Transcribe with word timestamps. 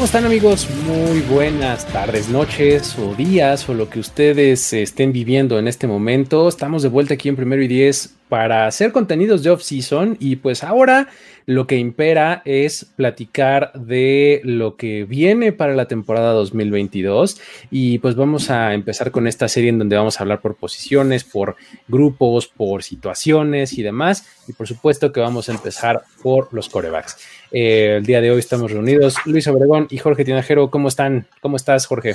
¿Cómo 0.00 0.06
están 0.06 0.24
amigos? 0.24 0.66
Muy 0.86 1.20
buenas 1.20 1.86
tardes, 1.88 2.30
noches 2.30 2.98
o 2.98 3.14
días 3.14 3.68
o 3.68 3.74
lo 3.74 3.90
que 3.90 4.00
ustedes 4.00 4.72
estén 4.72 5.12
viviendo 5.12 5.58
en 5.58 5.68
este 5.68 5.86
momento. 5.86 6.48
Estamos 6.48 6.82
de 6.82 6.88
vuelta 6.88 7.12
aquí 7.12 7.28
en 7.28 7.36
Primero 7.36 7.62
y 7.62 7.68
Diez 7.68 8.14
para 8.30 8.66
hacer 8.66 8.92
contenidos 8.92 9.42
de 9.42 9.50
off-season 9.50 10.16
y 10.18 10.36
pues 10.36 10.64
ahora 10.64 11.08
lo 11.44 11.66
que 11.66 11.76
impera 11.76 12.40
es 12.46 12.86
platicar 12.96 13.72
de 13.74 14.40
lo 14.44 14.76
que 14.76 15.04
viene 15.04 15.52
para 15.52 15.74
la 15.74 15.86
temporada 15.86 16.32
2022 16.32 17.38
y 17.70 17.98
pues 17.98 18.14
vamos 18.14 18.48
a 18.50 18.72
empezar 18.72 19.10
con 19.10 19.26
esta 19.26 19.48
serie 19.48 19.68
en 19.68 19.80
donde 19.80 19.96
vamos 19.96 20.18
a 20.18 20.22
hablar 20.22 20.40
por 20.40 20.56
posiciones, 20.56 21.24
por 21.24 21.56
grupos, 21.88 22.46
por 22.46 22.84
situaciones 22.84 23.76
y 23.76 23.82
demás 23.82 24.24
y 24.48 24.54
por 24.54 24.66
supuesto 24.66 25.12
que 25.12 25.20
vamos 25.20 25.50
a 25.50 25.52
empezar 25.52 26.04
por 26.22 26.54
los 26.54 26.70
corebacks. 26.70 27.18
Eh, 27.52 27.96
el 27.96 28.06
día 28.06 28.20
de 28.20 28.30
hoy 28.30 28.38
estamos 28.38 28.70
reunidos 28.70 29.16
Luis 29.26 29.46
Obregón 29.48 29.88
y 29.90 29.98
Jorge 29.98 30.24
Tinajero. 30.24 30.70
¿Cómo 30.70 30.88
están? 30.88 31.26
¿Cómo 31.40 31.56
estás, 31.56 31.86
Jorge? 31.86 32.14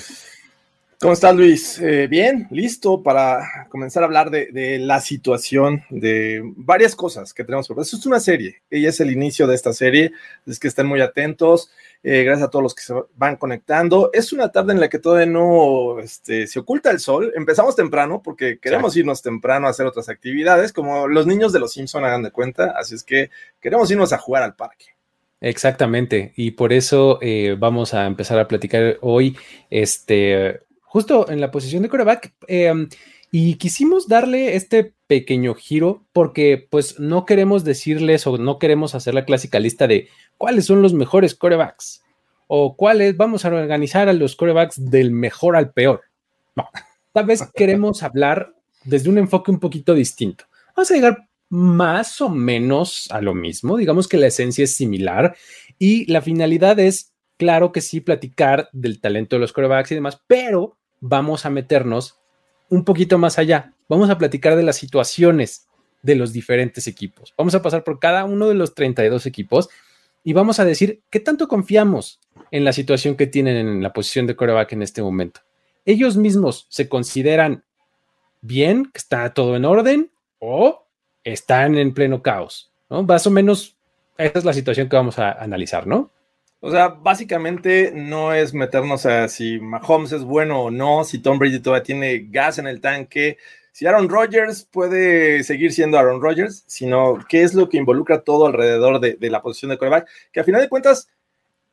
¿Cómo 1.01 1.11
estás, 1.11 1.35
Luis? 1.35 1.77
Eh, 1.79 2.07
bien, 2.07 2.47
listo 2.51 3.03
para 3.03 3.67
comenzar 3.69 4.03
a 4.03 4.05
hablar 4.05 4.31
de, 4.31 4.79
la 4.79 5.01
situación, 5.01 5.83
de 5.89 6.41
varias 6.55 6.95
cosas 6.95 7.33
que 7.33 7.43
tenemos. 7.43 7.69
Esto 7.69 7.97
es 7.97 8.05
una 8.05 8.21
serie, 8.21 8.61
ella 8.69 8.89
es 8.89 9.01
el 9.01 9.11
inicio 9.11 9.45
de 9.45 9.55
esta 9.55 9.73
serie, 9.73 10.13
es 10.45 10.57
que 10.57 10.69
estén 10.69 10.87
muy 10.87 11.01
atentos. 11.01 11.69
Eh, 12.01 12.23
gracias 12.23 12.47
a 12.47 12.49
todos 12.49 12.63
los 12.63 12.75
que 12.75 12.83
se 12.83 12.93
van 13.15 13.35
conectando. 13.35 14.09
Es 14.13 14.31
una 14.31 14.51
tarde 14.51 14.71
en 14.73 14.79
la 14.79 14.89
que 14.89 14.99
todavía 14.99 15.25
no 15.25 15.99
este, 15.99 16.47
se 16.47 16.59
oculta 16.59 16.91
el 16.91 16.99
sol. 16.99 17.33
Empezamos 17.35 17.75
temprano 17.75 18.21
porque 18.23 18.59
queremos 18.59 18.95
irnos 18.95 19.21
temprano 19.21 19.67
a 19.67 19.71
hacer 19.71 19.85
otras 19.85 20.07
actividades, 20.07 20.71
como 20.71 21.07
los 21.07 21.27
niños 21.27 21.51
de 21.51 21.59
los 21.59 21.73
Simpson 21.73 22.05
hagan 22.05 22.23
de 22.23 22.31
cuenta. 22.31 22.73
Así 22.77 22.95
es 22.95 23.03
que 23.03 23.31
queremos 23.59 23.91
irnos 23.91 24.13
a 24.13 24.17
jugar 24.17 24.43
al 24.43 24.55
parque. 24.55 24.94
Exactamente, 25.45 26.33
y 26.35 26.51
por 26.51 26.73
eso 26.73 27.19
eh, 27.21 27.55
vamos 27.55 27.93
a 27.93 28.07
empezar 28.07 28.39
a 28.39 28.47
platicar 28.47 28.97
hoy, 29.01 29.37
este, 29.69 30.61
justo 30.81 31.29
en 31.29 31.39
la 31.39 31.51
posición 31.51 31.83
de 31.83 31.89
coreback. 31.89 32.33
Em, 32.47 32.89
y 33.29 33.53
quisimos 33.57 34.07
darle 34.07 34.55
este 34.55 34.95
pequeño 35.05 35.53
giro 35.53 36.03
porque 36.13 36.65
pues 36.67 36.99
no 36.99 37.27
queremos 37.27 37.63
decirles 37.63 38.25
o 38.25 38.39
no 38.39 38.57
queremos 38.57 38.95
hacer 38.95 39.13
la 39.13 39.25
clásica 39.25 39.59
lista 39.59 39.85
de 39.85 40.09
cuáles 40.39 40.65
son 40.65 40.81
los 40.81 40.95
mejores 40.95 41.35
corebacks 41.35 42.01
o 42.47 42.75
cuáles 42.75 43.15
vamos 43.15 43.45
a 43.45 43.49
organizar 43.49 44.09
a 44.09 44.13
los 44.13 44.35
corebacks 44.35 44.83
del 44.89 45.11
mejor 45.11 45.57
al 45.57 45.73
peor. 45.73 46.05
No, 46.55 46.69
tal 47.11 47.27
vez 47.27 47.43
queremos 47.53 48.01
hablar 48.01 48.51
desde 48.83 49.11
un 49.11 49.19
enfoque 49.19 49.51
un 49.51 49.59
poquito 49.59 49.93
distinto. 49.93 50.45
Vamos 50.75 50.89
a 50.89 50.95
llegar 50.95 51.27
más 51.49 52.21
o 52.21 52.29
menos 52.29 53.07
a 53.11 53.21
lo 53.21 53.33
mismo, 53.33 53.77
digamos 53.77 54.07
que 54.07 54.17
la 54.17 54.27
esencia 54.27 54.63
es 54.63 54.75
similar 54.75 55.35
y 55.77 56.11
la 56.11 56.21
finalidad 56.21 56.79
es, 56.79 57.13
claro 57.37 57.71
que 57.71 57.81
sí, 57.81 58.01
platicar 58.01 58.69
del 58.73 58.99
talento 58.99 59.35
de 59.35 59.41
los 59.41 59.53
corebacks 59.53 59.91
y 59.91 59.95
demás, 59.95 60.21
pero 60.27 60.77
vamos 60.99 61.45
a 61.45 61.49
meternos 61.49 62.19
un 62.69 62.83
poquito 62.83 63.17
más 63.17 63.37
allá. 63.37 63.73
Vamos 63.87 64.09
a 64.09 64.17
platicar 64.17 64.55
de 64.55 64.63
las 64.63 64.77
situaciones 64.77 65.67
de 66.01 66.15
los 66.15 66.33
diferentes 66.33 66.87
equipos. 66.87 67.33
Vamos 67.37 67.55
a 67.55 67.61
pasar 67.61 67.83
por 67.83 67.99
cada 67.99 68.25
uno 68.25 68.47
de 68.47 68.55
los 68.55 68.73
32 68.73 69.25
equipos 69.25 69.69
y 70.23 70.33
vamos 70.33 70.59
a 70.59 70.65
decir 70.65 71.01
qué 71.09 71.19
tanto 71.19 71.47
confiamos 71.47 72.19
en 72.51 72.63
la 72.63 72.73
situación 72.73 73.15
que 73.15 73.27
tienen 73.27 73.55
en 73.55 73.83
la 73.83 73.93
posición 73.93 74.27
de 74.27 74.35
coreback 74.35 74.73
en 74.73 74.81
este 74.81 75.01
momento. 75.01 75.41
Ellos 75.85 76.17
mismos 76.17 76.65
se 76.69 76.89
consideran 76.89 77.63
bien, 78.41 78.85
que 78.85 78.97
está 78.97 79.33
todo 79.33 79.55
en 79.55 79.65
orden, 79.65 80.11
o 80.39 80.84
están 81.25 81.77
en 81.77 81.93
pleno 81.93 82.21
caos, 82.21 82.71
¿no? 82.89 83.03
Más 83.03 83.27
o 83.27 83.31
menos 83.31 83.75
esta 84.17 84.39
es 84.39 84.45
la 84.45 84.53
situación 84.53 84.87
que 84.87 84.95
vamos 84.95 85.19
a 85.19 85.31
analizar, 85.31 85.85
¿no? 85.85 86.11
O 86.61 86.71
sea, 86.71 86.87
básicamente 86.87 87.91
no 87.93 88.33
es 88.33 88.53
meternos 88.53 89.05
a 89.05 89.27
si 89.27 89.59
Mahomes 89.59 90.13
es 90.13 90.23
bueno 90.23 90.63
o 90.63 90.71
no, 90.71 91.03
si 91.03 91.19
Tom 91.19 91.37
Brady 91.37 91.59
todavía 91.59 91.83
tiene 91.83 92.27
gas 92.29 92.57
en 92.57 92.67
el 92.67 92.81
tanque, 92.81 93.37
si 93.71 93.85
Aaron 93.85 94.09
Rodgers 94.09 94.63
puede 94.71 95.43
seguir 95.43 95.73
siendo 95.73 95.99
Aaron 95.99 96.21
Rodgers, 96.21 96.63
sino 96.65 97.19
qué 97.27 97.43
es 97.43 97.53
lo 97.53 97.67
que 97.67 97.77
involucra 97.77 98.21
todo 98.21 98.47
alrededor 98.47 98.99
de, 98.99 99.17
la 99.29 99.41
posición 99.41 99.69
de 99.69 99.77
quarterback, 99.77 100.07
que 100.31 100.39
a 100.39 100.43
final 100.43 100.61
de 100.61 100.69
cuentas 100.69 101.09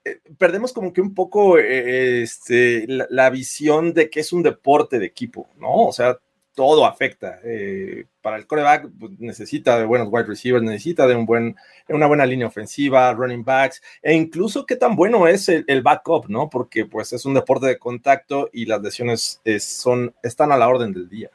eh, 0.05 0.19
perdemos 0.37 0.73
como 0.73 0.93
que 0.93 1.01
un 1.01 1.15
poco 1.15 1.59
eh, 1.59 2.23
este, 2.23 2.87
la, 2.89 3.07
la, 3.09 3.31
visión 3.31 3.95
de 3.95 4.11
que 4.11 4.21
es 4.21 4.33
un 4.33 4.43
deporte 4.43 4.99
de 4.99 5.07
equipo, 5.07 5.49
¿no? 5.59 5.87
O 5.87 5.93
sea, 5.93 6.19
todo 6.55 6.87
afecta. 6.87 7.41
Eh, 7.45 8.05
para 8.21 8.37
el 8.37 8.47
coreback 8.47 8.89
pues, 8.99 9.13
necesita 9.19 9.79
de 9.79 9.85
buenos 9.85 10.09
wide 10.11 10.27
receivers, 10.27 10.65
necesita 10.65 11.07
de 11.07 11.15
un 11.15 11.27
buen, 11.27 11.57
una 11.89 12.07
buena 12.07 12.27
línea 12.27 12.47
ofensiva, 12.47 13.13
running 13.13 13.45
backs, 13.45 13.83
e 14.03 14.15
incluso 14.15 14.67
qué 14.67 14.77
tan 14.77 14.95
bueno 14.97 15.27
es 15.27 15.49
el, 15.49 15.83
backup, 15.83 16.29
¿no? 16.29 16.49
Porque 16.51 16.85
pues 16.87 17.13
es 17.13 17.25
un 17.25 17.35
deporte 17.35 17.67
de 17.67 17.79
contacto 17.79 18.51
y 18.53 18.67
las 18.67 18.83
lesiones 18.83 19.41
son, 19.61 20.15
están 20.23 20.53
a 20.53 20.57
la 20.57 20.69
orden 20.69 20.93
del 20.93 21.09
día. 21.09 21.31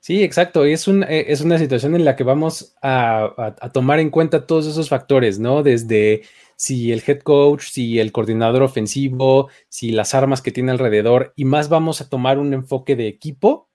Sí, 0.00 0.22
exacto. 0.22 0.64
Es, 0.64 0.86
un, 0.88 1.02
eh, 1.02 1.26
es 1.28 1.40
una 1.40 1.58
situación 1.58 1.94
en 1.94 2.04
la 2.04 2.16
que 2.16 2.24
vamos 2.24 2.74
a, 2.82 3.54
a, 3.60 3.70
tomar 3.70 3.98
en 3.98 4.10
cuenta 4.10 4.46
todos 4.46 4.66
esos 4.66 4.88
factores, 4.88 5.38
¿no? 5.38 5.62
Desde 5.62 6.22
si 6.56 6.92
el 6.92 7.02
head 7.06 7.20
coach, 7.20 7.68
si 7.68 7.98
el 7.98 8.12
coordinador 8.12 8.62
ofensivo, 8.62 9.48
si 9.68 9.90
las 9.90 10.14
armas 10.14 10.40
que 10.40 10.50
tiene 10.50 10.72
alrededor, 10.72 11.32
y 11.36 11.44
más 11.44 11.68
vamos 11.68 12.00
a 12.00 12.08
tomar 12.08 12.38
un 12.38 12.54
enfoque 12.54 12.96
de 12.96 13.08
equipo 13.08 13.67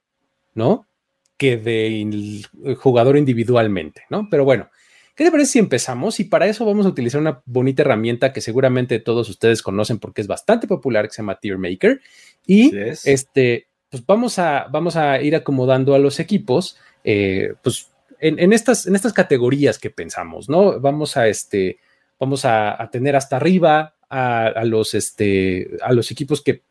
¿no? 0.56 0.88
Que 1.38 1.58
del 1.58 2.46
jugador 2.78 3.18
individualmente, 3.18 4.04
¿no? 4.10 4.28
Pero 4.30 4.46
bueno, 4.46 4.70
¿qué 5.16 5.24
te 5.24 5.32
parece 5.32 5.54
si 5.54 5.60
empezamos? 5.60 6.20
Y 6.20 6.26
para 6.26 6.48
eso 6.48 6.66
vamos 6.66 6.86
a 6.86 6.90
utilizar 6.90 7.22
una 7.22 7.42
bonita 7.46 7.82
herramienta 7.82 8.34
que 8.34 8.42
seguramente 8.42 9.00
todos 9.00 9.30
ustedes 9.30 9.62
conocen 9.62 10.00
porque 10.00 10.22
es 10.22 10.28
bastante 10.28 10.68
popular, 10.68 11.08
que 11.08 11.14
se 11.14 11.22
llama 11.22 11.40
Tier 11.40 11.58
Maker. 11.58 12.02
Y 12.46 12.76
este, 13.06 13.68
pues 13.90 14.06
vamos 14.06 14.40
a, 14.40 14.68
vamos 14.72 14.96
a 14.96 15.22
ir 15.22 15.36
acomodando 15.36 15.96
a 15.96 16.00
los 16.00 16.20
equipos, 16.20 16.78
eh, 17.04 17.54
pues 17.62 17.90
en, 18.20 18.54
estas, 18.54 18.88
en 18.88 18.96
estas 18.96 19.12
categorías 19.12 19.78
que 19.78 19.90
pensamos, 19.90 20.48
¿no? 20.48 20.80
Vamos 20.80 21.18
a, 21.18 21.28
este, 21.28 21.80
vamos 22.18 22.46
a, 22.46 22.90
tener 22.90 23.18
hasta 23.18 23.36
arriba 23.36 23.96
a, 24.10 24.64
los, 24.64 24.94
este, 24.94 25.72
a 25.82 25.92
los 25.92 26.10
equipos 26.10 26.42
que 26.42 26.62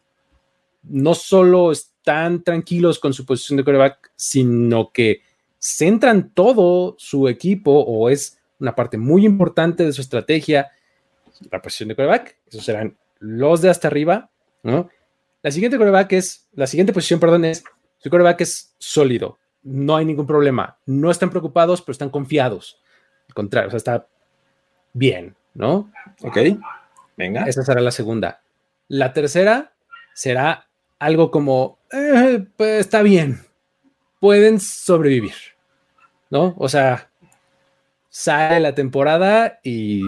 no 0.82 1.14
solo 1.14 1.72
están 1.72 2.42
tranquilos 2.42 2.98
con 2.98 3.12
su 3.12 3.24
posición 3.24 3.56
de 3.56 3.64
quarterback, 3.64 4.12
sino 4.16 4.90
que 4.92 5.22
centran 5.58 6.30
todo 6.30 6.96
su 6.98 7.28
equipo 7.28 7.72
o 7.72 8.08
es 8.10 8.38
una 8.58 8.74
parte 8.74 8.98
muy 8.98 9.24
importante 9.24 9.84
de 9.84 9.92
su 9.92 10.00
estrategia, 10.00 10.70
la 11.50 11.62
posición 11.62 11.88
de 11.88 11.94
quarterback. 11.94 12.36
Esos 12.46 12.64
serán 12.64 12.96
los 13.18 13.60
de 13.62 13.70
hasta 13.70 13.88
arriba, 13.88 14.30
¿no? 14.62 14.88
La 15.42 15.50
siguiente 15.50 15.76
quarterback 15.76 16.12
es, 16.12 16.48
la 16.52 16.66
siguiente 16.66 16.92
posición, 16.92 17.20
perdón, 17.20 17.44
es, 17.44 17.64
su 17.98 18.10
quarterback 18.10 18.40
es 18.40 18.74
sólido, 18.78 19.38
no 19.62 19.96
hay 19.96 20.04
ningún 20.04 20.26
problema, 20.26 20.78
no 20.86 21.10
están 21.10 21.30
preocupados, 21.30 21.82
pero 21.82 21.92
están 21.92 22.10
confiados. 22.10 22.80
Al 23.28 23.34
contrario, 23.34 23.68
o 23.68 23.70
sea, 23.70 23.78
está 23.78 24.06
bien, 24.92 25.36
¿no? 25.54 25.92
Ok, 26.22 26.38
venga. 27.16 27.44
Esa 27.44 27.62
será 27.62 27.80
la 27.80 27.90
segunda. 27.90 28.42
La 28.88 29.12
tercera 29.12 29.72
será 30.14 30.68
algo 31.02 31.32
como, 31.32 31.80
eh, 31.90 32.44
pues 32.56 32.78
está 32.78 33.02
bien, 33.02 33.40
pueden 34.20 34.60
sobrevivir, 34.60 35.34
¿no? 36.30 36.54
O 36.58 36.68
sea, 36.68 37.10
sale 38.08 38.60
la 38.60 38.76
temporada 38.76 39.58
y 39.64 40.02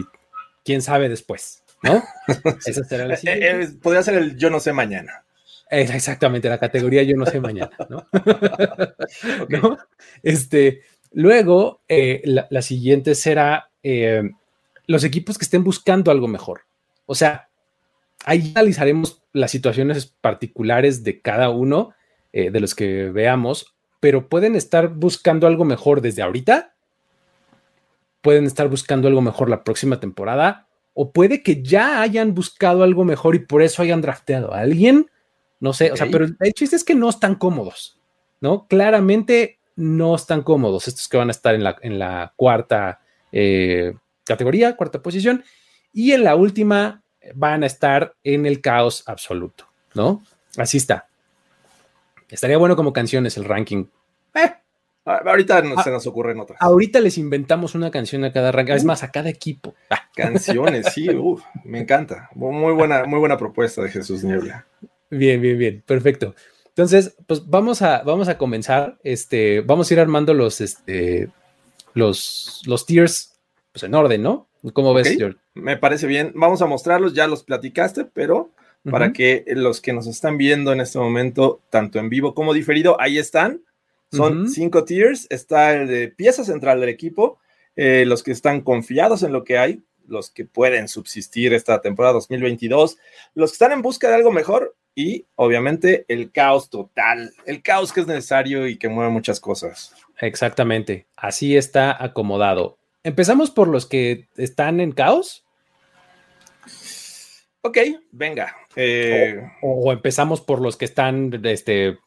quién 0.65 0.83
sabe 0.83 1.09
después, 1.09 1.65
¿no? 1.83 2.01
Esa 2.65 2.85
será 2.85 3.07
la 3.07 3.17
siguiente. 3.17 3.77
podría 3.83 4.05
ser 4.05 4.15
el 4.15 4.37
yo 4.37 4.51
no 4.51 4.61
sé 4.61 4.73
mañana. 4.73 5.25
Exactamente, 5.69 6.49
la 6.49 6.59
categoría 6.59 7.03
yo 7.03 7.17
no 7.17 7.27
sé 7.27 7.41
mañana, 7.41 7.77
¿no? 7.89 8.07
Este, 10.23 10.83
luego, 11.11 11.81
eh, 11.89 12.23
la, 12.25 12.63
siguiente 12.63 13.17
será 13.17 13.69
eh, 13.83 14.31
los 14.87 15.03
equipos 15.03 15.39
que 15.39 15.45
estén 15.45 15.65
buscando 15.65 16.13
algo 16.13 16.29
mejor. 16.29 16.61
O 17.07 17.17
sea, 17.17 17.49
ahí 18.25 18.53
analizaremos 18.55 19.23
las 19.33 19.51
situaciones 19.51 20.07
particulares 20.21 21.05
de 21.05 21.21
cada 21.21 21.51
uno 21.51 21.95
eh, 22.33 22.51
de 22.51 22.61
los 22.61 22.75
que 22.75 23.11
veamos, 23.11 23.75
pero 24.01 24.29
pueden 24.29 24.57
estar 24.57 24.89
buscando 24.89 25.47
algo 25.47 25.65
mejor 25.65 26.01
desde 26.01 26.23
ahorita, 26.23 26.75
pueden 28.23 28.47
estar 28.47 28.69
buscando 28.69 29.07
algo 29.07 29.21
mejor 29.21 29.51
la 29.51 29.63
próxima 29.63 30.01
temporada 30.01 30.67
o 30.95 31.13
puede 31.13 31.43
que 31.43 31.63
ya 31.63 32.01
hayan 32.01 32.35
buscado 32.35 32.83
algo 32.83 33.05
mejor 33.05 33.35
y 33.35 33.41
por 33.41 33.63
eso 33.63 33.83
hayan 33.83 34.01
drafteado 34.01 34.55
a 34.55 34.61
alguien. 34.61 35.11
No 35.61 35.73
sé, 35.73 35.93
o 35.93 35.97
sea, 35.97 36.07
pero 36.11 36.27
el 36.39 36.53
chiste 36.55 36.77
es 36.77 36.85
que 36.85 36.95
no 36.95 37.09
están 37.09 37.35
cómodos, 37.35 38.01
¿no? 38.41 38.67
Claramente 38.67 39.59
no 39.77 40.15
están 40.15 40.43
cómodos 40.43 40.89
estos 40.89 41.09
que 41.09 41.17
van 41.17 41.29
a 41.29 41.33
estar 41.33 41.55
en 41.55 41.65
la, 41.65 41.77
en 41.81 41.99
la 41.99 42.33
cuarta 42.37 43.01
eh, 43.33 43.95
categoría, 44.25 44.77
cuarta 44.77 45.03
posición, 45.03 45.45
y 45.93 46.13
en 46.13 46.25
la 46.25 46.37
última 46.37 47.04
van 47.35 47.63
a 47.63 47.67
estar 47.67 48.15
en 48.25 48.47
el 48.47 48.61
caos 48.61 49.05
absoluto, 49.07 49.67
¿no? 49.95 50.23
Así 50.57 50.77
está. 50.77 51.09
Estaría 52.29 52.59
bueno 52.59 52.77
como 52.77 52.93
canciones 52.93 53.37
el 53.37 53.45
ranking. 53.45 53.87
Eh, 54.35 54.55
Ah, 55.07 55.21
ahorita 55.27 55.61
no, 55.61 55.83
se 55.83 55.91
nos 55.91 56.07
ocurren 56.07 56.41
otras. 56.41 56.61
Ahorita 56.63 56.99
les 56.99 57.19
inventamos 57.19 57.75
una 57.75 57.91
canción 57.91 58.25
a 58.25 58.33
cada 58.33 58.51
ranking, 58.53 58.73
es 58.73 58.85
más, 58.85 59.03
a 59.03 59.11
cada 59.11 59.29
equipo. 59.29 59.75
Ah. 59.91 60.09
Canciones, 60.17 60.93
sí, 60.95 61.09
me 61.65 61.81
encanta. 61.81 62.31
Muy 62.35 62.73
buena, 62.73 63.05
muy 63.05 63.19
buena 63.19 63.37
propuesta 63.37 63.83
de 63.83 63.91
Jesús 63.91 64.25
Niebla. 64.25 64.67
Bien, 65.11 65.41
bien, 65.41 65.59
bien, 65.59 65.83
perfecto. 65.87 66.35
Entonces, 66.69 67.17
pues 67.27 67.47
vamos 67.47 67.83
a, 67.83 68.03
vamos 68.03 68.29
a 68.29 68.39
comenzar. 68.39 68.99
Este, 69.05 69.61
vamos 69.61 69.91
a 69.91 69.95
ir 69.95 70.01
armando 70.01 70.33
los, 70.33 70.63
este, 70.63 71.29
los, 71.93 72.63
los 72.67 72.87
tiers 72.87 73.39
pues 73.73 73.83
en 73.83 73.95
orden, 73.95 74.23
¿no? 74.23 74.49
¿Cómo 74.73 74.95
ves, 74.95 75.17
George? 75.17 75.39
Me 75.55 75.77
parece 75.77 76.07
bien. 76.07 76.33
Vamos 76.35 76.63
a 76.63 76.67
mostrarlos, 76.67 77.15
ya 77.15 77.27
los 77.27 77.45
platicaste, 77.45 78.05
pero 78.05 78.51
para 78.91 79.13
que 79.13 79.45
los 79.49 79.81
que 79.81 79.93
nos 79.93 80.07
están 80.07 80.37
viendo 80.37 80.73
en 80.73 80.81
este 80.81 80.99
momento, 80.99 81.63
tanto 81.71 81.99
en 81.99 82.09
vivo 82.09 82.35
como 82.35 82.53
diferido, 82.53 83.01
ahí 83.01 83.19
están 83.19 83.63
son 84.15 84.49
cinco 84.49 84.85
tiers. 84.85 85.27
Está 85.31 85.75
el 85.75 85.89
de 85.89 86.09
pieza 86.09 86.45
central 86.45 86.81
del 86.81 86.89
equipo, 86.89 87.39
eh, 87.77 88.05
los 88.07 88.23
que 88.23 88.33
están 88.33 88.61
confiados 88.61 89.23
en 89.23 89.33
lo 89.33 89.45
que 89.45 89.59
hay, 89.59 89.83
los 90.07 90.31
que 90.31 90.45
pueden 90.45 90.89
subsistir 90.89 91.53
esta 91.53 91.81
temporada 91.81 92.15
2022, 92.15 92.99
los 93.35 93.51
que 93.51 93.55
están 93.55 93.73
en 93.73 93.83
busca 93.83 94.09
de 94.09 94.15
algo 94.15 94.31
mejor 94.31 94.77
y 94.95 95.27
obviamente 95.35 96.05
el 96.09 96.31
caos 96.31 96.71
total, 96.71 97.33
el 97.47 97.63
caos 97.63 97.93
que 97.93 98.01
es 98.01 98.07
necesario 98.07 98.69
y 98.69 98.77
que 98.77 98.89
mueve 98.89 99.11
muchas 99.11 99.41
cosas. 99.41 99.95
Exactamente, 100.21 101.07
así 101.17 101.57
está 101.57 102.03
acomodado. 102.03 102.79
Empezamos 103.05 103.51
por 103.51 103.69
los 103.69 103.85
que 103.85 104.29
están 104.37 104.81
en 104.81 104.93
caos. 104.93 105.45
Ok, 107.61 107.79
venga. 108.11 108.57
Eh, 108.77 109.47
o, 109.61 109.93
empezamos 109.93 110.41
por 110.41 110.61
los 110.63 110.79
que 110.79 110.87
están 110.87 111.31
este, 111.45 111.99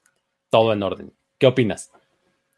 todo 0.49 0.73
en 0.73 0.81
orden. 0.81 1.13
¿Qué 1.37 1.45
opinas? 1.45 1.91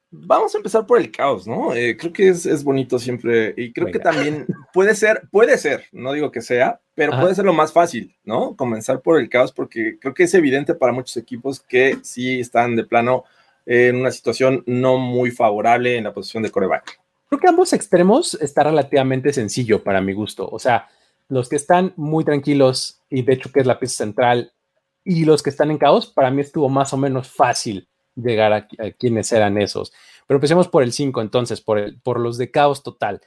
Vamos 0.09 0.55
a 0.55 0.57
empezar 0.57 0.87
por 0.87 0.99
el 0.99 1.11
caos, 1.11 1.45
¿no? 1.45 1.75
Eh, 1.75 1.97
creo 1.97 2.13
que 2.13 2.29
es, 2.29 2.63
bonito 2.63 2.97
siempre 2.97 3.53
y 3.57 3.73
creo 3.73 3.91
que 3.91 3.99
también 3.99 4.47
puede 4.73 4.95
ser, 4.95 5.23
puede 5.31 5.57
ser, 5.57 5.83
no 5.91 6.13
digo 6.13 6.31
que 6.31 6.41
sea, 6.41 6.79
pero 6.95 7.19
puede 7.19 7.35
ser 7.35 7.45
lo 7.45 7.53
más 7.53 7.73
fácil, 7.73 8.15
¿no? 8.23 8.55
Comenzar 8.55 9.01
por 9.01 9.19
el 9.19 9.29
caos 9.29 9.51
porque 9.51 9.99
creo 9.99 10.13
que 10.13 10.23
es 10.23 10.33
evidente 10.33 10.73
para 10.73 10.93
muchos 10.93 11.17
equipos 11.17 11.59
que 11.59 11.97
sí 12.03 12.39
están 12.39 12.75
de 12.75 12.85
plano 12.85 13.25
en 13.65 13.97
una 13.97 14.11
situación 14.11 14.63
no 14.65 14.97
muy 14.97 15.29
favorable 15.29 15.97
en 15.97 16.05
la 16.05 16.13
posición 16.13 16.41
de 16.41 16.51
coreback. 16.51 16.99
Creo 17.29 17.39
que 17.39 17.47
ambos 17.47 17.73
extremos 17.73 18.33
está 18.41 18.63
relativamente 18.63 19.31
sencillo 19.31 19.83
para 19.83 20.01
mi 20.01 20.13
gusto. 20.13 20.49
O 20.49 20.57
sea, 20.57 20.87
los 21.27 21.47
que 21.47 21.55
están 21.55 21.93
muy 21.95 22.25
tranquilos 22.25 23.01
y 23.09 23.21
de 23.21 23.33
hecho 23.33 23.51
que 23.51 23.59
es 23.59 23.67
la 23.67 23.79
pieza 23.79 23.97
central 23.97 24.51
y 25.03 25.25
los 25.25 25.43
que 25.43 25.51
están 25.51 25.69
en 25.71 25.77
caos, 25.77 26.07
para 26.07 26.31
mí 26.31 26.41
estuvo 26.41 26.69
más 26.69 26.91
o 26.91 26.97
menos 26.97 27.29
fácil 27.29 27.87
llegar 28.15 28.51
a, 28.51 28.67
quienes 28.97 29.31
eran 29.31 29.57
esos. 29.59 29.93
Pero 30.27 30.37
empecemos 30.37 30.67
por 30.67 30.83
el 30.83 30.91
5, 30.91 31.21
entonces, 31.21 31.61
por, 31.61 31.77
el, 31.77 31.99
por 32.01 32.19
los 32.19 32.37
de 32.37 32.51
caos 32.51 32.83
total. 32.83 33.21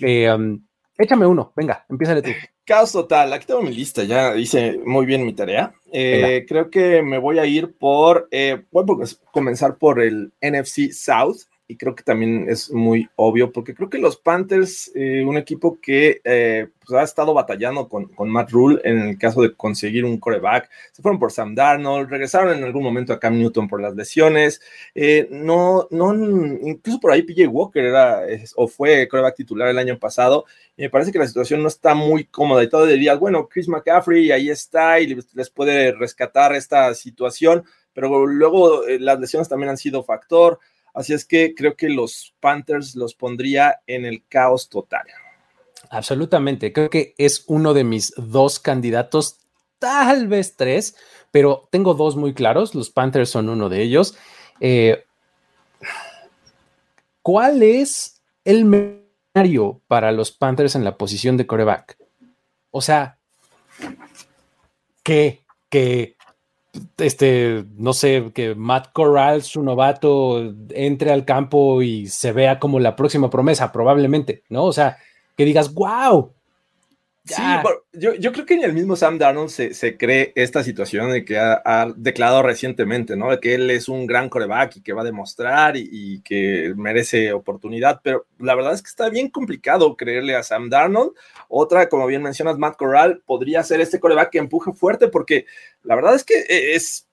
Eh, 0.00 0.30
um, 0.32 0.60
échame 0.98 1.26
uno, 1.26 1.52
venga, 1.56 1.84
empieza 1.88 2.20
tú. 2.20 2.30
Caos 2.66 2.92
total, 2.92 3.30
aquí 3.34 3.44
tengo 3.44 3.60
mi 3.60 3.74
lista, 3.74 4.04
ya 4.04 4.34
hice 4.36 4.80
muy 4.86 5.04
bien 5.04 5.26
mi 5.26 5.34
tarea. 5.34 5.74
Eh, 5.92 6.46
creo 6.48 6.70
que 6.70 7.02
me 7.02 7.18
voy 7.18 7.38
a 7.38 7.44
ir 7.44 7.76
por, 7.76 8.26
eh, 8.30 8.64
voy 8.70 8.84
a 8.84 9.30
comenzar 9.30 9.76
por 9.76 10.00
el 10.00 10.32
NFC 10.40 10.90
South 10.90 11.42
y 11.66 11.76
creo 11.76 11.94
que 11.94 12.02
también 12.02 12.46
es 12.48 12.70
muy 12.70 13.08
obvio, 13.16 13.50
porque 13.50 13.74
creo 13.74 13.88
que 13.88 13.98
los 13.98 14.18
Panthers, 14.18 14.92
eh, 14.94 15.24
un 15.24 15.38
equipo 15.38 15.80
que 15.80 16.20
eh, 16.22 16.68
pues 16.84 17.00
ha 17.00 17.02
estado 17.02 17.32
batallando 17.32 17.88
con, 17.88 18.06
con, 18.08 18.28
Matt 18.28 18.50
Rule 18.50 18.80
en 18.84 18.98
el 18.98 19.18
caso 19.18 19.40
de 19.40 19.54
conseguir 19.54 20.04
un 20.04 20.18
coreback, 20.18 20.68
se 20.92 21.00
fueron 21.00 21.18
por 21.18 21.32
Sam 21.32 21.54
Darnold, 21.54 22.10
regresaron 22.10 22.54
en 22.56 22.64
algún 22.64 22.82
momento 22.82 23.14
a 23.14 23.18
Cam 23.18 23.38
Newton 23.38 23.66
por 23.66 23.80
las 23.80 23.94
lesiones, 23.94 24.60
eh, 24.94 25.26
no, 25.30 25.88
no, 25.90 26.14
incluso 26.14 27.00
por 27.00 27.12
ahí 27.12 27.22
PJ 27.22 27.48
Walker 27.48 27.82
era 27.82 28.20
o 28.56 28.68
fue 28.68 29.08
coreback 29.08 29.36
titular 29.36 29.68
el 29.68 29.78
año 29.78 29.98
pasado, 29.98 30.44
y 30.76 30.82
me 30.82 30.90
parece 30.90 31.12
que 31.12 31.18
la 31.18 31.26
situación 31.26 31.62
no 31.62 31.68
está 31.68 31.94
muy 31.94 32.24
cómoda 32.24 32.62
y 32.62 32.68
todo 32.68 32.84
diría, 32.84 33.14
bueno, 33.14 33.48
Chris 33.48 33.68
McCaffrey 33.68 34.30
ahí 34.32 34.50
está 34.50 35.00
y 35.00 35.16
les 35.32 35.48
puede 35.48 35.92
rescatar 35.92 36.54
esta 36.54 36.92
situación, 36.92 37.64
pero 37.94 38.26
luego 38.26 38.82
las 38.98 39.18
lesiones 39.18 39.48
también 39.48 39.70
han 39.70 39.76
sido 39.78 40.02
factor. 40.02 40.58
Así 40.94 41.12
es 41.12 41.24
que 41.24 41.54
creo 41.54 41.76
que 41.76 41.88
los 41.88 42.34
Panthers 42.40 42.94
los 42.94 43.14
pondría 43.14 43.80
en 43.86 44.04
el 44.04 44.24
caos 44.28 44.68
total. 44.68 45.02
Absolutamente, 45.90 46.72
creo 46.72 46.88
que 46.88 47.14
es 47.18 47.44
uno 47.46 47.74
de 47.74 47.84
mis 47.84 48.14
dos 48.16 48.58
candidatos, 48.58 49.40
tal 49.78 50.28
vez 50.28 50.56
tres, 50.56 50.96
pero 51.30 51.68
tengo 51.70 51.94
dos 51.94 52.16
muy 52.16 52.32
claros, 52.32 52.74
los 52.74 52.90
Panthers 52.90 53.28
son 53.28 53.48
uno 53.48 53.68
de 53.68 53.82
ellos. 53.82 54.16
Eh, 54.60 55.04
¿Cuál 57.22 57.62
es 57.62 58.22
el 58.44 58.64
medio 58.64 59.80
para 59.88 60.12
los 60.12 60.30
Panthers 60.30 60.76
en 60.76 60.84
la 60.84 60.96
posición 60.96 61.36
de 61.36 61.46
coreback? 61.46 61.98
O 62.70 62.80
sea, 62.80 63.18
¿qué? 65.02 65.44
¿Que 65.68 66.16
este, 66.98 67.64
no 67.76 67.92
sé, 67.92 68.30
que 68.34 68.54
Matt 68.54 68.92
Corral, 68.92 69.42
su 69.42 69.62
novato, 69.62 70.54
entre 70.70 71.12
al 71.12 71.24
campo 71.24 71.82
y 71.82 72.06
se 72.08 72.32
vea 72.32 72.58
como 72.58 72.80
la 72.80 72.96
próxima 72.96 73.30
promesa, 73.30 73.72
probablemente, 73.72 74.42
¿no? 74.48 74.64
O 74.64 74.72
sea, 74.72 74.98
que 75.36 75.44
digas, 75.44 75.72
wow, 75.74 76.33
Sí, 77.26 77.42
yo, 77.94 78.32
creo 78.32 78.44
que 78.44 78.52
en 78.52 78.64
el 78.64 78.74
mismo 78.74 78.96
Sam 78.96 79.16
Darnold 79.16 79.48
se, 79.48 79.96
cree 79.96 80.34
esta 80.36 80.62
situación 80.62 81.10
de 81.10 81.24
que 81.24 81.38
ha, 81.38 81.90
declarado 81.96 82.42
recientemente, 82.42 83.16
¿no? 83.16 83.30
De 83.30 83.40
que 83.40 83.54
él 83.54 83.70
es 83.70 83.88
un 83.88 84.06
gran 84.06 84.28
coreback 84.28 84.76
y 84.76 84.82
que 84.82 84.92
va 84.92 85.00
a 85.00 85.06
demostrar 85.06 85.74
y, 85.74 86.20
que 86.20 86.74
merece 86.76 87.32
oportunidad, 87.32 88.00
pero 88.02 88.26
la 88.38 88.54
verdad 88.54 88.74
es 88.74 88.82
que 88.82 88.88
está 88.88 89.08
bien 89.08 89.30
complicado 89.30 89.96
creerle 89.96 90.36
a 90.36 90.42
Sam 90.42 90.68
Darnold. 90.68 91.12
Otra, 91.48 91.88
como 91.88 92.06
bien 92.06 92.22
mencionas, 92.22 92.58
Matt 92.58 92.76
Corral, 92.76 93.22
podría 93.24 93.62
ser 93.62 93.80
este 93.80 94.00
coreback 94.00 94.30
que 94.30 94.38
empuje 94.38 94.72
fuerte 94.74 95.08
porque 95.08 95.46
la 95.82 95.94
verdad 95.94 96.14
es 96.14 96.24
que 96.24 96.40
e, 96.40 96.74
es 96.74 97.08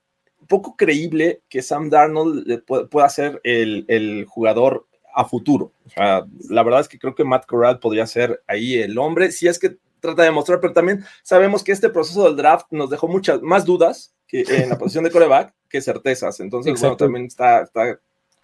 poco 0.49 0.75
creíble 0.75 1.41
que 1.47 1.61
Sam 1.61 1.89
Darnold 1.89 2.65
pueda 2.89 3.07
ser 3.07 3.39
el, 3.45 3.85
el 3.87 4.25
jugador 4.25 4.87
a 5.13 5.23
futuro. 5.23 5.71
O 5.85 5.89
sea, 5.89 6.25
la 6.49 6.63
verdad 6.63 6.81
es 6.81 6.89
que 6.89 6.99
creo 6.99 7.15
que 7.15 7.23
Matt 7.23 7.45
Corral 7.45 7.79
podría 7.79 8.05
ser 8.07 8.43
ahí 8.45 8.75
el 8.75 8.97
hombre, 8.97 9.31
si 9.31 9.47
es 9.47 9.57
que 9.57 9.77
trata 10.01 10.23
de 10.23 10.31
mostrar, 10.31 10.59
pero 10.59 10.73
también 10.73 11.05
sabemos 11.23 11.63
que 11.63 11.71
este 11.71 11.89
proceso 11.89 12.25
del 12.25 12.35
draft 12.35 12.65
nos 12.71 12.89
dejó 12.89 13.07
muchas 13.07 13.41
más 13.41 13.63
dudas 13.63 14.13
que 14.27 14.41
en 14.41 14.69
la 14.69 14.77
posición 14.79 15.05
de 15.05 15.11
coreback 15.11 15.53
que 15.69 15.81
certezas. 15.81 16.39
Entonces, 16.41 16.79
bueno, 16.81 16.97
también 16.97 17.25
está, 17.25 17.61
está 17.61 17.99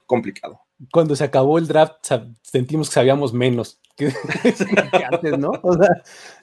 complicado. 0.06 0.62
Cuando 0.92 1.16
se 1.16 1.24
acabó 1.24 1.58
el 1.58 1.68
draft, 1.68 1.96
sentimos 2.44 2.90
que 2.90 2.94
sabíamos 2.94 3.34
menos 3.34 3.80
que, 3.98 4.14
antes, 5.12 5.40
¿no? 5.40 5.52
O 5.64 5.74
sea, 5.74 5.90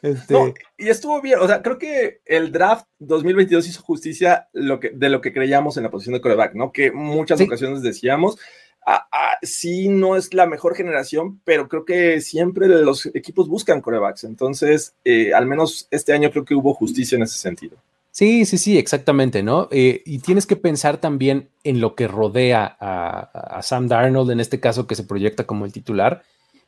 este... 0.02 0.54
y 0.76 0.88
estuvo 0.88 1.20
bien, 1.22 1.38
o 1.38 1.46
sea, 1.46 1.62
creo 1.62 1.78
que 1.78 2.20
el 2.24 2.50
draft 2.50 2.86
2022 2.98 3.68
hizo 3.68 3.82
justicia 3.82 4.48
lo 4.52 4.80
que, 4.80 4.90
de 4.90 5.08
lo 5.08 5.20
que 5.20 5.32
creíamos 5.32 5.76
en 5.76 5.84
la 5.84 5.90
posición 5.90 6.14
de 6.14 6.20
coreback, 6.20 6.54
¿no? 6.54 6.72
Que 6.72 6.90
muchas 6.90 7.40
ocasiones 7.40 7.82
decíamos, 7.82 8.38
sí 9.42 9.88
no 9.88 10.16
es 10.16 10.34
la 10.34 10.46
mejor 10.46 10.74
generación, 10.74 11.40
pero 11.44 11.68
creo 11.68 11.84
que 11.84 12.20
siempre 12.20 12.68
los 12.68 13.06
equipos 13.06 13.48
buscan 13.48 13.80
corebacks. 13.80 14.24
Entonces, 14.24 14.94
eh, 15.04 15.32
al 15.32 15.46
menos 15.46 15.88
este 15.90 16.12
año 16.12 16.30
creo 16.30 16.44
que 16.44 16.54
hubo 16.54 16.74
justicia 16.74 17.16
en 17.16 17.22
ese 17.22 17.38
sentido. 17.38 17.76
Sí, 18.10 18.44
sí, 18.44 18.58
sí, 18.58 18.78
exactamente, 18.78 19.42
¿no? 19.42 19.68
Eh, 19.72 20.02
y 20.06 20.20
tienes 20.20 20.46
que 20.46 20.54
pensar 20.54 20.98
también 20.98 21.48
en 21.64 21.80
lo 21.80 21.96
que 21.96 22.06
rodea 22.06 22.76
a, 22.78 23.60
Sam 23.62 23.88
Darnold, 23.88 24.30
en 24.30 24.40
este 24.40 24.60
caso 24.60 24.86
que 24.86 24.94
se 24.94 25.02
proyecta 25.02 25.44
como 25.44 25.64
el 25.64 25.72
titular, 25.72 26.22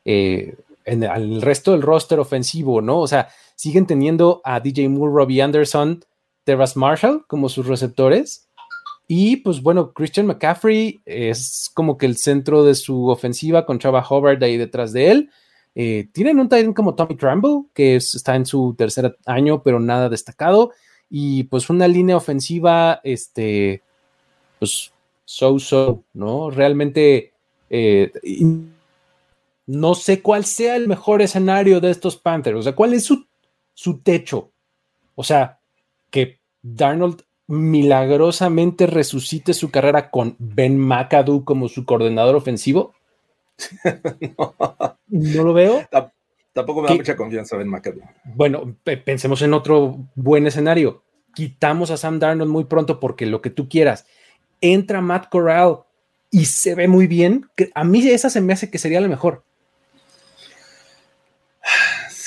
eh, 0.05 0.57
en 0.85 1.05
el 1.05 1.43
resto 1.43 1.73
del 1.73 1.83
roster 1.83 2.19
ofensivo, 2.19 2.81
¿no? 2.81 2.99
O 2.99 3.07
sea, 3.07 3.29
siguen 3.55 3.87
teniendo 3.87 4.41
a 4.45 4.59
DJ 4.59 4.89
Moore, 4.89 5.15
Robbie 5.15 5.43
Anderson, 5.43 6.05
Terrace 6.43 6.79
Marshall 6.79 7.25
como 7.29 7.49
sus 7.49 7.67
receptores 7.67 8.46
y 9.09 9.37
pues 9.37 9.63
bueno, 9.63 9.93
Christian 9.93 10.27
McCaffrey 10.27 11.01
es 11.05 11.71
como 11.73 11.97
que 11.97 12.07
el 12.07 12.17
centro 12.17 12.65
de 12.65 12.75
su 12.75 13.09
ofensiva 13.09 13.65
con 13.65 13.79
Chava 13.79 14.07
Hubbard 14.09 14.43
ahí 14.43 14.57
detrás 14.57 14.93
de 14.93 15.11
él. 15.11 15.31
Eh, 15.75 16.09
tienen 16.13 16.39
un 16.41 16.49
tight 16.49 16.75
como 16.75 16.95
Tommy 16.95 17.17
Tremble, 17.17 17.65
que 17.75 17.97
está 17.97 18.35
en 18.35 18.47
su 18.47 18.75
tercer 18.77 19.17
año, 19.27 19.63
pero 19.63 19.79
nada 19.79 20.09
destacado. 20.09 20.73
Y 21.09 21.45
pues 21.45 21.71
una 21.71 21.87
línea 21.87 22.17
ofensiva, 22.17 23.01
este, 23.05 23.83
pues 24.59 24.93
so-so, 25.25 26.03
¿no? 26.15 26.51
Realmente 26.51 27.33
eh, 27.71 28.13
no 29.67 29.95
sé 29.95 30.23
cuál 30.23 30.45
sea 30.45 30.77
el 30.77 30.89
mejor 30.89 31.23
escenario 31.23 31.81
de 31.81 31.91
estos 31.91 32.17
Panthers. 32.17 32.59
O 32.59 32.63
sea, 32.63 32.75
cuál 32.75 32.95
es 32.95 33.05
su 33.05 33.27
su 33.77 33.99
techo. 33.99 34.51
O 35.15 35.23
sea, 35.23 35.61
que 36.11 36.41
Darnold 36.63 37.23
milagrosamente 37.49 38.87
resucite 38.87 39.55
su 39.55 39.71
carrera 39.71 40.11
con 40.11 40.37
Ben 40.39 40.79
McAdoo 40.79 41.45
como 41.45 41.69
su 41.69 41.85
coordinador 41.85 42.37
ofensivo. 42.37 42.95
no. 45.09 45.45
lo 45.45 45.53
veo. 45.53 45.83
Tampoco 46.53 46.83
me 46.83 46.89
da 46.89 46.95
mucha 46.95 47.17
confianza 47.17 47.57
Ben 47.57 47.69
McAdoo. 47.69 48.03
Bueno, 48.25 48.77
pensemos 49.05 49.43
en 49.43 49.55
otro 49.55 49.99
buen 50.15 50.47
escenario. 50.47 51.03
Quitamos 51.35 51.91
a 51.91 51.97
Sam 51.97 52.19
Darnold 52.19 52.51
muy 52.51 52.65
pronto 52.65 52.99
porque 52.99 53.27
lo 53.27 53.43
que 53.43 53.51
tú 53.51 53.69
quieras. 53.69 54.07
Entra 54.61 55.01
Matt 55.01 55.29
Corral 55.29 55.81
y 56.31 56.47
se 56.47 56.75
ve 56.75 56.89
muy 56.89 57.07
bien. 57.07 57.49
A 57.75 57.85
mí 57.85 58.07
esa 58.09 58.31
se 58.31 58.41
me 58.41 58.53
hace 58.53 58.71
que 58.71 58.79
sería 58.79 59.01
la 59.01 59.09
mejor. 59.09 59.45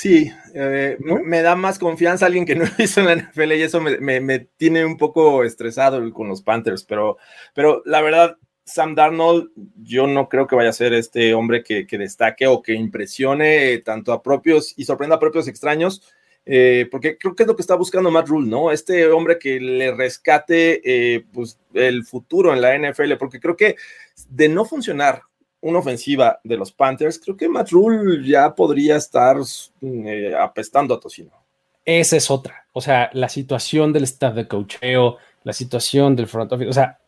Sí, 0.00 0.32
eh, 0.54 0.96
me 1.26 1.42
da 1.42 1.56
más 1.56 1.78
confianza 1.78 2.24
alguien 2.24 2.46
que 2.46 2.54
no 2.54 2.64
hizo 2.78 3.00
en 3.00 3.06
la 3.06 3.16
NFL 3.16 3.52
y 3.52 3.60
eso 3.60 3.82
me, 3.82 4.38
tiene 4.56 4.82
un 4.82 4.96
poco 4.96 5.44
estresado 5.44 6.10
con 6.14 6.26
los 6.26 6.40
Panthers, 6.40 6.84
pero, 6.84 7.18
pero 7.54 7.82
la 7.84 8.00
verdad, 8.00 8.38
Sam 8.64 8.94
Darnold, 8.94 9.50
yo 9.76 10.06
no 10.06 10.30
creo 10.30 10.46
que 10.46 10.56
vaya 10.56 10.70
a 10.70 10.72
ser 10.72 10.94
este 10.94 11.34
hombre 11.34 11.62
que, 11.62 11.84
destaque 11.98 12.46
o 12.46 12.62
que 12.62 12.72
impresione 12.72 13.76
tanto 13.80 14.14
a 14.14 14.22
propios 14.22 14.72
y 14.74 14.86
sorprenda 14.86 15.16
a 15.16 15.20
propios 15.20 15.48
extraños, 15.48 16.02
eh, 16.46 16.88
porque 16.90 17.18
creo 17.18 17.34
que 17.34 17.42
es 17.42 17.46
lo 17.46 17.54
que 17.54 17.62
está 17.62 17.74
buscando 17.74 18.10
Matt 18.10 18.28
Rule, 18.28 18.48
¿no? 18.48 18.72
Este 18.72 19.06
hombre 19.06 19.38
que 19.38 19.60
le 19.60 19.94
rescate 19.94 20.80
eh, 20.82 21.26
pues, 21.30 21.60
el 21.74 22.06
futuro 22.06 22.54
en 22.54 22.62
la 22.62 22.74
NFL, 22.74 23.16
porque 23.18 23.38
creo 23.38 23.54
que 23.54 23.76
de 24.30 24.48
no 24.48 24.64
funcionar 24.64 25.24
una 25.62 25.78
ofensiva 25.78 26.40
de 26.42 26.56
los 26.56 26.72
Panthers, 26.72 27.18
creo 27.18 27.36
que 27.36 27.48
Matt 27.48 27.70
Rule 27.70 28.26
ya 28.26 28.54
podría 28.54 28.96
estar 28.96 29.36
eh, 29.82 30.34
apestando 30.38 30.94
a 30.94 31.00
Tocino. 31.00 31.32
Esa 31.84 32.16
es 32.16 32.30
otra. 32.30 32.66
O 32.72 32.80
sea, 32.80 33.10
la 33.12 33.28
situación 33.28 33.92
del 33.92 34.04
staff 34.04 34.34
de 34.34 34.48
cocheo, 34.48 35.18
la 35.44 35.52
situación 35.52 36.16
del 36.16 36.26
front 36.26 36.52
office, 36.52 36.70
o 36.70 36.72
sea, 36.72 36.98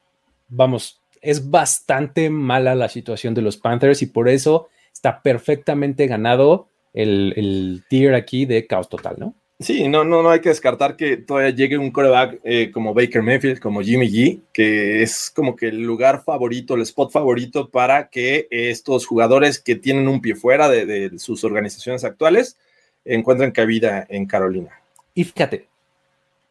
vamos, 0.48 1.00
es 1.20 1.50
bastante 1.50 2.30
mala 2.30 2.74
la 2.74 2.88
situación 2.88 3.34
de 3.34 3.42
los 3.42 3.56
Panthers 3.56 4.02
y 4.02 4.06
por 4.06 4.28
eso 4.28 4.68
está 4.92 5.22
perfectamente 5.22 6.06
ganado 6.06 6.66
el, 6.92 7.32
el 7.36 7.84
tier 7.88 8.14
aquí 8.14 8.44
de 8.44 8.66
caos 8.66 8.88
total, 8.88 9.16
¿no? 9.18 9.34
Sí, 9.62 9.86
no, 9.88 10.02
no, 10.02 10.22
no 10.22 10.30
hay 10.30 10.40
que 10.40 10.48
descartar 10.48 10.96
que 10.96 11.16
todavía 11.16 11.50
llegue 11.50 11.78
un 11.78 11.90
coreback 11.90 12.40
eh, 12.42 12.70
como 12.72 12.94
Baker 12.94 13.22
Mayfield, 13.22 13.60
como 13.60 13.82
Jimmy 13.82 14.08
G, 14.08 14.40
que 14.52 15.02
es 15.02 15.30
como 15.30 15.54
que 15.54 15.68
el 15.68 15.82
lugar 15.82 16.24
favorito, 16.24 16.74
el 16.74 16.82
spot 16.82 17.12
favorito 17.12 17.68
para 17.68 18.08
que 18.08 18.48
estos 18.50 19.06
jugadores 19.06 19.60
que 19.60 19.76
tienen 19.76 20.08
un 20.08 20.20
pie 20.20 20.34
fuera 20.34 20.68
de, 20.68 21.18
sus 21.18 21.44
organizaciones 21.44 22.02
actuales 22.04 22.56
encuentren 23.04 23.52
cabida 23.52 24.06
en 24.08 24.26
Carolina. 24.26 24.70
Y 25.14 25.24
fíjate, 25.24 25.68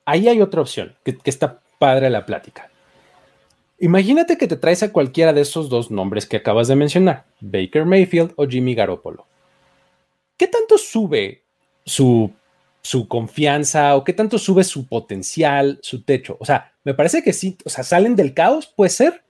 ahí 0.06 0.28
hay 0.28 0.42
otra 0.42 0.62
opción 0.62 0.96
que, 1.04 1.18
que 1.18 1.30
está 1.30 1.60
padre 1.80 2.10
la 2.10 2.26
plática. 2.26 2.70
Imagínate 3.80 4.38
que 4.38 4.48
te 4.48 4.58
traes 4.58 4.84
a 4.84 4.92
cualquiera 4.92 5.34
de 5.34 5.42
esos 5.42 5.70
dos 5.70 5.90
nombres 5.90 6.28
que 6.28 6.38
acabas 6.38 6.68
de 6.68 6.76
mencionar, 6.76 7.26
Baker 7.40 7.86
Mayfield 7.86 8.34
o 8.36 8.48
Jimmy 8.48 8.76
Garoppolo. 8.76 9.26
¿Qué 10.38 10.48
tanto 10.48 10.78
sube 10.78 11.42
su 11.84 12.32
su 12.82 13.08
confianza 13.08 13.96
o 13.96 14.04
qué 14.04 14.14
tanto 14.14 14.38
sube 14.38 14.64
su 14.64 14.88
potencial, 14.88 15.80
su 15.82 16.04
techo. 16.04 16.38
O 16.40 16.46
sea, 16.46 16.74
me 16.84 16.94
parece 16.94 17.22
que 17.24 17.34
sí, 17.34 17.58
o 17.64 17.70
sea, 17.70 17.84
salen 17.84 18.16
del 18.16 18.34
caos, 18.34 18.68
puede 18.76 18.90
ser. 18.90 19.24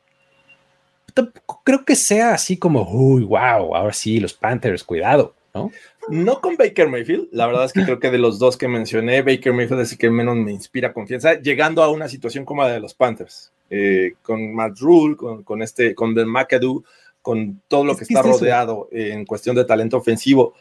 creo 1.63 1.83
que 1.83 1.95
sea 1.95 2.33
así 2.33 2.57
como, 2.57 2.89
uy, 2.89 3.23
wow, 3.23 3.75
ahora 3.75 3.93
sí, 3.93 4.19
los 4.19 4.33
Panthers, 4.33 4.83
cuidado, 4.83 5.35
¿no? 5.53 5.71
No 6.09 6.41
con 6.41 6.55
Baker 6.55 6.87
Mayfield, 6.87 7.27
la 7.31 7.45
verdad 7.45 7.65
es 7.65 7.73
que 7.73 7.83
creo 7.83 7.99
que 7.99 8.09
de 8.09 8.17
los 8.17 8.39
dos 8.39 8.57
que 8.57 8.67
mencioné, 8.67 9.21
Baker 9.21 9.53
Mayfield 9.53 9.81
es 9.81 9.91
el 9.91 9.97
que 9.97 10.09
menos 10.09 10.35
me 10.37 10.51
inspira 10.51 10.93
confianza, 10.93 11.39
llegando 11.39 11.83
a 11.83 11.91
una 11.91 12.07
situación 12.07 12.45
como 12.45 12.63
la 12.63 12.69
de 12.69 12.79
los 12.79 12.93
Panthers, 12.93 13.51
eh, 13.69 14.13
con 14.23 14.53
Matt 14.53 14.79
Rule, 14.79 15.15
con, 15.15 15.61
este, 15.61 15.93
con 15.93 16.15
The 16.15 16.25
McAdoo, 16.25 16.83
con 17.21 17.61
todo 17.67 17.83
lo 17.83 17.95
que 17.95 18.05
está 18.05 18.23
rodeado 18.23 18.89
en 18.91 19.25
cuestión 19.25 19.55
de 19.55 19.63
talento 19.63 19.97
ofensivo. 19.97 20.55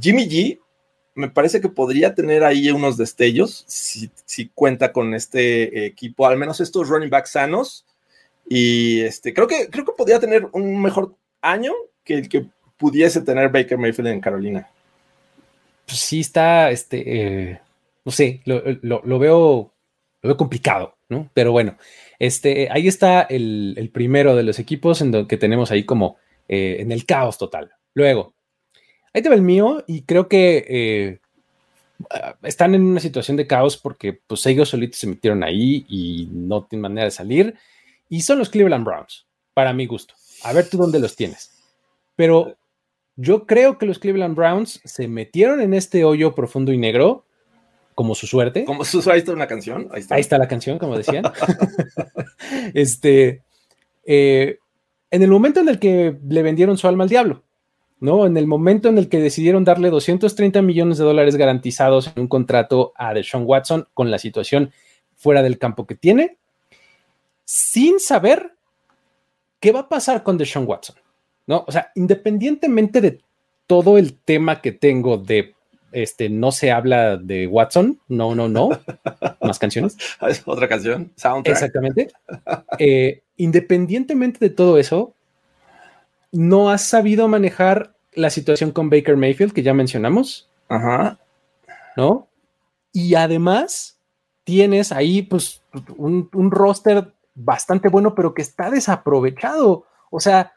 Jimmy 0.00 0.28
G 0.28 0.58
me 1.14 1.28
parece 1.28 1.60
que 1.60 1.68
podría 1.68 2.14
tener 2.14 2.44
ahí 2.44 2.70
unos 2.70 2.96
destellos 2.96 3.64
si, 3.66 4.48
cuenta 4.54 4.92
con 4.92 5.14
este 5.14 5.86
equipo, 5.86 6.26
al 6.26 6.38
menos 6.38 6.60
estos 6.60 6.88
running 6.88 7.10
backs 7.10 7.32
sanos. 7.32 7.86
Y 8.48 9.00
este, 9.00 9.32
creo 9.32 9.46
que, 9.46 9.68
creo 9.68 9.84
que 9.84 9.92
podría 9.92 10.18
tener 10.18 10.48
un 10.52 10.80
mejor 10.80 11.14
año 11.40 11.72
que 12.04 12.14
el 12.14 12.28
que 12.28 12.46
pudiese 12.76 13.20
tener 13.20 13.50
Baker 13.50 13.78
Mayfield 13.78 14.08
en 14.08 14.20
Carolina. 14.20 14.68
Pues 15.86 16.00
sí, 16.00 16.20
está, 16.20 16.70
este, 16.70 17.02
eh, 17.06 17.60
no 18.04 18.12
sé, 18.12 18.40
lo, 18.44 18.62
veo, 18.62 19.72
lo 20.22 20.28
veo 20.28 20.36
complicado, 20.36 20.96
¿no? 21.08 21.30
Pero 21.34 21.52
bueno, 21.52 21.76
este, 22.18 22.68
ahí 22.70 22.88
está 22.88 23.22
el, 23.22 23.90
primero 23.92 24.34
de 24.34 24.42
los 24.42 24.58
equipos 24.58 25.00
en 25.00 25.10
donde 25.12 25.36
tenemos 25.36 25.70
ahí 25.70 25.84
como 25.84 26.16
eh, 26.48 26.78
en 26.80 26.90
el 26.92 27.04
caos 27.04 27.38
total. 27.38 27.72
Luego, 27.94 28.34
Ahí 29.14 29.22
te 29.22 29.28
va 29.28 29.34
el 29.34 29.42
mío 29.42 29.84
y 29.86 30.02
creo 30.02 30.28
que 30.28 30.64
eh, 30.68 31.20
están 32.42 32.74
en 32.74 32.82
una 32.82 33.00
situación 33.00 33.36
de 33.36 33.46
caos 33.46 33.76
porque 33.76 34.18
pues 34.26 34.44
ellos 34.46 34.68
solitos 34.68 34.98
se 34.98 35.06
metieron 35.06 35.42
ahí 35.42 35.84
y 35.88 36.28
no 36.32 36.64
tienen 36.64 36.82
manera 36.82 37.04
de 37.04 37.10
salir. 37.10 37.54
Y 38.08 38.22
son 38.22 38.38
los 38.38 38.50
Cleveland 38.50 38.84
Browns, 38.84 39.26
para 39.54 39.72
mi 39.72 39.86
gusto. 39.86 40.14
A 40.44 40.52
ver 40.52 40.68
tú 40.68 40.76
dónde 40.76 40.98
los 40.98 41.16
tienes. 41.16 41.52
Pero 42.16 42.56
yo 43.16 43.46
creo 43.46 43.78
que 43.78 43.86
los 43.86 43.98
Cleveland 43.98 44.36
Browns 44.36 44.80
se 44.84 45.08
metieron 45.08 45.60
en 45.60 45.74
este 45.74 46.04
hoyo 46.04 46.34
profundo 46.34 46.72
y 46.72 46.78
negro 46.78 47.24
como 47.94 48.14
su 48.14 48.26
suerte. 48.26 48.64
Como 48.64 48.84
su 48.84 49.08
ahí 49.10 49.18
está 49.18 49.32
una 49.32 49.46
canción. 49.46 49.88
Ahí 49.92 50.20
está, 50.20 50.38
la 50.38 50.48
canción, 50.48 50.78
como 50.78 50.96
decían. 50.96 51.24
este, 52.74 53.42
eh, 54.04 54.58
en 55.10 55.22
el 55.22 55.30
momento 55.30 55.60
en 55.60 55.68
el 55.68 55.78
que 55.78 56.16
le 56.26 56.42
vendieron 56.42 56.78
su 56.78 56.88
alma 56.88 57.04
al 57.04 57.10
diablo. 57.10 57.44
¿No? 58.02 58.26
En 58.26 58.36
el 58.36 58.48
momento 58.48 58.88
en 58.88 58.98
el 58.98 59.08
que 59.08 59.20
decidieron 59.20 59.62
darle 59.62 59.88
230 59.88 60.60
millones 60.60 60.98
de 60.98 61.04
dólares 61.04 61.36
garantizados 61.36 62.08
en 62.08 62.22
un 62.22 62.28
contrato 62.28 62.92
a 62.96 63.14
Deshaun 63.14 63.44
Watson 63.46 63.86
con 63.94 64.10
la 64.10 64.18
situación 64.18 64.72
fuera 65.14 65.40
del 65.40 65.56
campo 65.56 65.86
que 65.86 65.94
tiene, 65.94 66.36
sin 67.44 68.00
saber 68.00 68.54
qué 69.60 69.70
va 69.70 69.80
a 69.80 69.88
pasar 69.88 70.24
con 70.24 70.36
Deshaun 70.36 70.66
Watson, 70.66 70.96
¿no? 71.46 71.64
O 71.68 71.70
sea, 71.70 71.92
independientemente 71.94 73.00
de 73.00 73.20
todo 73.68 73.96
el 73.96 74.18
tema 74.18 74.60
que 74.60 74.72
tengo 74.72 75.16
de 75.16 75.54
este, 75.92 76.28
no 76.28 76.50
se 76.50 76.72
habla 76.72 77.16
de 77.16 77.46
Watson, 77.46 78.00
no, 78.08 78.34
no, 78.34 78.48
no, 78.48 78.70
más 79.40 79.60
canciones. 79.60 79.96
Otra 80.44 80.66
canción, 80.66 81.12
soundtrack. 81.14 81.54
Exactamente. 81.54 82.08
Eh, 82.80 83.22
independientemente 83.36 84.40
de 84.40 84.50
todo 84.50 84.76
eso, 84.78 85.14
no 86.32 86.70
has 86.70 86.88
sabido 86.88 87.28
manejar 87.28 87.94
la 88.14 88.30
situación 88.30 88.72
con 88.72 88.90
Baker 88.90 89.16
Mayfield, 89.16 89.52
que 89.52 89.62
ya 89.62 89.74
mencionamos. 89.74 90.48
Ajá. 90.68 91.18
¿No? 91.96 92.26
Y 92.92 93.14
además 93.14 93.98
tienes 94.44 94.92
ahí, 94.92 95.22
pues, 95.22 95.62
un, 95.96 96.28
roster 96.50 97.12
bastante 97.34 97.88
bueno, 97.88 98.14
pero 98.14 98.34
que 98.34 98.42
está 98.42 98.70
desaprovechado. 98.70 99.84
O 100.10 100.20
sea, 100.20 100.52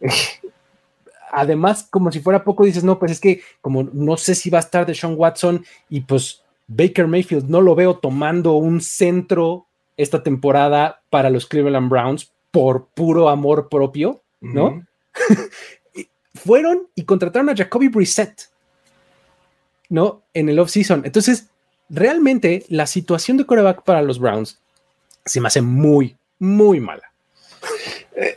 además, 1.32 1.86
como 1.90 2.12
si 2.12 2.20
fuera 2.20 2.44
poco, 2.44 2.64
dices, 2.64 2.84
no, 2.84 2.98
pues 2.98 3.12
es 3.12 3.20
que 3.20 3.40
como 3.60 3.84
no 3.84 4.16
sé 4.16 4.34
si 4.34 4.50
va 4.50 4.58
a 4.58 4.62
estar 4.62 4.86
de 4.86 4.94
Sean 4.94 5.14
Watson 5.16 5.64
y 5.88 6.00
pues 6.00 6.42
Baker 6.66 7.06
Mayfield 7.06 7.48
no 7.48 7.60
lo 7.60 7.74
veo 7.74 7.96
tomando 7.96 8.54
un 8.54 8.80
centro 8.80 9.66
esta 9.96 10.22
temporada 10.22 11.02
para 11.10 11.30
los 11.30 11.46
Cleveland 11.46 11.88
Browns 11.88 12.32
por 12.50 12.86
puro 12.86 13.28
amor 13.28 13.68
propio, 13.68 14.22
¿no? 14.40 14.84
fueron 16.34 16.88
y 16.94 17.04
contrataron 17.04 17.48
a 17.50 17.56
Jacoby 17.56 17.88
Brissett, 17.88 18.50
¿no? 19.88 20.22
En 20.34 20.48
el 20.48 20.58
off-season. 20.58 21.02
Entonces, 21.04 21.48
realmente 21.88 22.64
la 22.68 22.86
situación 22.86 23.36
de 23.36 23.46
coreback 23.46 23.82
para 23.84 24.02
los 24.02 24.18
Browns 24.18 24.60
se 25.24 25.40
me 25.40 25.48
hace 25.48 25.62
muy, 25.62 26.16
muy 26.38 26.80
mala. 26.80 27.12
Eh, 28.16 28.36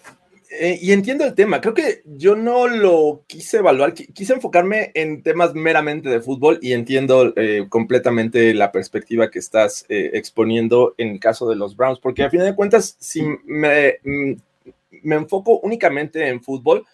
eh, 0.60 0.79
y 0.81 0.91
entiendo 0.91 1.25
el 1.25 1.36
tema. 1.36 1.62
Creo 1.62 1.74
que 1.74 2.01
yo 2.05 2.36
no 2.36 2.67
lo 2.67 3.24
quise 3.27 3.57
evaluar. 3.57 3.93
Quise 3.93 4.34
enfocarme 4.34 4.91
en 4.96 5.22
temas 5.22 5.53
meramente 5.53 6.10
de 6.10 6.22
fútbol 6.22 6.60
y 6.62 6.74
entiendo 6.74 7.34
eh, 7.36 7.65
completamente 7.69 8.53
la 8.53 8.72
perspectiva 8.72 9.29
que 9.29 9.39
estás 9.39 9.86
exponiendo 9.89 10.96
en 10.98 11.10
el 11.10 11.19
caso 11.19 11.50
de 11.50 11.57
los 11.57 11.75
Browns, 11.75 12.00
porque 12.00 12.24
a 12.24 12.29
fin 12.29 12.39
de 12.39 12.55
cuentas, 12.55 12.96
si 13.00 13.22
me, 13.46 14.00
mm, 14.03 14.34
me 15.04 15.16
enfoco 15.16 15.60
únicamente 15.60 16.27
en 16.27 16.42
fútbol, 16.42 16.86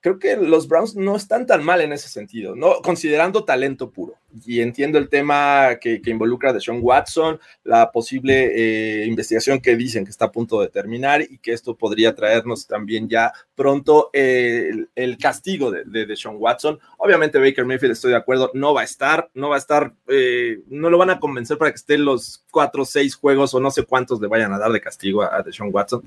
creo 0.00 0.18
que 0.18 0.36
los 0.36 0.66
Browns 0.66 0.96
no 0.96 1.14
están 1.14 1.46
tan 1.46 1.62
mal 1.62 1.80
en 1.80 1.92
ese 1.92 2.08
sentido, 2.08 2.56
¿no? 2.56 2.80
Considerando 2.82 3.44
talento 3.44 3.90
puro. 3.90 4.14
Y 4.46 4.60
entiendo 4.60 4.98
el 4.98 5.08
tema 5.08 5.76
que, 5.80 6.00
involucra 6.06 6.50
a 6.50 6.60
Sean 6.60 6.78
Watson, 6.80 7.38
la 7.64 7.90
posible 7.90 9.02
eh, 9.02 9.06
investigación 9.06 9.60
que 9.60 9.76
dicen 9.76 10.04
que 10.04 10.10
está 10.10 10.26
a 10.26 10.32
punto 10.32 10.60
de 10.60 10.68
terminar 10.68 11.20
y 11.22 11.38
que 11.38 11.52
esto 11.52 11.76
podría 11.76 12.14
traernos 12.14 12.66
también 12.66 13.08
ya 13.08 13.32
pronto 13.54 14.10
eh, 14.12 14.70
el, 14.94 15.18
castigo 15.18 15.70
de, 15.70 15.84
de, 15.84 16.16
Sean 16.16 16.36
Watson. 16.38 16.78
Obviamente 16.96 17.38
Baker 17.38 17.66
Mayfield, 17.66 17.92
estoy 17.92 18.12
de 18.12 18.18
acuerdo, 18.18 18.50
no 18.54 18.72
va 18.72 18.82
a 18.82 18.84
estar, 18.84 19.30
no 19.34 19.50
va 19.50 19.56
a 19.56 19.58
estar, 19.58 19.92
eh, 20.08 20.60
no 20.68 20.88
lo 20.88 20.98
van 20.98 21.10
a 21.10 21.20
convencer 21.20 21.58
para 21.58 21.72
que 21.72 21.76
esté 21.76 21.98
los 21.98 22.44
cuatro 22.50 22.84
seis 22.84 23.16
juegos 23.16 23.52
o 23.52 23.60
no 23.60 23.70
sé 23.70 23.84
cuántos 23.84 24.20
le 24.20 24.28
vayan 24.28 24.52
a 24.52 24.58
dar 24.58 24.72
de 24.72 24.80
castigo 24.80 25.22
a, 25.22 25.26
a 25.26 25.52
Sean 25.52 25.70
Watson. 25.72 26.02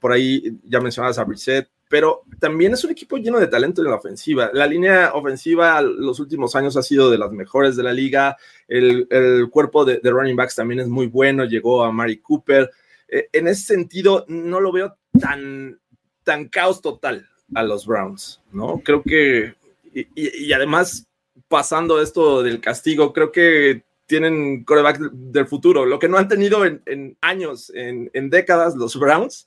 por 0.00 0.12
ahí 0.12 0.58
ya 0.64 0.80
mencionabas 0.80 1.18
a 1.18 1.24
Brissett, 1.24 1.68
pero 1.92 2.22
también 2.40 2.72
es 2.72 2.82
un 2.84 2.90
equipo 2.90 3.18
lleno 3.18 3.38
de 3.38 3.48
talento 3.48 3.82
en 3.82 3.90
la 3.90 3.96
ofensiva. 3.96 4.48
La 4.54 4.66
línea 4.66 5.12
ofensiva 5.12 5.82
los 5.82 6.20
últimos 6.20 6.56
años 6.56 6.74
ha 6.78 6.82
sido 6.82 7.10
de 7.10 7.18
las 7.18 7.32
mejores 7.32 7.76
de 7.76 7.82
la 7.82 7.92
liga. 7.92 8.38
El, 8.66 9.06
cuerpo 9.50 9.84
de, 9.84 10.00
running 10.02 10.34
backs 10.34 10.54
también 10.54 10.80
es 10.80 10.88
muy 10.88 11.06
bueno. 11.06 11.44
Llegó 11.44 11.84
a 11.84 11.92
Mari 11.92 12.16
Cooper. 12.22 12.70
Eh, 13.08 13.28
en 13.30 13.46
ese 13.46 13.74
sentido, 13.74 14.24
no 14.26 14.58
lo 14.58 14.72
veo 14.72 14.96
tan, 15.20 15.78
tan 16.24 16.48
caos 16.48 16.80
total 16.80 17.28
a 17.54 17.62
los 17.62 17.84
Browns, 17.84 18.40
¿no? 18.52 18.80
Creo 18.82 19.02
que, 19.02 19.54
y, 19.92 20.50
además, 20.54 21.06
pasando 21.46 22.00
esto 22.00 22.42
del 22.42 22.62
castigo, 22.62 23.12
creo 23.12 23.30
que 23.30 23.84
tienen 24.06 24.64
coreback 24.64 24.98
del 24.98 25.46
futuro, 25.46 25.84
lo 25.84 25.98
que 25.98 26.08
no 26.08 26.16
han 26.16 26.28
tenido 26.28 26.64
en, 26.64 27.18
años, 27.20 27.70
en, 27.74 28.10
en 28.14 28.30
décadas 28.30 28.76
los 28.76 28.98
Browns 28.98 29.46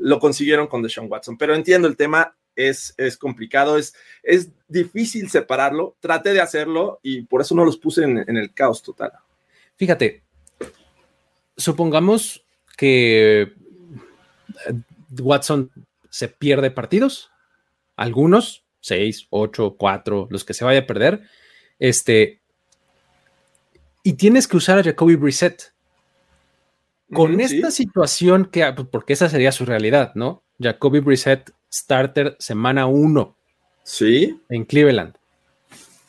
lo 0.00 0.18
consiguieron 0.18 0.66
con 0.66 0.82
Deshaun 0.82 1.10
Watson. 1.10 1.38
Pero 1.38 1.54
entiendo 1.54 1.86
el 1.86 1.96
tema, 1.96 2.36
es, 2.56 2.94
es 2.96 3.16
complicado, 3.16 3.78
es, 3.78 3.94
es 4.22 4.50
difícil 4.68 5.30
separarlo. 5.30 5.96
Traté 6.00 6.32
de 6.32 6.40
hacerlo 6.40 7.00
y 7.02 7.22
por 7.22 7.40
eso 7.40 7.54
no 7.54 7.64
los 7.64 7.76
puse 7.76 8.04
en, 8.04 8.36
el 8.36 8.52
caos 8.52 8.82
total. 8.82 9.12
Fíjate, 9.76 10.22
supongamos 11.56 12.44
que 12.76 13.42
eh, 13.42 13.52
Watson 15.20 15.70
se 16.10 16.28
pierde 16.28 16.70
partidos, 16.70 17.30
algunos, 17.96 18.64
seis, 18.80 19.26
ocho, 19.30 19.76
cuatro, 19.78 20.26
los 20.30 20.44
que 20.44 20.54
se 20.54 20.64
vaya 20.64 20.80
a 20.80 20.86
perder, 20.86 21.22
este, 21.78 22.40
y 24.02 24.14
tienes 24.14 24.48
que 24.48 24.56
usar 24.56 24.78
a 24.78 24.82
Jacoby 24.82 25.16
Brissett 25.16 25.72
con 27.12 27.40
esta 27.40 27.70
situación 27.70 28.46
que, 28.46 28.64
ah, 28.64 28.74
pues, 28.74 28.88
porque 28.90 29.12
esa 29.12 29.28
sería 29.28 29.52
su 29.52 29.64
realidad, 29.64 30.12
¿no? 30.14 30.42
Jacoby 30.60 31.00
Brissett, 31.00 31.50
starter 31.72 32.36
semana 32.38 32.86
uno. 32.86 33.36
Sí. 33.82 34.40
En 34.48 34.64
Cleveland. 34.64 35.14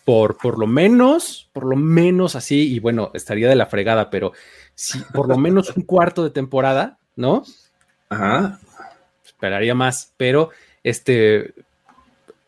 Por, 0.05 0.37
por 0.37 0.59
lo 0.59 0.67
menos, 0.67 1.49
por 1.53 1.65
lo 1.65 1.75
menos 1.75 2.35
así, 2.35 2.73
y 2.73 2.79
bueno, 2.79 3.11
estaría 3.13 3.47
de 3.47 3.55
la 3.55 3.67
fregada, 3.67 4.09
pero 4.09 4.33
si 4.73 4.99
por 5.13 5.27
lo 5.27 5.37
menos 5.37 5.75
un 5.75 5.83
cuarto 5.83 6.23
de 6.23 6.31
temporada, 6.31 6.99
¿no? 7.15 7.43
Ajá. 8.09 8.59
Esperaría 9.23 9.75
más, 9.75 10.13
pero 10.17 10.49
este, 10.83 11.53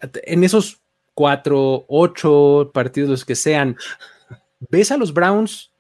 en 0.02 0.44
esos 0.44 0.82
cuatro, 1.14 1.86
ocho 1.88 2.72
partidos 2.74 3.24
que 3.24 3.36
sean, 3.36 3.78
¿ves 4.70 4.92
a 4.92 4.98
los 4.98 5.14
Browns 5.14 5.72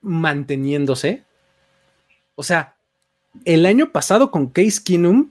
manteniéndose? 0.00 1.24
O 2.34 2.42
sea, 2.42 2.76
el 3.44 3.66
año 3.66 3.90
pasado 3.90 4.30
con 4.30 4.48
Case 4.48 4.80
Keenum 4.84 5.30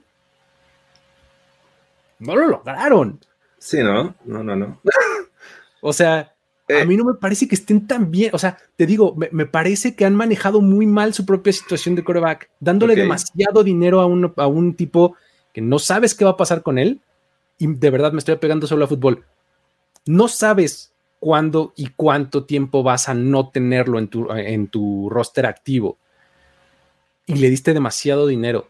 no 2.18 2.36
lo 2.36 2.48
lograron. 2.48 3.20
Sí, 3.58 3.78
no, 3.78 4.14
no, 4.24 4.42
no, 4.42 4.56
no. 4.56 4.80
o 5.80 5.92
sea, 5.92 6.34
a 6.68 6.72
eh. 6.72 6.86
mí 6.86 6.96
no 6.96 7.04
me 7.04 7.14
parece 7.14 7.48
que 7.48 7.54
estén 7.54 7.86
tan 7.86 8.10
bien. 8.10 8.30
O 8.32 8.38
sea, 8.38 8.58
te 8.76 8.86
digo, 8.86 9.16
me, 9.16 9.46
parece 9.46 9.94
que 9.94 10.04
han 10.04 10.14
manejado 10.14 10.60
muy 10.60 10.86
mal 10.86 11.14
su 11.14 11.26
propia 11.26 11.52
situación 11.52 11.94
de 11.94 12.04
coreback, 12.04 12.50
dándole 12.60 12.94
demasiado 12.94 13.62
dinero 13.64 14.00
a 14.00 14.06
un, 14.06 14.32
a 14.36 14.46
un 14.46 14.74
tipo 14.74 15.16
que 15.52 15.60
no 15.60 15.78
sabes 15.78 16.14
qué 16.14 16.24
va 16.24 16.32
a 16.32 16.36
pasar 16.36 16.62
con 16.62 16.78
él. 16.78 17.00
Y 17.58 17.66
de 17.66 17.90
verdad 17.90 18.12
me 18.12 18.18
estoy 18.18 18.36
pegando 18.36 18.66
solo 18.66 18.84
a 18.84 18.88
fútbol. 18.88 19.24
No 20.06 20.28
sabes 20.28 20.92
cuándo 21.20 21.72
y 21.76 21.88
cuánto 21.96 22.44
tiempo 22.44 22.82
vas 22.82 23.08
a 23.08 23.14
no 23.14 23.48
tenerlo 23.48 23.98
en 23.98 24.08
tu, 24.08 24.30
en 24.32 24.68
tu 24.68 25.08
roster 25.08 25.46
activo 25.46 25.98
y 27.26 27.34
le 27.36 27.50
diste 27.50 27.74
demasiado 27.74 28.26
dinero. 28.26 28.68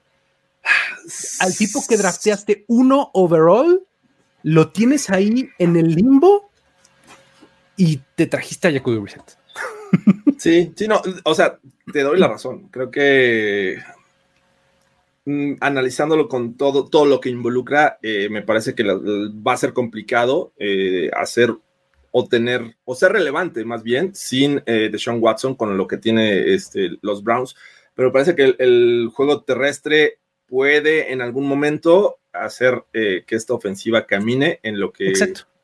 Al 1.41 1.55
tipo 1.57 1.83
que 1.87 1.97
drafteaste 1.97 2.65
uno 2.69 3.11
overall, 3.13 3.85
lo 4.43 4.71
tienes 4.71 5.11
ahí 5.11 5.51
en 5.59 5.77
el 5.77 5.95
limbo 5.95 6.51
y 7.77 8.01
te 8.15 8.27
trajiste 8.27 8.69
a 8.69 8.73
Jacoby 8.73 8.99
Brissett. 8.99 9.39
Sí, 10.39 10.73
sí, 10.77 10.89
no, 10.89 11.01
o 11.25 11.35
sea, 11.35 11.59
te 11.93 12.03
doy 12.03 12.19
la 12.19 12.29
razón. 12.29 12.69
Creo 12.69 12.91
que 12.91 13.79
mm, 15.25 15.55
analizándolo 15.61 16.29
con 16.29 16.57
todo, 16.57 16.89
todo 16.89 17.07
lo 17.07 17.21
que 17.21 17.31
involucra, 17.31 17.99
eh, 18.03 18.29
me 18.31 18.43
parece 18.43 18.75
que 18.75 18.85
va 18.85 19.53
a 19.53 19.57
ser 19.57 19.73
complicado 19.73 20.53
eh, 20.59 21.11
hacer 21.17 21.55
o 22.11 22.29
tener, 22.29 22.77
o 22.85 22.95
ser 22.95 23.13
relevante 23.13 23.65
más 23.65 23.83
bien, 23.83 24.15
sin 24.15 24.63
eh, 24.67 24.89
Deshaun 24.91 25.19
Watson 25.21 25.55
con 25.55 25.77
lo 25.77 25.89
que 25.89 25.97
tiene 25.97 26.55
este, 26.55 26.91
los 27.03 27.25
Browns 27.25 27.57
pero 27.95 28.13
parece 28.13 28.35
que 28.35 28.55
el, 28.59 29.11
juego 29.13 29.43
terrestre 29.43 30.19
puede 30.47 31.13
en 31.13 31.23
algún 31.23 31.47
momento 31.47 32.19
hacer 32.33 32.85
eh, 32.93 33.25
que 33.27 33.37
esta 33.37 33.55
ofensiva 33.55 34.07
camine 34.07 34.61
en 34.63 34.81
lo 34.81 34.93
que 34.93 35.13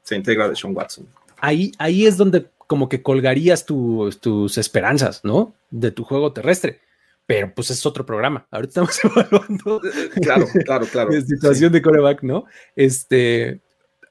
se 0.03 0.17
integra 0.17 0.49
de 0.49 0.57
Sean 0.57 0.75
Watson. 0.75 1.07
Ahí, 1.39 1.73
ahí 1.79 2.07
es 2.07 2.17
donde 2.17 2.47
como 2.67 2.89
que 2.89 3.03
colgarías 3.03 3.67
tus 3.67 4.59
esperanzas, 4.59 5.25
¿no? 5.25 5.55
De 5.71 5.91
tu 5.91 6.05
juego 6.05 6.33
terrestre. 6.33 6.81
Pero 7.27 7.53
pues 7.55 7.71
es 7.71 7.85
otro 7.85 8.07
programa. 8.07 8.47
Ahorita 8.51 8.85
estamos 8.85 9.05
evaluando. 9.05 9.81
Claro, 10.23 10.47
claro, 10.65 10.87
claro. 10.87 11.11
La 11.13 11.21
situación 11.21 11.73
de 11.73 11.83
coreback, 11.83 12.23
¿no? 12.23 12.45
Este, 12.77 13.61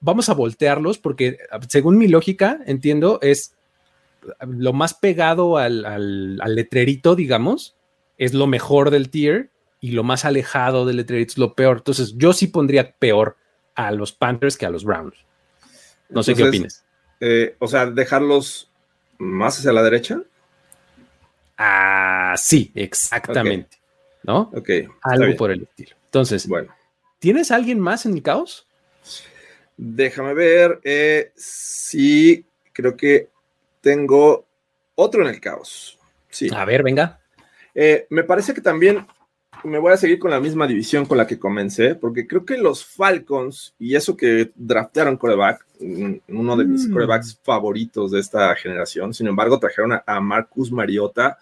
vamos 0.01 0.27
a 0.27 0.34
voltearlos 0.34 0.97
porque 0.97 1.38
según 1.69 1.97
mi 1.97 2.10
lógica, 2.10 2.60
entiendo, 2.65 3.19
es 3.21 3.55
lo 4.41 4.73
más 4.73 4.93
pegado 4.93 5.58
al, 5.58 5.86
al 5.86 6.55
letrerito, 6.55 7.15
digamos, 7.15 7.75
es 8.19 8.36
lo 8.36 8.45
mejor 8.45 8.91
del 8.91 9.10
tier 9.10 9.49
y 9.82 9.91
lo 9.91 10.03
más 10.03 10.25
alejado 10.25 10.86
del 10.86 10.97
letrerito 10.97 11.32
es 11.32 11.38
lo 11.39 11.55
peor. 11.55 11.77
Entonces, 11.77 12.13
yo 12.17 12.34
sí 12.34 12.47
pondría 12.47 12.91
peor 12.91 13.38
a 13.73 13.91
los 13.91 14.12
Panthers 14.12 14.58
que 14.58 14.65
a 14.65 14.69
los 14.69 14.84
Browns. 14.84 15.15
No 16.10 16.21
sé 16.21 16.36
qué 16.36 16.43
opinas. 16.43 16.86
Eh, 17.21 17.55
o 17.60 17.67
sea, 17.67 17.88
dejarlos 17.88 18.69
más 19.17 19.58
hacia 19.58 19.71
la 19.71 19.82
derecha. 19.82 20.21
Ah, 21.58 22.36
sí, 22.38 22.71
exactamente. 22.75 23.77
¿No? 24.23 24.51
Ok. 24.53 24.69
Algo 25.01 25.36
por 25.38 25.51
el 25.51 25.63
estilo. 25.63 25.95
Entonces, 26.05 26.47
bueno. 26.47 26.73
¿Tienes 27.19 27.51
alguien 27.51 27.79
más 27.79 28.05
en 28.05 28.13
el 28.13 28.23
caos? 28.23 28.67
Déjame 29.77 30.34
ver. 30.34 30.79
Eh, 30.84 31.32
sí, 31.36 32.45
creo 32.73 32.97
que 32.97 33.29
tengo 33.82 34.45
otro 34.95 35.21
en 35.21 35.34
el 35.34 35.39
caos. 35.39 35.97
Sí. 36.29 36.49
A 36.53 36.65
ver, 36.65 36.84
venga. 36.84 37.18
Eh, 37.81 38.07
me 38.09 38.25
parece 38.25 38.53
que 38.53 38.59
también 38.59 39.07
me 39.63 39.79
voy 39.79 39.93
a 39.93 39.97
seguir 39.97 40.19
con 40.19 40.31
la 40.31 40.41
misma 40.41 40.67
división 40.67 41.05
con 41.05 41.17
la 41.17 41.25
que 41.25 41.39
comencé, 41.39 41.95
porque 41.95 42.27
creo 42.27 42.43
que 42.43 42.57
los 42.57 42.83
Falcons 42.83 43.73
y 43.79 43.95
eso 43.95 44.17
que 44.17 44.51
draftearon 44.53 45.15
coreback, 45.15 45.65
uno 46.27 46.57
de 46.57 46.65
mis 46.65 46.89
mm. 46.89 46.91
corebacks 46.91 47.39
favoritos 47.41 48.11
de 48.11 48.19
esta 48.19 48.53
generación, 48.57 49.13
sin 49.13 49.27
embargo, 49.27 49.59
trajeron 49.59 49.97
a, 50.05 50.19
Marcus 50.19 50.73
Mariota, 50.73 51.37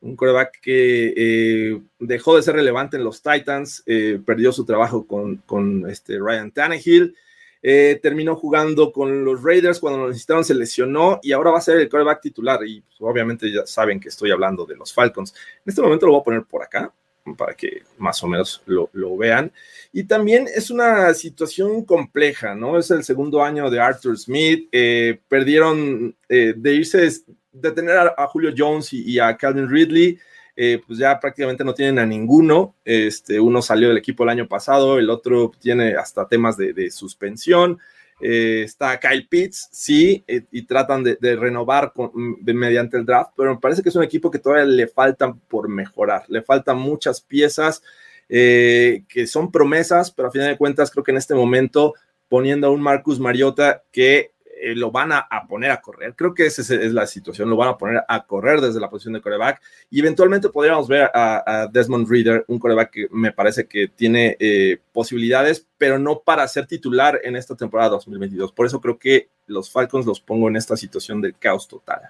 un 0.00 0.14
coreback 0.14 0.60
que 0.60 1.14
eh, 1.16 1.82
dejó 1.98 2.36
de 2.36 2.42
ser 2.44 2.54
relevante 2.54 2.96
en 2.96 3.02
los 3.02 3.20
Titans, 3.20 3.82
eh, 3.84 4.20
perdió 4.24 4.52
su 4.52 4.64
trabajo 4.64 5.04
con, 5.04 5.38
con 5.38 5.90
este 5.90 6.16
Ryan 6.20 6.52
Tannehill. 6.52 7.16
Terminó 7.62 8.34
jugando 8.34 8.90
con 8.90 9.24
los 9.24 9.42
Raiders 9.42 9.78
cuando 9.78 10.00
lo 10.00 10.08
necesitaron, 10.08 10.44
se 10.44 10.54
lesionó 10.54 11.20
y 11.22 11.32
ahora 11.32 11.52
va 11.52 11.58
a 11.58 11.62
ser 11.62 11.78
el 11.78 11.88
coreback 11.88 12.20
titular. 12.20 12.66
Y 12.66 12.80
pues, 12.80 12.96
obviamente 13.00 13.52
ya 13.52 13.64
saben 13.66 14.00
que 14.00 14.08
estoy 14.08 14.32
hablando 14.32 14.66
de 14.66 14.76
los 14.76 14.92
Falcons. 14.92 15.32
En 15.64 15.70
este 15.70 15.80
momento 15.80 16.06
lo 16.06 16.12
voy 16.12 16.20
a 16.20 16.24
poner 16.24 16.42
por 16.44 16.62
acá 16.62 16.92
para 17.36 17.54
que 17.54 17.82
más 17.98 18.22
o 18.22 18.26
menos 18.26 18.62
lo, 18.66 19.16
vean. 19.16 19.52
Y 19.92 20.04
también 20.04 20.48
es 20.54 20.70
una 20.70 21.12
situación 21.14 21.84
compleja, 21.84 22.54
¿no? 22.54 22.78
Es 22.78 22.90
el 22.90 23.04
segundo 23.04 23.42
año 23.42 23.70
de 23.70 23.80
Arthur 23.80 24.18
Smith. 24.18 24.68
Eh, 24.72 25.20
perdieron 25.28 26.14
eh, 26.28 26.54
de 26.56 26.74
irse, 26.74 27.08
de 27.52 27.70
tener 27.70 27.96
a, 27.96 28.26
Julio 28.26 28.52
Jones 28.56 28.92
y, 28.92 29.18
a 29.18 29.36
Calvin 29.36 29.68
Ridley. 29.68 30.18
Eh, 30.54 30.82
pues 30.86 30.98
ya 30.98 31.18
prácticamente 31.18 31.64
no 31.64 31.74
tienen 31.74 31.98
a 31.98 32.06
ninguno. 32.06 32.74
Este, 32.84 33.40
uno 33.40 33.62
salió 33.62 33.88
del 33.88 33.98
equipo 33.98 34.24
el 34.24 34.30
año 34.30 34.48
pasado, 34.48 34.98
el 34.98 35.10
otro 35.10 35.50
tiene 35.58 35.94
hasta 35.94 36.28
temas 36.28 36.56
de, 36.56 36.72
de 36.72 36.90
suspensión. 36.90 37.78
Eh, 38.20 38.62
está 38.64 39.00
Kyle 39.00 39.26
Pitts, 39.28 39.68
sí, 39.72 40.22
eh, 40.28 40.42
y 40.52 40.62
tratan 40.62 41.02
de, 41.02 41.36
renovar 41.36 41.92
mm, 41.96 42.52
mediante 42.54 42.96
el 42.96 43.04
draft, 43.04 43.32
pero 43.36 43.54
me 43.54 43.60
parece 43.60 43.82
que 43.82 43.88
es 43.88 43.96
un 43.96 44.04
equipo 44.04 44.30
que 44.30 44.38
todavía 44.38 44.64
le 44.64 44.86
faltan 44.86 45.40
por 45.40 45.68
mejorar, 45.68 46.24
le 46.28 46.42
faltan 46.42 46.78
muchas 46.78 47.20
piezas. 47.20 47.82
que 48.28 49.26
son 49.26 49.50
promesas, 49.50 50.10
pero 50.10 50.28
a 50.28 50.30
final 50.30 50.48
de 50.48 50.56
cuentas 50.56 50.90
creo 50.90 51.04
que 51.04 51.10
en 51.10 51.18
este 51.18 51.34
momento 51.34 51.94
poniendo 52.28 52.66
a 52.68 52.70
un 52.70 52.80
Marcus 52.80 53.20
Mariota 53.20 53.82
que 53.92 54.30
eh, 54.64 54.76
lo 54.76 54.92
van 54.92 55.10
a, 55.10 55.26
poner 55.48 55.72
a 55.72 55.80
correr. 55.80 56.14
Creo 56.14 56.34
que 56.34 56.46
esa 56.46 56.62
es, 56.62 56.92
la 56.92 57.04
situación, 57.08 57.50
lo 57.50 57.56
van 57.56 57.70
a 57.70 57.76
poner 57.76 58.04
a 58.06 58.24
correr 58.24 58.60
desde 58.60 58.78
la 58.78 58.88
posición 58.88 59.14
de 59.14 59.20
coreback 59.20 59.60
y 59.90 59.98
eventualmente 59.98 60.50
podríamos 60.50 60.86
ver 60.86 61.10
a, 61.12 61.68
Desmond 61.72 62.08
Reader, 62.08 62.44
un 62.46 62.60
coreback 62.60 62.90
que 62.92 63.08
me 63.10 63.32
parece 63.32 63.66
que 63.66 63.88
tiene 63.88 64.36
eh, 64.38 64.78
posibilidades, 64.92 65.66
pero 65.78 65.98
no 65.98 66.20
para 66.20 66.46
ser 66.46 66.66
titular 66.66 67.18
en 67.24 67.34
esta 67.34 67.56
temporada 67.56 67.90
2022. 67.90 68.52
Por 68.52 68.66
eso 68.66 68.80
creo 68.80 68.98
que 69.00 69.30
los 69.46 69.68
Falcons 69.68 70.06
los 70.06 70.20
pongo 70.20 70.48
en 70.48 70.54
esta 70.54 70.76
situación 70.76 71.20
de 71.20 71.32
caos 71.32 71.66
total. 71.66 72.02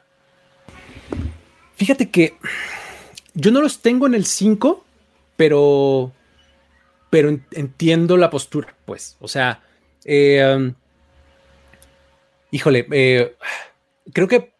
Fíjate 1.76 2.10
que 2.10 2.34
yo 3.32 3.50
no 3.50 3.62
los 3.62 3.80
tengo 3.80 4.06
en 4.06 4.12
el 4.12 4.26
5, 4.26 4.84
pero, 5.38 6.12
pero 7.08 7.30
entiendo 7.52 8.18
la 8.18 8.28
postura, 8.28 8.74
pues. 8.84 9.16
O 9.20 9.26
sea, 9.28 9.62
eh, 10.04 10.54
um, 10.54 10.74
híjole, 12.52 12.86
eh, 12.92 13.34
creo 14.12 14.28
que 14.28 14.52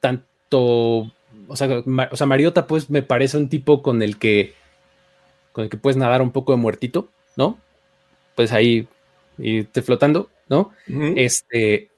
tanto, 0.00 1.12
o 1.48 1.56
sea, 1.56 1.82
o 2.10 2.16
sea, 2.16 2.26
Mariota, 2.26 2.66
pues 2.66 2.90
me 2.90 3.02
parece 3.02 3.38
un 3.38 3.48
tipo 3.48 3.82
con 3.82 4.02
el 4.02 4.18
que, 4.18 4.52
con 5.52 5.64
el 5.64 5.70
que 5.70 5.78
puedes 5.78 5.96
nadar 5.96 6.20
un 6.20 6.32
poco 6.32 6.52
de 6.52 6.58
muertito, 6.58 7.08
¿no? 7.36 7.58
Pues 8.34 8.52
ahí 8.52 8.86
irte 9.38 9.80
flotando, 9.80 10.28
¿no? 10.48 10.72
Este, 11.16 11.88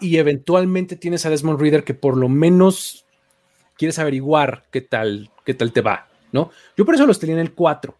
y 0.00 0.16
eventualmente 0.16 0.96
tienes 0.96 1.24
a 1.26 1.30
Desmond 1.30 1.60
Reader 1.60 1.84
que 1.84 1.94
por 1.94 2.16
lo 2.16 2.28
menos 2.28 3.04
quieres 3.76 3.98
averiguar 3.98 4.64
qué 4.70 4.80
tal, 4.80 5.30
qué 5.44 5.54
tal 5.54 5.72
te 5.72 5.82
va, 5.82 6.08
¿no? 6.32 6.50
Yo 6.76 6.84
por 6.84 6.94
eso 6.94 7.06
los 7.06 7.20
tenía 7.20 7.36
en 7.36 7.42
el 7.42 7.52
4, 7.52 7.94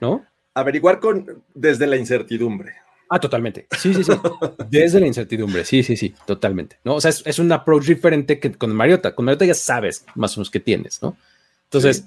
¿no? 0.00 0.24
Averiguar 0.54 1.00
con 1.00 1.42
desde 1.54 1.86
la 1.86 1.96
incertidumbre. 1.96 2.74
Ah, 3.12 3.18
totalmente. 3.18 3.66
Sí, 3.76 3.92
sí, 3.92 4.04
sí. 4.04 4.12
Desde 4.68 5.00
la 5.00 5.06
incertidumbre. 5.08 5.64
Sí, 5.64 5.82
sí, 5.82 5.96
sí, 5.96 6.14
totalmente. 6.26 6.78
¿no? 6.84 6.94
O 6.94 7.00
sea, 7.00 7.10
es, 7.10 7.38
un 7.40 7.50
approach 7.50 7.86
diferente 7.86 8.38
que 8.38 8.52
con 8.52 8.72
Mariota. 8.72 9.16
Con 9.16 9.24
Mariota 9.24 9.44
ya 9.44 9.54
sabes 9.54 10.06
más 10.14 10.36
o 10.36 10.40
menos 10.40 10.48
qué 10.48 10.60
tienes, 10.60 11.02
¿no? 11.02 11.16
Entonces, 11.64 12.04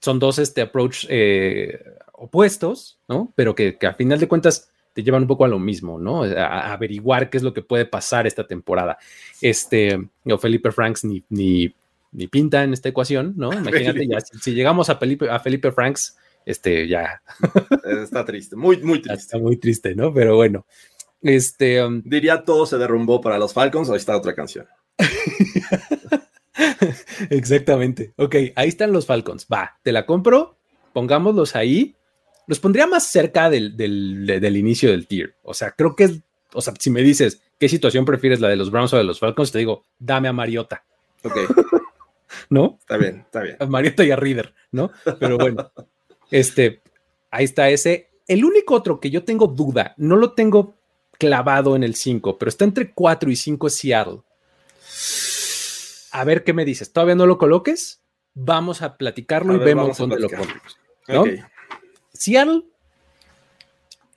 son 0.00 0.20
dos 0.20 0.38
este, 0.38 0.62
approach 0.62 1.06
eh, 1.08 1.82
opuestos, 2.12 2.96
¿no? 3.08 3.32
Pero 3.34 3.56
que, 3.56 3.76
a 3.82 3.94
final 3.94 4.20
de 4.20 4.28
cuentas 4.28 4.70
te 4.92 5.02
llevan 5.02 5.22
un 5.22 5.28
poco 5.28 5.44
a 5.44 5.48
lo 5.48 5.58
mismo, 5.58 5.98
¿no? 5.98 6.22
A, 6.22 6.72
averiguar 6.72 7.28
qué 7.28 7.38
es 7.38 7.42
lo 7.42 7.52
que 7.52 7.62
puede 7.62 7.84
pasar 7.84 8.28
esta 8.28 8.46
temporada. 8.46 8.98
Este, 9.40 10.00
o 10.24 10.38
Felipe 10.38 10.70
Franks 10.70 11.02
ni, 11.04 11.24
ni, 11.28 11.74
ni, 12.12 12.28
pinta 12.28 12.62
en 12.62 12.72
esta 12.72 12.88
ecuación, 12.88 13.34
¿no? 13.36 13.52
Imagínate 13.58 14.06
ya, 14.06 14.20
si, 14.20 14.54
llegamos 14.54 14.90
a 14.90 14.94
Felipe, 14.94 15.28
a 15.28 15.40
Felipe 15.40 15.72
Franks, 15.72 16.16
este, 16.46 16.88
ya. 16.88 17.22
Está 17.84 18.24
triste, 18.24 18.56
muy, 18.56 18.78
muy 18.78 19.00
triste. 19.00 19.20
Está 19.20 19.38
muy 19.38 19.56
triste, 19.56 19.94
¿no? 19.94 20.12
Pero 20.12 20.36
bueno. 20.36 20.66
Este. 21.22 21.84
Um, 21.84 22.02
Diría 22.04 22.44
todo 22.44 22.66
se 22.66 22.78
derrumbó 22.78 23.20
para 23.20 23.38
los 23.38 23.52
Falcons, 23.52 23.90
ahí 23.90 23.96
está 23.96 24.16
otra 24.16 24.34
canción. 24.34 24.66
Exactamente. 27.30 28.12
Ok, 28.16 28.36
ahí 28.56 28.68
están 28.68 28.92
los 28.92 29.06
Falcons. 29.06 29.46
Va, 29.52 29.78
te 29.82 29.92
la 29.92 30.06
compro, 30.06 30.58
pongámoslos 30.92 31.56
ahí. 31.56 31.96
Los 32.46 32.58
pondría 32.58 32.86
más 32.86 33.06
cerca 33.06 33.48
del, 33.48 33.76
del, 33.76 34.56
inicio 34.56 34.90
del 34.90 35.06
tier. 35.06 35.36
O 35.42 35.54
sea, 35.54 35.72
creo 35.72 35.94
que 35.94 36.04
es. 36.04 36.20
O 36.52 36.60
sea, 36.60 36.74
si 36.78 36.90
me 36.90 37.02
dices 37.02 37.42
qué 37.58 37.68
situación 37.68 38.04
prefieres, 38.04 38.40
la 38.40 38.48
de 38.48 38.56
los 38.56 38.70
Browns 38.70 38.92
o 38.92 38.96
de 38.96 39.04
los 39.04 39.20
Falcons, 39.20 39.52
te 39.52 39.58
digo, 39.58 39.84
dame 39.98 40.26
a 40.26 40.32
Mariota. 40.32 40.84
Ok. 41.22 41.36
¿No? 42.50 42.78
Está 42.80 42.96
bien, 42.96 43.20
está 43.20 43.42
bien. 43.42 43.56
A 43.60 43.66
Mariota 43.66 44.04
y 44.04 44.10
a 44.10 44.16
Reader, 44.16 44.54
¿no? 44.72 44.90
Pero 45.18 45.38
bueno. 45.38 45.70
Este, 46.30 46.82
ahí 47.30 47.44
está 47.44 47.68
ese. 47.70 48.10
El 48.26 48.44
único 48.44 48.74
otro 48.74 49.00
que 49.00 49.10
yo 49.10 49.24
tengo 49.24 49.46
duda, 49.46 49.94
no 49.96 50.16
lo 50.16 50.32
tengo 50.32 50.74
clavado 51.18 51.76
en 51.76 51.82
el 51.82 51.94
5, 51.94 52.38
pero 52.38 52.48
está 52.48 52.64
entre 52.64 52.92
4 52.92 53.30
y 53.30 53.36
5 53.36 53.66
es 53.66 53.76
Seattle. 53.76 54.20
A 56.12 56.24
ver 56.24 56.44
qué 56.44 56.52
me 56.52 56.64
dices. 56.64 56.92
¿Todavía 56.92 57.14
no 57.14 57.26
lo 57.26 57.38
coloques? 57.38 58.00
Vamos 58.34 58.82
a 58.82 58.96
platicarlo 58.96 59.54
y 59.54 59.58
vemos 59.58 59.98
dónde 59.98 60.18
lo 60.18 60.28
ponemos. 60.28 60.78
Seattle 62.12 62.62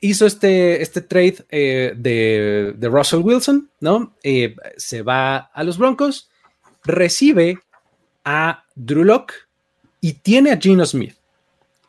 hizo 0.04 0.26
este, 0.26 0.82
este 0.82 1.02
trade 1.02 1.46
eh, 1.50 1.94
de, 1.96 2.90
Russell 2.90 3.22
Wilson, 3.22 3.70
¿no? 3.80 4.16
Eh, 4.22 4.56
se 4.76 5.02
va 5.02 5.38
a 5.38 5.64
los 5.64 5.78
Broncos, 5.78 6.30
recibe 6.84 7.60
a 8.26 8.66
Drew 8.76 9.06
Locke 9.06 9.34
y 10.02 10.14
tiene 10.14 10.52
a 10.52 10.60
Geno 10.60 10.86
Smith. 10.86 11.16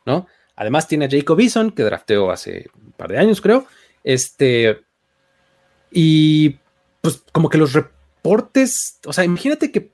¿No? 0.05 0.27
Además 0.55 0.87
tiene 0.87 1.05
a 1.05 1.09
Jacob 1.09 1.39
Eason, 1.39 1.71
que 1.71 1.83
drafteó 1.83 2.31
hace 2.31 2.69
un 2.81 2.91
par 2.93 3.11
de 3.11 3.17
años, 3.17 3.41
creo. 3.41 3.65
Este, 4.03 4.79
y 5.91 6.57
pues 7.01 7.23
como 7.31 7.49
que 7.49 7.57
los 7.57 7.73
reportes, 7.73 8.99
o 9.05 9.13
sea, 9.13 9.23
imagínate 9.23 9.71
que, 9.71 9.91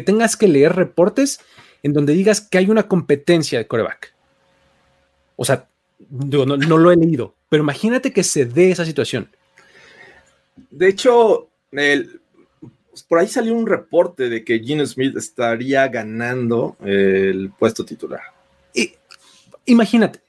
tengas 0.00 0.36
que 0.36 0.48
leer 0.48 0.74
reportes 0.74 1.40
en 1.82 1.92
donde 1.92 2.14
digas 2.14 2.40
que 2.40 2.58
hay 2.58 2.68
una 2.68 2.88
competencia 2.88 3.58
de 3.58 3.66
coreback. 3.66 4.12
O 5.36 5.44
sea, 5.44 5.68
no, 6.10 6.44
no, 6.44 6.78
lo 6.78 6.90
he 6.90 6.96
leído, 6.96 7.34
pero 7.48 7.62
imagínate 7.62 8.12
que 8.12 8.24
se 8.24 8.44
dé 8.44 8.70
esa 8.70 8.84
situación. 8.84 9.30
De 10.70 10.88
hecho, 10.88 11.48
por 13.08 13.18
ahí 13.18 13.28
salió 13.28 13.54
un 13.54 13.66
reporte 13.66 14.28
de 14.28 14.44
que 14.44 14.60
Gene 14.60 14.86
Smith 14.86 15.16
estaría 15.16 15.86
ganando 15.88 16.76
el 16.84 17.52
puesto 17.58 17.84
titular. 17.84 18.33
Imagínate, 19.66 20.20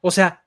o 0.00 0.10
sea, 0.10 0.44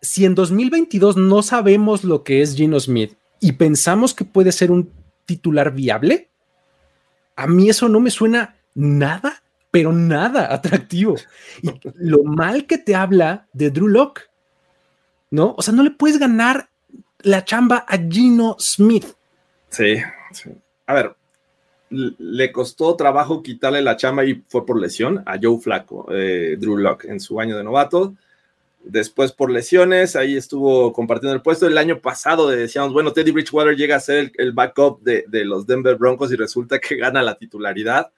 si 0.00 0.24
en 0.24 0.34
2022 0.34 1.16
no 1.16 1.42
sabemos 1.42 2.04
lo 2.04 2.24
que 2.24 2.42
es 2.42 2.56
Gino 2.56 2.78
Smith 2.80 3.14
y 3.40 3.52
pensamos 3.52 4.14
que 4.14 4.24
puede 4.24 4.50
ser 4.52 4.70
un 4.70 4.90
titular 5.26 5.72
viable, 5.72 6.28
a 7.36 7.46
mí 7.46 7.68
eso 7.68 7.88
no 7.88 8.00
me 8.00 8.10
suena 8.10 8.56
nada, 8.74 9.42
pero 9.70 9.92
nada 9.92 10.52
atractivo. 10.54 11.16
Y 11.62 11.70
lo 11.94 12.24
mal 12.24 12.66
que 12.66 12.78
te 12.78 12.94
habla 12.94 13.46
de 13.52 13.70
Drew 13.70 13.88
Locke, 13.88 14.22
¿no? 15.30 15.54
O 15.56 15.62
sea, 15.62 15.72
no 15.72 15.82
le 15.82 15.90
puedes 15.90 16.18
ganar 16.18 16.68
la 17.20 17.44
chamba 17.44 17.84
a 17.88 17.96
Gino 17.98 18.56
Smith. 18.58 19.06
Sí, 19.70 19.96
sí. 20.32 20.50
A 20.86 20.94
ver, 20.94 21.16
le 21.92 22.52
costó 22.52 22.96
trabajo 22.96 23.42
quitarle 23.42 23.82
la 23.82 23.96
chamba 23.96 24.24
y 24.24 24.42
fue 24.48 24.64
por 24.64 24.80
lesión 24.80 25.22
a 25.26 25.38
Joe 25.40 25.58
Flaco, 25.58 26.06
eh, 26.10 26.56
Drew 26.58 26.78
Locke, 26.78 27.04
en 27.04 27.20
su 27.20 27.38
año 27.38 27.56
de 27.56 27.64
novato. 27.64 28.14
Después 28.84 29.30
por 29.30 29.50
lesiones, 29.50 30.16
ahí 30.16 30.36
estuvo 30.36 30.92
compartiendo 30.92 31.34
el 31.34 31.42
puesto. 31.42 31.66
El 31.66 31.78
año 31.78 32.00
pasado 32.00 32.48
decíamos, 32.48 32.92
bueno, 32.92 33.12
Teddy 33.12 33.30
Bridgewater 33.30 33.76
llega 33.76 33.96
a 33.96 34.00
ser 34.00 34.32
el, 34.36 34.52
backup 34.52 35.02
de, 35.02 35.24
los 35.44 35.66
Denver 35.66 35.96
Broncos 35.96 36.32
y 36.32 36.36
resulta 36.36 36.80
que 36.80 36.96
gana 36.96 37.22
la 37.22 37.36
titularidad. 37.36 38.10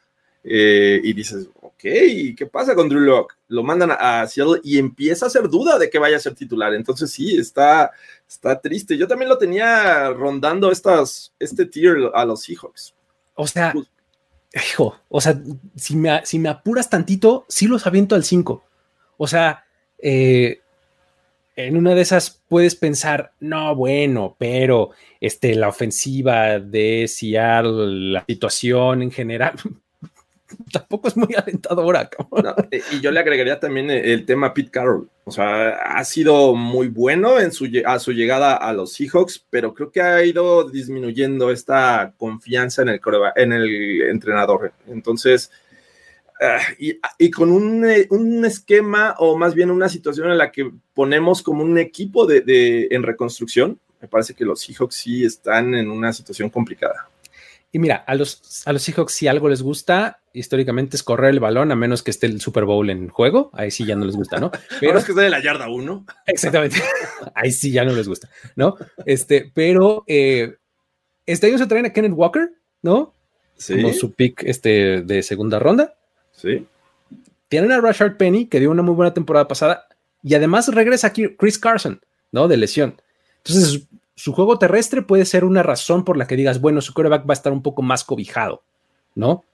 Eh, 0.47 1.01
y 1.03 1.13
dices, 1.13 1.49
ok, 1.61 1.81
¿qué 1.81 2.49
pasa 2.51 2.75
con 2.75 2.89
Drew 2.89 3.01
Locke? 3.01 3.35
Lo 3.49 3.63
mandan 3.63 3.91
a, 3.99 4.27
Seattle 4.27 4.61
y 4.63 4.79
empieza 4.79 5.27
a 5.27 5.29
hacer 5.29 5.49
duda 5.49 5.79
de 5.79 5.91
que 5.91 5.99
vaya 5.99 6.17
a 6.17 6.21
ser 6.21 6.35
titular. 6.35 6.73
Entonces 6.75 7.11
sí, 7.11 7.37
está, 7.37 7.91
está 8.27 8.59
triste. 8.61 8.97
Yo 8.97 9.07
también 9.09 9.29
lo 9.29 9.39
tenía 9.39 10.11
rondando 10.11 10.71
estas, 10.71 11.33
este 11.39 11.67
tier 11.67 12.11
a 12.15 12.25
los 12.25 12.43
Seahawks. 12.43 12.95
O 13.35 13.47
sea, 13.47 13.75
hijo, 14.55 14.97
o 15.09 15.21
sea, 15.21 15.41
si 15.77 15.97
me, 15.97 16.25
si 16.25 16.39
me 16.39 16.49
apuras 16.49 16.89
tantito, 16.89 17.45
sí 17.49 17.67
los 17.67 17.87
aviento 17.87 18.15
al 18.15 18.25
5. 18.25 18.65
O 19.17 19.27
sea, 19.27 19.65
eh, 19.99 20.61
en 21.57 21.77
una 21.77 21.95
de 21.95 22.03
esas 22.03 22.43
puedes 22.49 22.75
pensar, 22.75 23.33
no, 23.41 23.75
bueno, 23.75 24.37
pero 24.39 24.91
este, 25.21 25.55
la 25.55 25.69
ofensiva 25.69 26.59
de 26.59 27.07
Seattle, 27.09 28.13
la 28.13 28.25
situación 28.27 29.03
en 29.03 29.11
general, 29.11 29.55
tampoco 30.73 31.09
es 31.09 31.17
muy 31.17 31.35
alentadora. 31.35 32.09
Eh, 32.71 32.83
y 32.93 33.01
yo 33.01 33.11
le 33.11 33.21
agregaría 33.21 33.59
también 33.61 33.91
el, 33.91 34.25
tema 34.25 34.55
Pete 34.55 34.71
Carroll. 34.71 35.09
O 35.25 35.31
sea, 35.31 35.71
ha 35.71 36.05
sido 36.05 36.55
muy 36.55 36.89
bueno 36.89 37.41
en 37.41 37.53
su, 37.53 37.69
a 37.85 37.99
su 37.99 38.13
llegada 38.13 38.57
a 38.57 38.73
los 38.73 38.93
Seahawks, 38.93 39.45
pero 39.51 39.75
creo 39.75 39.91
que 39.91 40.03
ha 40.03 40.25
ido 40.25 40.69
disminuyendo 40.69 41.51
esta 41.51 42.15
confianza 42.17 42.83
en 42.83 42.89
el, 42.91 43.01
en 43.37 43.53
el 43.53 44.03
entrenador. 44.03 44.73
Entonces, 44.87 45.51
ah, 46.41 46.59
y, 46.79 47.31
con 47.31 47.51
un, 47.51 47.87
un, 48.11 48.45
esquema 48.45 49.15
o 49.19 49.37
más 49.37 49.55
bien 49.55 49.71
una 49.71 49.89
situación 49.89 50.31
en 50.31 50.39
la 50.39 50.53
que 50.53 50.71
ponemos 50.93 51.43
como 51.43 51.63
un 51.63 51.79
equipo 51.79 52.27
de, 52.27 52.89
en 52.91 53.03
reconstrucción, 53.03 53.79
me 54.01 54.09
parece 54.09 54.35
que 54.35 54.45
los 54.45 54.61
Seahawks 54.61 54.97
sí 54.97 55.25
están 55.25 55.75
en 55.75 55.91
una 55.91 56.13
situación 56.13 56.51
complicada. 56.51 57.09
Y 57.75 57.81
mira, 57.81 57.97
a 58.07 58.15
los, 58.15 58.63
a 58.67 58.73
los 58.73 58.83
Seahawks 58.83 59.13
si 59.13 59.27
algo 59.27 59.49
les 59.49 59.61
gusta, 59.61 60.21
históricamente 60.33 60.95
es 60.95 61.03
correr 61.03 61.31
el 61.31 61.41
balón, 61.41 61.73
a 61.73 61.75
menos 61.75 62.05
que 62.05 62.13
esté 62.13 62.29
el 62.29 62.41
Super 62.41 62.67
Bowl 62.67 62.89
en 62.89 63.09
juego. 63.09 63.51
Ahí 63.53 63.73
sí 63.73 63.85
ya 63.85 63.97
no 63.97 64.05
les 64.05 64.15
gusta, 64.15 64.39
¿no? 64.39 64.53
Pero 64.81 64.97
es 64.97 65.05
que 65.05 65.11
esté 65.11 65.23
de 65.23 65.31
la 65.31 65.43
yarda 65.43 65.69
uno. 65.69 66.07
Exactamente. 66.25 66.77
Ahí 67.35 67.51
sí 67.51 67.73
ya 67.73 67.85
no 67.85 67.93
les 67.93 68.07
gusta, 68.07 68.31
¿no? 68.55 68.77
Este, 69.05 69.51
pero 69.53 70.05
eh, 70.07 70.55
este 71.27 71.49
año 71.49 71.59
se 71.59 71.67
traen 71.67 71.87
a 71.87 71.93
Kenneth 71.93 72.13
Walker, 72.15 72.49
¿no? 72.81 73.13
Sí. 73.57 73.75
Como 73.75 73.93
su 73.93 74.13
pick 74.13 74.45
este, 74.45 75.03
de 75.03 75.25
segunda 75.25 75.59
ronda. 75.59 75.97
Sí. 76.31 76.65
tienen 77.49 77.73
a 77.73 77.81
Rashard 77.81 78.17
Penny, 78.17 78.47
que 78.47 78.61
dio 78.61 78.71
una 78.71 78.83
muy 78.83 78.95
buena 78.95 79.15
temporada 79.15 79.49
pasada, 79.49 79.89
y 80.23 80.37
además 80.37 80.69
regresa 80.69 81.09
aquí 81.09 81.35
Chris 81.37 81.59
Carson, 81.59 82.01
¿no? 82.31 82.47
De 82.47 82.57
lesión. 82.57 83.03
Entonces, 83.39 83.83
su 84.17 84.33
juego 84.33 84.59
terrestre 84.59 85.03
puede 85.03 85.25
ser 85.25 85.45
una 85.45 85.63
razón 85.63 86.05
por 86.05 86.17
la 86.17 86.27
que 86.27 86.37
digas, 86.37 86.61
bueno, 86.61 86.81
su 86.81 86.95
quarterback 86.95 87.29
va 87.29 87.33
a 87.33 87.35
estar 87.35 87.53
un 87.53 87.63
poco 87.63 87.83
más 87.83 88.05
cobijado, 88.05 88.63
¿no? 89.15 89.45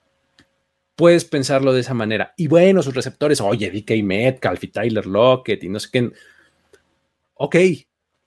Puedes 0.95 1.25
pensarlo 1.25 1.73
de 1.73 1.81
esa 1.81 1.93
manera. 1.93 2.33
Y 2.37 2.47
bueno, 2.47 2.83
sus 2.83 2.93
receptores, 2.93 3.41
oye, 3.41 3.71
DK 3.71 4.03
Metcalf 4.03 4.63
y 4.63 4.67
Tyler 4.67 5.05
Lockett 5.05 5.63
y 5.63 5.69
no 5.69 5.79
sé 5.79 5.89
qué. 5.91 6.11
Ok, 7.35 7.55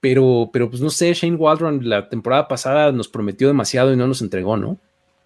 pero, 0.00 0.50
pero 0.52 0.68
pues 0.68 0.82
no 0.82 0.90
sé, 0.90 1.14
Shane 1.14 1.36
Waldron 1.36 1.88
la 1.88 2.08
temporada 2.08 2.48
pasada 2.48 2.90
nos 2.90 3.08
prometió 3.08 3.46
demasiado 3.46 3.92
y 3.92 3.96
no 3.96 4.06
nos 4.06 4.22
entregó, 4.22 4.56
¿no? 4.56 4.78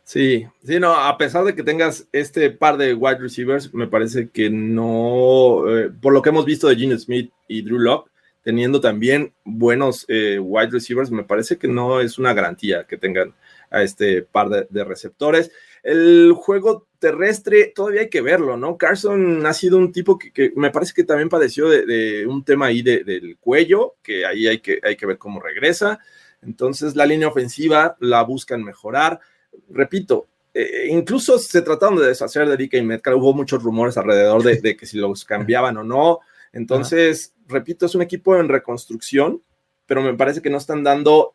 Sí, 0.04 0.46
sí, 0.64 0.80
no, 0.80 0.94
a 0.94 1.18
pesar 1.18 1.44
de 1.44 1.54
que 1.54 1.62
tengas 1.62 2.08
este 2.12 2.50
par 2.50 2.78
de 2.78 2.94
wide 2.94 3.18
receivers, 3.18 3.74
me 3.74 3.88
parece 3.88 4.30
que 4.30 4.48
no, 4.48 5.64
eh, 5.68 5.90
por 6.00 6.12
lo 6.12 6.22
que 6.22 6.30
hemos 6.30 6.46
visto 6.46 6.68
de 6.68 6.76
Gene 6.76 6.98
Smith 6.98 7.30
y 7.46 7.62
Drew 7.62 7.78
Locke, 7.78 8.10
teniendo 8.42 8.80
también 8.80 9.32
buenos 9.44 10.04
eh, 10.08 10.38
wide 10.38 10.70
receivers, 10.70 11.10
me 11.10 11.24
parece 11.24 11.58
que 11.58 11.68
no 11.68 12.00
es 12.00 12.18
una 12.18 12.34
garantía 12.34 12.84
que 12.84 12.96
tengan 12.96 13.34
a 13.70 13.82
este 13.82 14.22
par 14.22 14.48
de, 14.48 14.84
receptores. 14.84 15.50
El 15.82 16.32
juego 16.34 16.86
terrestre 16.98 17.72
todavía 17.74 18.02
hay 18.02 18.08
que 18.08 18.22
verlo, 18.22 18.56
¿no? 18.56 18.76
Carson 18.76 19.44
ha 19.46 19.52
sido 19.52 19.78
un 19.78 19.92
tipo 19.92 20.18
que, 20.18 20.52
me 20.56 20.70
parece 20.70 20.92
que 20.94 21.04
también 21.04 21.28
padeció 21.28 21.68
de, 21.68 22.26
un 22.26 22.44
tema 22.44 22.66
ahí 22.66 22.82
del 22.82 23.36
cuello, 23.38 23.96
que 24.02 24.24
ahí 24.24 24.46
hay 24.46 24.60
que, 24.60 24.80
hay 24.82 24.96
que 24.96 25.06
ver 25.06 25.18
cómo 25.18 25.40
regresa. 25.40 25.98
Entonces 26.42 26.96
la 26.96 27.06
línea 27.06 27.28
ofensiva 27.28 27.96
la 28.00 28.22
buscan 28.22 28.62
mejorar. 28.62 29.20
Repito, 29.68 30.28
eh, 30.54 30.88
incluso 30.90 31.38
se 31.38 31.62
trataron 31.62 31.98
de 31.98 32.06
deshacer 32.06 32.48
de 32.48 32.56
DK 32.56 32.82
Metcalf, 32.82 33.18
hubo 33.18 33.34
muchos 33.34 33.62
rumores 33.62 33.96
alrededor 33.96 34.42
de, 34.42 34.60
de 34.60 34.76
que 34.76 34.86
si 34.86 34.98
los 34.98 35.24
cambiaban 35.24 35.76
o 35.76 35.84
no. 35.84 36.20
Entonces, 36.52 37.34
repito, 37.46 37.86
es 37.86 37.94
un 37.94 38.02
equipo 38.02 38.36
en 38.36 38.48
reconstrucción, 38.48 39.42
pero 39.86 40.02
me 40.02 40.14
parece 40.14 40.42
que 40.42 40.50
no 40.50 40.58
están 40.58 40.84
dando 40.84 41.34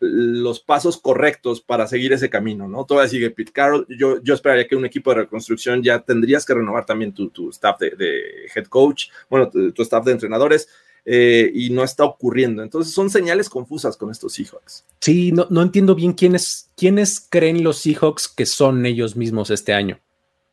los 0.00 0.60
pasos 0.60 0.96
correctos 0.98 1.60
para 1.60 1.86
seguir 1.86 2.12
ese 2.12 2.30
camino, 2.30 2.68
¿no? 2.68 2.84
Todavía 2.84 3.08
sigue 3.08 3.30
Pete 3.30 3.52
Carroll. 3.52 3.86
Yo, 3.88 4.22
yo 4.22 4.34
esperaría 4.34 4.68
que 4.68 4.76
un 4.76 4.84
equipo 4.84 5.10
de 5.10 5.22
reconstrucción 5.22 5.82
ya 5.82 6.00
tendrías 6.00 6.44
que 6.44 6.54
renovar 6.54 6.86
también 6.86 7.12
tu, 7.12 7.50
staff 7.50 7.78
de, 7.80 8.46
head 8.54 8.66
coach, 8.66 9.06
bueno, 9.28 9.50
tu, 9.50 9.82
staff 9.82 10.04
de 10.04 10.12
entrenadores. 10.12 10.68
Eh, 11.10 11.50
y 11.54 11.70
no 11.70 11.84
está 11.84 12.04
ocurriendo. 12.04 12.62
Entonces 12.62 12.92
son 12.92 13.08
señales 13.08 13.48
confusas 13.48 13.96
con 13.96 14.10
estos 14.10 14.34
Seahawks. 14.34 14.84
Sí, 15.00 15.32
no, 15.32 15.46
no 15.48 15.62
entiendo 15.62 15.94
bien 15.94 16.12
quiénes, 16.12 16.70
quiénes 16.76 17.26
creen 17.30 17.64
los 17.64 17.78
Seahawks 17.78 18.28
que 18.28 18.44
son 18.44 18.84
ellos 18.84 19.16
mismos 19.16 19.48
este 19.48 19.72
año. 19.72 20.00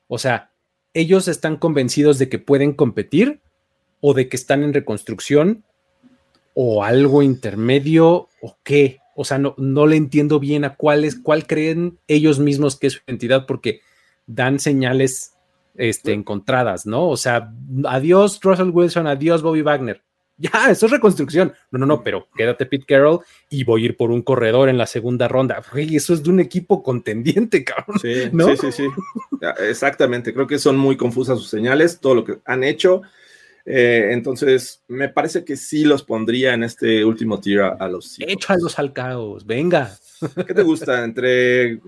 O 0.08 0.18
sea, 0.18 0.52
ellos 0.94 1.28
están 1.28 1.58
convencidos 1.58 2.20
de 2.20 2.30
que 2.30 2.40
pueden 2.40 2.72
competir 2.72 3.42
o 4.02 4.14
de 4.14 4.30
que 4.30 4.36
están 4.36 4.64
en 4.64 4.74
reconstrucción 4.74 5.64
o 6.54 6.84
algo 6.84 7.22
intermedio 7.22 8.30
o 8.42 8.58
qué. 8.64 9.00
O 9.16 9.26
sea, 9.26 9.38
no, 9.38 9.56
no 9.58 9.88
le 9.88 9.96
entiendo 9.96 10.40
bien 10.40 10.66
a 10.66 10.76
cuál 10.76 11.06
es, 11.06 11.16
cuál 11.16 11.48
creen 11.48 12.00
ellos 12.08 12.40
mismos 12.40 12.78
que 12.78 12.88
es 12.88 12.94
su 12.94 13.00
identidad, 13.08 13.46
porque 13.46 13.82
dan 14.28 14.60
señales 14.60 15.34
este, 15.76 16.14
encontradas, 16.14 16.86
¿no? 16.86 17.08
O 17.10 17.18
sea, 17.18 17.52
adiós 17.86 18.40
Russell 18.42 18.70
Wilson, 18.70 19.08
adiós 19.08 19.42
Bobby 19.42 19.62
Wagner. 19.62 20.02
Ya, 20.38 20.70
eso 20.70 20.88
es 20.88 20.92
reconstrucción. 20.92 21.54
No, 21.72 21.80
no, 21.80 21.86
no, 21.86 22.04
pero 22.04 22.28
quédate 22.36 22.66
Pete 22.66 22.86
Carroll 22.86 23.22
y 23.50 23.64
voy 23.64 23.84
a 23.84 23.86
ir 23.86 23.98
por 23.98 24.12
un 24.12 24.22
corredor 24.22 24.68
en 24.68 24.78
la 24.78 24.86
segunda 24.86 25.30
ronda. 25.30 25.64
eso 25.74 26.14
es 26.14 26.24
de 26.24 26.30
un 26.30 26.42
equipo 26.42 26.84
contendiente, 26.84 27.64
cabrón. 27.64 28.00
Sí, 28.02 28.24
sí, 28.26 28.58
sí, 28.60 28.72
sí. 28.72 28.88
Exactamente. 29.60 30.34
Creo 30.34 30.46
que 30.46 30.60
son 30.60 30.78
muy 30.78 30.98
confusas 30.98 31.40
sus 31.40 31.50
señales, 31.50 32.00
todo 32.00 32.16
lo 32.16 32.26
que 32.26 32.40
han 32.44 32.66
hecho. 32.66 33.02
Eh, 33.66 34.10
entonces, 34.12 34.84
me 34.88 35.10
parece 35.10 35.44
que 35.44 35.58
sí 35.58 35.86
los 35.86 36.04
pondría 36.04 36.54
en 36.54 36.64
este 36.64 37.04
último 37.04 37.40
tier 37.40 37.62
a, 37.62 37.88
los 37.88 38.16
Échalos 38.20 38.78
al 38.78 38.94
caos, 38.94 39.46
venga. 39.46 39.98
¿Qué 40.48 40.54
te 40.54 40.62
gusta 40.62 41.04
entre... 41.04 41.80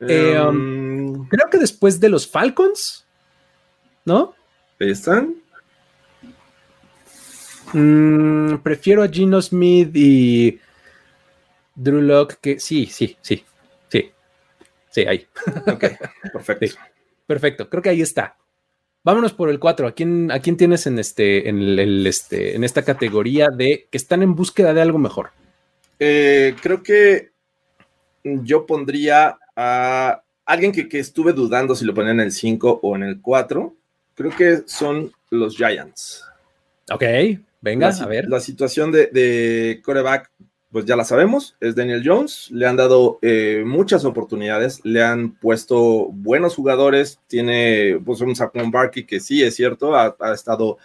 Eh, 0.00 0.36
um, 0.40 1.18
um, 1.20 1.28
creo 1.28 1.48
que 1.48 1.58
después 1.58 2.00
de 2.00 2.08
los 2.08 2.26
Falcons, 2.26 3.06
¿no? 4.04 4.34
¿Están? 4.80 5.36
Mm, 7.72 8.56
prefiero 8.56 9.04
a 9.04 9.08
Gino 9.08 9.40
Smith 9.40 9.90
y 9.94 10.58
Drew 11.76 12.00
Locke 12.00 12.36
que 12.40 12.58
sí, 12.58 12.86
sí, 12.86 13.16
sí, 13.22 13.44
sí, 13.88 14.10
sí, 14.90 15.00
ahí. 15.02 15.26
Ok, 15.68 15.84
perfecto. 16.32 16.80
perfecto, 17.26 17.70
creo 17.70 17.82
que 17.82 17.90
ahí 17.90 18.02
está. 18.02 18.36
Vámonos 19.04 19.32
por 19.32 19.48
el 19.48 19.58
4. 19.58 19.86
¿A 19.88 19.92
quién, 19.92 20.30
¿A 20.30 20.40
quién 20.40 20.56
tienes 20.56 20.86
en, 20.86 20.98
este, 20.98 21.48
en, 21.48 21.60
el, 21.60 22.06
este, 22.06 22.54
en 22.54 22.64
esta 22.64 22.82
categoría 22.82 23.48
de 23.48 23.88
que 23.90 23.98
están 23.98 24.22
en 24.22 24.34
búsqueda 24.34 24.72
de 24.72 24.80
algo 24.80 24.98
mejor? 24.98 25.30
Eh, 25.98 26.54
creo 26.60 26.82
que 26.82 27.30
yo 28.24 28.66
pondría 28.66 29.38
a 29.56 30.22
alguien 30.44 30.72
que, 30.72 30.98
estuve 30.98 31.32
dudando 31.32 31.74
si 31.74 31.84
lo 31.84 31.94
ponía 31.94 32.12
en 32.12 32.20
el 32.20 32.32
5 32.32 32.80
o 32.82 32.96
en 32.96 33.02
el 33.02 33.20
4. 33.20 33.74
Creo 34.14 34.30
que 34.36 34.62
son 34.66 35.12
los 35.30 35.56
Giants. 35.56 36.24
Ok, 36.90 37.04
venga, 37.60 37.88
a 37.88 38.06
ver. 38.06 38.28
La 38.28 38.40
situación 38.40 38.92
de, 38.92 39.06
de 39.06 39.80
coreback 39.84 40.30
pues 40.72 40.86
ya 40.86 40.96
la 40.96 41.04
sabemos, 41.04 41.54
es 41.60 41.74
Daniel 41.74 42.02
Jones, 42.02 42.48
le 42.50 42.66
han 42.66 42.76
dado 42.76 43.18
eh, 43.20 43.62
muchas 43.66 44.06
oportunidades, 44.06 44.80
le 44.84 45.02
han 45.04 45.32
puesto 45.32 46.06
buenos 46.10 46.54
jugadores, 46.56 47.20
tiene 47.26 48.00
pues 48.02 48.22
un 48.22 48.34
Saquon 48.34 48.70
Barkley 48.70 49.04
que 49.04 49.20
sí 49.20 49.42
es 49.42 49.54
cierto, 49.54 49.94
ha, 49.94 50.16
estado 50.32 50.78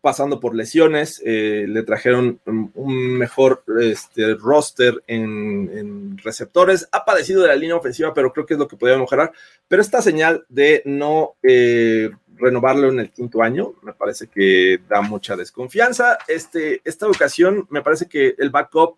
pasando 0.00 0.40
por 0.40 0.56
lesiones, 0.56 1.22
eh, 1.24 1.66
le 1.68 1.84
trajeron 1.84 2.40
un 2.46 3.16
mejor 3.16 3.62
este, 3.80 4.34
roster 4.34 5.04
en, 5.06 6.18
receptores, 6.18 6.88
ha 6.90 7.04
padecido 7.04 7.42
de 7.42 7.48
la 7.48 7.54
línea 7.54 7.76
ofensiva, 7.76 8.12
pero 8.12 8.32
creo 8.32 8.44
que 8.44 8.54
es 8.54 8.60
lo 8.60 8.66
que 8.66 8.76
podría 8.76 8.98
mejorar, 8.98 9.32
pero 9.68 9.80
esta 9.80 10.02
señal 10.02 10.44
de 10.48 10.82
no 10.84 11.36
eh, 11.44 12.10
renovarlo 12.38 12.88
en 12.88 12.98
el 12.98 13.10
quinto 13.12 13.40
año, 13.40 13.74
me 13.82 13.92
parece 13.92 14.26
que 14.26 14.80
da 14.88 15.00
mucha 15.00 15.36
desconfianza, 15.36 16.18
este, 16.26 16.80
esta 16.84 17.06
ocasión 17.06 17.68
me 17.70 17.82
parece 17.82 18.08
que 18.08 18.34
el 18.36 18.50
backup 18.50 18.96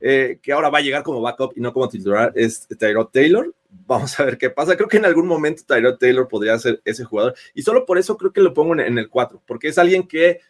eh, 0.00 0.38
que 0.40 0.52
ahora 0.52 0.70
va 0.70 0.78
a 0.78 0.82
llegar 0.82 1.02
como 1.02 1.20
backup 1.20 1.52
y 1.56 1.60
no 1.60 1.72
como 1.72 1.88
titular, 1.88 2.32
es 2.34 2.66
Tyrod 2.68 3.08
Taylor. 3.08 3.54
Vamos 3.68 4.18
a 4.18 4.24
ver 4.24 4.38
qué 4.38 4.50
pasa. 4.50 4.76
Creo 4.76 4.88
que 4.88 4.98
en 4.98 5.04
algún 5.04 5.26
momento 5.26 5.62
Tyrod 5.66 5.98
Taylor 5.98 6.28
podría 6.28 6.58
ser 6.58 6.80
ese 6.84 7.04
jugador. 7.04 7.34
Y 7.54 7.62
solo 7.62 7.84
por 7.84 7.98
eso 7.98 8.16
creo 8.16 8.32
que 8.32 8.40
lo 8.40 8.54
pongo 8.54 8.78
en, 8.78 8.98
el 8.98 9.08
4, 9.08 9.42
porque 9.46 9.68
es 9.68 9.78
alguien 9.78 10.06
que 10.06 10.40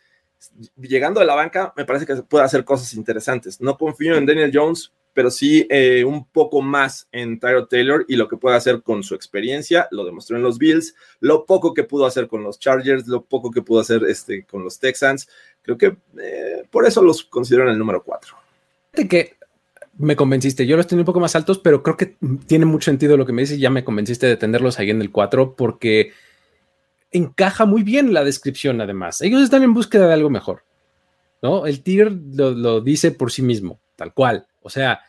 llegando 0.77 1.21
a 1.21 1.25
la 1.25 1.35
banca 1.35 1.73
me 1.77 1.85
parece 1.85 2.07
que 2.07 2.15
puede 2.17 2.45
hacer 2.45 2.65
cosas 2.65 2.95
interesantes. 2.95 3.61
No 3.61 3.77
confío 3.77 4.17
en 4.17 4.27
Daniel 4.27 4.53
Jones, 4.53 4.93
pero 5.15 5.31
sí 5.31 5.67
eh, 5.71 6.05
un 6.05 6.29
poco 6.29 6.63
más 6.63 7.09
en 7.11 7.41
Tyrod 7.41 7.67
Taylor 7.67 8.05
y 8.07 8.17
lo 8.17 8.29
que 8.29 8.37
puede 8.37 8.57
hacer 8.57 8.83
con 8.83 9.03
su 9.03 9.15
experiencia, 9.15 9.89
lo 9.91 10.05
demostró 10.05 10.37
en 10.37 10.43
los 10.43 10.59
Bills, 10.59 10.95
lo 11.21 11.45
poco 11.45 11.75
que 11.75 11.83
pudo 11.83 12.07
hacer 12.07 12.29
con 12.29 12.45
los 12.45 12.59
Chargers, 12.61 13.09
lo 13.09 13.25
poco 13.25 13.51
que 13.51 13.63
pudo 13.63 13.81
hacer 13.81 14.05
este, 14.05 14.45
con 14.45 14.63
los 14.63 14.79
Texans. 14.79 15.29
Creo 15.63 15.77
que 15.77 15.97
eh, 16.21 16.63
por 16.71 16.87
eso 16.87 17.03
los 17.03 17.25
considero 17.25 17.65
en 17.65 17.71
el 17.71 17.79
número 17.79 18.03
4. 18.05 18.37
Que 18.93 19.38
me 19.99 20.17
convenciste. 20.17 20.67
Yo 20.67 20.77
los 20.77 20.87
tenía 20.87 21.03
un 21.03 21.07
poco 21.07 21.21
más 21.21 21.35
altos, 21.35 21.59
pero 21.59 21.83
creo 21.83 21.97
que 21.97 22.17
tiene 22.47 22.65
mucho 22.65 22.87
sentido 22.87 23.17
lo 23.17 23.27
que 23.27 23.33
me 23.33 23.43
dices. 23.43 23.59
Ya 23.59 23.69
me 23.69 23.85
convenciste 23.85 24.27
de 24.27 24.37
tenerlos 24.37 24.79
ahí 24.79 24.91
en 24.91 25.03
el 25.03 25.11
4 25.11 25.55
porque 25.57 26.13
encaja 27.11 27.67
muy 27.67 27.83
bien 27.83 28.15
la 28.15 28.25
descripción, 28.25 28.81
además. 28.81 29.21
Ellos 29.21 29.43
están 29.43 29.63
en 29.63 29.75
búsqueda 29.75 30.07
de 30.07 30.15
algo 30.15 30.31
mejor. 30.31 30.63
¿No? 31.43 31.67
El 31.67 31.83
tier 31.83 32.13
lo, 32.13 32.81
dice 32.81 33.13
por 33.13 33.31
sí 33.31 33.43
mismo, 33.43 33.79
tal 33.97 34.13
cual. 34.13 34.47
O 34.63 34.71
sea, 34.71 35.01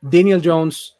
Daniel 0.00 0.42
Jones, 0.44 0.96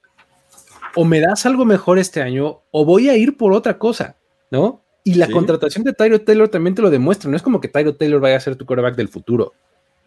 o 0.97 1.05
me 1.05 1.21
das 1.21 1.47
algo 1.47 1.65
mejor 1.65 1.99
este 1.99 2.21
año, 2.21 2.63
o 2.73 2.85
voy 2.85 3.09
a 3.09 3.17
ir 3.17 3.37
por 3.37 3.53
otra 3.53 3.79
cosa, 3.79 4.17
¿no? 4.51 4.83
Y 5.05 5.15
la 5.15 5.29
contratación 5.29 5.85
de 5.85 5.93
Tyro 5.93 6.23
Taylor 6.23 6.49
también 6.49 6.75
te 6.75 6.83
lo 6.83 6.91
demuestra. 6.91 7.31
No 7.31 7.37
es 7.37 7.43
como 7.43 7.61
que 7.61 7.69
Tyro 7.69 7.95
Taylor 7.95 8.21
vaya 8.21 8.37
a 8.37 8.41
ser 8.41 8.57
tu 8.57 8.67
quarterback 8.67 8.97
del 8.97 9.09
futuro, 9.09 9.53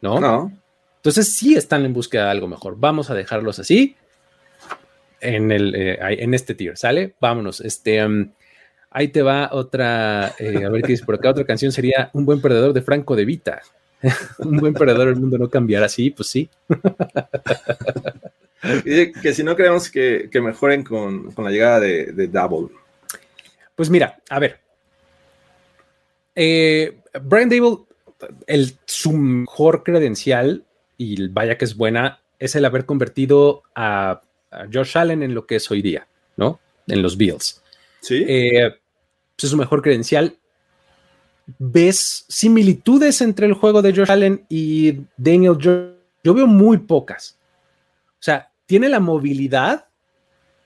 ¿no? 0.02 0.20
No. 0.20 0.52
Entonces 0.98 1.36
sí 1.36 1.56
están 1.56 1.86
en 1.86 1.94
búsqueda 1.94 2.26
de 2.26 2.32
algo 2.32 2.48
mejor. 2.48 2.76
Vamos 2.78 3.10
a 3.10 3.14
dejarlos 3.14 3.60
así 3.60 3.96
en, 5.22 5.52
el, 5.52 5.76
eh, 5.76 5.98
en 6.00 6.34
este 6.34 6.54
tier, 6.54 6.78
¿sale? 6.78 7.16
Vámonos. 7.20 7.62
Este, 7.62 8.06
um, 8.06 8.32
ahí 8.90 9.10
te 9.10 9.22
va 9.22 9.50
otra, 9.52 10.34
eh, 10.40 10.66
a 10.66 10.70
ver 10.70 10.82
qué 10.82 10.94
dice 10.94 11.06
por 11.06 11.16
acá, 11.16 11.32
otra 11.32 11.46
canción 11.46 11.72
sería 11.72 12.10
Un 12.14 12.26
buen 12.26 12.42
perdedor 12.42 12.74
de 12.74 12.82
Franco 12.82 13.16
de 13.16 13.26
Vita. 13.26 13.62
Un 14.40 14.58
buen 14.58 14.74
perdedor, 14.74 15.08
el 15.08 15.16
mundo 15.16 15.38
no 15.38 15.50
cambiará, 15.50 15.90
sí, 15.90 16.12
pues 16.12 16.30
sí. 16.30 16.50
que 18.84 19.34
si 19.34 19.44
no 19.44 19.56
queremos 19.56 19.90
que, 19.90 20.30
mejoren 20.34 20.84
con, 20.84 21.34
la 21.38 21.52
llegada 21.52 21.80
de, 21.80 22.28
Double. 22.28 22.70
Pues 23.76 23.90
mira, 23.90 24.20
a 24.30 24.40
ver. 24.40 24.60
Eh, 26.36 27.00
Brian 27.24 27.50
Dable, 27.50 27.78
el, 28.46 28.78
su 28.86 29.14
mejor 29.14 29.84
credencial 29.84 30.67
y 30.98 31.28
vaya 31.28 31.58
que 31.58 31.66
es 31.66 31.76
buena, 31.76 32.20
es 32.40 32.56
el 32.56 32.66
haber 32.66 32.86
convertido 32.86 33.64
a, 33.76 34.22
Josh 34.74 34.98
Allen 34.98 35.24
en 35.24 35.34
lo 35.36 35.46
que 35.46 35.58
es 35.58 35.70
hoy 35.70 35.82
día, 35.82 36.08
¿no? 36.38 36.60
En 36.88 37.02
los 37.02 37.18
Bills. 37.18 37.62
Sí. 38.00 38.24
Eh, 38.28 38.74
pues 39.36 39.44
es 39.44 39.50
su 39.50 39.58
mejor 39.58 39.82
credencial. 39.82 40.38
¿ves 41.58 42.26
similitudes 42.28 43.22
entre 43.22 43.48
el 43.48 43.54
juego 43.54 43.82
de 43.82 43.94
Josh 43.94 44.12
Allen 44.12 44.46
y 44.50 45.02
Daniel 45.16 45.58
Jones? 45.62 45.94
Yo 46.24 46.34
veo 46.34 46.48
muy 46.48 46.80
pocas. 46.80 47.38
O 48.12 48.24
sea, 48.24 48.52
tiene 48.66 48.90
la 48.90 49.00
movilidad, 49.00 49.86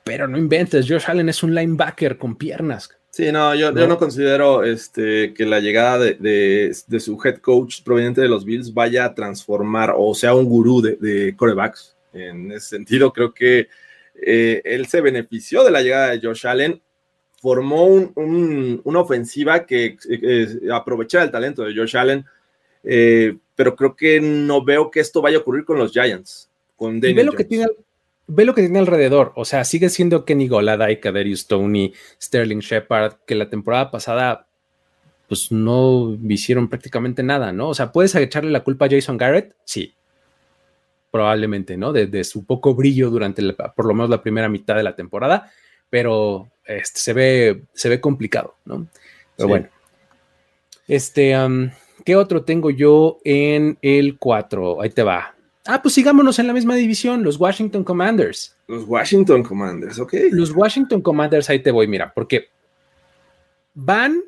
pero 0.04 0.28
no 0.28 0.38
inventes. 0.38 0.88
Josh 0.90 1.04
Allen 1.08 1.30
es 1.30 1.44
un 1.44 1.54
linebacker 1.54 2.18
con 2.18 2.36
piernas. 2.36 2.90
Sí, 3.12 3.30
no, 3.30 3.54
yo 3.56 3.74
no, 3.74 3.98
considero 3.98 4.64
este, 4.64 5.34
que 5.34 5.46
la 5.46 5.60
llegada 5.60 6.00
de, 6.00 6.74
su 6.98 7.20
head 7.24 7.40
coach 7.40 7.84
proveniente 7.84 8.22
de 8.22 8.30
los 8.30 8.46
Bills 8.46 8.74
vaya 8.74 9.04
a 9.04 9.14
transformar 9.14 9.94
o 9.98 10.16
sea 10.16 10.34
un 10.34 10.46
gurú 10.46 10.82
de, 10.82 10.96
de 10.96 11.36
corebacks. 11.36 11.98
En 12.14 12.52
ese 12.54 12.70
sentido, 12.70 13.12
creo 13.12 13.34
que 13.34 13.68
eh, 14.22 14.62
él 14.64 14.86
se 14.88 15.02
benefició 15.02 15.64
de 15.64 15.72
la 15.72 15.82
llegada 15.82 16.12
de 16.12 16.22
Josh 16.22 16.48
Allen, 16.48 16.82
formó 17.42 17.86
una 17.86 19.00
ofensiva 19.00 19.66
que 19.66 19.98
aprovechaba 20.72 21.26
el 21.26 21.32
talento 21.32 21.64
de 21.64 21.76
Josh 21.76 21.98
Allen, 21.98 22.24
eh, 22.84 23.36
pero 23.56 23.76
creo 23.76 23.96
que 23.96 24.22
no 24.22 24.64
veo 24.64 24.90
que 24.90 25.00
esto 25.02 25.22
vaya 25.22 25.38
a 25.38 25.42
ocurrir 25.42 25.66
con 25.66 25.78
los 25.78 25.92
Giants. 25.92 26.50
Con 26.76 27.00
ve 27.00 27.24
lo 27.24 27.34
que 27.34 27.44
tiene 27.44 27.66
ve 28.34 28.46
lo 28.46 28.56
que 28.56 28.62
tiene 28.62 28.80
alrededor. 28.80 29.34
O 29.36 29.44
sea, 29.46 29.66
sigue 29.66 29.90
siendo 29.90 30.24
Kenny 30.24 30.48
Golada, 30.48 30.88
Kaderius 31.00 31.48
Tony, 31.48 31.94
Sterling 32.22 32.60
Shepard, 32.60 33.18
que 33.26 33.36
la 33.36 33.50
temporada 33.50 33.92
pasada 33.92 34.48
pues 35.28 35.52
no 35.52 36.18
hicieron 36.28 36.70
prácticamente 36.70 37.24
nada, 37.24 37.54
¿no? 37.54 37.70
O 37.70 37.74
sea, 37.74 37.92
¿puedes 37.92 38.14
echarle 38.16 38.52
la 38.52 38.64
culpa 38.64 38.86
a 38.86 38.90
Jason 38.90 39.18
Garrett? 39.18 39.56
Sí, 39.64 39.96
probablemente, 41.10 41.78
¿no? 41.78 41.94
De, 41.94 42.24
su 42.24 42.46
poco 42.46 42.74
brillo 42.74 43.10
durante 43.10 43.42
por 43.76 43.86
lo 43.86 43.94
menos 43.94 44.10
la 44.10 44.22
primera 44.22 44.50
mitad 44.50 44.76
de 44.76 44.84
la 44.84 44.96
temporada, 44.96 45.52
pero 45.90 46.50
este, 46.66 47.00
se, 47.00 47.14
ve, 47.14 47.64
se 47.74 47.90
ve 47.90 48.02
complicado, 48.02 48.56
¿no? 48.66 48.88
Pero 49.38 49.50
bueno. 49.50 49.70
Este, 50.88 51.34
¿qué 52.04 52.16
otro 52.16 52.44
tengo 52.44 52.70
yo 52.70 53.20
en 53.24 53.78
el 53.82 54.18
4? 54.18 54.82
Ahí 54.82 54.90
te 54.90 55.04
va. 55.04 55.36
Ah, 55.74 55.82
pues 55.82 55.94
sigámonos 55.94 56.38
en 56.38 56.48
la 56.48 56.54
misma 56.54 56.76
división, 56.76 57.24
los 57.24 57.40
Washington 57.40 57.86
Commanders. 57.86 58.58
Los 58.68 58.84
Washington 58.84 59.42
Commanders, 59.42 60.00
ok. 60.00 60.16
Los 60.32 60.52
Washington 60.52 61.00
Commanders, 61.00 61.50
ahí 61.50 61.60
te 61.60 61.72
voy, 61.72 61.88
mira, 61.88 62.12
porque 62.14 62.50
van 63.74 64.22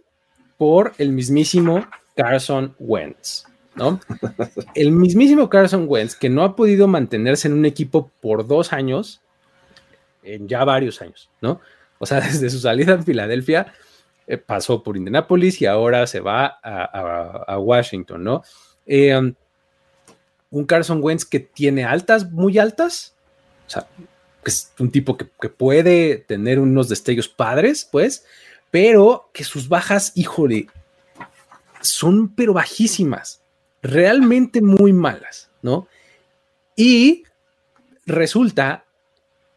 por 0.55 0.93
el 0.97 1.11
mismísimo 1.11 1.85
Carson 2.15 2.73
Wentz. 2.79 3.43
¿no? 3.75 3.99
El 4.75 4.93
mismísimo 4.93 5.49
Carson 5.49 5.83
Wentz, 5.85 6.15
que 6.15 6.29
no 6.29 6.43
ha 6.43 6.55
podido 6.55 6.87
mantenerse 6.87 7.49
en 7.49 7.55
un 7.55 7.65
equipo 7.65 8.09
por 8.21 8.47
dos 8.47 8.71
años, 8.71 9.19
en 10.23 10.47
ya 10.47 10.63
varios 10.63 11.01
años, 11.01 11.29
¿no? 11.41 11.59
O 11.97 12.05
sea, 12.05 12.21
desde 12.21 12.49
su 12.49 12.59
salida 12.59 12.93
en 12.93 13.03
Filadelfia, 13.03 13.73
eh, 14.27 14.37
pasó 14.37 14.81
por 14.81 14.95
Indianapolis 14.95 15.61
y 15.61 15.65
ahora 15.65 16.07
se 16.07 16.21
va 16.21 16.57
a, 16.63 17.59
Washington, 17.59 18.23
¿no? 18.23 18.43
Eh, 18.85 19.13
um, 19.17 19.33
un 20.53 20.65
Carson 20.65 20.99
Wentz 21.01 21.25
que 21.25 21.39
tiene 21.39 21.83
altas, 21.83 22.31
muy 22.31 22.59
altas, 22.59 23.15
o 23.65 23.69
sea, 23.71 23.87
es 24.45 24.71
un 24.77 24.91
tipo 24.91 25.17
que, 25.17 25.27
que 25.41 25.49
puede 25.49 26.17
tener 26.17 26.59
unos 26.59 26.89
destellos 26.89 27.27
padres, 27.27 27.89
pues, 27.91 28.23
pero 28.69 29.31
que 29.33 29.43
sus 29.43 29.67
bajas, 29.67 30.11
híjole, 30.13 30.67
son 31.81 32.29
pero 32.29 32.53
bajísimas 32.53 33.41
realmente 33.81 34.61
muy 34.61 34.93
malas, 34.93 35.49
¿no? 35.63 35.87
Y 36.75 37.23
resulta 38.05 38.85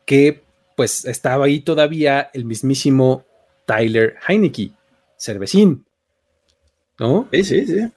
que 0.06 0.42
pues 0.76 1.04
estaba 1.04 1.44
ahí 1.44 1.61
todavía 1.61 2.30
el 2.32 2.46
mismísimo 2.46 3.24
Tyler 3.66 4.16
Heineke, 4.26 4.72
cervecín, 5.18 5.85
¿no? 6.98 7.28
Sí, 7.32 7.44
sí, 7.44 7.66
sí. 7.66 7.92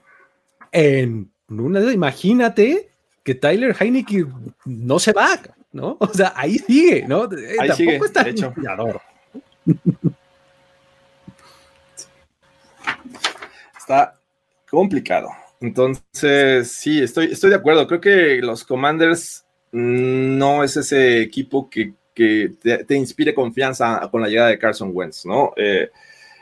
En 0.73 1.31
una, 1.47 1.93
imagínate 1.93 2.88
que 3.23 3.35
Tyler 3.35 3.75
Heineke 3.79 4.25
no 4.65 4.99
se 4.99 5.13
va, 5.13 5.39
¿no? 5.71 5.97
O 5.99 6.13
sea, 6.13 6.33
ahí 6.35 6.57
sigue, 6.57 7.05
¿no? 7.07 7.25
Eh, 7.25 7.55
ahí 7.59 7.67
Tampoco 7.69 8.05
está 8.05 8.23
de 8.23 8.31
hecho. 8.31 8.53
Está 13.77 14.15
complicado. 14.69 15.29
Entonces, 15.59 16.71
sí, 16.71 17.01
estoy, 17.01 17.31
estoy 17.31 17.49
de 17.49 17.55
acuerdo. 17.55 17.87
Creo 17.87 17.99
que 17.99 18.37
los 18.37 18.63
Commanders 18.63 19.45
no 19.71 20.63
es 20.63 20.77
ese 20.77 21.21
equipo 21.21 21.69
que, 21.69 21.93
te, 22.13 22.95
inspire 22.95 23.33
confianza 23.33 24.07
con 24.11 24.21
la 24.21 24.27
llegada 24.27 24.49
de 24.49 24.59
Carson 24.59 24.91
Wentz, 24.93 25.25
¿no? 25.25 25.53
Eh, 25.55 25.89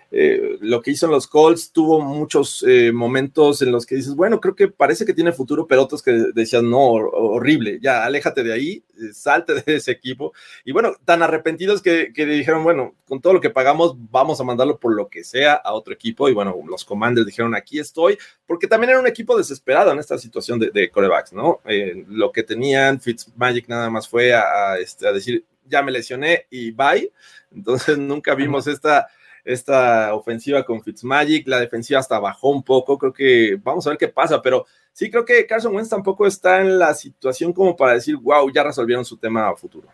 eh, 0.09 0.57
lo 0.61 0.81
que 0.81 0.91
hizo 0.91 1.05
en 1.05 1.11
los 1.11 1.27
Colts 1.27 1.71
tuvo 1.71 1.99
muchos 1.99 2.63
eh, 2.67 2.91
momentos 2.93 3.61
en 3.61 3.71
los 3.71 3.85
que 3.85 3.95
dices, 3.95 4.15
bueno, 4.15 4.39
creo 4.39 4.55
que 4.55 4.69
parece 4.69 5.05
que 5.05 5.13
tiene 5.13 5.33
futuro, 5.33 5.67
pero 5.67 5.83
otros 5.83 6.01
que 6.01 6.11
decían, 6.33 6.69
no, 6.69 6.79
horrible, 6.79 7.79
ya, 7.81 8.05
aléjate 8.05 8.43
de 8.43 8.53
ahí, 8.53 8.83
eh, 8.97 9.13
salte 9.13 9.55
de 9.55 9.75
ese 9.75 9.91
equipo. 9.91 10.33
Y 10.63 10.71
bueno, 10.71 10.93
tan 11.03 11.21
arrepentidos 11.23 11.81
que, 11.81 12.13
que, 12.13 12.25
dijeron, 12.25 12.63
bueno, 12.63 12.95
con 13.05 13.21
todo 13.21 13.33
lo 13.33 13.41
que 13.41 13.49
pagamos, 13.49 13.95
vamos 14.09 14.39
a 14.39 14.43
mandarlo 14.43 14.79
por 14.79 14.95
lo 14.95 15.09
que 15.09 15.23
sea 15.23 15.53
a 15.55 15.73
otro 15.73 15.93
equipo. 15.93 16.29
Y 16.29 16.33
bueno, 16.33 16.55
los 16.67 16.85
Commanders 16.85 17.27
dijeron, 17.27 17.53
aquí 17.53 17.79
estoy, 17.79 18.17
porque 18.45 18.67
también 18.67 18.91
era 18.91 18.99
un 18.99 19.07
equipo 19.07 19.37
desesperado 19.37 19.91
en 19.91 19.99
esta 19.99 20.17
situación 20.17 20.59
de, 20.59 20.71
de 20.71 20.89
corebacks, 20.89 21.33
¿no? 21.33 21.59
lo 22.07 22.31
que 22.31 22.43
tenían, 22.43 22.99
Fitzmagic 22.99 23.67
nada 23.67 23.89
más 23.89 24.07
fue 24.07 24.33
a, 24.33 24.77
este, 24.79 25.07
a 25.07 25.11
decir, 25.11 25.43
ya 25.65 25.81
me 25.81 25.91
lesioné 25.91 26.47
y 26.49 26.71
bye. 26.71 27.11
Entonces 27.53 27.97
nunca 27.97 28.35
vimos 28.35 28.67
esta 28.67 29.07
esta 29.47 30.13
ofensiva 30.13 30.63
con 30.63 30.83
Fitzmagic, 30.83 31.47
la 31.47 31.59
defensiva 31.59 31.99
hasta 31.99 32.19
bajó 32.19 32.49
un 32.49 32.63
poco, 32.63 32.97
creo 32.97 33.13
que 33.13 33.57
vamos 33.63 33.87
a 33.87 33.91
ver 33.91 33.97
qué 33.97 34.09
pasa, 34.09 34.41
pero 34.41 34.65
sí 34.91 35.09
creo 35.09 35.23
que 35.23 35.45
Carson 35.45 35.73
Wentz 35.73 35.89
tampoco 35.89 36.27
está 36.27 36.59
en 36.59 36.77
la 36.77 36.93
situación 36.93 37.53
como 37.53 37.75
para 37.75 37.93
decir, 37.93 38.17
wow, 38.17 38.51
ya 38.51 38.63
resolvieron 38.63 39.05
su 39.05 39.15
tema 39.15 39.47
a 39.47 39.55
futuro. 39.55 39.87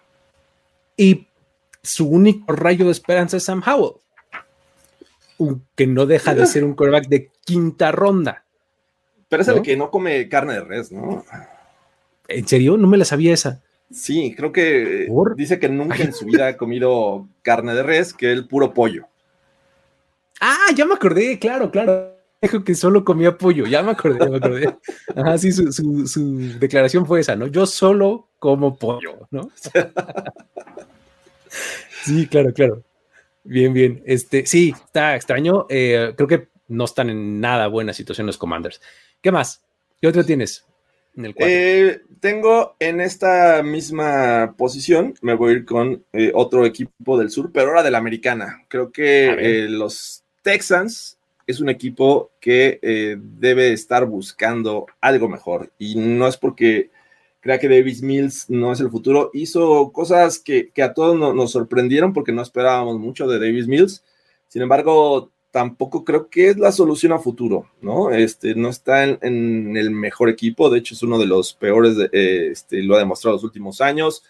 Y 0.98 1.28
su 1.84 2.10
único 2.10 2.52
rayo 2.52 2.86
de 2.86 2.92
esperanza 2.92 3.38
es 3.38 3.44
Sam 3.44 3.62
Howell, 3.66 4.02
que 5.76 5.86
no 5.86 6.08
deja 6.08 6.34
de 6.34 6.48
ser 6.48 6.64
un 6.64 6.74
quarterback 6.74 7.08
de 7.08 7.30
quinta 7.46 7.92
ronda. 7.92 8.46
Pero 9.30 9.44
es 9.44 9.48
el 9.48 9.62
que 9.62 9.78
no 9.78 9.92
come 9.92 10.28
carne 10.30 10.54
de 10.54 10.62
res, 10.62 10.92
¿no? 10.92 11.24
¿En 12.28 12.48
serio? 12.48 12.78
No 12.78 12.88
me 12.88 12.98
la 12.98 13.06
sabía 13.06 13.34
esa. 13.34 13.62
Sí, 13.92 14.34
creo 14.36 14.52
que 14.52 15.08
dice 15.36 15.60
que 15.60 15.70
nunca 15.70 16.02
en 16.02 16.14
su 16.14 16.26
vida 16.26 16.48
ha 16.48 16.58
comido 16.58 17.28
carne 17.44 17.76
de 17.76 17.84
res, 17.84 18.14
que 18.14 18.32
el 18.32 18.48
puro 18.48 18.74
pollo. 18.74 19.08
Ah, 20.46 20.74
ya 20.76 20.86
me 20.86 20.96
acordé, 20.96 21.40
claro, 21.40 21.72
claro. 21.72 22.18
Dijo 22.42 22.66
que 22.66 22.76
solo 22.76 23.06
comía 23.06 23.38
pollo, 23.38 23.66
ya 23.66 23.82
me 23.82 23.92
acordé, 23.92 24.20
ya 24.20 24.30
me 24.30 24.36
acordé. 24.36 24.76
Ajá, 25.16 25.38
sí, 25.38 25.54
su, 25.54 26.58
declaración 26.60 27.06
fue 27.06 27.22
esa, 27.22 27.38
¿no? 27.38 27.48
Yo 27.48 27.66
solo 27.66 28.28
como 28.40 28.78
pollo, 28.78 29.28
¿no? 29.32 29.50
Sí, 32.04 32.28
claro, 32.28 32.52
claro. 32.52 32.84
Bien, 33.46 33.74
bien. 33.74 34.04
Este, 34.06 34.46
sí, 34.46 34.74
está 34.76 35.16
extraño. 35.16 35.68
Eh, 35.70 36.14
creo 36.18 36.28
que 36.28 36.50
no 36.68 36.84
están 36.84 37.10
en 37.10 37.40
nada 37.40 37.68
buena 37.68 37.94
situación 37.94 38.28
los 38.28 38.38
Commanders. 38.38 38.82
¿Qué 39.22 39.32
más? 39.32 39.64
¿Qué 40.02 40.08
otro 40.08 40.26
tienes? 40.26 40.66
En 41.16 41.26
el 41.26 41.36
eh, 41.38 42.02
tengo 42.20 42.76
en 42.80 43.00
esta 43.00 43.64
misma 43.64 44.56
posición, 44.58 45.14
me 45.22 45.36
voy 45.36 45.54
a 45.54 45.58
ir 45.58 45.66
con 45.66 46.04
eh, 46.12 46.32
otro 46.34 46.66
equipo 46.66 47.18
del 47.18 47.30
sur, 47.30 47.52
pero 47.54 47.68
ahora 47.68 47.84
de 47.84 47.92
la 47.92 48.00
americana. 48.00 48.66
Creo 48.68 48.92
que 48.92 49.68
los 49.70 50.23
Texans 50.44 51.18
es 51.48 51.60
un 51.60 51.70
equipo 51.70 52.32
que 52.40 52.80
eh, 52.82 53.18
debe 53.20 53.74
estar 53.74 54.06
buscando 54.06 54.86
algo 55.02 55.28
mejor 55.28 55.72
y 55.78 55.96
no 55.96 56.28
es 56.28 56.38
porque 56.38 56.92
crea 57.44 57.60
que 57.60 57.68
Davis 57.68 58.02
Mills 58.02 58.50
no 58.50 58.72
es 58.72 58.80
el 58.80 58.90
futuro. 58.90 59.30
Hizo 59.34 59.92
cosas 59.92 60.40
que, 60.40 60.72
a 60.82 60.94
todos 60.94 61.18
nos 61.36 61.52
sorprendieron 61.52 62.14
porque 62.14 62.32
no 62.32 62.42
esperábamos 62.42 63.00
mucho 63.00 63.28
de 63.28 63.40
Davis 63.40 63.68
Mills. 63.68 64.04
Sin 64.48 64.62
embargo, 64.62 65.32
tampoco 65.52 66.06
creo 66.06 66.30
que 66.30 66.50
es 66.50 66.58
la 66.58 66.72
solución 66.72 67.12
a 67.12 67.20
futuro, 67.20 67.70
¿no? 67.82 68.12
Este, 68.12 68.56
no 68.56 68.70
está 68.70 69.04
en, 69.04 69.76
el 69.76 69.92
mejor 69.92 70.30
equipo, 70.30 70.70
de 70.70 70.80
hecho 70.80 70.96
es 70.96 71.04
uno 71.04 71.20
de 71.20 71.26
los 71.26 71.54
peores, 71.54 71.98
eh, 72.14 72.50
este, 72.52 72.82
lo 72.82 72.96
ha 72.96 73.00
demostrado 73.00 73.36
los 73.36 73.44
últimos 73.44 73.82
años. 73.82 74.24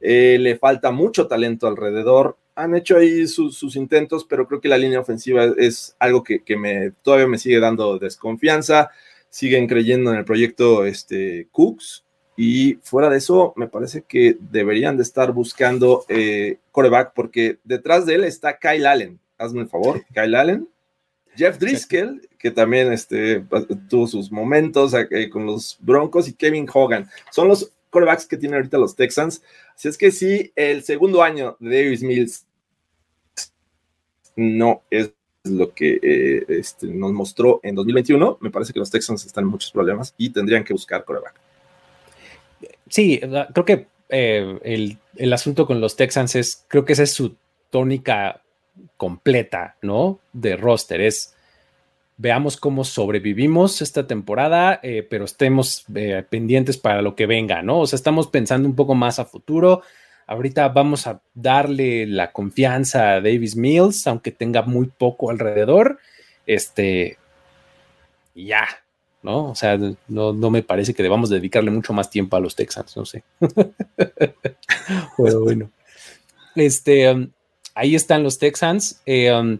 Eh, 0.00 0.38
le 0.40 0.56
falta 0.56 0.90
mucho 0.90 1.26
talento 1.26 1.66
alrededor 1.66 2.36
han 2.58 2.74
hecho 2.74 2.96
ahí 2.96 3.26
sus, 3.28 3.76
intentos, 3.76 4.24
pero 4.24 4.48
creo 4.48 4.60
que 4.60 4.68
la 4.68 4.78
línea 4.78 4.98
ofensiva 4.98 5.44
es 5.56 5.94
algo 6.00 6.24
que, 6.24 6.42
me, 6.56 6.90
todavía 7.02 7.28
me 7.28 7.38
sigue 7.38 7.60
dando 7.60 7.98
desconfianza. 8.00 8.90
Siguen 9.30 9.68
creyendo 9.68 10.10
en 10.10 10.18
el 10.18 10.24
proyecto 10.24 10.84
este, 10.84 11.46
Cooks. 11.52 12.04
Y 12.36 12.74
fuera 12.82 13.10
de 13.10 13.18
eso, 13.18 13.52
me 13.56 13.68
parece 13.68 14.02
que 14.02 14.36
deberían 14.40 14.96
de 14.96 15.04
estar 15.04 15.32
buscando 15.32 16.04
eh, 16.08 16.58
coreback, 16.72 17.12
porque 17.14 17.58
detrás 17.62 18.06
de 18.06 18.16
él 18.16 18.24
está 18.24 18.58
Kyle 18.58 18.86
Allen. 18.86 19.20
Hazme 19.38 19.62
el 19.62 19.68
favor, 19.68 20.04
Kyle 20.12 20.34
Allen. 20.34 20.68
Jeff 21.36 21.58
Driscoll, 21.58 22.28
que 22.40 22.50
también 22.50 22.92
este, 22.92 23.44
tuvo 23.88 24.08
sus 24.08 24.32
momentos 24.32 24.94
eh, 24.94 25.30
con 25.30 25.46
los 25.46 25.78
Broncos, 25.80 26.28
y 26.28 26.32
Kevin 26.32 26.68
Hogan. 26.72 27.08
Son 27.30 27.46
los 27.46 27.72
corebacks 27.90 28.26
que 28.26 28.36
tienen 28.36 28.56
ahorita 28.56 28.78
los 28.78 28.96
Texans. 28.96 29.42
Así 29.74 29.88
es 29.88 29.98
que 29.98 30.10
sí, 30.10 30.52
el 30.56 30.82
segundo 30.82 31.22
año 31.22 31.56
de 31.60 31.82
Davis 31.82 32.02
Mills 32.02 32.46
no 34.36 34.82
es 34.90 35.12
lo 35.44 35.72
que 35.72 35.98
eh, 36.02 36.44
este, 36.48 36.86
nos 36.88 37.12
mostró 37.12 37.60
en 37.62 37.74
2021, 37.74 38.38
me 38.40 38.50
parece 38.50 38.72
que 38.72 38.78
los 38.78 38.90
Texans 38.90 39.24
están 39.24 39.44
en 39.44 39.50
muchos 39.50 39.70
problemas 39.70 40.14
y 40.18 40.30
tendrían 40.30 40.64
que 40.64 40.72
buscar 40.72 41.04
coreback. 41.04 41.34
Sí, 42.88 43.20
creo 43.20 43.64
que 43.64 43.86
eh, 44.08 44.58
el, 44.62 44.98
el, 45.16 45.32
asunto 45.32 45.66
con 45.66 45.80
los 45.80 45.96
Texans 45.96 46.34
es, 46.36 46.64
creo 46.68 46.84
que 46.84 46.94
esa 46.94 47.02
es 47.02 47.12
su 47.12 47.36
tónica 47.70 48.42
completa, 48.96 49.76
¿no? 49.82 50.20
De 50.32 50.56
roster, 50.56 51.00
es 51.00 51.34
veamos 52.18 52.56
cómo 52.56 52.84
sobrevivimos 52.84 53.80
esta 53.80 54.06
temporada, 54.06 54.80
eh, 54.82 55.06
pero 55.08 55.24
estemos 55.24 55.84
eh, 55.94 56.24
pendientes 56.28 56.76
para 56.76 57.00
lo 57.00 57.14
que 57.14 57.26
venga, 57.26 57.62
¿no? 57.62 57.78
O 57.80 57.86
sea, 57.86 57.96
estamos 57.96 58.26
pensando 58.26 58.68
un 58.68 58.74
poco 58.74 58.94
más 58.94 59.20
a 59.20 59.24
futuro. 59.24 59.82
Ahorita 60.26 60.68
vamos 60.68 61.06
a 61.06 61.22
darle 61.32 62.06
la 62.06 62.32
confianza 62.32 63.12
a 63.12 63.20
Davis 63.20 63.56
Mills, 63.56 64.06
aunque 64.08 64.32
tenga 64.32 64.62
muy 64.62 64.86
poco 64.86 65.30
alrededor. 65.30 66.00
Este, 66.44 67.16
ya, 68.34 68.66
¿no? 69.22 69.50
O 69.50 69.54
sea, 69.54 69.78
no, 70.08 70.32
me 70.50 70.62
parece 70.62 70.94
que 70.94 71.04
debamos 71.04 71.30
dedicarle 71.30 71.70
mucho 71.70 71.92
más 71.92 72.10
tiempo 72.10 72.36
a 72.36 72.40
los 72.40 72.56
Texans, 72.56 72.96
no 72.96 73.06
sé. 73.06 73.22
Pero 75.16 75.40
bueno, 75.40 75.70
este, 76.56 77.10
um, 77.12 77.30
ahí 77.74 77.94
están 77.94 78.24
los 78.24 78.38
Texans. 78.38 79.00
Eh, 79.06 79.32
um, 79.32 79.58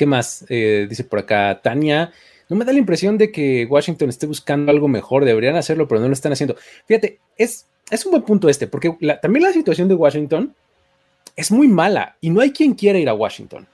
¿Qué 0.00 0.06
más? 0.06 0.46
Eh, 0.48 0.86
dice 0.88 1.04
por 1.04 1.18
acá 1.18 1.60
Tania. 1.62 2.10
No 2.48 2.56
me 2.56 2.64
da 2.64 2.72
la 2.72 2.78
impresión 2.78 3.18
de 3.18 3.30
que 3.30 3.66
Washington 3.68 4.08
esté 4.08 4.26
buscando 4.26 4.72
algo 4.72 4.88
mejor. 4.88 5.26
Deberían 5.26 5.56
hacerlo, 5.56 5.86
pero 5.86 6.00
no 6.00 6.06
lo 6.06 6.14
están 6.14 6.32
haciendo. 6.32 6.56
Fíjate, 6.86 7.18
es, 7.36 7.66
es 7.90 8.06
un 8.06 8.12
buen 8.12 8.22
punto 8.22 8.48
este, 8.48 8.66
porque 8.66 8.96
también 9.20 9.42
la 9.44 9.52
situación 9.52 9.88
de 9.88 9.94
Washington 9.94 10.54
es 11.36 11.52
muy 11.52 11.68
mala 11.68 12.16
y 12.22 12.30
no 12.30 12.40
hay 12.40 12.50
quien 12.50 12.72
quiera 12.72 12.98
ir 12.98 13.10
a 13.10 13.12
Washington. 13.12 13.66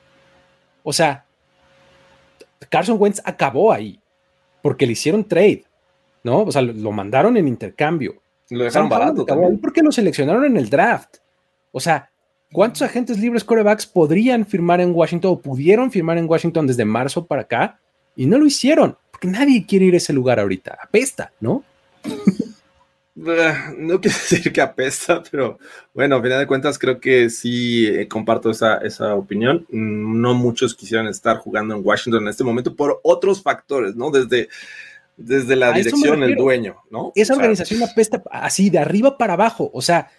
O 0.83 0.93
sea, 0.93 1.25
Carson 2.71 2.97
Wentz 2.99 3.23
acabó 3.25 3.73
ahí 3.73 4.01
porque 4.63 4.85
le 4.85 4.95
hicieron 4.95 5.23
trade, 5.23 5.63
¿no? 6.25 6.43
O 6.43 6.51
sea, 6.51 6.61
lo, 6.61 6.91
mandaron 6.91 7.37
en 7.37 7.47
intercambio. 7.47 8.17
Lo 8.51 8.65
dejaron 8.65 8.89
barato 8.89 9.25
también. 9.25 9.61
Porque 9.61 9.81
lo 9.81 9.93
seleccionaron 9.93 10.45
en 10.45 10.57
el 10.57 10.69
draft. 10.71 11.19
O 11.71 11.79
sea, 11.79 12.11
¿Cuántos 12.53 12.83
agentes 12.83 13.19
libres 13.19 13.45
corebacks 13.45 13.87
podrían 13.87 14.47
firmar 14.47 14.81
en 14.81 14.95
Washington 14.95 15.33
o 15.33 15.41
pudieron 15.41 15.91
firmar 15.91 16.19
en 16.19 16.29
Washington 16.29 16.67
desde 16.67 16.85
marzo 16.85 17.27
para 17.27 17.43
acá? 17.43 17.81
Y 18.15 18.27
no 18.27 18.39
lo 18.39 18.47
hicieron, 18.47 18.97
porque 19.11 19.29
nadie 19.29 19.67
quiere 19.67 19.87
ir 19.87 19.95
a 19.95 19.99
ese 19.99 20.13
lugar 20.13 20.41
ahorita. 20.41 20.79
Apesta, 20.83 21.33
¿no? 21.41 21.65
no 23.17 24.01
quiero 24.01 24.17
decir 24.31 24.53
que 24.53 24.61
apesta, 24.61 25.23
pero 25.31 25.59
bueno, 25.95 26.17
a 26.17 26.23
final 26.23 26.39
de 26.39 26.47
cuentas 26.47 26.79
creo 26.79 27.01
que 27.01 27.31
sí 27.31 27.87
eh, 27.87 28.07
comparto 28.09 28.51
esa, 28.51 28.77
esa 28.79 29.15
opinión. 29.15 29.67
No 29.71 30.35
muchos 30.35 30.75
quisieran 30.75 31.09
estar 31.09 31.39
jugando 31.39 31.75
en 31.75 31.81
Washington 31.85 32.23
en 32.23 32.29
este 32.29 32.45
momento 32.45 32.75
por 32.75 33.01
otros 33.03 33.43
factores, 33.43 33.97
¿no? 33.97 34.11
Desde, 34.11 34.49
desde 35.17 35.57
la 35.57 35.73
dirección, 35.73 36.23
el 36.23 36.37
dueño, 36.37 36.77
¿no? 36.91 37.13
Esa 37.15 37.35
organización 37.35 37.83
apesta 37.83 38.23
así 38.31 38.71
de 38.71 38.79
arriba 38.79 39.17
para 39.17 39.33
abajo, 39.33 39.71
o 39.73 39.83
sea, 39.83 40.11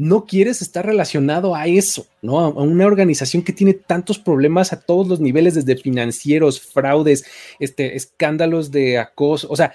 no 0.00 0.24
quieres 0.24 0.62
estar 0.62 0.86
relacionado 0.86 1.54
a 1.54 1.66
eso, 1.66 2.06
¿no? 2.22 2.40
A 2.40 2.48
una 2.48 2.86
organización 2.86 3.42
que 3.42 3.52
tiene 3.52 3.74
tantos 3.74 4.18
problemas 4.18 4.72
a 4.72 4.80
todos 4.80 5.06
los 5.06 5.20
niveles, 5.20 5.54
desde 5.54 5.76
financieros, 5.76 6.58
fraudes, 6.58 7.26
este, 7.58 7.96
escándalos 7.96 8.70
de 8.70 8.96
acoso, 8.96 9.46
o 9.50 9.56
sea, 9.56 9.74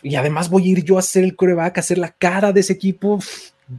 y 0.00 0.14
además 0.14 0.48
voy 0.48 0.68
a 0.68 0.70
ir 0.70 0.84
yo 0.84 0.94
a 0.96 1.00
hacer 1.00 1.24
el 1.24 1.34
coreback, 1.34 1.76
a 1.76 1.80
hacer 1.80 1.98
la 1.98 2.10
cara 2.10 2.52
de 2.52 2.60
ese 2.60 2.72
equipo. 2.72 3.18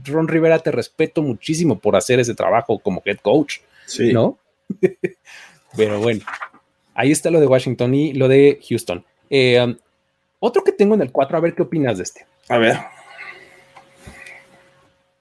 Ron 0.04 0.28
Rivera, 0.28 0.60
te 0.60 0.72
respeto 0.72 1.22
muchísimo 1.22 1.80
por 1.80 1.96
hacer 1.96 2.20
ese 2.20 2.36
trabajo 2.36 2.78
como 2.80 3.02
head 3.06 3.20
coach, 3.22 3.60
sí. 3.86 4.12
¿no? 4.12 4.38
Pero 5.78 6.02
bueno, 6.02 6.26
ahí 6.94 7.14
está 7.14 7.32
lo 7.32 7.40
de 7.40 7.48
Washington 7.48 7.96
y 7.96 8.12
lo 8.12 8.28
de 8.28 8.60
Houston. 8.68 9.06
Eh, 9.30 9.64
um, 9.64 9.78
otro 10.42 10.62
que 10.62 10.74
tengo 10.74 10.94
en 10.94 11.04
el 11.04 11.14
4, 11.14 11.38
a 11.38 11.42
ver 11.42 11.56
qué 11.56 11.62
opinas 11.62 12.00
de 12.00 12.04
este. 12.04 12.26
A 12.50 12.58
ver. 12.58 12.78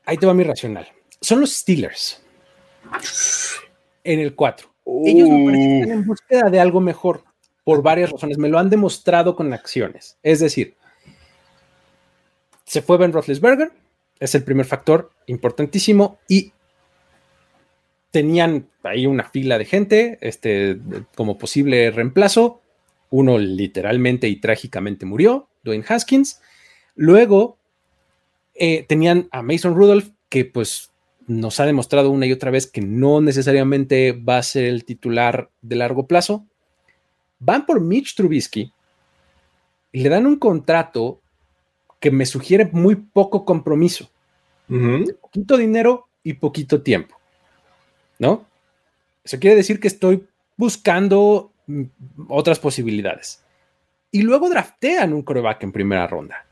Ahí 0.07 0.17
te 0.19 0.27
va 0.27 0.35
mi 0.35 0.45
racional. 0.45 0.87
Son 1.21 1.41
los 1.41 1.53
Steelers. 1.53 2.23
En 4.03 4.21
el 4.21 4.35
4. 4.35 4.75
Ellos 5.07 5.29
me 5.29 5.45
parecen 5.47 5.73
están 5.73 5.99
en 5.99 6.07
búsqueda 6.07 6.51
de 6.51 6.61
algo 6.61 6.81
mejor 6.81 7.25
por 7.65 7.83
varias 7.83 8.11
razones. 8.11 8.39
Me 8.39 8.49
lo 8.49 8.59
han 8.59 8.69
demostrado 8.69 9.35
con 9.35 9.53
acciones. 9.53 10.19
Es 10.23 10.41
decir, 10.41 10.77
se 12.65 12.83
fue 12.83 12.99
Ben 12.99 13.13
Roethlisberger, 13.13 13.73
es 14.21 14.35
el 14.35 14.45
primer 14.45 14.67
factor 14.67 15.11
importantísimo 15.27 16.19
y 16.29 16.53
tenían 18.11 18.69
ahí 18.83 19.07
una 19.07 19.25
fila 19.25 19.59
de 19.59 19.65
gente 19.65 20.19
este, 20.21 20.79
como 21.15 21.39
posible 21.39 21.91
reemplazo. 21.91 22.61
Uno 23.11 23.39
literalmente 23.39 24.29
y 24.29 24.37
trágicamente 24.37 25.07
murió, 25.07 25.49
Dwayne 25.63 25.85
Haskins. 25.89 26.41
Luego 26.95 27.59
eh, 28.55 28.85
tenían 28.89 29.29
a 29.33 29.43
Mason 29.43 29.75
Rudolph, 29.75 30.11
que 30.29 30.45
pues 30.45 30.91
nos 31.27 31.59
ha 31.61 31.67
demostrado 31.67 32.11
una 32.11 32.27
y 32.27 32.33
otra 32.33 32.51
vez 32.51 32.71
que 32.71 32.81
no 32.81 33.21
necesariamente 33.21 34.13
va 34.13 34.39
a 34.39 34.43
ser 34.43 34.65
el 34.65 34.85
titular 34.85 35.51
de 35.63 35.77
largo 35.77 36.07
plazo. 36.07 36.47
Van 37.39 37.67
por 37.67 37.81
Mitch 37.81 38.15
Trubisky 38.15 38.73
y 39.93 40.01
le 40.01 40.09
dan 40.09 40.27
un 40.27 40.37
contrato 40.37 41.21
que 42.01 42.11
me 42.11 42.27
sugiere 42.27 42.67
muy 42.67 42.97
poco 42.97 43.45
compromiso. 43.45 44.11
Poquito 45.21 45.57
dinero 45.57 46.09
y 46.23 46.35
poquito 46.35 46.83
tiempo. 46.83 47.17
¿No? 48.19 48.47
Eso 49.25 49.39
quiere 49.39 49.57
decir 49.57 49.81
que 49.81 49.89
estoy 49.89 50.27
buscando 50.57 51.53
mm, 51.67 51.85
otras 52.29 52.59
posibilidades. 52.59 53.43
Y 54.11 54.23
luego 54.23 54.49
draftean 54.49 55.13
un 55.13 55.23
coreback 55.23 55.63
en 55.65 55.73
primera 55.73 56.07
ronda. 56.07 56.47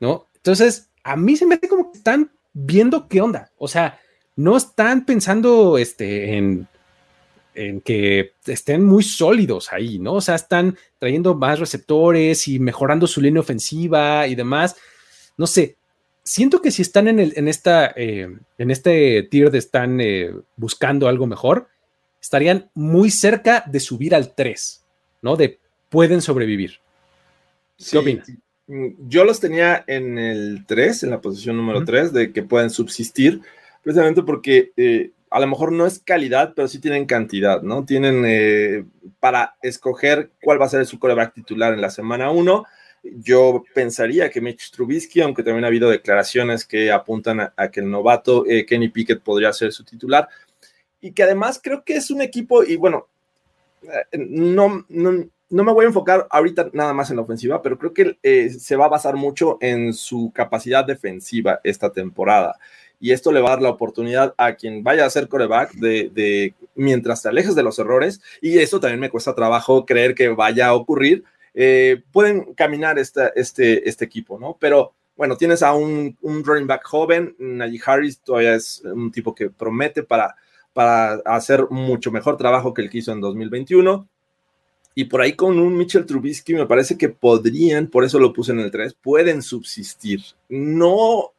¿No? 0.00 0.28
Entonces, 0.36 0.90
a 1.02 1.16
mí 1.16 1.36
se 1.36 1.46
me 1.46 1.56
hace 1.56 1.68
como 1.68 1.90
que 1.90 1.98
están 1.98 2.30
viendo 2.52 3.08
qué 3.08 3.20
onda. 3.20 3.50
O 3.58 3.68
sea, 3.68 3.98
no 4.36 4.56
están 4.56 5.04
pensando 5.04 5.78
este, 5.78 6.36
en, 6.36 6.68
en 7.54 7.80
que 7.80 8.32
estén 8.46 8.84
muy 8.84 9.02
sólidos 9.02 9.72
ahí, 9.72 9.98
¿no? 9.98 10.14
O 10.14 10.20
sea, 10.20 10.34
están 10.34 10.76
trayendo 10.98 11.34
más 11.34 11.58
receptores 11.58 12.48
y 12.48 12.58
mejorando 12.58 13.06
su 13.06 13.20
línea 13.20 13.40
ofensiva 13.40 14.26
y 14.26 14.34
demás. 14.34 14.76
No 15.36 15.46
sé, 15.46 15.76
siento 16.22 16.62
que 16.62 16.70
si 16.70 16.82
están 16.82 17.08
en, 17.08 17.18
el, 17.18 17.32
en, 17.36 17.48
esta, 17.48 17.92
eh, 17.96 18.28
en 18.58 18.70
este 18.70 19.22
tier 19.24 19.50
de 19.50 19.58
están 19.58 20.00
eh, 20.00 20.32
buscando 20.56 21.08
algo 21.08 21.26
mejor, 21.26 21.68
estarían 22.20 22.70
muy 22.74 23.10
cerca 23.10 23.64
de 23.66 23.80
subir 23.80 24.14
al 24.14 24.34
3, 24.34 24.84
¿no? 25.22 25.36
De 25.36 25.58
pueden 25.88 26.22
sobrevivir. 26.22 26.78
¿Qué 27.90 27.98
opinas? 27.98 28.28
Mm, 28.66 29.08
yo 29.08 29.24
los 29.24 29.40
tenía 29.40 29.84
en 29.86 30.18
el 30.18 30.64
3, 30.66 31.04
en 31.04 31.10
la 31.10 31.20
posición 31.20 31.56
número 31.56 31.84
3, 31.84 32.12
de 32.12 32.32
que 32.32 32.42
pueden 32.42 32.70
subsistir, 32.70 33.40
precisamente 33.82 34.22
porque 34.22 34.72
eh, 34.76 35.10
a 35.30 35.40
lo 35.40 35.46
mejor 35.46 35.72
no 35.72 35.86
es 35.86 35.98
calidad, 35.98 36.52
pero 36.54 36.68
sí 36.68 36.78
tienen 36.78 37.06
cantidad, 37.06 37.62
¿no? 37.62 37.84
Tienen 37.84 38.24
eh, 38.26 38.84
para 39.20 39.56
escoger 39.62 40.30
cuál 40.42 40.60
va 40.60 40.66
a 40.66 40.70
ser 40.70 40.86
su 40.86 40.98
coreback 40.98 41.34
titular 41.34 41.72
en 41.72 41.80
la 41.80 41.90
semana 41.90 42.30
1. 42.30 42.64
Yo 43.02 43.64
pensaría 43.74 44.30
que 44.30 44.40
Mitch 44.40 44.70
Trubisky, 44.70 45.22
aunque 45.22 45.42
también 45.42 45.64
ha 45.64 45.68
habido 45.68 45.90
declaraciones 45.90 46.64
que 46.64 46.92
apuntan 46.92 47.40
a, 47.40 47.70
que 47.70 47.80
el 47.80 47.90
novato 47.90 48.44
eh, 48.46 48.64
Kenny 48.64 48.88
Pickett 48.88 49.22
podría 49.22 49.52
ser 49.52 49.72
su 49.72 49.84
titular, 49.84 50.28
y 51.00 51.12
que 51.12 51.24
además 51.24 51.60
creo 51.60 51.82
que 51.84 51.96
es 51.96 52.10
un 52.12 52.22
equipo, 52.22 52.62
y 52.62 52.76
bueno, 52.76 53.08
no, 54.12 54.86
no 54.88 55.28
no 55.52 55.64
me 55.64 55.72
voy 55.72 55.84
a 55.84 55.88
enfocar 55.88 56.26
ahorita 56.30 56.70
nada 56.72 56.94
más 56.94 57.10
en 57.10 57.16
la 57.16 57.22
ofensiva, 57.22 57.60
pero 57.60 57.78
creo 57.78 57.92
que 57.92 58.18
eh, 58.22 58.48
se 58.48 58.74
va 58.74 58.86
a 58.86 58.88
basar 58.88 59.16
mucho 59.16 59.58
en 59.60 59.92
su 59.92 60.32
capacidad 60.34 60.84
defensiva 60.84 61.60
esta 61.62 61.92
temporada. 61.92 62.58
Y 62.98 63.12
esto 63.12 63.32
le 63.32 63.40
va 63.40 63.48
a 63.48 63.52
dar 63.52 63.62
la 63.62 63.68
oportunidad 63.68 64.34
a 64.38 64.54
quien 64.54 64.82
vaya 64.82 65.04
a 65.04 65.10
ser 65.10 65.28
coreback 65.28 65.74
de, 65.74 66.54
mientras 66.74 67.20
te 67.22 67.28
alejes 67.28 67.54
de 67.54 67.62
los 67.62 67.78
errores, 67.78 68.22
y 68.40 68.58
eso 68.58 68.80
también 68.80 69.00
me 69.00 69.10
cuesta 69.10 69.34
trabajo 69.34 69.84
creer 69.84 70.14
que 70.14 70.28
vaya 70.28 70.68
a 70.68 70.74
ocurrir, 70.74 71.24
eh, 71.52 72.02
pueden 72.12 72.54
caminar 72.54 72.98
este, 72.98 73.30
este, 73.34 74.04
equipo, 74.04 74.38
¿no? 74.38 74.56
Pero 74.58 74.94
bueno, 75.16 75.36
tienes 75.36 75.62
a 75.62 75.74
un, 75.74 76.16
un 76.22 76.44
running 76.44 76.66
back 76.66 76.84
joven, 76.84 77.36
Najee 77.38 77.80
Harris 77.84 78.20
todavía 78.20 78.54
es 78.54 78.82
un 78.86 79.12
tipo 79.12 79.34
que 79.34 79.50
promete 79.50 80.02
para, 80.02 80.34
para 80.72 81.14
hacer 81.26 81.66
mucho 81.68 82.10
mejor 82.10 82.38
trabajo 82.38 82.72
que 82.72 82.80
el 82.80 82.88
que 82.88 82.98
hizo 82.98 83.12
en 83.12 83.20
2021 83.20 84.08
y 84.94 85.04
por 85.04 85.20
ahí 85.20 85.34
con 85.34 85.58
un 85.58 85.76
Mitchell 85.76 86.06
Trubisky 86.06 86.54
me 86.54 86.66
parece 86.66 86.98
que 86.98 87.08
podrían, 87.08 87.86
por 87.86 88.04
eso 88.04 88.18
lo 88.18 88.32
puse 88.32 88.52
en 88.52 88.60
el 88.60 88.70
3, 88.70 88.94
pueden 88.94 89.42
subsistir. 89.42 90.20
No, 90.48 91.32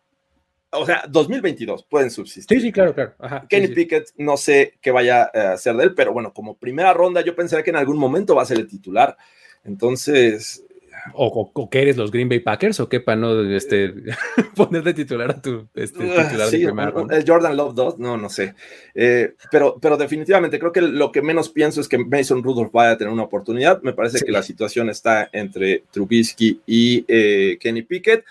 o 0.71 0.85
sea, 0.85 1.03
2022 1.07 1.83
pueden 1.83 2.09
subsistir. 2.09 2.57
Sí, 2.57 2.65
sí, 2.65 2.71
claro, 2.71 2.93
claro. 2.93 3.13
Kenny 3.47 3.67
Pickett, 3.67 4.09
no 4.17 4.37
sé 4.37 4.73
qué 4.81 4.91
vaya 4.91 5.23
a 5.23 5.57
ser 5.57 5.75
de 5.75 5.83
él, 5.83 5.93
pero 5.93 6.13
bueno, 6.13 6.33
como 6.33 6.57
primera 6.57 6.93
ronda 6.93 7.21
yo 7.21 7.35
pensaría 7.35 7.63
que 7.63 7.69
en 7.69 7.75
algún 7.75 7.97
momento 7.97 8.35
va 8.35 8.41
a 8.41 8.47
ser 8.47 8.57
el 8.57 8.67
titular. 8.67 9.15
Entonces, 9.63 10.65
O, 11.13 11.69
que 11.69 11.81
eres 11.81 11.97
los 11.97 12.11
Green 12.11 12.29
Bay 12.29 12.39
Packers 12.39 12.79
o 12.79 12.87
qué 12.87 12.99
para 12.99 13.17
no 13.17 13.41
este, 13.41 13.93
poner 14.55 14.83
de 14.83 14.93
titular 14.93 15.31
a 15.31 15.41
tu 15.41 15.67
este, 15.73 15.99
titular 15.99 16.49
sí, 16.49 16.63
El 16.63 17.25
Jordan 17.27 17.57
Love 17.57 17.75
2, 17.75 17.99
no, 17.99 18.17
no 18.17 18.29
sé. 18.29 18.55
Eh, 18.95 19.33
pero, 19.51 19.77
pero 19.81 19.97
definitivamente 19.97 20.59
creo 20.59 20.71
que 20.71 20.81
lo 20.81 21.11
que 21.11 21.21
menos 21.21 21.49
pienso 21.49 21.81
es 21.81 21.89
que 21.89 21.97
Mason 21.97 22.41
Rudolph 22.41 22.71
vaya 22.71 22.91
a 22.91 22.97
tener 22.97 23.11
una 23.11 23.23
oportunidad. 23.23 23.81
Me 23.81 23.93
parece 23.93 24.23
que 24.23 24.31
la 24.31 24.43
situación 24.43 24.89
está 24.89 25.29
entre 25.33 25.83
Trubisky 25.91 26.61
y 26.65 27.05
eh, 27.07 27.57
Kenny 27.59 27.81
Pickett. 27.81 28.23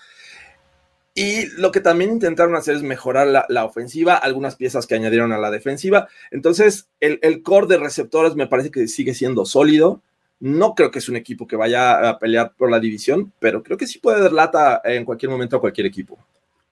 Y 1.15 1.45
lo 1.57 1.71
que 1.71 1.79
también 1.79 2.11
intentaron 2.11 2.55
hacer 2.55 2.75
es 2.75 2.81
mejorar 2.81 3.45
la, 3.47 3.65
ofensiva, 3.65 4.15
algunas 4.15 4.55
piezas 4.55 4.87
que 4.87 4.95
añadieron 4.95 5.31
a 5.31 5.37
la 5.37 5.51
defensiva. 5.51 6.07
Entonces, 6.31 6.87
el, 6.99 7.19
el 7.21 7.43
core 7.43 7.67
de 7.67 7.77
receptores 7.77 8.35
me 8.35 8.47
parece 8.47 8.71
que 8.71 8.87
sigue 8.87 9.13
siendo 9.13 9.45
sólido. 9.45 10.01
No 10.39 10.75
creo 10.75 10.91
que 10.91 10.99
es 10.99 11.09
un 11.09 11.15
equipo 11.15 11.47
que 11.47 11.55
vaya 11.55 12.09
a 12.09 12.19
pelear 12.19 12.53
por 12.55 12.69
la 12.69 12.79
división, 12.79 13.31
pero 13.39 13.63
creo 13.63 13.77
que 13.77 13.87
sí 13.87 13.99
puede 13.99 14.21
dar 14.21 14.33
lata 14.33 14.81
en 14.83 15.05
cualquier 15.05 15.31
momento 15.31 15.57
a 15.57 15.61
cualquier 15.61 15.87
equipo. 15.87 16.17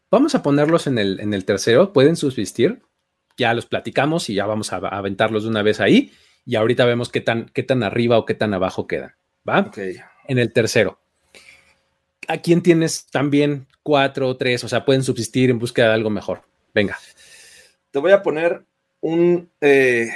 Vamos 0.09 0.35
a 0.35 0.43
ponerlos 0.43 0.87
en 0.87 0.97
el, 0.97 1.19
en 1.21 1.33
el 1.33 1.45
tercero. 1.45 1.93
Pueden 1.93 2.17
subsistir. 2.17 2.81
Ya 3.37 3.53
los 3.53 3.65
platicamos 3.65 4.29
y 4.29 4.35
ya 4.35 4.45
vamos 4.45 4.73
a, 4.73 4.77
aventarlos 4.77 5.43
de 5.43 5.49
una 5.49 5.63
vez 5.63 5.79
ahí. 5.79 6.11
Y 6.45 6.55
ahorita 6.55 6.85
vemos 6.85 7.09
qué 7.09 7.21
tan, 7.21 7.45
qué 7.53 7.63
tan 7.63 7.81
arriba 7.81 8.17
o 8.17 8.25
qué 8.25 8.33
tan 8.33 8.53
abajo 8.53 8.87
quedan. 8.87 9.15
¿Va? 9.47 9.71
En 10.27 10.37
el 10.37 10.51
tercero. 10.51 10.99
¿A 12.27 12.37
quién 12.39 12.61
tienes 12.61 13.07
también 13.07 13.67
cuatro 13.83 14.27
o 14.27 14.37
tres? 14.37 14.63
O 14.65 14.67
sea, 14.67 14.83
pueden 14.83 15.03
subsistir 15.03 15.49
en 15.49 15.59
búsqueda 15.59 15.87
de 15.87 15.93
algo 15.93 16.09
mejor. 16.09 16.41
Venga. 16.73 16.97
Te 17.91 17.99
voy 17.99 18.11
a 18.11 18.21
poner 18.21 18.63
un. 18.99 19.49
Eh, 19.61 20.09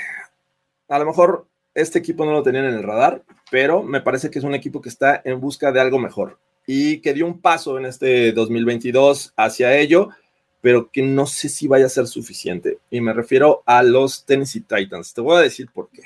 a 0.87 0.99
lo 0.99 1.05
mejor 1.05 1.47
este 1.75 1.99
equipo 1.99 2.25
no 2.25 2.31
lo 2.31 2.41
tenían 2.41 2.65
en 2.65 2.75
el 2.75 2.83
radar, 2.83 3.21
pero 3.51 3.83
me 3.83 4.01
parece 4.01 4.31
que 4.31 4.39
es 4.39 4.45
un 4.45 4.55
equipo 4.55 4.81
que 4.81 4.89
está 4.89 5.21
en 5.23 5.39
busca 5.39 5.71
de 5.71 5.81
algo 5.81 5.99
mejor 5.99 6.39
y 6.65 6.99
que 7.01 7.13
dio 7.13 7.27
un 7.27 7.39
paso 7.39 7.77
en 7.77 7.85
este 7.85 8.31
2022 8.31 9.33
hacia 9.35 9.77
ello, 9.77 10.09
pero 10.61 10.89
que 10.89 11.03
no 11.03 11.27
sé 11.27 11.49
si 11.49 11.67
vaya 11.67 11.85
a 11.85 11.89
ser 11.89 12.07
suficiente. 12.07 12.79
Y 12.89 13.01
me 13.01 13.13
refiero 13.13 13.61
a 13.65 13.83
los 13.83 14.25
Tennessee 14.25 14.61
Titans. 14.61 15.13
Te 15.13 15.21
voy 15.21 15.37
a 15.37 15.41
decir 15.41 15.69
por 15.71 15.89
qué. 15.89 16.03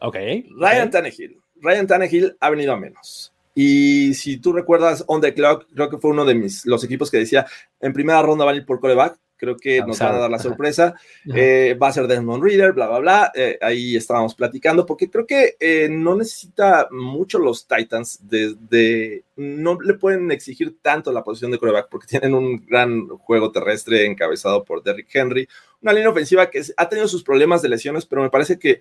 Ok. 0.00 0.16
Ryan 0.58 0.90
Tannehill. 0.90 1.40
Ryan 1.62 1.86
Tannehill 1.86 2.36
ha 2.40 2.50
venido 2.50 2.72
a 2.72 2.76
menos. 2.76 3.32
Y 3.54 4.12
si 4.12 4.36
tú 4.36 4.52
recuerdas 4.52 5.02
On 5.06 5.22
the 5.22 5.32
Clock, 5.32 5.66
creo 5.74 5.88
que 5.88 5.96
fue 5.96 6.10
uno 6.10 6.26
de 6.26 6.34
mis, 6.34 6.66
los 6.66 6.84
equipos 6.84 7.10
que 7.10 7.16
decía, 7.16 7.46
en 7.80 7.94
primera 7.94 8.20
ronda 8.20 8.44
van 8.44 8.54
a 8.54 8.58
ir 8.58 8.66
por 8.66 8.80
coreback. 8.80 9.18
Creo 9.38 9.56
que 9.56 9.82
nos 9.82 9.98
van 9.98 10.14
a 10.14 10.18
dar 10.18 10.30
la 10.30 10.38
sorpresa. 10.38 10.94
Eh, 11.34 11.76
va 11.80 11.88
a 11.88 11.92
ser 11.92 12.06
Desmond 12.06 12.42
Reader, 12.42 12.72
bla, 12.72 12.88
bla, 12.88 12.98
bla. 12.98 13.32
Eh, 13.34 13.58
ahí 13.60 13.94
estábamos 13.94 14.34
platicando, 14.34 14.86
porque 14.86 15.10
creo 15.10 15.26
que 15.26 15.56
eh, 15.60 15.88
no 15.90 16.16
necesita 16.16 16.88
mucho 16.90 17.38
los 17.38 17.66
Titans. 17.68 18.18
De, 18.22 19.24
no 19.36 19.78
le 19.80 19.94
pueden 19.94 20.30
exigir 20.30 20.78
tanto 20.80 21.12
la 21.12 21.22
posición 21.22 21.50
de 21.50 21.58
coreback, 21.58 21.88
porque 21.90 22.06
tienen 22.06 22.34
un 22.34 22.64
gran 22.64 23.08
juego 23.08 23.52
terrestre 23.52 24.06
encabezado 24.06 24.64
por 24.64 24.82
Derrick 24.82 25.14
Henry. 25.14 25.46
Una 25.82 25.92
línea 25.92 26.10
ofensiva 26.10 26.48
que 26.48 26.62
ha 26.76 26.88
tenido 26.88 27.06
sus 27.06 27.22
problemas 27.22 27.60
de 27.60 27.68
lesiones, 27.68 28.06
pero 28.06 28.22
me 28.22 28.30
parece 28.30 28.58
que 28.58 28.80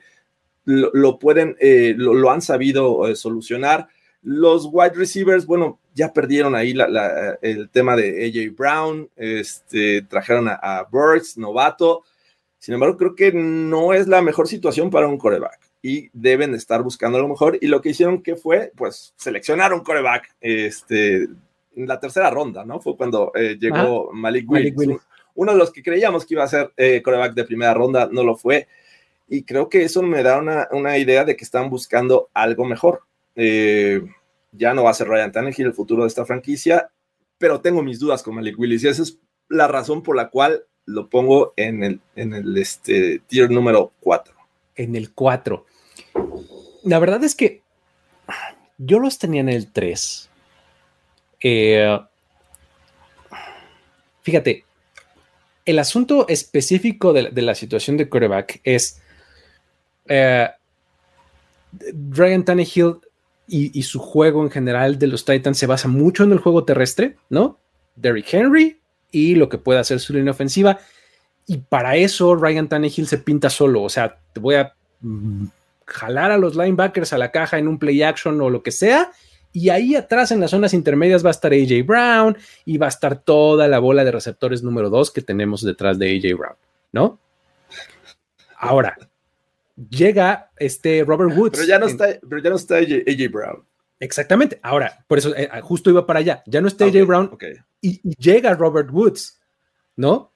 lo, 0.63 1.19
pueden, 1.19 1.57
lo, 1.97 2.31
han 2.31 2.41
sabido 2.41 3.13
solucionar. 3.15 3.89
Los 4.21 4.67
wide 4.71 4.93
receivers, 4.95 5.45
bueno, 5.45 5.79
ya 5.95 6.13
perdieron 6.13 6.55
ahí 6.55 6.75
el 7.41 7.69
tema 7.69 7.95
de 7.95 8.27
AJ 8.27 8.55
Brown, 8.55 9.09
este, 9.15 10.01
trajeron 10.03 10.49
a, 10.49 10.55
a 10.55 10.83
Burks, 10.83 11.37
novato. 11.37 12.03
Sin 12.59 12.73
embargo, 12.73 12.97
creo 12.97 13.15
que 13.15 13.31
no 13.31 13.93
es 13.93 14.07
la 14.07 14.21
mejor 14.21 14.47
situación 14.47 14.89
para 14.89 15.07
un 15.07 15.17
coreback 15.17 15.59
y 15.81 16.09
deben 16.13 16.53
estar 16.53 16.81
buscando 16.83 17.19
lo 17.19 17.27
mejor. 17.27 17.57
Y 17.61 17.67
lo 17.67 17.79
que 17.79 17.89
hicieron 17.89 18.21
que 18.21 18.35
fue, 18.35 18.71
pues, 18.75 19.13
seleccionar 19.17 19.71
un 19.71 19.81
coreback 19.81 20.35
este, 20.41 21.23
en 21.75 21.87
la 21.87 21.99
tercera 21.99 22.29
ronda, 22.29 22.65
¿no? 22.65 22.81
Fue 22.81 22.97
cuando 22.97 23.31
eh, 23.35 23.55
llegó 23.59 24.11
Malik 24.11 24.49
Willis. 24.49 24.73
Uno 25.35 25.51
de 25.51 25.57
los 25.57 25.71
que 25.71 25.83
creíamos 25.83 26.25
que 26.25 26.33
iba 26.33 26.43
a 26.43 26.47
ser 26.47 26.73
eh, 26.75 27.01
coreback 27.01 27.35
de 27.35 27.45
primera 27.45 27.73
ronda, 27.73 28.09
no 28.11 28.23
lo 28.23 28.35
fue. 28.35 28.67
Y 29.29 29.43
creo 29.43 29.69
que 29.69 29.83
eso 29.83 30.01
me 30.01 30.23
da 30.23 30.39
una, 30.39 30.67
una 30.71 30.97
idea 30.97 31.23
de 31.23 31.35
que 31.35 31.43
están 31.43 31.69
buscando 31.69 32.29
algo 32.33 32.65
mejor. 32.65 33.01
Eh, 33.35 34.01
ya 34.57 34.73
no 34.73 34.83
va 34.83 34.91
a 34.91 34.95
ser 34.95 35.07
Ryan 35.07 35.31
Tannehill 35.31 35.67
el 35.67 35.73
futuro 35.73 36.03
de 36.03 36.07
esta 36.07 36.25
franquicia, 36.25 36.91
pero 37.37 37.61
tengo 37.61 37.83
mis 37.83 37.99
dudas 37.99 38.23
con 38.23 38.35
Malik 38.35 38.57
Willis 38.57 38.83
y 38.83 38.87
esa 38.87 39.03
es 39.03 39.19
la 39.49 39.67
razón 39.67 40.03
por 40.03 40.15
la 40.15 40.29
cual 40.29 40.65
lo 40.85 41.09
pongo 41.09 41.53
en 41.55 41.83
el, 41.83 42.01
en 42.15 42.33
el 42.33 42.57
este, 42.57 43.19
tier 43.27 43.49
número 43.49 43.93
4. 44.01 44.35
En 44.75 44.95
el 44.95 45.13
4. 45.13 45.65
La 46.83 46.99
verdad 46.99 47.23
es 47.23 47.35
que 47.35 47.61
yo 48.77 48.99
los 48.99 49.17
tenía 49.17 49.41
en 49.41 49.49
el 49.49 49.71
3. 49.71 50.29
Eh, 51.41 51.99
fíjate, 54.21 54.65
el 55.65 55.79
asunto 55.79 56.27
específico 56.27 57.13
de, 57.13 57.31
la 57.41 57.55
situación 57.55 57.97
de 57.97 58.07
quarterback 58.07 58.61
es 58.63 59.01
eh, 60.07 60.47
Ryan 62.09 62.45
Tannehill 62.45 62.99
y, 63.47 63.83
su 63.83 63.99
juego 63.99 64.43
en 64.43 64.49
general 64.49 64.97
de 64.97 65.07
los 65.07 65.23
Titans 65.23 65.57
se 65.57 65.67
basa 65.67 65.87
mucho 65.87 66.23
en 66.23 66.31
el 66.31 66.39
juego 66.39 66.63
terrestre, 66.63 67.17
¿no? 67.29 67.59
Derrick 67.95 68.33
Henry 68.33 68.79
y 69.11 69.35
lo 69.35 69.49
que 69.49 69.57
puede 69.57 69.79
hacer 69.79 69.99
su 69.99 70.13
línea 70.13 70.31
ofensiva. 70.31 70.79
Y 71.47 71.57
para 71.57 71.95
eso 71.95 72.35
Ryan 72.35 72.67
Tannehill 72.67 73.07
se 73.07 73.19
pinta 73.19 73.49
solo. 73.49 73.83
O 73.83 73.89
sea, 73.89 74.17
te 74.33 74.39
voy 74.39 74.55
a 74.55 74.73
mm, 75.01 75.45
jalar 75.85 76.31
a 76.31 76.37
los 76.37 76.55
linebackers 76.55 77.13
a 77.13 77.17
la 77.17 77.31
caja 77.31 77.59
en 77.59 77.67
un 77.67 77.77
play 77.77 78.01
action 78.01 78.41
o 78.41 78.49
lo 78.49 78.63
que 78.63 78.71
sea. 78.71 79.11
Y 79.53 79.69
ahí 79.69 79.95
atrás 79.95 80.31
en 80.31 80.41
las 80.41 80.51
zonas 80.51 80.73
intermedias 80.73 81.23
va 81.23 81.29
a 81.29 81.31
estar 81.31 81.53
AJ 81.53 81.85
Brown 81.85 82.37
y 82.65 82.77
va 82.77 82.87
a 82.87 82.89
estar 82.89 83.21
toda 83.21 83.67
la 83.67 83.79
bola 83.79 84.03
de 84.03 84.11
receptores 84.11 84.63
número 84.63 84.89
2 84.89 85.11
que 85.11 85.21
tenemos 85.21 85.63
detrás 85.63 85.97
de 85.97 86.11
AJ 86.11 86.37
Brown, 86.37 86.55
¿no? 86.91 87.19
Ahora, 88.57 88.97
llega 89.75 90.51
este 90.57 91.03
Robert 91.03 91.35
Woods. 91.35 91.57
Pero 91.57 91.67
ya 91.67 91.79
no 91.79 91.87
está, 91.87 92.19
pero 92.27 92.41
ya 92.41 92.49
no 92.49 92.55
está 92.55 92.77
AJ, 92.77 93.31
Brown. 93.31 93.63
Exactamente. 93.99 94.59
Ahora, 94.61 95.05
por 95.07 95.17
eso 95.17 95.35
eh, 95.35 95.49
justo 95.61 95.89
iba 95.89 96.05
para 96.05 96.19
allá. 96.19 96.43
Ya 96.45 96.61
no 96.61 96.67
está 96.67 96.85
AJ 96.85 97.05
Brown 97.05 97.37
y, 97.81 98.01
llega 98.17 98.53
Robert 98.53 98.89
Woods, 98.91 99.39
¿no? 99.95 100.31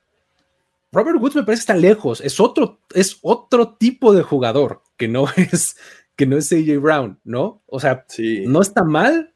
Robert 0.92 1.20
Woods 1.20 1.36
me 1.36 1.44
parece 1.44 1.62
que 1.62 1.72
está 1.72 1.76
lejos. 1.76 2.22
Es 2.22 2.40
otro, 2.40 2.80
es 2.94 3.20
otro 3.22 3.76
tipo 3.76 4.14
de 4.14 4.24
jugador 4.24 4.82
que 4.98 5.08
no 5.08 5.26
es, 5.36 5.78
que 6.16 6.26
no 6.26 6.38
es 6.38 6.52
AJ 6.52 6.80
Brown, 6.82 7.20
¿no? 7.24 7.64
O 7.68 7.80
sea, 7.80 8.06
no 8.46 8.62
está 8.62 8.84
mal, 8.84 9.34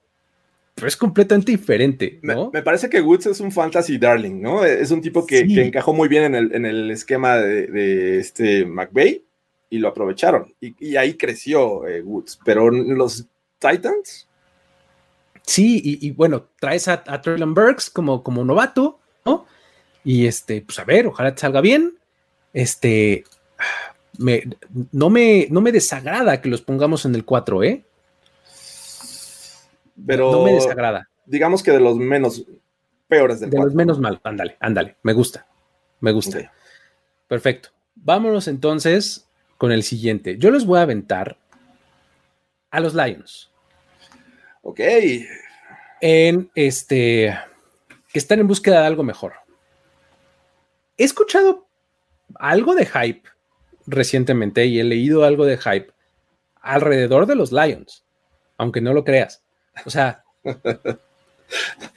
pero 0.73 0.87
es 0.87 0.97
completamente 0.97 1.51
diferente, 1.51 2.19
¿no? 2.23 2.49
Me, 2.51 2.63
parece 2.63 2.89
que 2.89 3.01
Woods 3.01 3.27
es 3.27 3.39
un 3.39 3.51
fantasy 3.51 3.99
darling, 3.99 4.41
¿no? 4.41 4.65
Es 4.65 4.89
un 4.89 5.01
tipo 5.01 5.25
que, 5.27 5.41
encajó 5.41 5.93
muy 5.93 6.07
bien 6.07 6.33
en 6.33 6.65
el, 6.65 6.89
esquema 6.89 7.37
de, 7.37 7.67
de 7.67 8.19
este 8.19 8.65
McVeigh 8.65 9.23
y 9.73 9.79
lo 9.79 9.87
aprovecharon. 9.87 10.53
Y, 10.61 10.95
ahí 10.97 11.15
creció 11.15 11.87
eh, 11.87 12.03
Woods. 12.03 12.39
Pero 12.45 12.69
los 12.69 13.25
Titans. 13.57 14.27
Sí, 15.41 15.81
y, 15.99 16.11
bueno, 16.11 16.45
traes 16.59 16.87
a, 16.87 17.03
a 17.07 17.19
Traylon 17.19 17.55
Burks 17.55 17.89
como, 17.89 18.21
como 18.21 18.45
novato, 18.45 18.99
¿no? 19.25 19.47
Y 20.03 20.27
este, 20.27 20.61
pues 20.61 20.77
a 20.77 20.83
ver, 20.83 21.07
ojalá 21.07 21.33
te 21.33 21.41
salga 21.41 21.59
bien. 21.59 21.97
Este, 22.53 23.23
me, 24.19 24.43
no, 24.91 25.09
me, 25.09 25.47
no 25.49 25.59
me 25.59 25.71
desagrada 25.71 26.39
que 26.39 26.49
los 26.49 26.61
pongamos 26.61 27.05
en 27.05 27.15
el 27.15 27.25
4, 27.25 27.63
¿eh? 27.63 27.83
Pero. 30.05 30.31
No 30.31 30.43
me 30.43 30.53
desagrada. 30.53 31.09
Digamos 31.25 31.63
que 31.63 31.71
de 31.71 31.79
los 31.79 31.97
menos 31.97 32.45
peores 33.07 33.39
del 33.39 33.49
De 33.49 33.57
los 33.57 33.73
menos 33.73 33.99
mal, 33.99 34.21
ándale, 34.23 34.55
ándale, 34.59 34.97
me 35.01 35.13
gusta, 35.13 35.47
me 35.99 36.11
gusta. 36.11 36.53
Perfecto. 37.27 37.69
Vámonos 37.95 38.47
entonces 38.47 39.27
con 39.63 39.71
el 39.71 39.83
siguiente. 39.83 40.37
Yo 40.37 40.51
les 40.51 40.65
voy 40.65 40.79
a 40.79 40.81
aventar 40.81 41.37
a 42.69 42.81
los 42.81 42.93
Lions. 42.93 43.49
Ok. 44.61 44.81
En 46.01 46.51
este, 46.53 47.33
que 48.11 48.19
están 48.19 48.41
en 48.41 48.47
búsqueda 48.47 48.81
de 48.81 48.87
algo 48.87 49.03
mejor. 49.03 49.35
He 50.97 51.05
escuchado 51.05 51.65
algo 52.35 52.75
de 52.75 52.85
hype 52.87 53.23
recientemente 53.87 54.65
y 54.65 54.81
he 54.81 54.83
leído 54.83 55.23
algo 55.23 55.45
de 55.45 55.57
hype 55.57 55.93
alrededor 56.59 57.25
de 57.25 57.35
los 57.35 57.53
Lions, 57.53 58.03
aunque 58.57 58.81
no 58.81 58.91
lo 58.91 59.05
creas. 59.05 59.43
O 59.85 59.89
sea, 59.89 60.25
he 60.43 60.59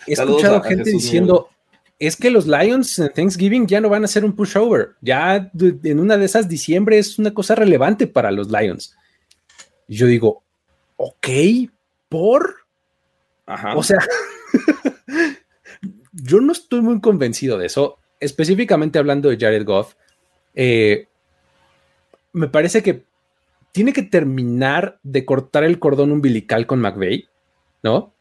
escuchado 0.12 0.62
gente 0.62 0.88
diciendo, 0.88 1.50
es 1.98 2.16
que 2.16 2.30
los 2.30 2.46
Lions 2.46 2.98
en 2.98 3.12
Thanksgiving 3.12 3.66
ya 3.66 3.80
no 3.80 3.88
van 3.88 4.04
a 4.04 4.08
ser 4.08 4.24
un 4.24 4.34
pushover. 4.34 4.90
Ya 5.00 5.50
en 5.58 6.00
una 6.00 6.16
de 6.16 6.24
esas 6.24 6.48
diciembre 6.48 6.98
es 6.98 7.18
una 7.18 7.32
cosa 7.32 7.54
relevante 7.54 8.06
para 8.06 8.30
los 8.30 8.50
Lions. 8.50 8.96
Y 9.88 9.96
yo 9.96 10.06
digo, 10.06 10.42
ok, 10.96 11.28
por. 12.08 12.56
O 13.76 13.82
sea, 13.82 13.98
yo 16.12 16.40
no 16.40 16.52
estoy 16.52 16.80
muy 16.80 17.00
convencido 17.00 17.58
de 17.58 17.66
eso. 17.66 17.98
Específicamente 18.20 18.98
hablando 18.98 19.28
de 19.28 19.38
Jared 19.38 19.64
Goff, 19.64 19.94
eh, 20.54 21.08
me 22.32 22.48
parece 22.48 22.82
que 22.82 23.04
tiene 23.72 23.92
que 23.92 24.02
terminar 24.02 24.98
de 25.02 25.24
cortar 25.24 25.64
el 25.64 25.78
cordón 25.78 26.12
umbilical 26.12 26.66
con 26.66 26.80
McVeigh, 26.80 27.28
¿no? 27.82 28.14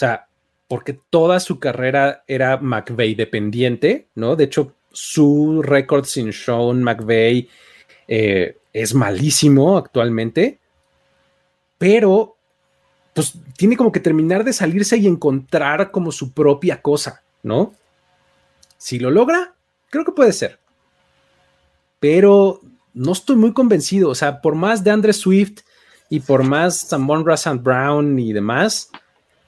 sea, 0.00 0.28
porque 0.70 0.92
toda 0.92 1.40
su 1.40 1.58
carrera 1.58 2.22
era 2.28 2.56
McVeigh 2.58 3.16
dependiente, 3.16 4.06
¿no? 4.14 4.36
De 4.36 4.44
hecho, 4.44 4.72
su 4.92 5.62
récord 5.62 6.04
sin 6.04 6.32
Sean 6.32 6.84
McVeigh 6.84 7.48
eh, 8.06 8.56
es 8.72 8.94
malísimo 8.94 9.76
actualmente, 9.76 10.60
pero 11.76 12.36
pues 13.12 13.34
tiene 13.56 13.76
como 13.76 13.90
que 13.90 13.98
terminar 13.98 14.44
de 14.44 14.52
salirse 14.52 14.96
y 14.96 15.08
encontrar 15.08 15.90
como 15.90 16.12
su 16.12 16.32
propia 16.32 16.80
cosa, 16.80 17.24
¿no? 17.42 17.74
Si 18.78 19.00
lo 19.00 19.10
logra, 19.10 19.54
creo 19.88 20.04
que 20.04 20.12
puede 20.12 20.32
ser. 20.32 20.60
Pero 21.98 22.60
no 22.94 23.10
estoy 23.10 23.34
muy 23.34 23.52
convencido. 23.52 24.08
O 24.08 24.14
sea, 24.14 24.40
por 24.40 24.54
más 24.54 24.84
de 24.84 24.92
Andre 24.92 25.14
Swift 25.14 25.62
y 26.08 26.20
por 26.20 26.44
más 26.44 26.78
Samon 26.78 27.26
Russell 27.26 27.58
Brown 27.58 28.20
y 28.20 28.32
demás, 28.32 28.88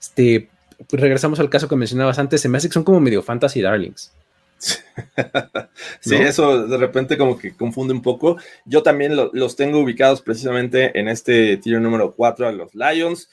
este, 0.00 0.50
regresamos 0.90 1.40
al 1.40 1.50
caso 1.50 1.68
que 1.68 1.76
mencionabas 1.76 2.18
antes, 2.18 2.40
se 2.40 2.48
me 2.48 2.58
hace 2.58 2.68
que 2.68 2.74
son 2.74 2.84
como 2.84 3.00
medio 3.00 3.22
fantasy 3.22 3.60
darlings. 3.60 4.12
sí, 6.00 6.14
eso 6.14 6.66
de 6.66 6.76
repente 6.76 7.18
como 7.18 7.38
que 7.38 7.54
confunde 7.56 7.94
un 7.94 8.02
poco. 8.02 8.36
Yo 8.64 8.82
también 8.82 9.16
los 9.16 9.56
tengo 9.56 9.80
ubicados 9.80 10.22
precisamente 10.22 10.98
en 10.98 11.08
este 11.08 11.56
tiro 11.56 11.80
número 11.80 12.14
4 12.14 12.48
a 12.48 12.52
los 12.52 12.74
Lions 12.74 13.28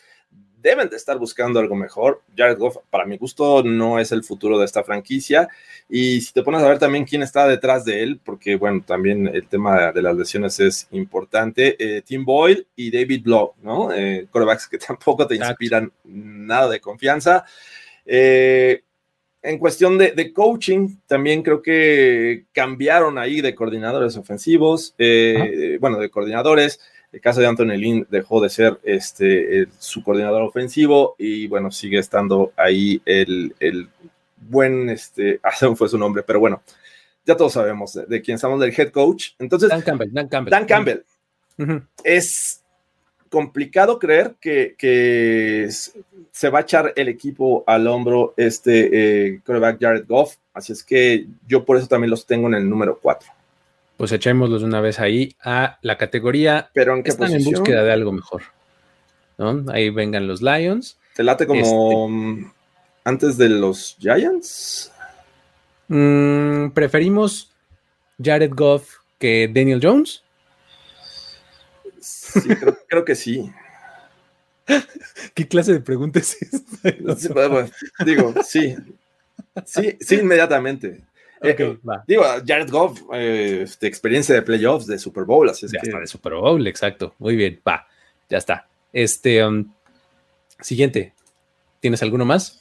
deben 0.61 0.89
de 0.89 0.97
estar 0.97 1.17
buscando 1.17 1.59
algo 1.59 1.75
mejor. 1.75 2.21
Jared 2.35 2.57
Goff, 2.57 2.77
para 2.89 3.05
mi 3.05 3.17
gusto, 3.17 3.63
no 3.63 3.99
es 3.99 4.11
el 4.11 4.23
futuro 4.23 4.57
de 4.59 4.65
esta 4.65 4.83
franquicia. 4.83 5.47
Y 5.87 6.21
si 6.21 6.33
te 6.33 6.43
pones 6.43 6.61
a 6.61 6.67
ver 6.67 6.79
también 6.79 7.05
quién 7.05 7.23
está 7.23 7.47
detrás 7.47 7.85
de 7.85 8.03
él, 8.03 8.19
porque 8.23 8.55
bueno, 8.55 8.83
también 8.85 9.27
el 9.27 9.47
tema 9.47 9.91
de 9.91 10.01
las 10.01 10.15
lesiones 10.15 10.59
es 10.59 10.87
importante. 10.91 11.75
Eh, 11.79 12.01
Tim 12.01 12.25
Boyle 12.25 12.67
y 12.75 12.91
David 12.91 13.23
Blow, 13.23 13.53
¿no? 13.61 13.93
Eh, 13.93 14.27
corebacks 14.29 14.67
que 14.67 14.77
tampoco 14.87 15.27
te 15.27 15.35
inspiran 15.35 15.91
nada 16.03 16.69
de 16.69 16.79
confianza. 16.79 17.45
Eh, 18.05 18.83
en 19.41 19.57
cuestión 19.57 19.97
de, 19.97 20.11
de, 20.11 20.33
coaching, 20.33 20.97
también 21.07 21.41
creo 21.43 21.61
que 21.61 22.43
cambiaron 22.51 23.17
ahí 23.17 23.39
de 23.39 23.55
coordinadores 23.55 24.17
ofensivos, 24.17 24.93
bueno, 25.79 25.97
de 25.97 26.09
coordinadores. 26.09 26.81
El 27.11 27.21
caso 27.21 27.41
de 27.41 27.47
Anthony 27.47 27.75
Lynn 27.75 28.07
dejó 28.09 28.39
de 28.39 28.49
ser 28.49 28.79
este, 28.83 29.67
su 29.79 30.03
coordinador 30.03 30.43
ofensivo 30.43 31.15
y 31.17 31.47
bueno, 31.47 31.71
sigue 31.71 31.97
estando 31.97 32.53
ahí 32.55 33.01
el, 33.05 33.53
buen, 34.37 34.89
este, 34.89 35.39
ah, 35.43 35.51
fue 35.75 35.89
su 35.89 35.97
nombre, 35.97 36.23
pero 36.23 36.39
bueno, 36.39 36.61
ya 37.25 37.35
todos 37.35 37.53
sabemos 37.53 37.99
de, 38.07 38.21
quién 38.21 38.35
estamos, 38.35 38.59
del 38.59 38.73
head 38.77 38.91
coach. 38.91 39.31
Entonces, 39.39 39.69
Dan 39.69 39.81
Campbell, 39.81 40.11
Dan 40.11 40.27
Campbell. 40.27 40.51
Dan 40.51 40.65
Campbell. 40.65 40.99
Es 42.03 42.63
complicado 43.29 43.99
creer 43.99 44.35
que, 44.39 45.69
se 46.31 46.49
va 46.49 46.59
a 46.59 46.61
echar 46.61 46.93
el 46.95 47.09
equipo 47.09 47.63
al 47.67 47.87
hombro 47.87 48.33
este 48.37 49.25
eh, 49.27 49.41
quarterback 49.45 49.81
Jared 49.81 50.05
Goff, 50.07 50.35
así 50.53 50.73
es 50.73 50.83
que 50.83 51.25
yo 51.47 51.65
por 51.65 51.77
eso 51.77 51.87
también 51.87 52.11
los 52.11 52.25
tengo 52.25 52.47
en 52.47 52.53
el 52.53 52.69
número 52.69 52.97
4 53.01 53.38
pues 53.99 54.13
echémoslos 54.13 54.61
de 54.61 54.67
una 54.67 54.79
vez 54.79 54.97
ahí 55.01 55.35
a 55.43 55.77
la 55.81 55.97
categoría. 55.97 56.69
Pero 56.73 56.95
en 56.95 57.03
qué 57.03 57.09
están 57.09 57.33
en 57.33 57.43
búsqueda 57.43 57.83
de 57.83 57.91
algo 57.91 58.13
mejor. 58.13 58.43
¿no? 59.37 59.65
Ahí 59.73 59.89
vengan 59.89 60.25
los 60.25 60.41
Lions. 60.41 60.97
¿Te 61.15 61.21
late 61.21 61.45
como 61.45 61.59
este 61.59 62.53
antes 63.03 63.37
de 63.37 63.49
los 63.49 63.97
Giants? 63.99 64.93
Mm, 65.89 66.69
preferimos 66.69 67.51
Jared 68.23 68.53
Goff 68.53 68.99
que 69.17 69.51
Daniel 69.53 69.81
Jones. 69.83 70.23
Sí, 71.99 72.39
creo, 72.87 73.03
que 73.05 73.15
sí. 73.15 73.51
¿Qué 75.33 75.45
clase 75.45 75.73
de 75.73 75.81
pregunta 75.81 76.19
es 76.19 76.41
esta? 76.41 76.93
digo, 78.05 78.33
sí. 78.45 78.77
Sí, 79.65 79.97
sí, 79.99 80.15
inmediatamente. 80.15 81.01
Eh, 81.41 81.77
digo, 82.05 82.23
Jared 82.45 82.69
Goff, 82.69 83.01
eh, 83.13 83.65
de 83.79 83.87
experiencia 83.87 84.35
de 84.35 84.41
playoffs, 84.41 84.87
de 84.87 84.99
Super 84.99 85.23
Bowl, 85.23 85.49
así 85.49 85.65
es 85.65 85.71
ya 85.71 85.79
está, 85.81 85.99
de 85.99 86.07
Super 86.07 86.33
Bowl, 86.33 86.65
exacto. 86.67 87.15
Muy 87.17 87.35
bien, 87.35 87.61
va, 87.65 87.87
ya 88.29 88.37
está. 88.37 88.67
Este, 88.91 89.45
um, 89.45 89.71
siguiente, 90.59 91.13
¿tienes 91.79 92.03
alguno 92.03 92.25
más? 92.25 92.59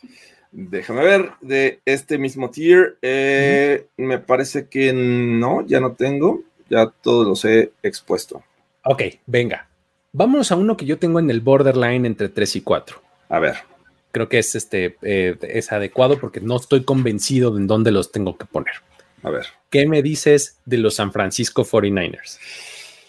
Déjame 0.52 1.02
ver, 1.02 1.32
de 1.40 1.80
este 1.84 2.18
mismo 2.18 2.50
tier, 2.50 2.98
eh, 3.02 3.86
me 3.96 4.18
parece 4.18 4.68
que 4.68 4.92
no, 4.92 5.66
ya 5.66 5.80
no 5.80 5.92
tengo, 5.92 6.42
ya 6.70 6.86
todos 7.02 7.26
los 7.26 7.44
he 7.44 7.72
expuesto. 7.82 8.42
Ok, 8.84 9.02
venga. 9.26 9.68
Vamos 10.12 10.52
a 10.52 10.56
uno 10.56 10.76
que 10.76 10.86
yo 10.86 10.98
tengo 10.98 11.18
en 11.18 11.30
el 11.30 11.40
borderline 11.40 12.06
entre 12.06 12.28
3 12.28 12.56
y 12.56 12.60
4. 12.62 13.02
A 13.28 13.38
ver 13.40 13.67
creo 14.12 14.28
que 14.28 14.38
es, 14.38 14.54
este, 14.54 14.96
eh, 15.02 15.36
es 15.42 15.72
adecuado 15.72 16.18
porque 16.18 16.40
no 16.40 16.56
estoy 16.56 16.84
convencido 16.84 17.52
de 17.52 17.60
en 17.60 17.66
dónde 17.66 17.90
los 17.90 18.12
tengo 18.12 18.36
que 18.36 18.46
poner. 18.46 18.74
A 19.22 19.30
ver. 19.30 19.46
¿Qué 19.70 19.86
me 19.86 20.02
dices 20.02 20.58
de 20.64 20.78
los 20.78 20.94
San 20.94 21.12
Francisco 21.12 21.64
49ers? 21.64 22.38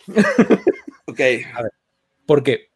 ok. 1.06 1.20
A 1.54 1.64
ver, 1.64 1.72
porque 2.26 2.70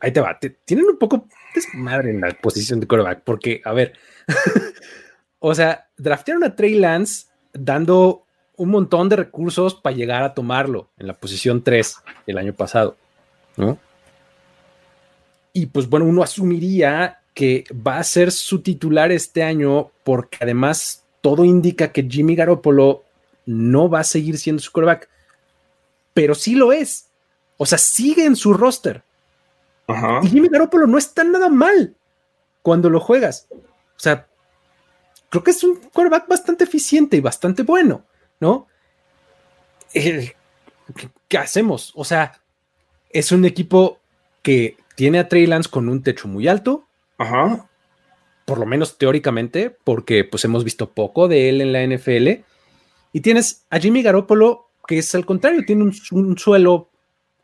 ahí 0.00 0.12
te 0.12 0.20
va. 0.20 0.38
tienen 0.64 0.86
un 0.86 0.98
poco 0.98 1.26
desmadre 1.54 2.10
en 2.10 2.20
la 2.20 2.30
posición 2.30 2.80
de 2.80 2.86
quarterback, 2.86 3.22
porque, 3.24 3.60
a 3.64 3.72
ver, 3.72 3.94
o 5.38 5.54
sea, 5.54 5.88
draftearon 5.96 6.44
a 6.44 6.54
Trey 6.54 6.74
Lance 6.74 7.26
dando 7.52 8.24
un 8.56 8.70
montón 8.70 9.08
de 9.08 9.16
recursos 9.16 9.74
para 9.74 9.96
llegar 9.96 10.22
a 10.22 10.34
tomarlo 10.34 10.90
en 10.98 11.06
la 11.06 11.14
posición 11.14 11.62
3 11.62 11.96
el 12.26 12.38
año 12.38 12.52
pasado, 12.52 12.96
¿no? 13.56 13.78
Y 15.52 15.66
pues 15.66 15.88
bueno, 15.88 16.06
uno 16.06 16.22
asumiría 16.22 17.20
que 17.38 17.62
va 17.72 17.98
a 17.98 18.02
ser 18.02 18.32
su 18.32 18.62
titular 18.62 19.12
este 19.12 19.44
año 19.44 19.92
porque 20.02 20.38
además 20.40 21.04
todo 21.20 21.44
indica 21.44 21.92
que 21.92 22.02
Jimmy 22.02 22.34
Garoppolo 22.34 23.04
no 23.46 23.88
va 23.88 24.00
a 24.00 24.04
seguir 24.04 24.38
siendo 24.38 24.60
su 24.60 24.72
quarterback, 24.72 25.08
pero 26.12 26.34
sí 26.34 26.56
lo 26.56 26.72
es. 26.72 27.06
O 27.56 27.64
sea, 27.64 27.78
sigue 27.78 28.24
en 28.24 28.34
su 28.34 28.54
roster. 28.54 29.04
Y 30.24 30.26
Jimmy 30.30 30.48
Garoppolo 30.48 30.88
no 30.88 30.98
está 30.98 31.22
nada 31.22 31.48
mal 31.48 31.94
cuando 32.62 32.90
lo 32.90 32.98
juegas. 32.98 33.46
O 33.52 34.00
sea, 34.00 34.26
creo 35.28 35.44
que 35.44 35.52
es 35.52 35.62
un 35.62 35.76
quarterback 35.76 36.26
bastante 36.26 36.64
eficiente 36.64 37.18
y 37.18 37.20
bastante 37.20 37.62
bueno, 37.62 38.04
¿no? 38.40 38.66
Eh, 39.94 40.34
¿Qué 41.28 41.38
hacemos? 41.38 41.92
O 41.94 42.04
sea, 42.04 42.40
es 43.10 43.30
un 43.30 43.44
equipo 43.44 44.00
que 44.42 44.76
tiene 44.96 45.20
a 45.20 45.28
Trey 45.28 45.46
Lance 45.46 45.70
con 45.70 45.88
un 45.88 46.02
techo 46.02 46.26
muy 46.26 46.48
alto, 46.48 46.87
Ajá. 47.18 47.68
Por 48.44 48.58
lo 48.58 48.66
menos 48.66 48.96
teóricamente, 48.96 49.70
porque 49.70 50.24
pues 50.24 50.44
hemos 50.44 50.64
visto 50.64 50.90
poco 50.90 51.28
de 51.28 51.50
él 51.50 51.60
en 51.60 51.72
la 51.72 51.84
NFL. 51.84 52.44
Y 53.12 53.20
tienes 53.20 53.66
a 53.68 53.78
Jimmy 53.78 54.02
Garoppolo, 54.02 54.70
que 54.86 54.98
es 54.98 55.14
al 55.14 55.26
contrario, 55.26 55.64
tiene 55.66 55.90
un, 56.12 56.38
suelo 56.38 56.90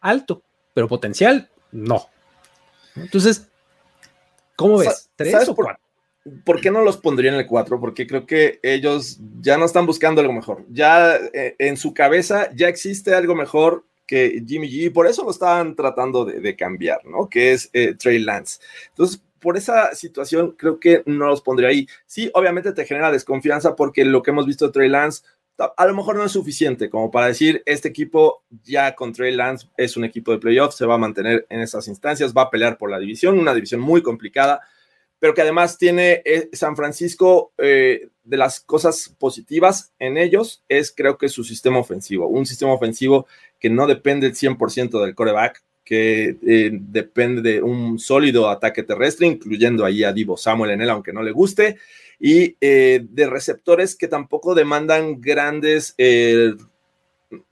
alto, 0.01 0.43
pero 0.73 0.89
potencial, 0.89 1.51
no. 1.73 2.07
Entonces, 2.97 3.49
¿cómo 4.57 4.79
ves? 4.79 5.11
¿Tres 5.17 5.49
o 5.49 5.55
cuatro? 5.55 5.83
Por, 6.45 6.61
qué 6.61 6.71
no 6.71 6.81
los 6.81 6.97
pondría 6.97 7.33
en 7.33 7.39
el 7.39 7.47
cuatro? 7.47 7.79
Porque 7.79 8.07
creo 8.07 8.25
que 8.25 8.59
ellos 8.63 9.19
ya 9.41 9.59
no 9.59 9.67
están 9.67 9.85
buscando 9.85 10.23
algo 10.23 10.33
mejor. 10.33 10.65
Ya 10.71 11.17
eh, 11.17 11.55
en 11.59 11.77
su 11.77 11.93
cabeza 11.93 12.49
ya 12.55 12.69
existe 12.69 13.15
algo 13.15 13.35
mejor 13.35 13.85
que 14.07 14.43
Jimmy 14.47 14.69
G, 14.69 14.87
y 14.87 14.91
por 14.91 15.07
eso 15.07 15.25
lo 15.25 15.31
estaban 15.31 15.75
tratando 15.75 16.25
de, 16.25 16.57
cambiar, 16.57 17.05
¿no? 17.05 17.29
Que 17.29 17.53
es 17.53 17.71
eh, 17.73 17.95
Trey 17.95 18.19
Lance. 18.19 18.61
Entonces, 18.91 19.23
por 19.45 19.59
esa 19.59 19.95
situación, 19.95 20.53
creo 20.53 20.81
que 20.81 21.03
no 21.05 21.27
los 21.27 21.43
pondría 21.43 21.69
ahí. 21.69 21.87
Sí, 22.07 22.31
obviamente 22.33 22.73
te 22.73 22.87
genera 22.87 23.13
desconfianza 23.13 23.77
porque 23.77 24.07
lo 24.07 24.23
que 24.23 24.31
hemos 24.31 24.47
visto 24.47 24.65
de 24.65 24.73
Trey 24.73 24.89
Lance 24.89 25.23
a 25.77 25.87
lo 25.87 25.95
mejor 25.95 26.17
no 26.17 26.25
es 26.25 26.33
suficiente 26.33 26.89
como 26.89 27.11
para 27.11 27.29
decir 27.29 27.63
este 27.67 27.89
equipo 27.89 28.43
ya 28.65 28.95
con 28.95 29.13
Trey 29.13 29.37
Lance 29.37 29.69
es 29.77 29.99
un 29.99 30.05
equipo 30.05 30.33
de 30.33 30.39
playoffs, 30.39 30.77
se 30.77 30.87
va 30.87 30.95
a 30.95 30.99
mantener 30.99 31.47
en 31.51 31.61
esas 31.61 31.87
instancias, 31.89 32.33
va 32.35 32.43
a 32.43 32.51
pelear 32.51 32.79
por 32.79 32.91
la 32.91 32.99
división, 32.99 33.39
una 33.39 33.55
división 33.55 33.83
muy 33.83 34.03
complicada, 34.03 34.63
pero 35.19 35.35
que 35.35 35.43
además 35.43 35.77
tiene 35.77 36.23
eh, 36.25 36.49
San 36.55 36.75
Francisco 36.75 37.53
eh, 37.59 38.09
de 38.25 38.37
las 38.39 38.61
cosas 38.61 39.15
positivas 39.19 39.93
en 39.99 40.17
ellos 40.17 40.65
es 40.71 40.91
creo 40.91 41.19
que 41.19 41.29
su 41.29 41.45
sistema 41.45 41.79
ofensivo, 41.79 42.29
un 42.29 42.47
sistema 42.47 42.73
ofensivo 42.73 43.27
que 43.61 43.69
no 43.69 43.87
depende 43.87 44.27
el 44.27 44.35
100% 44.35 45.05
del 45.05 45.15
coreback, 45.15 45.63
que 45.85 46.37
eh, 46.47 46.71
depende 46.73 47.43
de 47.43 47.63
un 47.63 47.99
sólido 47.99 48.49
ataque 48.49 48.83
terrestre, 48.83 49.27
incluyendo 49.27 49.85
ahí 49.85 50.03
a 50.03 50.13
Divo 50.13 50.37
Samuel 50.37 50.73
en 50.73 50.81
él, 50.81 50.91
aunque 50.91 51.13
no 51.13 51.23
le 51.23 51.33
guste, 51.33 51.77
y 52.19 52.57
eh, 52.61 53.05
de 53.09 53.27
receptores 53.27 53.95
que 53.97 54.09
tampoco 54.09 54.55
demandan 54.55 55.21
grandes, 55.21 55.95
eh, 55.99 56.55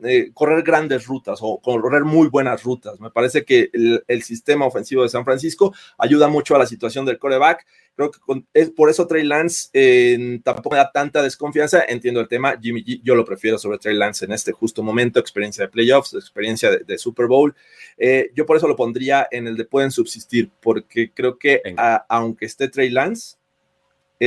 eh, 0.02 0.30
correr 0.32 0.62
grandes 0.62 1.06
rutas 1.06 1.38
o 1.42 1.60
correr 1.60 2.04
muy 2.04 2.28
buenas 2.28 2.62
rutas. 2.62 3.00
Me 3.00 3.10
parece 3.10 3.44
que 3.44 3.70
el, 3.72 4.22
sistema 4.22 4.66
ofensivo 4.66 5.02
de 5.02 5.08
San 5.08 5.24
Francisco 5.24 5.74
ayuda 5.98 6.28
mucho 6.28 6.54
a 6.54 6.58
la 6.58 6.66
situación 6.66 7.04
del 7.04 7.18
coreback. 7.18 7.66
Creo 7.94 8.10
que 8.10 8.18
es 8.54 8.70
por 8.70 8.88
eso 8.88 9.06
Trey 9.06 9.24
Lance 9.24 9.68
eh, 9.72 10.40
tampoco 10.42 10.70
me 10.70 10.76
da 10.76 10.90
tanta 10.90 11.22
desconfianza. 11.22 11.84
Entiendo 11.86 12.20
el 12.20 12.28
tema. 12.28 12.58
Jimmy 12.60 12.84
G, 12.84 13.00
yo 13.02 13.14
lo 13.14 13.24
prefiero 13.24 13.58
sobre 13.58 13.78
Trey 13.78 13.96
Lance 13.96 14.24
en 14.24 14.32
este 14.32 14.52
justo 14.52 14.82
momento. 14.82 15.20
Experiencia 15.20 15.64
de 15.64 15.70
playoffs, 15.70 16.14
experiencia 16.14 16.70
de, 16.70 16.98
Super 16.98 17.26
Bowl. 17.26 17.54
Eh, 17.98 18.30
yo 18.34 18.46
por 18.46 18.56
eso 18.56 18.68
lo 18.68 18.76
pondría 18.76 19.26
en 19.30 19.46
el 19.46 19.56
de 19.56 19.64
pueden 19.64 19.90
subsistir, 19.90 20.50
porque 20.60 21.10
creo 21.12 21.38
que 21.38 21.62
aunque 22.08 22.46
esté 22.46 22.68
Trey 22.68 22.90
Lance, 22.90 23.36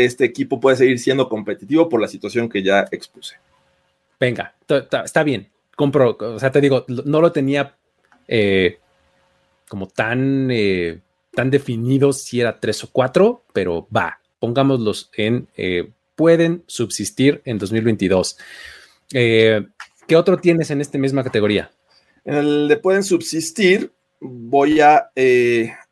este 0.03 0.25
equipo 0.25 0.59
puede 0.59 0.75
seguir 0.75 0.99
siendo 0.99 1.29
competitivo 1.29 1.87
por 1.87 2.01
la 2.01 2.07
situación 2.07 2.49
que 2.49 2.61
ya 2.61 2.85
expuse. 2.91 3.35
Venga, 4.19 4.55
está 5.03 5.23
bien, 5.23 5.49
compro, 5.75 6.17
o 6.19 6.39
sea, 6.39 6.51
te 6.51 6.61
digo, 6.61 6.85
no 6.87 7.21
lo 7.21 7.31
tenía 7.31 7.75
eh, 8.27 8.79
como 9.67 9.87
tan, 9.87 10.49
eh, 10.51 11.01
tan 11.31 11.49
definido 11.49 12.13
si 12.13 12.39
era 12.41 12.59
tres 12.59 12.83
o 12.83 12.89
cuatro, 12.91 13.43
pero 13.53 13.87
va, 13.95 14.19
pongámoslos 14.39 15.09
en, 15.15 15.47
eh, 15.57 15.91
pueden 16.15 16.63
subsistir 16.67 17.41
en 17.45 17.57
2022. 17.57 18.37
¿Qué 19.09 20.15
otro 20.15 20.37
tienes 20.37 20.71
en 20.71 20.81
esta 20.81 20.97
misma 20.97 21.23
categoría? 21.23 21.71
En 22.23 22.35
el 22.35 22.67
de 22.67 22.77
pueden 22.77 23.03
subsistir, 23.03 23.91
voy 24.19 24.79
a 24.79 25.11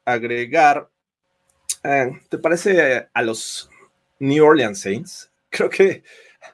agregar, 0.06 0.90
¿te 2.30 2.38
parece 2.38 3.08
a 3.14 3.22
los 3.22 3.70
New 4.24 4.46
Orleans 4.46 4.80
Saints. 4.80 5.30
Creo 5.50 5.70
que 5.70 6.04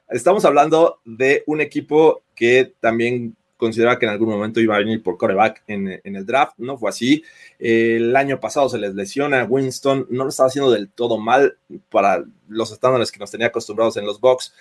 estamos 0.08 0.44
hablando 0.44 1.00
de 1.04 1.42
un 1.46 1.60
equipo 1.60 2.22
que 2.34 2.72
también 2.80 3.36
consideraba 3.60 3.98
que 3.98 4.06
en 4.06 4.12
algún 4.12 4.30
momento 4.30 4.58
iba 4.58 4.74
a 4.74 4.78
venir 4.78 5.02
por 5.02 5.18
coreback 5.18 5.62
en, 5.68 6.00
el 6.02 6.26
draft, 6.26 6.54
no 6.56 6.78
fue 6.78 6.88
así. 6.88 7.22
el 7.58 8.16
año 8.16 8.40
pasado 8.40 8.68
se 8.68 8.78
les 8.78 8.94
lesiona 8.94 9.44
Winston, 9.44 10.06
no 10.10 10.24
lo 10.24 10.30
estaba 10.30 10.48
haciendo 10.48 10.70
del 10.70 10.90
todo 10.90 11.18
mal 11.18 11.58
para 11.90 12.24
los 12.48 12.72
estándares 12.72 13.12
que 13.12 13.20
nos 13.20 13.30
tenía 13.30 13.48
acostumbrados 13.48 13.98
en 13.98 14.06
los 14.06 14.18
Bucks, 14.18 14.54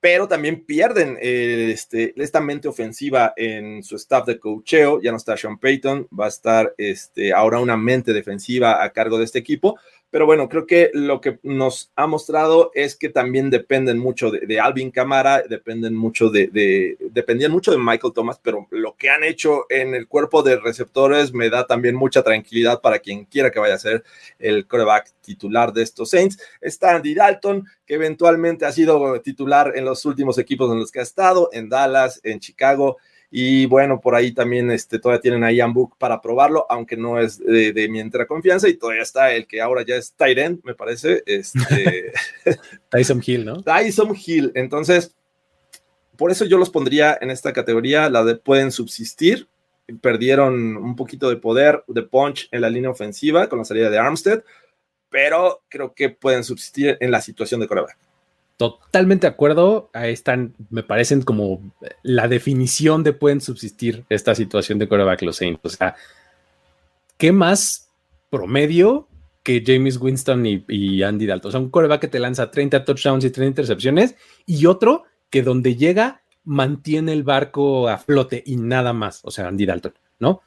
pero 0.00 0.26
también 0.26 0.64
pierden 0.64 1.16
este, 1.20 2.12
esta 2.20 2.40
mente 2.40 2.66
ofensiva 2.66 3.32
en 3.36 3.84
su 3.84 3.94
staff 3.94 4.26
de 4.26 4.40
cocheo, 4.40 5.00
ya 5.00 5.12
no 5.12 5.16
está 5.16 5.36
Sean 5.36 5.58
Payton, 5.58 6.08
va 6.18 6.24
a 6.24 6.28
estar 6.28 6.74
este, 6.76 7.32
ahora 7.32 7.60
una 7.60 7.76
mente 7.76 8.12
defensiva 8.12 8.82
a 8.82 8.90
cargo 8.90 9.16
de 9.16 9.24
este 9.24 9.38
equipo, 9.38 9.78
pero 10.12 10.26
bueno, 10.26 10.46
creo 10.46 10.66
que 10.66 10.90
lo 10.92 11.22
que 11.22 11.38
nos 11.42 11.90
ha 11.96 12.06
mostrado 12.06 12.70
es 12.74 12.96
que 12.96 13.08
también 13.08 13.48
dependen 13.48 13.98
mucho 13.98 14.30
de, 14.30 14.60
Alvin 14.60 14.90
Camara, 14.90 15.42
dependen 15.48 15.94
mucho 15.94 16.28
de, 16.28 16.98
dependían 17.10 17.50
mucho 17.50 17.70
de 17.70 17.78
Michael 17.78 18.12
Thomas, 18.12 18.38
pero 18.42 18.68
lo 18.70 18.94
que 18.94 19.08
han 19.08 19.24
hecho 19.24 19.64
en 19.70 19.94
el 19.94 20.06
cuerpo 20.06 20.42
de 20.42 20.60
receptores 20.60 21.32
me 21.32 21.48
da 21.48 21.66
también 21.66 21.94
mucha 21.94 22.22
tranquilidad 22.22 22.82
para 22.82 22.98
quien 22.98 23.24
quiera 23.24 23.50
que 23.50 23.58
vaya 23.58 23.76
a 23.76 23.78
ser 23.78 24.04
el 24.38 24.66
coreback 24.66 25.10
titular 25.22 25.72
de 25.72 25.82
estos 25.82 26.10
Saints. 26.10 26.38
Está 26.60 26.94
Andy 26.94 27.14
Dalton, 27.14 27.66
que 27.86 27.94
eventualmente 27.94 28.66
ha 28.66 28.72
sido 28.72 29.18
titular 29.22 29.72
en 29.74 29.86
los 29.86 30.04
últimos 30.04 30.36
equipos 30.36 30.70
en 30.70 30.78
los 30.78 30.92
que 30.92 31.00
ha 31.00 31.04
estado, 31.04 31.48
en 31.54 31.70
Dallas, 31.70 32.20
en 32.22 32.38
Chicago. 32.38 32.98
Y 33.34 33.64
bueno, 33.64 33.98
por 33.98 34.14
ahí 34.14 34.32
también 34.32 34.70
este, 34.70 34.98
todavía 34.98 35.22
tienen 35.22 35.42
a 35.42 35.50
Ian 35.50 35.72
Book 35.72 35.96
para 35.96 36.20
probarlo, 36.20 36.66
aunque 36.68 36.98
no 36.98 37.18
es 37.18 37.38
de, 37.38 37.88
mi 37.88 37.98
entera 37.98 38.26
confianza. 38.26 38.68
Y 38.68 38.74
todavía 38.74 39.02
está 39.02 39.32
el 39.32 39.46
que 39.46 39.62
ahora 39.62 39.82
ya 39.86 39.96
es 39.96 40.12
Tyrant, 40.12 40.62
me 40.64 40.74
parece. 40.74 41.22
Este... 41.24 42.12
Tyson 42.90 43.22
Hill, 43.24 43.46
¿no? 43.46 43.62
Tyson 43.62 44.14
Hill. 44.14 44.52
Entonces, 44.54 45.16
por 46.18 46.30
eso 46.30 46.44
yo 46.44 46.58
los 46.58 46.68
pondría 46.68 47.16
en 47.18 47.30
esta 47.30 47.54
categoría, 47.54 48.10
la 48.10 48.22
de 48.22 48.36
pueden 48.36 48.70
subsistir. 48.70 49.48
Perdieron 50.02 50.76
un 50.76 50.94
poquito 50.94 51.30
de 51.30 51.36
poder, 51.36 51.84
de 51.86 52.02
punch 52.02 52.48
en 52.50 52.60
la 52.60 52.68
línea 52.68 52.90
ofensiva 52.90 53.48
con 53.48 53.58
la 53.58 53.64
salida 53.64 53.88
de 53.88 53.96
Armstead, 53.96 54.44
pero 55.08 55.62
creo 55.70 55.94
que 55.94 56.10
pueden 56.10 56.44
subsistir 56.44 56.98
en 57.00 57.10
la 57.10 57.22
situación 57.22 57.60
de 57.60 57.66
coreback. 57.66 57.96
Totalmente 58.62 59.26
de 59.26 59.32
acuerdo. 59.32 59.90
Ahí 59.92 60.12
están, 60.12 60.54
me 60.70 60.84
parecen 60.84 61.22
como 61.22 61.72
la 62.04 62.28
definición 62.28 63.02
de 63.02 63.12
pueden 63.12 63.40
subsistir 63.40 64.04
esta 64.08 64.36
situación 64.36 64.78
de 64.78 64.86
coreback 64.86 65.22
los 65.22 65.34
Saints. 65.34 65.60
O 65.64 65.68
sea, 65.68 65.96
¿qué 67.18 67.32
más 67.32 67.90
promedio 68.30 69.08
que 69.42 69.64
James 69.66 70.00
Winston 70.00 70.46
y, 70.46 71.02
Andy 71.02 71.26
Dalton? 71.26 71.48
O 71.48 71.50
sea, 71.50 71.58
un 71.58 71.70
coreback 71.70 72.02
que 72.02 72.06
te 72.06 72.20
lanza 72.20 72.52
30 72.52 72.84
touchdowns 72.84 73.24
y 73.24 73.30
30 73.30 73.48
intercepciones 73.48 74.14
y 74.46 74.66
otro 74.66 75.02
que 75.28 75.42
donde 75.42 75.74
llega 75.74 76.22
mantiene 76.44 77.14
el 77.14 77.24
barco 77.24 77.88
a 77.88 77.98
flote 77.98 78.44
y 78.46 78.54
nada 78.54 78.92
más. 78.92 79.22
O 79.24 79.32
sea, 79.32 79.48
Andy 79.48 79.66
Dalton, 79.66 79.94
¿no? 80.20 80.42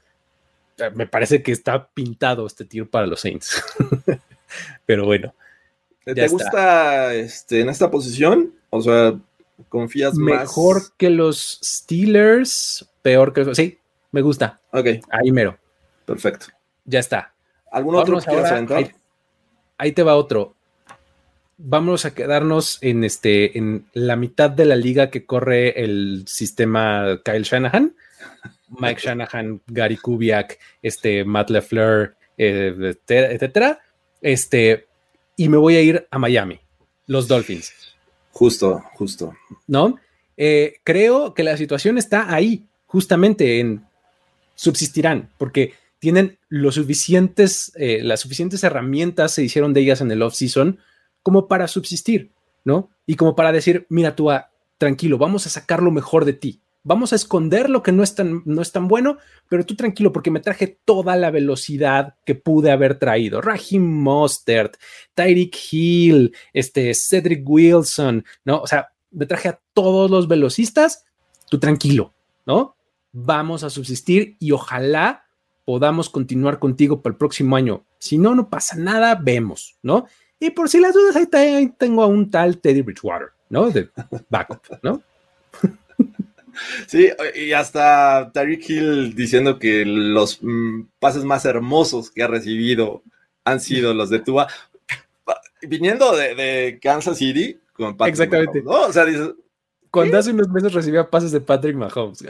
Me 0.93 1.05
parece 1.05 1.43
que 1.43 1.51
está 1.51 1.89
pintado 1.89 2.47
este 2.47 2.63
tiro 2.63 2.89
para 2.89 3.07
los 3.07 3.19
Saints. 3.19 3.61
Pero 4.85 5.03
bueno. 5.03 5.33
¿Te 6.05 6.27
gusta 6.27 7.13
este, 7.15 7.61
en 7.61 7.69
esta 7.69 7.89
posición? 7.89 8.53
O 8.69 8.81
sea, 8.81 9.19
¿confías 9.69 10.13
Mejor 10.15 10.39
más? 10.39 10.49
Mejor 10.49 10.81
que 10.97 11.09
los 11.09 11.59
Steelers, 11.63 12.87
peor 13.01 13.33
que 13.33 13.43
los... 13.43 13.57
Sí, 13.57 13.79
me 14.11 14.21
gusta. 14.21 14.61
Ok. 14.71 14.87
Ahí 15.09 15.31
mero. 15.31 15.57
Perfecto. 16.05 16.47
Ya 16.85 16.99
está. 16.99 17.33
¿Algún 17.71 17.95
otro 17.95 18.19
que 18.19 18.25
quieras 18.25 18.51
ahí, 18.51 18.91
ahí, 19.77 19.91
te 19.91 20.03
va 20.03 20.15
otro. 20.15 20.55
Vamos 21.57 22.05
a 22.05 22.13
quedarnos 22.13 22.77
en, 22.81 23.03
este, 23.03 23.57
en 23.57 23.87
la 23.93 24.15
mitad 24.15 24.49
de 24.49 24.65
la 24.65 24.75
liga 24.75 25.09
que 25.09 25.25
corre 25.25 25.83
el 25.83 26.23
sistema 26.27 27.19
Kyle 27.25 27.43
Shanahan. 27.43 27.95
Mike 28.79 29.01
Shanahan, 29.01 29.61
Gary 29.67 29.97
Kubiak, 29.97 30.59
este, 30.81 31.23
Matt 31.25 31.49
LeFleur, 31.49 32.15
eh, 32.37 32.95
etcétera. 33.07 33.79
Este, 34.21 34.87
y 35.35 35.49
me 35.49 35.57
voy 35.57 35.75
a 35.75 35.81
ir 35.81 36.07
a 36.11 36.19
Miami, 36.19 36.59
los 37.07 37.27
Dolphins. 37.27 37.73
Justo, 38.31 38.83
justo. 38.93 39.33
¿No? 39.67 39.97
Eh, 40.37 40.77
creo 40.83 41.33
que 41.33 41.43
la 41.43 41.57
situación 41.57 41.97
está 41.97 42.33
ahí, 42.33 42.65
justamente 42.85 43.59
en 43.59 43.85
subsistirán, 44.55 45.29
porque 45.37 45.73
tienen 45.99 46.37
los 46.49 46.75
suficientes, 46.75 47.71
eh, 47.75 48.01
las 48.03 48.19
suficientes 48.21 48.63
herramientas 48.63 49.33
se 49.33 49.43
hicieron 49.43 49.73
de 49.73 49.81
ellas 49.81 50.01
en 50.01 50.11
el 50.11 50.21
off-season 50.21 50.79
como 51.23 51.47
para 51.47 51.67
subsistir, 51.67 52.31
¿no? 52.63 52.89
Y 53.05 53.15
como 53.15 53.35
para 53.35 53.51
decir, 53.51 53.85
mira 53.89 54.15
tú, 54.15 54.29
tranquilo, 54.77 55.17
vamos 55.17 55.45
a 55.45 55.49
sacar 55.49 55.81
lo 55.81 55.91
mejor 55.91 56.25
de 56.25 56.33
ti 56.33 56.61
vamos 56.85 57.11
a 57.11 57.17
esconder 57.17 57.69
lo 57.69 57.83
que 57.83 57.91
no 57.91 58.03
es 58.03 58.15
tan, 58.15 58.43
no 58.45 58.61
es 58.61 58.71
tan 58.71 58.87
bueno, 58.87 59.17
pero 59.49 59.65
tú 59.65 59.75
tranquilo, 59.75 60.13
porque 60.13 60.31
me 60.31 60.39
traje 60.39 60.79
toda 60.85 61.17
la 61.17 61.31
velocidad 61.31 62.15
que 62.25 62.35
pude 62.35 62.71
haber 62.71 62.97
traído. 62.99 63.41
Raheem 63.41 63.83
Mostert, 63.83 64.77
Tyreek 65.15 65.57
Hill, 65.71 66.35
este, 66.53 66.93
Cedric 66.93 67.43
Wilson, 67.43 68.23
¿no? 68.45 68.61
O 68.61 68.67
sea, 68.67 68.89
me 69.11 69.25
traje 69.25 69.49
a 69.49 69.59
todos 69.73 70.09
los 70.09 70.27
velocistas, 70.27 71.05
tú 71.49 71.59
tranquilo, 71.59 72.13
¿no? 72.45 72.77
Vamos 73.11 73.63
a 73.63 73.69
subsistir 73.69 74.37
y 74.39 74.51
ojalá 74.51 75.25
podamos 75.65 76.09
continuar 76.09 76.59
contigo 76.59 77.01
para 77.01 77.13
el 77.13 77.17
próximo 77.17 77.55
año. 77.55 77.83
Si 77.97 78.19
no, 78.19 78.35
no 78.35 78.49
pasa 78.49 78.75
nada, 78.75 79.15
vemos, 79.15 79.75
¿no? 79.81 80.05
Y 80.39 80.51
por 80.51 80.69
si 80.69 80.79
las 80.79 80.93
dudas, 80.93 81.15
ahí, 81.15 81.73
tengo 81.79 82.03
a 82.03 82.07
un 82.07 82.29
tal 82.29 82.59
Teddy 82.59 82.83
Bridgewater, 82.83 83.29
¿no? 83.49 83.71
De 83.71 83.89
backup, 84.29 84.61
¿no? 84.83 85.01
Sí, 86.87 87.09
y 87.35 87.51
hasta 87.53 88.31
Tyreek 88.33 88.69
Hill 88.69 89.15
diciendo 89.15 89.59
que 89.59 89.85
los 89.85 90.39
mm, 90.41 90.87
pases 90.99 91.23
más 91.23 91.45
hermosos 91.45 92.11
que 92.11 92.23
ha 92.23 92.27
recibido 92.27 93.03
han 93.43 93.59
sido 93.59 93.93
los 93.93 94.09
de 94.09 94.19
Tua. 94.19 94.47
Viniendo 95.61 96.15
de, 96.15 96.79
Kansas 96.81 97.17
City 97.17 97.59
con 97.73 97.97
Patrick 97.97 98.13
Exactamente. 98.13 98.61
Mahomes, 98.61 98.89
O 98.89 98.93
sea, 98.93 99.05
dices, 99.05 99.31
Cuando 99.89 100.17
hace 100.17 100.31
unos 100.31 100.49
meses 100.49 100.73
recibía 100.73 101.09
pases 101.09 101.31
de 101.31 101.41
Patrick 101.41 101.75
Mahomes. 101.75 102.23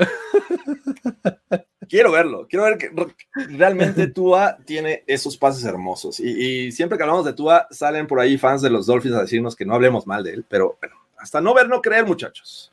Quiero 1.88 2.12
verlo, 2.12 2.48
quiero 2.50 2.64
ver 2.64 2.78
que 2.78 2.92
realmente 3.50 4.08
Tua 4.08 4.58
tiene 4.66 5.04
esos 5.06 5.38
pases 5.38 5.64
hermosos. 5.66 6.20
Y, 6.20 6.66
y, 6.66 6.72
siempre 6.72 6.98
que 6.98 7.04
hablamos 7.04 7.26
de 7.26 7.34
Tua, 7.34 7.68
salen 7.70 8.08
por 8.08 8.20
ahí 8.20 8.38
fans 8.38 8.62
de 8.62 8.70
los 8.70 8.88
Dolphins 8.88 9.16
a 9.16 9.22
decirnos 9.22 9.56
que 9.56 9.66
no 9.66 9.76
hablemos 9.76 10.08
mal 10.08 10.24
de 10.24 10.34
él, 10.34 10.46
pero 10.48 10.78
bueno, 10.82 10.96
hasta 11.18 11.42
no 11.42 11.54
ver, 11.54 11.70
no 11.70 11.82
creer, 11.82 12.06
muchachos. 12.06 12.72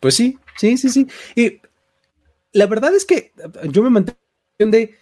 Pues 0.00 0.14
sí, 0.14 0.38
sí, 0.56 0.76
sí, 0.76 0.88
sí. 0.88 1.06
Y 1.36 1.60
la 2.52 2.66
verdad 2.66 2.94
es 2.94 3.04
que 3.04 3.32
yo 3.64 3.82
me 3.82 3.90
mantengo 3.90 4.18
de, 4.58 4.96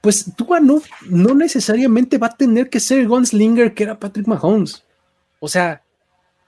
pues 0.00 0.32
Tua 0.36 0.60
no, 0.60 0.80
no 1.08 1.34
necesariamente 1.34 2.18
va 2.18 2.28
a 2.28 2.36
tener 2.36 2.70
que 2.70 2.80
ser 2.80 3.00
el 3.00 3.08
gunslinger 3.08 3.74
que 3.74 3.82
era 3.82 3.98
Patrick 3.98 4.26
Mahomes. 4.26 4.84
O 5.40 5.48
sea, 5.48 5.82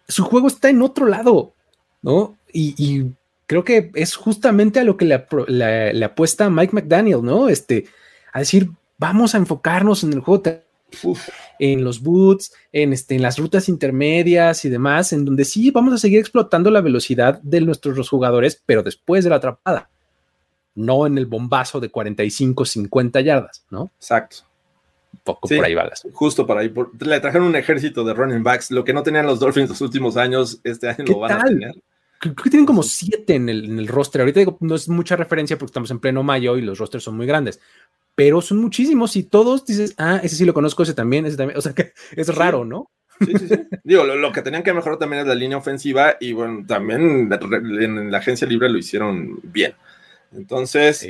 su 0.08 0.24
juego 0.24 0.48
está 0.48 0.70
en 0.70 0.82
otro 0.82 1.06
lado, 1.06 1.54
¿no? 2.02 2.36
Y, 2.52 3.06
creo 3.46 3.64
que 3.64 3.90
es 3.94 4.14
justamente 4.14 4.80
a 4.80 4.84
lo 4.84 4.96
que 4.96 5.04
le, 5.04 6.04
apuesta 6.04 6.48
Mike 6.48 6.74
McDaniel, 6.74 7.22
¿no? 7.22 7.48
Este, 7.50 7.86
a 8.32 8.38
decir, 8.38 8.70
vamos 8.96 9.34
a 9.34 9.38
enfocarnos 9.38 10.04
en 10.04 10.14
el 10.14 10.20
juego 10.20 10.42
en 11.58 11.84
los 11.84 12.00
boots, 12.00 12.52
en, 12.72 12.92
este, 12.92 13.14
en 13.14 13.22
las 13.22 13.38
rutas 13.38 13.68
intermedias 13.68 14.64
y 14.64 14.68
demás, 14.68 15.12
en 15.12 15.24
donde 15.24 15.44
sí 15.44 15.70
vamos 15.70 15.94
a 15.94 15.98
seguir 15.98 16.18
explotando 16.18 16.70
la 16.70 16.80
velocidad 16.80 17.40
de 17.42 17.60
nuestros 17.60 18.08
jugadores, 18.08 18.60
pero 18.66 18.82
después 18.82 19.24
de 19.24 19.30
la 19.30 19.36
atrapada, 19.36 19.88
no 20.74 21.06
en 21.06 21.18
el 21.18 21.26
bombazo 21.26 21.80
de 21.80 21.90
45, 21.90 22.64
50 22.64 23.20
yardas, 23.20 23.64
¿no? 23.70 23.90
Exacto. 23.96 24.38
Un 25.12 25.20
poco 25.24 25.48
por 25.48 25.64
ahí 25.64 25.74
balas. 25.74 26.06
Justo 26.12 26.46
por 26.46 26.56
ahí. 26.56 26.72
le 27.00 27.20
trajeron 27.20 27.48
un 27.48 27.56
ejército 27.56 28.02
de 28.02 28.14
running 28.14 28.42
backs, 28.42 28.70
lo 28.70 28.82
que 28.82 28.94
no 28.94 29.02
tenían 29.02 29.26
los 29.26 29.38
Dolphins 29.38 29.68
los 29.68 29.80
últimos 29.82 30.16
años, 30.16 30.60
este 30.64 30.88
año 30.88 31.04
lo 31.06 31.18
van 31.18 31.32
a 31.32 31.44
tener. 31.44 31.74
Creo 32.18 32.34
que 32.36 32.50
tienen 32.50 32.66
como 32.66 32.84
siete 32.84 33.34
en 33.34 33.48
el, 33.48 33.64
en 33.64 33.78
el 33.80 33.88
roster. 33.88 34.20
Ahorita 34.20 34.40
digo, 34.40 34.56
no 34.60 34.76
es 34.76 34.88
mucha 34.88 35.16
referencia 35.16 35.58
porque 35.58 35.70
estamos 35.70 35.90
en 35.90 35.98
pleno 35.98 36.22
mayo 36.22 36.56
y 36.56 36.62
los 36.62 36.78
rosters 36.78 37.02
son 37.02 37.16
muy 37.16 37.26
grandes 37.26 37.60
pero 38.22 38.40
son 38.40 38.58
muchísimos 38.58 39.16
y 39.16 39.24
todos 39.24 39.66
dices, 39.66 39.94
ah, 39.98 40.20
ese 40.22 40.36
sí 40.36 40.44
lo 40.44 40.54
conozco, 40.54 40.84
ese 40.84 40.94
también, 40.94 41.26
ese 41.26 41.36
también, 41.36 41.58
o 41.58 41.60
sea 41.60 41.72
que 41.72 41.92
es 42.14 42.32
raro, 42.32 42.64
¿no? 42.64 42.88
Sí, 43.18 43.32
sí, 43.36 43.48
sí. 43.48 43.54
Digo, 43.82 44.04
lo, 44.04 44.30
que 44.30 44.42
tenían 44.42 44.62
que 44.62 44.72
mejorar 44.72 44.96
también 44.96 45.22
es 45.22 45.26
la 45.26 45.34
línea 45.34 45.58
ofensiva 45.58 46.18
y 46.20 46.32
bueno, 46.32 46.64
también 46.64 47.28
en 47.32 48.12
la 48.12 48.18
agencia 48.18 48.46
libre 48.46 48.68
lo 48.68 48.78
hicieron 48.78 49.40
bien. 49.42 49.74
Entonces, 50.30 51.04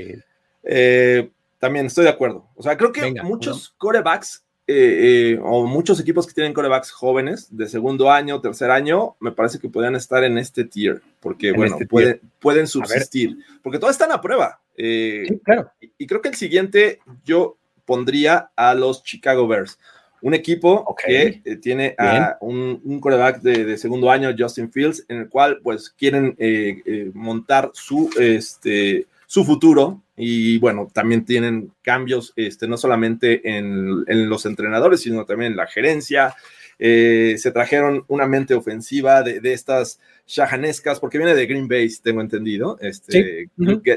eh, 0.65 1.31
también 1.59 1.85
estoy 1.85 2.05
de 2.05 2.11
acuerdo. 2.11 2.49
O 2.57 2.63
sea, 2.63 2.79
creo 2.79 2.93
que 2.93 3.23
muchos 3.23 3.75
corebacks 3.77 4.43
eh, 4.67 5.35
eh, 5.35 5.41
o 5.45 5.67
muchos 5.67 6.01
equipos 6.01 6.27
que 6.27 6.33
tienen 6.33 6.55
corebacks 6.55 6.93
jóvenes 6.93 7.55
de 7.55 7.69
segundo 7.69 8.11
año, 8.11 8.41
tercer 8.41 8.71
año, 8.71 9.17
me 9.21 9.33
parece 9.33 9.59
que 9.59 9.69
podrían 9.69 9.97
estar 9.97 10.25
en 10.25 10.39
este 10.39 10.65
tier, 10.65 11.03
porque 11.21 11.53
bueno, 11.53 11.75
este 11.75 11.87
pueden, 11.87 12.21
pueden 12.41 12.67
subsistir, 12.67 13.37
porque 13.63 13.79
todos 13.79 13.93
están 13.93 14.13
a 14.13 14.23
prueba. 14.23 14.62
Sí, 14.77 15.41
claro. 15.45 15.71
Y 15.99 16.07
creo 16.07 16.23
que 16.23 16.31
el 16.31 16.35
siguiente 16.35 17.01
yo 17.25 17.59
pondría 17.85 18.51
a 18.57 18.75
los 18.75 19.03
Chicago 19.03 19.47
Bears. 19.47 19.79
Un 20.23 20.35
equipo 20.35 20.95
que 21.05 21.43
eh, 21.45 21.57
tiene 21.57 21.97
a 21.99 22.39
un, 22.41 22.81
un 22.85 23.01
coreback 23.01 23.43
de, 23.43 23.77
segundo 23.77 24.09
año, 24.09 24.33
Justin 24.39 24.71
Fields, 24.71 25.05
en 25.09 25.19
el 25.19 25.29
cual 25.29 25.59
pues 25.63 25.91
quieren 25.91 26.37
eh, 26.39 26.81
eh, 26.87 27.11
montar 27.13 27.73
su, 27.75 28.09
este, 28.21 29.09
su 29.27 29.45
futuro 29.45 30.01
y 30.17 30.59
bueno, 30.59 30.89
también 30.93 31.25
tienen 31.25 31.73
cambios 31.83 32.33
este, 32.37 32.69
no 32.69 32.77
solamente 32.77 33.41
en, 33.49 34.05
en 34.07 34.29
los 34.29 34.47
entrenadores, 34.47 35.01
sino 35.01 35.25
también 35.25 35.53
en 35.53 35.57
la 35.57 35.67
gerencia. 35.67 36.37
se 36.79 37.51
trajeron 37.53 38.05
una 38.07 38.29
mente 38.29 38.55
ofensiva 38.55 39.25
de, 39.25 39.41
de 39.41 39.53
estas 39.53 39.99
shahanescas, 40.29 41.01
porque 41.01 41.19
viene 41.19 41.35
de 41.35 41.47
Green 41.47 41.67
Bay, 41.67 41.89
tengo 42.01 42.21
entendido, 42.21 42.79
este, 42.81 43.51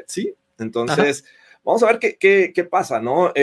¿Sí? 0.08 0.34
Entonces... 0.60 1.26
Vamos 1.66 1.82
a 1.82 1.88
ver 1.88 1.98
qué, 1.98 2.52
qué, 2.54 2.64
pasa, 2.64 3.02
¿no? 3.02 3.34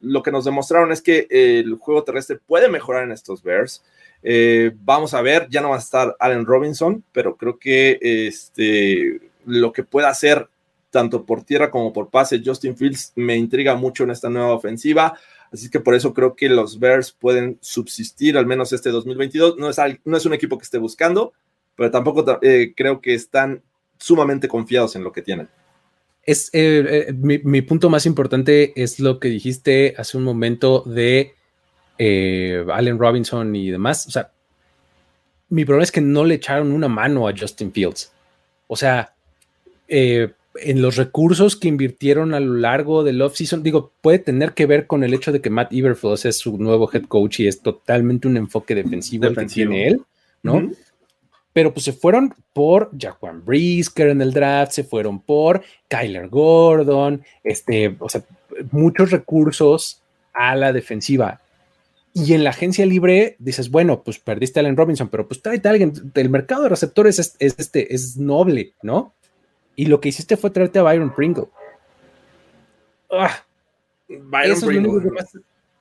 lo 0.00 0.22
que 0.22 0.30
nos 0.30 0.44
demostraron 0.44 0.92
es 0.92 1.00
que 1.00 1.26
el 1.30 1.76
juego 1.76 2.04
terrestre 2.04 2.38
puede 2.46 2.68
mejorar 2.68 3.04
en 3.04 3.12
estos 3.12 3.42
Bears. 3.42 3.82
Eh, 4.22 4.72
vamos 4.84 5.14
a 5.14 5.22
ver, 5.22 5.48
ya 5.50 5.62
no 5.62 5.70
va 5.70 5.76
a 5.76 5.80
estar 5.80 6.14
Allen 6.20 6.44
Robinson, 6.44 7.02
pero 7.12 7.34
creo 7.36 7.58
que 7.58 7.98
este, 8.02 9.20
lo 9.46 9.72
que 9.72 9.84
pueda 9.84 10.10
hacer 10.10 10.48
tanto 10.90 11.24
por 11.24 11.44
tierra 11.44 11.70
como 11.70 11.94
por 11.94 12.10
pase 12.10 12.42
Justin 12.44 12.76
Fields 12.76 13.12
me 13.16 13.36
intriga 13.36 13.74
mucho 13.74 14.04
en 14.04 14.10
esta 14.10 14.28
nueva 14.28 14.52
ofensiva. 14.52 15.18
Así 15.50 15.70
que 15.70 15.80
por 15.80 15.94
eso 15.94 16.12
creo 16.12 16.36
que 16.36 16.50
los 16.50 16.78
Bears 16.78 17.12
pueden 17.12 17.58
subsistir 17.62 18.36
al 18.36 18.46
menos 18.46 18.74
este 18.74 18.90
2022. 18.90 19.56
No 19.56 19.70
es, 19.70 19.78
no 20.04 20.16
es 20.18 20.26
un 20.26 20.34
equipo 20.34 20.58
que 20.58 20.64
esté 20.64 20.76
buscando, 20.76 21.32
pero 21.74 21.90
tampoco 21.90 22.38
eh, 22.42 22.74
creo 22.76 23.00
que 23.00 23.14
están 23.14 23.62
sumamente 23.96 24.46
confiados 24.46 24.94
en 24.94 25.04
lo 25.04 25.12
que 25.12 25.22
tienen 25.22 25.48
es 26.24 26.50
eh, 26.52 27.08
eh, 27.08 27.12
mi, 27.12 27.62
punto 27.62 27.90
más 27.90 28.06
importante 28.06 28.72
es 28.80 29.00
lo 29.00 29.18
que 29.18 29.28
dijiste 29.28 29.94
hace 29.96 30.16
un 30.16 30.22
momento 30.22 30.82
de 30.86 31.34
eh, 31.98 32.64
Allen 32.72 32.98
Robinson 32.98 33.54
y 33.56 33.70
demás. 33.70 34.06
O 34.06 34.10
sea, 34.10 34.30
mi 35.48 35.64
problema 35.64 35.82
es 35.82 35.92
que 35.92 36.00
no 36.00 36.24
le 36.24 36.34
echaron 36.34 36.72
una 36.72 36.88
mano 36.88 37.26
a 37.26 37.34
Justin 37.36 37.72
Fields. 37.72 38.12
O 38.68 38.76
sea, 38.76 39.14
en 39.88 40.32
los 40.80 40.96
recursos 40.96 41.56
que 41.56 41.68
invirtieron 41.68 42.34
a 42.34 42.40
lo 42.40 42.54
largo 42.54 43.04
del 43.04 43.20
offseason, 43.20 43.62
digo, 43.62 43.92
puede 44.00 44.18
tener 44.18 44.52
que 44.52 44.66
ver 44.66 44.86
con 44.86 45.04
el 45.04 45.12
hecho 45.12 45.32
de 45.32 45.40
que 45.40 45.50
Matt 45.50 45.72
Iberfloss 45.72 46.24
es 46.24 46.38
su 46.38 46.56
nuevo 46.56 46.88
head 46.90 47.04
coach 47.04 47.40
y 47.40 47.48
es 47.48 47.60
totalmente 47.60 48.28
un 48.28 48.36
enfoque 48.38 48.74
defensivo, 48.74 49.30
que 49.34 49.44
tiene 49.46 49.88
él, 49.88 50.02
¿no? 50.42 50.70
Pero 51.52 51.72
pues 51.72 51.84
se 51.84 51.92
fueron 51.92 52.34
por 52.52 52.90
Jaquan 52.98 53.44
Brisker 53.44 54.08
en 54.08 54.22
el 54.22 54.32
draft, 54.32 54.72
se 54.72 54.84
fueron 54.84 55.20
por 55.20 55.62
Kyler 55.88 56.28
Gordon, 56.28 57.22
este, 57.44 57.96
o 57.98 58.08
sea, 58.08 58.22
muchos 58.70 59.10
recursos 59.10 60.02
a 60.32 60.56
la 60.56 60.72
defensiva. 60.72 61.40
Y 62.14 62.34
en 62.34 62.44
la 62.44 62.50
agencia 62.50 62.84
libre 62.84 63.36
dices, 63.38 63.70
bueno, 63.70 64.02
pues 64.02 64.18
perdiste 64.18 64.60
a 64.60 64.62
Allen 64.62 64.76
Robinson, 64.76 65.08
pero 65.08 65.26
pues 65.26 65.40
trae 65.40 65.60
a 65.64 65.68
alguien. 65.68 65.92
El 66.14 66.28
mercado 66.28 66.64
de 66.64 66.68
receptores 66.68 67.18
es, 67.18 67.36
este, 67.38 67.94
es 67.94 68.18
noble, 68.18 68.74
¿no? 68.82 69.14
Y 69.76 69.86
lo 69.86 70.00
que 70.00 70.10
hiciste 70.10 70.36
fue 70.36 70.50
traerte 70.50 70.78
a 70.78 70.82
Byron 70.82 71.14
Pringle. 71.14 71.48
Ah, 73.10 73.44
Byron 74.08 74.60
Pringle. 74.60 75.10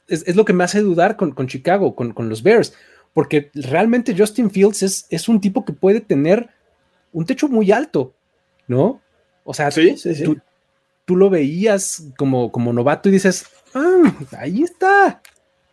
Es, 0.07 0.35
lo 0.35 0.45
que 0.45 0.53
me 0.53 0.63
hace 0.63 0.81
dudar 0.81 1.17
con, 1.17 1.31
con 1.31 1.47
Chicago, 1.47 1.95
con, 1.95 2.13
con 2.13 2.29
los 2.29 2.43
Bears 2.43 2.73
porque 3.13 3.51
realmente 3.53 4.15
Justin 4.17 4.49
Fields 4.49 4.83
es, 4.83 5.05
es 5.09 5.27
un 5.27 5.41
tipo 5.41 5.65
que 5.65 5.73
puede 5.73 6.01
tener 6.01 6.49
un 7.11 7.25
techo 7.25 7.47
muy 7.47 7.71
alto, 7.71 8.13
¿no? 8.67 9.01
O 9.43 9.53
sea, 9.53 9.69
Tú, 11.03 11.15
lo 11.17 11.29
veías 11.29 12.05
como, 12.17 12.51
como 12.53 12.71
novato 12.71 13.09
y 13.09 13.13
dices, 13.13 13.45
ah, 13.73 14.15
ahí 14.37 14.63
está, 14.63 15.21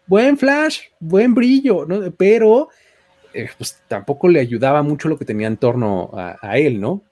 buen 0.07 0.37
flash, 0.37 0.81
buen 0.99 1.33
brillo, 1.33 1.85
¿no? 1.87 2.11
Pero 2.13 2.71
eh, 3.35 3.49
pues 3.57 3.79
tampoco 3.87 4.27
le 4.29 4.41
ayudaba 4.41 4.83
mucho 4.83 5.09
lo 5.09 5.17
que 5.17 5.25
tenía 5.25 5.47
en 5.47 5.59
torno 5.59 6.11
a, 6.13 6.59
él, 6.59 6.81
¿no? 6.81 7.05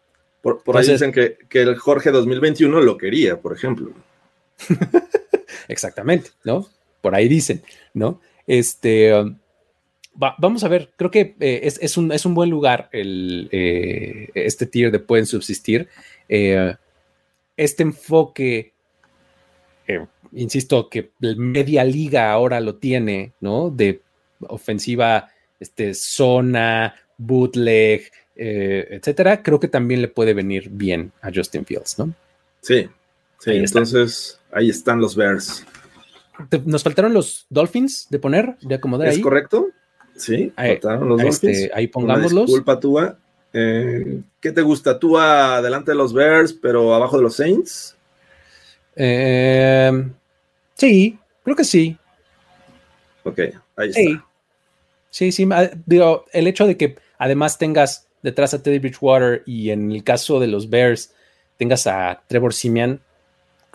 Por, 0.43 0.61
ahí 0.77 0.89
dicen 0.89 1.13
que, 1.13 1.39
que, 1.49 1.63
el 1.63 1.77
Jorge 1.77 2.11
2021 2.11 2.81
lo 2.81 2.97
quería, 2.97 3.39
por 3.41 3.53
ejemplo. 3.53 3.93
Exactamente, 5.69 6.31
¿no? 6.43 6.67
Por 7.01 7.15
ahí 7.15 7.29
dicen, 7.29 7.63
¿no? 7.95 8.21
Este, 8.47 9.15
um, 9.15 9.37
vamos 10.17 10.65
a 10.65 10.69
ver, 10.69 10.93
creo 10.97 11.11
que 11.11 11.37
eh, 11.41 11.61
es, 11.63 11.97
un, 11.97 12.13
es, 12.13 12.25
un, 12.27 12.35
buen 12.35 12.51
lugar 12.51 12.89
el, 12.93 13.49
eh, 13.53 14.29
este 14.35 14.67
tier 14.67 14.91
de 14.91 14.99
pueden 14.99 15.27
subsistir. 15.27 15.89
Eh, 16.29 16.75
este 17.57 17.83
enfoque, 17.83 18.73
insisto, 20.33 20.89
que 20.89 21.13
media 21.21 21.85
liga 21.85 22.33
ahora 22.33 22.61
lo 22.61 22.77
tiene, 22.77 23.33
¿no? 23.41 23.71
De 23.71 24.03
ofensiva, 24.41 25.31
este, 25.59 25.95
zona, 25.95 26.95
bootleg, 27.17 28.11
etcétera, 28.35 29.43
creo 29.43 29.59
que 29.59 29.69
también 29.69 30.03
le 30.03 30.09
puede 30.09 30.35
venir 30.35 30.69
bien 30.71 31.13
a 31.23 31.31
Justin 31.35 31.65
Fields, 31.65 31.99
¿no? 31.99 32.13
Sí, 32.61 32.87
sí, 33.39 33.53
entonces 33.53 34.39
ahí 34.53 34.69
están 34.69 35.01
los 35.01 35.17
Bears. 35.17 35.65
Nos 36.67 36.83
faltaron 36.83 37.15
los 37.15 37.47
Dolphins 37.49 38.09
de 38.11 38.19
poner, 38.19 38.59
de 38.61 38.75
acomodar 38.75 39.09
¿Es 39.09 39.21
correcto? 39.21 39.69
Sí, 40.17 40.53
ahí, 40.57 40.79
los 40.83 41.21
este, 41.21 41.71
ahí 41.75 41.89
pongámoslos. 41.89 42.47
Disculpa, 42.47 42.81
Tua. 42.81 43.19
Eh, 43.53 44.21
¿Qué 44.41 44.53
te 44.53 44.63
gusta? 44.63 44.99
¿Tua 44.99 45.63
delante 45.63 45.93
de 45.93 45.97
los 45.97 46.13
Bears, 46.13 46.53
pero 46.53 46.95
abajo 46.95 47.17
de 47.17 47.23
los 47.23 47.37
Saints? 47.37 47.97
Eh, 48.95 49.91
sí, 50.75 51.19
creo 51.43 51.57
que 51.57 51.65
sí. 51.65 51.97
Ok, 53.25 53.39
ahí 53.77 53.91
está. 53.91 54.27
Sí, 55.11 55.33
sí, 55.33 55.49
digo, 55.87 56.27
el 56.33 56.47
hecho 56.47 56.67
de 56.67 56.77
que 56.77 56.97
además 57.19 57.59
tengas 57.59 58.07
detrás 58.23 58.53
a 58.55 58.63
Teddy 58.63 58.79
Bridgewater 58.79 59.43
y 59.47 59.71
en 59.71 59.91
el 59.91 60.05
caso 60.05 60.41
de 60.41 60.47
los 60.47 60.69
Bears 60.69 61.15
tengas 61.57 61.87
a 61.87 62.23
Trevor 62.27 62.53
Simeon, 62.53 63.01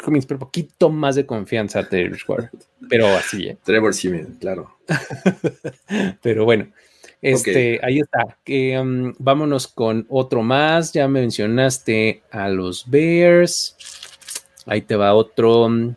me 0.08 0.20
un 0.20 0.40
poquito 0.40 0.90
más 0.90 1.16
de 1.16 1.26
confianza 1.26 1.80
a 1.80 1.84
Bridgewater, 1.84 2.50
pero 2.90 3.08
así, 3.08 3.50
¿eh? 3.50 3.58
Trevor 3.64 3.94
Simeon, 3.94 4.38
claro. 4.40 4.78
Pero 6.22 6.46
bueno, 6.46 6.72
este, 7.22 7.80
ahí 7.84 8.00
está. 8.00 8.38
Um, 8.82 9.14
vámonos 9.20 9.68
con 9.68 10.06
otro 10.10 10.42
más. 10.42 10.92
Ya 10.92 11.08
me 11.08 11.22
mencionaste 11.22 12.24
a 12.32 12.50
los 12.50 12.90
Bears. 12.90 13.78
Ahí 14.66 14.82
te 14.82 14.96
va 14.96 15.14
otro 15.14 15.66
um, 15.66 15.96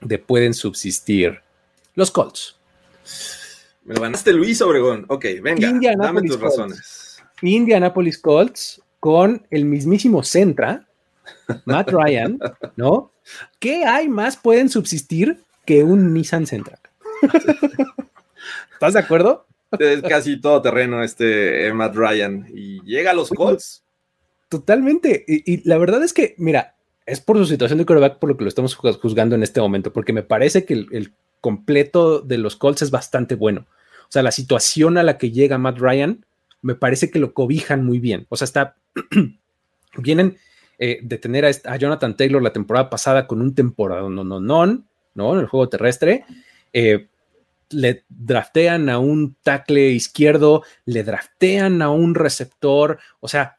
de 0.00 0.18
pueden 0.18 0.54
subsistir. 0.54 1.40
Los 1.94 2.10
Colts. 2.10 2.56
Me 3.84 3.94
lo 3.94 4.00
ganaste 4.00 4.32
Luis 4.32 4.60
Obregón. 4.60 5.04
Ok, 5.08 5.26
venga, 5.42 5.72
dame 5.96 6.22
tus 6.22 6.40
razones. 6.40 7.22
Indianapolis 7.42 8.18
Colts 8.18 8.82
con 8.98 9.46
el 9.50 9.64
mismísimo 9.64 10.22
Centra, 10.22 10.86
Matt 11.64 11.90
Ryan, 11.90 12.38
¿no? 12.76 13.12
¿Qué 13.58 13.84
hay 13.84 14.08
más 14.08 14.36
pueden 14.36 14.68
subsistir 14.68 15.42
que 15.64 15.84
un 15.84 16.12
Nissan 16.12 16.46
Sentra? 16.46 16.78
¿Estás 18.72 18.94
de 18.94 19.00
acuerdo? 19.00 19.46
Es 19.78 20.02
casi 20.02 20.40
todo 20.40 20.62
terreno 20.62 21.02
este 21.02 21.72
Matt 21.72 21.94
Ryan 21.94 22.46
y 22.52 22.82
llega 22.82 23.12
a 23.12 23.14
los 23.14 23.30
Colts. 23.30 23.82
Totalmente. 24.48 25.24
Y, 25.28 25.66
la 25.68 25.78
verdad 25.78 26.02
es 26.02 26.12
que, 26.12 26.34
mira, 26.38 26.74
es 27.06 27.20
por 27.20 27.36
su 27.38 27.46
situación 27.46 27.78
de 27.78 27.86
quarterback 27.86 28.18
por 28.18 28.28
lo 28.28 28.36
que 28.36 28.44
lo 28.44 28.48
estamos 28.48 28.74
juzgando 28.74 29.36
en 29.36 29.44
este 29.44 29.60
momento, 29.60 29.92
porque 29.92 30.12
me 30.12 30.24
parece 30.24 30.64
que 30.64 30.74
el, 30.74 31.12
completo 31.40 32.20
de 32.20 32.36
los 32.36 32.56
Colts 32.56 32.82
es 32.82 32.90
bastante 32.90 33.34
bueno. 33.34 33.66
O 34.02 34.12
sea, 34.12 34.22
la 34.22 34.30
situación 34.30 34.98
a 34.98 35.02
la 35.02 35.16
que 35.16 35.30
llega 35.30 35.56
Matt 35.56 35.78
Ryan 35.78 36.26
me 36.60 36.74
parece 36.74 37.10
que 37.10 37.18
lo 37.18 37.32
cobijan 37.32 37.82
muy 37.82 37.98
bien. 37.98 38.26
O 38.28 38.36
sea, 38.36 38.44
está, 38.44 38.76
vienen 39.96 40.36
eh, 40.82 40.98
de 41.02 41.18
tener 41.18 41.44
a, 41.44 41.76
Jonathan 41.76 42.16
Taylor 42.16 42.42
la 42.42 42.54
temporada 42.54 42.88
pasada 42.88 43.26
con 43.26 43.42
un 43.42 43.54
temporada 43.54 44.00
no, 44.08 44.24
no, 44.24 44.40
no, 44.40 44.66
¿no? 45.14 45.34
En 45.34 45.40
el 45.40 45.46
juego 45.46 45.68
terrestre. 45.68 46.24
Eh, 46.72 47.08
le 47.68 48.04
draftean 48.08 48.88
a 48.88 48.98
un 48.98 49.36
tackle 49.42 49.90
izquierdo, 49.90 50.64
le 50.86 51.04
draftean 51.04 51.82
a 51.82 51.90
un 51.90 52.14
receptor. 52.14 52.98
O 53.20 53.28
sea, 53.28 53.58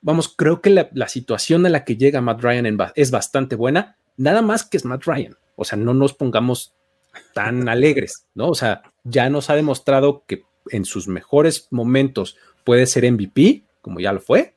vamos, 0.00 0.28
creo 0.28 0.60
que 0.60 0.70
la, 0.70 1.08
situación 1.08 1.66
a 1.66 1.70
la 1.70 1.84
que 1.84 1.96
llega 1.96 2.20
Matt 2.20 2.40
Ryan 2.40 2.78
es 2.94 3.10
bastante 3.10 3.56
buena. 3.56 3.96
Nada 4.16 4.40
más 4.40 4.64
que 4.64 4.76
es 4.76 4.84
Matt 4.84 5.02
Ryan. 5.06 5.36
O 5.56 5.64
sea, 5.64 5.76
no 5.76 5.92
nos 5.92 6.14
pongamos 6.14 6.76
tan 7.34 7.68
alegres, 7.68 8.28
¿no? 8.34 8.48
O 8.48 8.54
sea, 8.54 8.82
ya 9.02 9.28
nos 9.28 9.50
ha 9.50 9.56
demostrado 9.56 10.22
que 10.24 10.44
en 10.70 10.84
sus 10.84 11.08
mejores 11.08 11.66
momentos 11.72 12.36
puede 12.62 12.86
ser 12.86 13.10
MVP, 13.10 13.64
como 13.80 13.98
ya 13.98 14.12
lo 14.12 14.20
fue, 14.20 14.54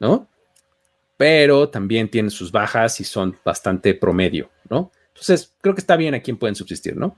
¿no? 0.00 0.28
Pero 1.22 1.68
también 1.68 2.08
tiene 2.08 2.30
sus 2.30 2.50
bajas 2.50 3.00
y 3.00 3.04
son 3.04 3.36
bastante 3.44 3.94
promedio, 3.94 4.50
¿no? 4.68 4.90
Entonces, 5.10 5.52
creo 5.60 5.72
que 5.72 5.80
está 5.80 5.94
bien 5.94 6.16
a 6.16 6.20
quien 6.20 6.36
pueden 6.36 6.56
subsistir, 6.56 6.96
¿no? 6.96 7.16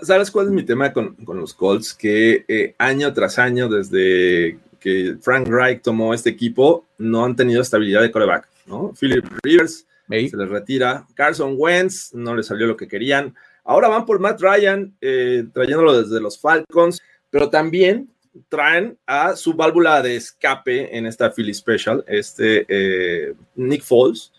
¿Sabes 0.00 0.30
cuál 0.30 0.46
es 0.46 0.52
mi 0.52 0.62
tema 0.62 0.94
con, 0.94 1.14
los 1.26 1.52
Colts? 1.52 1.92
Que 1.92 2.46
eh, 2.48 2.74
año 2.78 3.12
tras 3.12 3.38
año, 3.38 3.68
desde 3.68 4.58
que 4.80 5.18
Frank 5.20 5.46
Reich 5.46 5.82
tomó 5.82 6.14
este 6.14 6.30
equipo, 6.30 6.86
no 6.96 7.22
han 7.22 7.36
tenido 7.36 7.60
estabilidad 7.60 8.00
de 8.00 8.10
coreback, 8.10 8.48
¿no? 8.64 8.94
Philip 8.98 9.26
Rivers 9.42 9.86
se 10.08 10.36
les 10.38 10.48
retira, 10.48 11.06
Carson 11.12 11.54
Wentz 11.58 12.14
no 12.14 12.34
le 12.34 12.42
salió 12.44 12.66
lo 12.66 12.78
que 12.78 12.88
querían. 12.88 13.34
Ahora 13.62 13.88
van 13.88 14.06
por 14.06 14.20
Matt 14.20 14.40
Ryan, 14.40 14.96
eh, 15.02 15.44
trayéndolo 15.52 16.02
desde 16.02 16.18
los 16.18 16.40
Falcons, 16.40 17.02
pero 17.28 17.50
también 17.50 18.08
traen 18.48 18.98
a 19.06 19.36
su 19.36 19.54
válvula 19.54 20.02
de 20.02 20.16
escape 20.16 20.96
en 20.96 21.06
esta 21.06 21.30
Philly 21.30 21.54
Special, 21.54 22.04
este 22.06 22.66
eh, 22.68 23.34
Nick 23.54 23.82
Foles. 23.82 24.32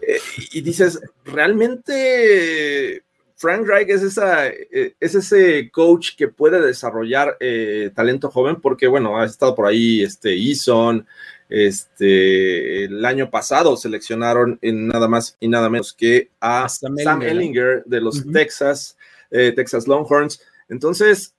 Eh, 0.00 0.18
y 0.52 0.60
dices, 0.60 1.00
realmente 1.24 3.02
Frank 3.36 3.66
Reich 3.66 3.88
es, 3.88 4.02
esa, 4.02 4.48
es 4.48 5.14
ese 5.14 5.70
coach 5.70 6.16
que 6.16 6.28
puede 6.28 6.60
desarrollar 6.60 7.36
talento 7.94 8.30
joven, 8.30 8.56
porque 8.60 8.86
bueno, 8.86 9.18
ha 9.18 9.24
estado 9.24 9.54
por 9.54 9.66
ahí 9.66 10.02
este 10.02 10.34
Eason, 10.34 11.06
este, 11.52 12.84
el 12.84 13.04
año 13.04 13.30
pasado 13.30 13.76
seleccionaron 13.76 14.58
en 14.62 14.88
nada 14.88 15.06
más 15.06 15.36
y 15.38 15.48
nada 15.48 15.68
menos 15.68 15.92
que 15.92 16.30
a 16.40 16.66
Sam, 16.66 17.20
Ellinger 17.20 17.84
de 17.84 18.00
los 18.00 18.24
Texas, 18.32 18.96
eh, 19.30 19.52
Texas 19.54 19.86
Longhorns. 19.86 20.40
Entonces, 20.70 21.34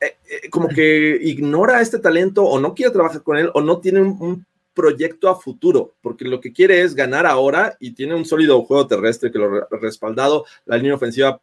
eh, 0.00 0.16
eh, 0.28 0.50
como 0.50 0.68
que 0.68 1.18
ignora 1.22 1.80
este 1.80 1.98
talento 1.98 2.44
o 2.44 2.58
no 2.60 2.74
quiere 2.74 2.92
trabajar 2.92 3.22
con 3.22 3.36
él 3.36 3.50
o 3.54 3.60
no 3.60 3.80
tiene 3.80 4.00
un, 4.00 4.44
proyecto 4.74 5.30
a 5.30 5.40
futuro, 5.40 5.94
porque 6.02 6.26
lo 6.26 6.38
que 6.38 6.52
quiere 6.52 6.82
es 6.82 6.94
ganar 6.94 7.24
ahora 7.24 7.78
y 7.80 7.92
tiene 7.92 8.14
un 8.14 8.26
sólido 8.26 8.62
juego 8.62 8.86
terrestre 8.86 9.32
que 9.32 9.38
lo 9.38 9.56
ha 9.56 9.66
respaldado. 9.80 10.44
La 10.66 10.76
línea 10.76 10.96
ofensiva 10.96 11.40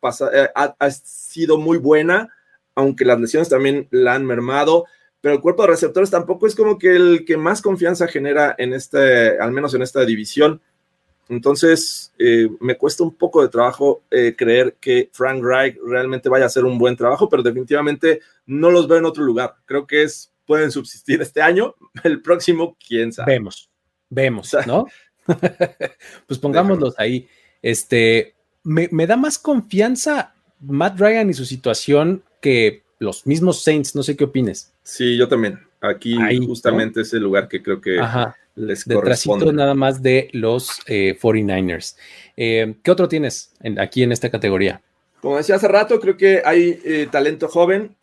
ha 0.54 0.92
sido 0.92 1.58
muy 1.58 1.80
buena, 1.80 2.30
aunque 2.76 3.06
las 3.06 3.20
lesiones 3.20 3.50
también 3.50 3.88
la 3.90 4.14
han 4.14 4.24
mermado 4.24 4.86
pero 5.24 5.36
el 5.36 5.42
cuerpo 5.42 5.62
de 5.62 5.70
receptores 5.70 6.10
tampoco 6.10 6.48
es 6.48 6.54
como 6.54 6.78
que 6.78 6.94
el 6.94 7.24
que 7.24 7.38
más 7.38 7.62
confianza 7.62 8.10
genera 8.10 8.56
en 8.58 8.74
este, 8.74 9.40
al 9.40 9.54
menos 9.54 9.74
en 9.74 9.82
esta 9.82 10.04
división. 10.04 10.60
Entonces, 11.36 12.14
eh, 12.18 12.50
me 12.60 12.78
cuesta 12.78 13.04
un 13.04 13.14
poco 13.16 13.42
de 13.42 13.50
trabajo 13.50 14.04
eh, 14.10 14.36
creer 14.38 14.76
que 14.80 15.10
Frank 15.12 15.44
Reich 15.44 15.78
realmente 15.86 16.30
vaya 16.30 16.46
a 16.46 16.48
hacer 16.48 16.66
un 16.66 16.78
buen 16.78 16.96
trabajo, 16.96 17.30
pero 17.30 17.44
definitivamente 17.44 18.22
no 18.46 18.72
los 18.72 18.88
veo 18.88 18.98
en 18.98 19.06
otro 19.06 19.24
lugar. 19.24 19.56
Creo 19.66 19.86
que 19.88 20.04
es, 20.04 20.32
pueden 20.46 20.72
subsistir 20.72 21.22
este 21.22 21.42
año, 21.42 21.76
el 22.04 22.22
próximo, 22.22 22.78
quién 22.86 23.12
sabe. 23.12 23.34
Vemos, 23.34 23.70
vemos, 24.10 24.56
¿no? 24.68 24.86
pues 26.28 26.40
pongámoslos 26.40 26.96
ahí. 26.98 27.28
Este, 27.62 28.36
me, 28.64 28.90
me 28.92 29.08
da 29.08 29.18
más 29.18 29.38
confianza 29.38 30.34
Matt 30.60 31.00
Ryan 31.00 31.30
y 31.30 31.34
su 31.34 31.46
situación 31.46 32.24
que 32.42 32.84
los 33.00 33.28
mismos 33.28 33.62
Saints. 33.64 33.96
No 33.96 34.04
sé 34.04 34.16
qué 34.16 34.24
opines. 34.24 34.74
Sí, 34.84 35.18
yo 35.18 35.28
también. 35.28 35.60
Aquí 35.82 36.16
justamente 36.46 37.02
es 37.02 37.14
el 37.14 37.24
lugar 37.24 37.50
que 37.50 37.62
creo 37.62 37.82
que 37.82 38.00
les 38.56 38.88
nada 38.88 39.74
más 39.74 40.02
de 40.02 40.30
los 40.34 40.80
49ers. 40.88 41.96
Eh, 42.36 42.62
eh, 42.62 42.76
¿Qué 42.84 42.92
otro 42.92 43.08
tienes 43.08 43.52
aquí 43.78 44.04
en 44.04 44.12
esta 44.12 44.30
categoría? 44.30 44.82
Como 45.22 45.38
decía 45.38 45.56
hace 45.56 45.70
rato, 45.70 46.02
creo 46.02 46.18
que 46.18 46.42
hay 46.44 46.82
eh, 46.84 47.08
talento 47.10 47.48
joven 47.48 47.96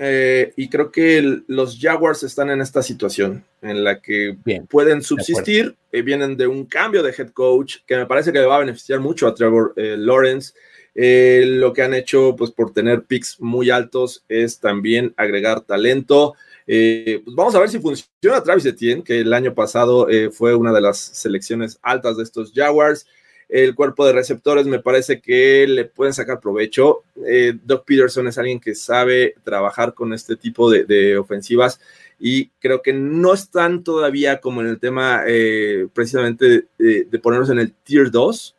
y 0.56 0.68
creo 0.70 0.90
que 0.90 1.42
los 1.48 1.78
Jaguars 1.78 2.22
están 2.22 2.48
en 2.48 2.62
esta 2.62 2.82
situación 2.82 3.44
en 3.60 3.84
la 3.84 4.00
que 4.00 4.36
pueden 4.70 5.02
subsistir. 5.02 5.76
vienen 5.92 6.38
de 6.38 6.46
un 6.46 6.64
cambio 6.64 7.02
de 7.02 7.10
head 7.16 7.30
coach 7.30 7.78
que 7.86 7.96
me 7.96 8.06
parece 8.06 8.32
que 8.32 8.38
le 8.38 8.46
va 8.46 8.56
a 8.56 8.60
beneficiar 8.60 9.00
mucho 9.00 9.26
a 9.26 9.34
Trevor 9.34 9.74
Lawrence. 9.76 10.54
lo 10.94 11.72
que 11.74 11.82
han 11.82 11.92
hecho, 11.92 12.34
pues 12.36 12.52
por 12.52 12.72
tener 12.72 13.02
picks 13.02 13.38
muy 13.38 13.68
altos, 13.68 14.24
es 14.26 14.58
también 14.58 15.12
agregar 15.18 15.60
talento. 15.60 16.36
Eh, 16.72 17.20
pues 17.24 17.34
vamos 17.34 17.52
a 17.56 17.58
ver 17.58 17.68
si 17.68 17.80
funciona 17.80 18.44
Travis 18.44 18.64
Etienne, 18.64 19.02
que 19.02 19.18
el 19.18 19.32
año 19.32 19.52
pasado 19.52 20.08
eh, 20.08 20.30
fue 20.30 20.54
una 20.54 20.72
de 20.72 20.80
las 20.80 20.98
selecciones 20.98 21.80
altas 21.82 22.16
de 22.16 22.22
estos 22.22 22.52
Jaguars. 22.54 23.08
El 23.48 23.74
cuerpo 23.74 24.06
de 24.06 24.12
receptores 24.12 24.66
me 24.66 24.78
parece 24.78 25.20
que 25.20 25.66
le 25.66 25.86
pueden 25.86 26.14
sacar 26.14 26.38
provecho. 26.38 27.02
Eh, 27.26 27.54
Doug 27.64 27.84
Peterson 27.84 28.28
es 28.28 28.38
alguien 28.38 28.60
que 28.60 28.76
sabe 28.76 29.34
trabajar 29.42 29.94
con 29.94 30.12
este 30.12 30.36
tipo 30.36 30.70
de, 30.70 31.18
ofensivas 31.18 31.80
y 32.20 32.50
creo 32.60 32.82
que 32.82 32.92
no 32.92 33.34
están 33.34 33.82
todavía 33.82 34.40
como 34.40 34.60
en 34.60 34.68
el 34.68 34.78
tema 34.78 35.24
precisamente 35.92 36.68
de, 36.78 37.04
de 37.04 37.18
ponernos 37.18 37.50
en 37.50 37.58
el 37.58 37.72
tier 37.72 38.12
2, 38.12 38.54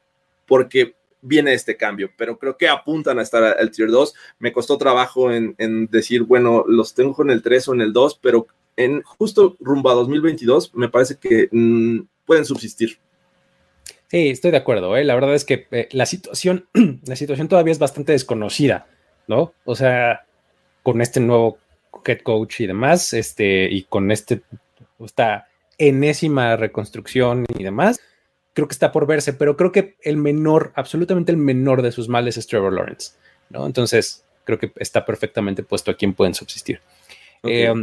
porque 0.46 0.96
viene 1.22 1.54
este 1.54 1.78
cambio, 1.78 2.12
pero 2.18 2.38
creo 2.38 2.58
que 2.58 2.68
apuntan 2.68 3.20
a 3.20 3.22
estar 3.22 3.44
al 3.44 3.72
tier 3.72 3.90
2. 3.90 4.14
Me 4.40 4.52
costó 4.52 4.78
trabajo 4.78 5.32
en, 5.32 5.56
decir, 5.92 6.24
bueno, 6.24 6.64
los 6.68 6.94
tengo 6.94 7.22
en 7.24 7.30
el 7.30 7.42
3 7.42 7.68
o 7.70 7.74
en 7.74 7.82
el 7.82 7.94
2, 7.94 8.20
pero 8.22 8.48
en 8.76 9.02
justo 9.04 9.58
rumbo 9.60 9.90
a 9.90 9.94
2022 9.94 10.74
me 10.76 10.90
parece 10.90 11.18
que 11.18 11.50
mm, 11.52 12.02
pueden 12.26 12.46
subsistir. 12.46 12.98
Sí, 14.08 14.30
estoy 14.30 14.52
de 14.52 14.58
acuerdo. 14.58 14.98
¿eh? 14.98 15.04
La 15.04 15.16
verdad 15.16 15.34
es 15.34 15.46
que 15.46 15.68
eh, 15.72 15.88
la 15.92 16.06
situación, 16.06 16.68
la 17.06 17.16
situación 17.16 17.48
todavía 17.48 17.72
es 17.72 17.80
bastante 17.80 18.12
desconocida, 18.12 18.88
¿no? 19.28 19.54
O 19.66 19.76
sea, 19.76 20.26
con 20.84 21.02
este 21.02 21.20
nuevo 21.20 21.58
head 22.06 22.20
coach 22.22 22.62
y 22.62 22.68
demás, 22.68 23.14
este, 23.14 23.70
y 23.72 23.84
con 23.84 24.12
este, 24.12 24.42
esta 25.00 25.48
enésima 25.78 26.56
reconstrucción 26.58 27.46
y 27.58 27.64
demás, 27.64 28.00
creo 28.54 28.68
que 28.68 28.74
está 28.74 28.92
por 28.92 29.08
verse, 29.08 29.34
pero 29.34 29.56
creo 29.56 29.72
que 29.72 29.96
el 30.02 30.18
menor, 30.18 30.72
absolutamente 30.76 31.32
el 31.32 31.38
menor 31.38 31.82
de 31.82 31.92
sus 31.92 32.10
males 32.10 32.38
es 32.38 32.48
Trevor 32.48 32.74
Lawrence, 32.74 33.14
¿no? 33.50 33.66
Entonces, 33.66 34.26
creo 34.44 34.60
que 34.60 34.72
está 34.78 35.06
perfectamente 35.06 35.64
puesto 35.64 35.92
a 35.92 35.96
quien 35.96 36.14
pueden 36.14 36.34
subsistir. 36.34 36.82
Eh, 37.44 37.74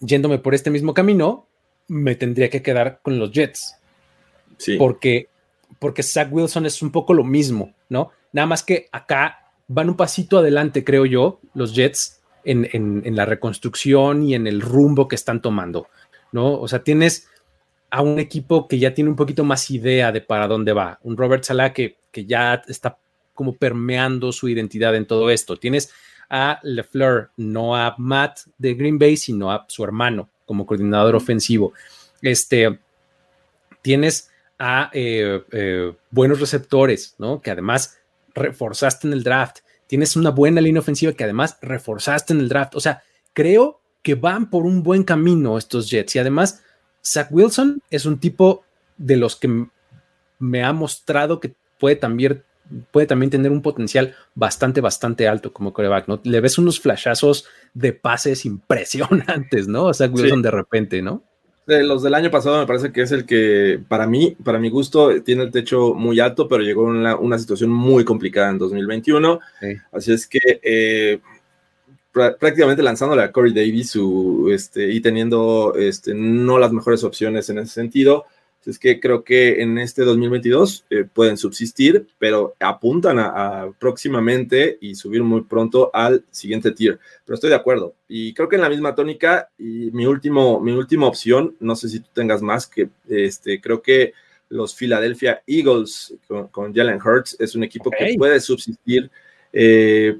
yéndome 0.00 0.38
por 0.38 0.54
este 0.54 0.70
mismo 0.70 0.94
camino, 0.94 1.46
me 1.88 2.14
tendría 2.14 2.50
que 2.50 2.62
quedar 2.62 3.00
con 3.02 3.18
los 3.18 3.30
Jets. 3.32 3.76
Sí. 4.58 4.76
Porque, 4.76 5.28
porque 5.78 6.02
Zach 6.02 6.28
Wilson 6.30 6.66
es 6.66 6.82
un 6.82 6.90
poco 6.90 7.14
lo 7.14 7.24
mismo, 7.24 7.74
¿no? 7.88 8.10
Nada 8.32 8.46
más 8.46 8.62
que 8.62 8.88
acá 8.92 9.52
van 9.68 9.88
un 9.88 9.96
pasito 9.96 10.38
adelante, 10.38 10.84
creo 10.84 11.06
yo, 11.06 11.40
los 11.54 11.74
Jets 11.74 12.20
en, 12.44 12.68
en 12.72 13.16
la 13.16 13.26
reconstrucción 13.26 14.22
y 14.22 14.34
en 14.34 14.46
el 14.46 14.60
rumbo 14.60 15.08
que 15.08 15.16
están 15.16 15.40
tomando, 15.40 15.88
¿no? 16.32 16.58
O 16.58 16.68
sea, 16.68 16.82
tienes 16.82 17.29
a 17.90 18.02
un 18.02 18.18
equipo 18.18 18.68
que 18.68 18.78
ya 18.78 18.94
tiene 18.94 19.10
un 19.10 19.16
poquito 19.16 19.44
más 19.44 19.70
idea 19.70 20.12
de 20.12 20.20
para 20.20 20.46
dónde 20.46 20.72
va. 20.72 20.98
Un 21.02 21.16
Robert 21.16 21.44
Salah 21.44 21.72
que, 21.72 21.98
que 22.10 22.24
ya 22.24 22.62
está 22.68 22.98
como 23.34 23.56
permeando 23.56 24.32
su 24.32 24.48
identidad 24.48 24.94
en 24.94 25.06
todo 25.06 25.30
esto. 25.30 25.56
Tienes 25.56 25.92
a 26.28 26.60
LeFleur, 26.62 27.30
no 27.36 27.76
a 27.76 27.94
Matt 27.98 28.40
de 28.58 28.74
Green 28.74 28.98
Bay, 28.98 29.16
sino 29.16 29.50
a 29.50 29.64
su 29.68 29.82
hermano 29.82 30.30
como 30.46 30.66
coordinador 30.66 31.16
ofensivo. 31.16 31.72
Este, 32.22 32.78
tienes 33.82 34.30
a 34.58 34.90
eh, 34.92 35.42
eh, 35.50 35.92
buenos 36.10 36.38
receptores, 36.38 37.14
¿no? 37.18 37.40
Que 37.40 37.50
además 37.50 37.98
reforzaste 38.34 39.06
en 39.08 39.14
el 39.14 39.24
draft. 39.24 39.60
Tienes 39.86 40.14
una 40.16 40.30
buena 40.30 40.60
línea 40.60 40.80
ofensiva 40.80 41.12
que 41.12 41.24
además 41.24 41.58
reforzaste 41.62 42.32
en 42.32 42.40
el 42.40 42.48
draft. 42.48 42.76
O 42.76 42.80
sea, 42.80 43.02
creo 43.32 43.80
que 44.02 44.14
van 44.14 44.50
por 44.50 44.64
un 44.64 44.82
buen 44.82 45.02
camino 45.02 45.58
estos 45.58 45.90
Jets 45.90 46.16
y 46.16 46.18
además 46.18 46.62
Zach 47.04 47.28
Wilson 47.30 47.82
es 47.90 48.06
un 48.06 48.18
tipo 48.18 48.64
de 48.96 49.16
los 49.16 49.36
que 49.36 49.66
me 50.38 50.64
ha 50.64 50.72
mostrado 50.72 51.40
que 51.40 51.54
puede 51.78 51.96
también, 51.96 52.42
puede 52.90 53.06
también 53.06 53.30
tener 53.30 53.50
un 53.50 53.62
potencial 53.62 54.14
bastante, 54.34 54.80
bastante 54.80 55.28
alto 55.28 55.52
como 55.52 55.72
coreback, 55.72 56.08
¿no? 56.08 56.20
Le 56.24 56.40
ves 56.40 56.58
unos 56.58 56.80
flashazos 56.80 57.46
de 57.74 57.92
pases 57.92 58.44
impresionantes, 58.44 59.68
¿no? 59.68 59.92
Zach 59.94 60.12
Wilson 60.12 60.42
de 60.42 60.50
repente, 60.50 61.02
¿no? 61.02 61.22
De 61.66 61.84
los 61.84 62.02
del 62.02 62.14
año 62.14 62.30
pasado 62.30 62.58
me 62.58 62.66
parece 62.66 62.90
que 62.90 63.02
es 63.02 63.12
el 63.12 63.24
que, 63.26 63.80
para 63.86 64.06
mí, 64.06 64.36
para 64.42 64.58
mi 64.58 64.70
gusto, 64.70 65.22
tiene 65.22 65.44
el 65.44 65.52
techo 65.52 65.94
muy 65.94 66.18
alto, 66.18 66.48
pero 66.48 66.62
llegó 66.62 66.90
en 66.90 66.96
una, 66.96 67.16
una 67.16 67.38
situación 67.38 67.70
muy 67.70 68.04
complicada 68.04 68.50
en 68.50 68.58
2021. 68.58 69.38
Así 69.92 70.12
es 70.12 70.26
que 70.26 70.40
eh, 70.62 71.20
prácticamente 72.12 72.82
lanzándole 72.82 73.22
a 73.22 73.32
Corey 73.32 73.52
Davis 73.52 73.90
su, 73.90 74.50
este, 74.52 74.90
y 74.90 75.00
teniendo 75.00 75.74
este, 75.76 76.14
no 76.14 76.58
las 76.58 76.72
mejores 76.72 77.04
opciones 77.04 77.48
en 77.50 77.58
ese 77.58 77.72
sentido. 77.72 78.24
Es 78.66 78.78
que 78.78 79.00
creo 79.00 79.24
que 79.24 79.62
en 79.62 79.78
este 79.78 80.02
2022 80.02 80.84
eh, 80.90 81.04
pueden 81.10 81.38
subsistir, 81.38 82.06
pero 82.18 82.54
apuntan 82.60 83.18
a, 83.18 83.70
próximamente 83.78 84.76
y 84.82 84.94
subir 84.94 85.22
muy 85.22 85.42
pronto 85.42 85.90
al 85.94 86.24
siguiente 86.30 86.72
tier. 86.72 86.98
Pero 87.24 87.34
estoy 87.36 87.48
de 87.48 87.56
acuerdo. 87.56 87.94
Y 88.06 88.34
creo 88.34 88.50
que 88.50 88.56
en 88.56 88.62
la 88.62 88.68
misma 88.68 88.94
tónica, 88.94 89.48
y 89.56 89.90
mi, 89.92 90.04
último, 90.04 90.60
mi 90.60 90.72
última 90.72 91.06
opción, 91.06 91.56
no 91.58 91.74
sé 91.74 91.88
si 91.88 92.00
tú 92.00 92.10
tengas 92.12 92.42
más, 92.42 92.66
que 92.66 92.90
este, 93.08 93.62
creo 93.62 93.80
que 93.80 94.12
los 94.50 94.74
Philadelphia 94.74 95.42
Eagles 95.46 96.14
con, 96.50 96.74
Jalen 96.74 97.00
Hurts 97.02 97.36
es 97.38 97.54
un 97.54 97.64
equipo 97.64 97.90
que 97.90 98.14
puede 98.18 98.40
subsistir. 98.40 99.10
Eh, 99.52 100.18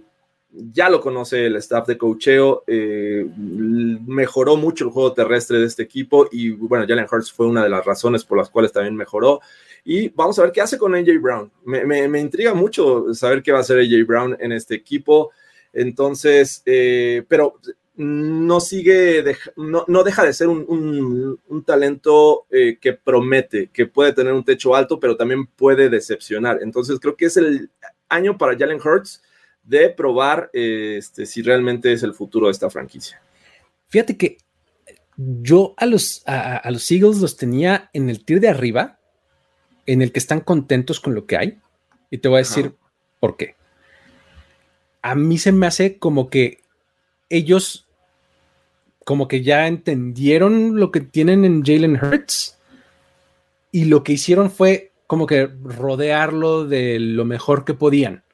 ya 0.52 0.90
lo 0.90 1.00
conoce 1.00 1.46
el 1.46 1.56
staff 1.56 1.86
de 1.86 1.96
cocheo, 1.96 2.64
eh, 2.66 3.24
mejoró 3.36 4.56
mucho 4.56 4.84
el 4.84 4.90
juego 4.90 5.12
terrestre 5.12 5.58
de 5.58 5.66
este 5.66 5.82
equipo 5.82 6.28
y 6.30 6.50
bueno, 6.50 6.86
Jalen 6.86 7.06
Hurts 7.10 7.32
fue 7.32 7.46
una 7.46 7.62
de 7.62 7.68
las 7.68 7.84
razones 7.84 8.24
por 8.24 8.38
las 8.38 8.50
cuales 8.50 8.72
también 8.72 8.96
mejoró. 8.96 9.40
Y 9.84 10.08
vamos 10.08 10.38
a 10.38 10.42
ver 10.42 10.52
qué 10.52 10.60
hace 10.60 10.76
con 10.76 10.94
AJ 10.94 11.20
Brown. 11.20 11.50
Me, 11.64 12.20
intriga 12.20 12.52
mucho 12.52 13.14
saber 13.14 13.42
qué 13.42 13.52
va 13.52 13.58
a 13.58 13.60
hacer 13.62 13.78
AJ 13.78 14.06
Brown 14.06 14.36
en 14.40 14.52
este 14.52 14.74
equipo. 14.74 15.30
Entonces, 15.72 16.62
eh, 16.66 17.24
pero 17.28 17.58
no 17.96 18.60
sigue, 18.60 19.24
no, 19.56 20.04
deja 20.04 20.24
de 20.24 20.32
ser 20.32 20.48
un, 20.48 21.38
talento 21.64 22.46
eh, 22.50 22.78
que 22.80 22.94
promete, 22.94 23.68
que 23.72 23.86
puede 23.86 24.12
tener 24.12 24.32
un 24.32 24.44
techo 24.44 24.74
alto, 24.74 24.98
pero 24.98 25.16
también 25.16 25.46
puede 25.46 25.88
decepcionar. 25.88 26.58
Entonces, 26.62 26.98
creo 26.98 27.16
que 27.16 27.26
es 27.26 27.36
el 27.36 27.70
año 28.08 28.36
para 28.36 28.56
Jalen 28.58 28.80
Hurts 28.84 29.22
de 29.70 29.88
probar 29.88 30.50
este, 30.52 31.26
si 31.26 31.42
realmente 31.42 31.92
es 31.92 32.02
el 32.02 32.12
futuro 32.12 32.46
de 32.46 32.52
esta 32.52 32.68
franquicia. 32.70 33.22
Fíjate 33.86 34.16
que 34.16 34.38
yo 35.16 35.74
a 35.76 35.86
los, 35.86 36.24
a, 36.26 36.68
los 36.72 36.90
Eagles 36.90 37.18
los 37.18 37.36
tenía 37.36 37.88
en 37.92 38.10
el 38.10 38.24
tier 38.24 38.40
de 38.40 38.48
arriba, 38.48 38.98
en 39.86 40.02
el 40.02 40.10
que 40.10 40.18
están 40.18 40.40
contentos 40.40 40.98
con 40.98 41.14
lo 41.14 41.24
que 41.24 41.36
hay, 41.36 41.58
y 42.10 42.18
te 42.18 42.28
voy 42.28 42.38
a 42.38 42.38
decir 42.38 42.74
por 43.20 43.36
qué. 43.36 43.54
A 45.02 45.14
mí 45.14 45.38
se 45.38 45.52
me 45.52 45.68
hace 45.68 45.98
como 45.98 46.30
que 46.30 46.58
ellos 47.28 47.86
como 49.04 49.28
que 49.28 49.42
ya 49.42 49.68
entendieron 49.68 50.80
lo 50.80 50.90
que 50.90 51.00
tienen 51.00 51.44
en 51.44 51.64
Jalen 51.64 51.96
Hurts 51.96 52.58
y 53.70 53.84
lo 53.84 54.02
que 54.02 54.12
hicieron 54.12 54.50
fue 54.50 54.90
como 55.06 55.26
que 55.26 55.46
rodearlo 55.46 56.64
de 56.66 56.98
lo 56.98 57.24
mejor 57.24 57.64
que 57.64 57.74
podían. 57.74 58.24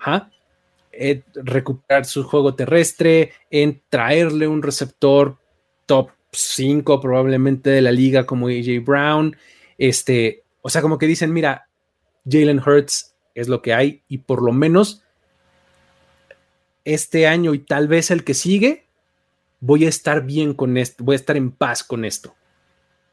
¿Ah? 0.00 0.30
Recuperar 1.34 2.04
su 2.04 2.24
juego 2.24 2.54
terrestre, 2.54 3.32
en 3.50 3.82
traerle 3.88 4.48
un 4.48 4.62
receptor 4.62 5.38
top 5.86 6.10
5 6.32 7.00
probablemente 7.00 7.70
de 7.70 7.82
la 7.82 7.92
liga 7.92 8.26
como 8.26 8.48
AJ 8.48 8.84
Brown. 8.84 9.36
Este, 9.78 10.44
o 10.62 10.68
sea, 10.68 10.82
como 10.82 10.98
que 10.98 11.06
dicen, 11.06 11.32
mira, 11.32 11.68
Jalen 12.28 12.60
Hurts 12.60 13.14
es 13.34 13.48
lo 13.48 13.62
que 13.62 13.74
hay 13.74 14.02
y 14.08 14.18
por 14.18 14.42
lo 14.42 14.52
menos 14.52 15.02
este 16.84 17.26
año 17.26 17.52
y 17.54 17.58
tal 17.58 17.88
vez 17.88 18.10
el 18.10 18.24
que 18.24 18.34
sigue, 18.34 18.86
voy 19.60 19.84
a 19.84 19.88
estar 19.88 20.24
bien 20.24 20.54
con 20.54 20.76
esto, 20.76 21.04
voy 21.04 21.14
a 21.14 21.16
estar 21.16 21.36
en 21.36 21.50
paz 21.50 21.82
con 21.82 22.04
esto. 22.04 22.34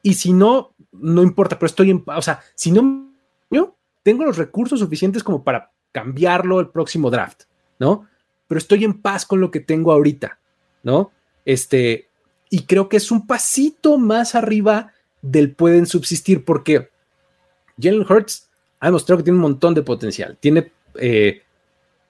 Y 0.01 0.15
si 0.15 0.33
no, 0.33 0.75
no 0.91 1.23
importa, 1.23 1.57
pero 1.57 1.67
estoy 1.67 1.89
en 1.89 2.03
paz, 2.03 2.19
o 2.19 2.21
sea, 2.21 2.41
si 2.55 2.71
no, 2.71 3.11
yo 3.49 3.75
tengo 4.03 4.25
los 4.25 4.37
recursos 4.37 4.79
suficientes 4.79 5.23
como 5.23 5.43
para 5.43 5.71
cambiarlo 5.91 6.59
el 6.59 6.69
próximo 6.69 7.09
draft. 7.09 7.43
¿No? 7.79 8.07
Pero 8.47 8.57
estoy 8.59 8.83
en 8.83 9.01
paz 9.01 9.25
con 9.25 9.39
lo 9.39 9.51
que 9.51 9.59
tengo 9.59 9.91
ahorita, 9.91 10.39
¿no? 10.83 11.11
Este, 11.45 12.07
y 12.49 12.63
creo 12.63 12.89
que 12.89 12.97
es 12.97 13.11
un 13.11 13.25
pasito 13.25 13.97
más 13.97 14.35
arriba 14.35 14.93
del 15.21 15.51
pueden 15.55 15.85
subsistir, 15.85 16.45
porque 16.45 16.89
Jalen 17.81 18.05
Hurts 18.09 18.49
ha 18.79 18.87
demostrado 18.87 19.17
que 19.17 19.23
tiene 19.23 19.37
un 19.37 19.43
montón 19.43 19.73
de 19.73 19.81
potencial. 19.81 20.37
Tiene 20.39 20.71
eh, 20.95 21.41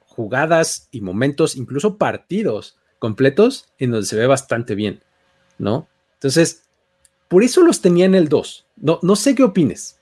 jugadas 0.07 0.87
y 0.91 1.01
momentos, 1.01 1.55
incluso 1.55 1.97
partidos 1.97 2.77
completos, 2.99 3.69
en 3.79 3.91
donde 3.91 4.07
se 4.07 4.15
ve 4.15 4.27
bastante 4.27 4.75
bien, 4.75 5.01
¿no? 5.57 5.87
Entonces, 6.15 6.63
por 7.27 7.43
eso 7.43 7.61
los 7.61 7.81
tenía 7.81 8.05
en 8.05 8.15
el 8.15 8.29
2. 8.29 8.65
No, 8.77 8.99
no 9.01 9.15
sé 9.15 9.35
qué 9.35 9.43
opines. 9.43 9.99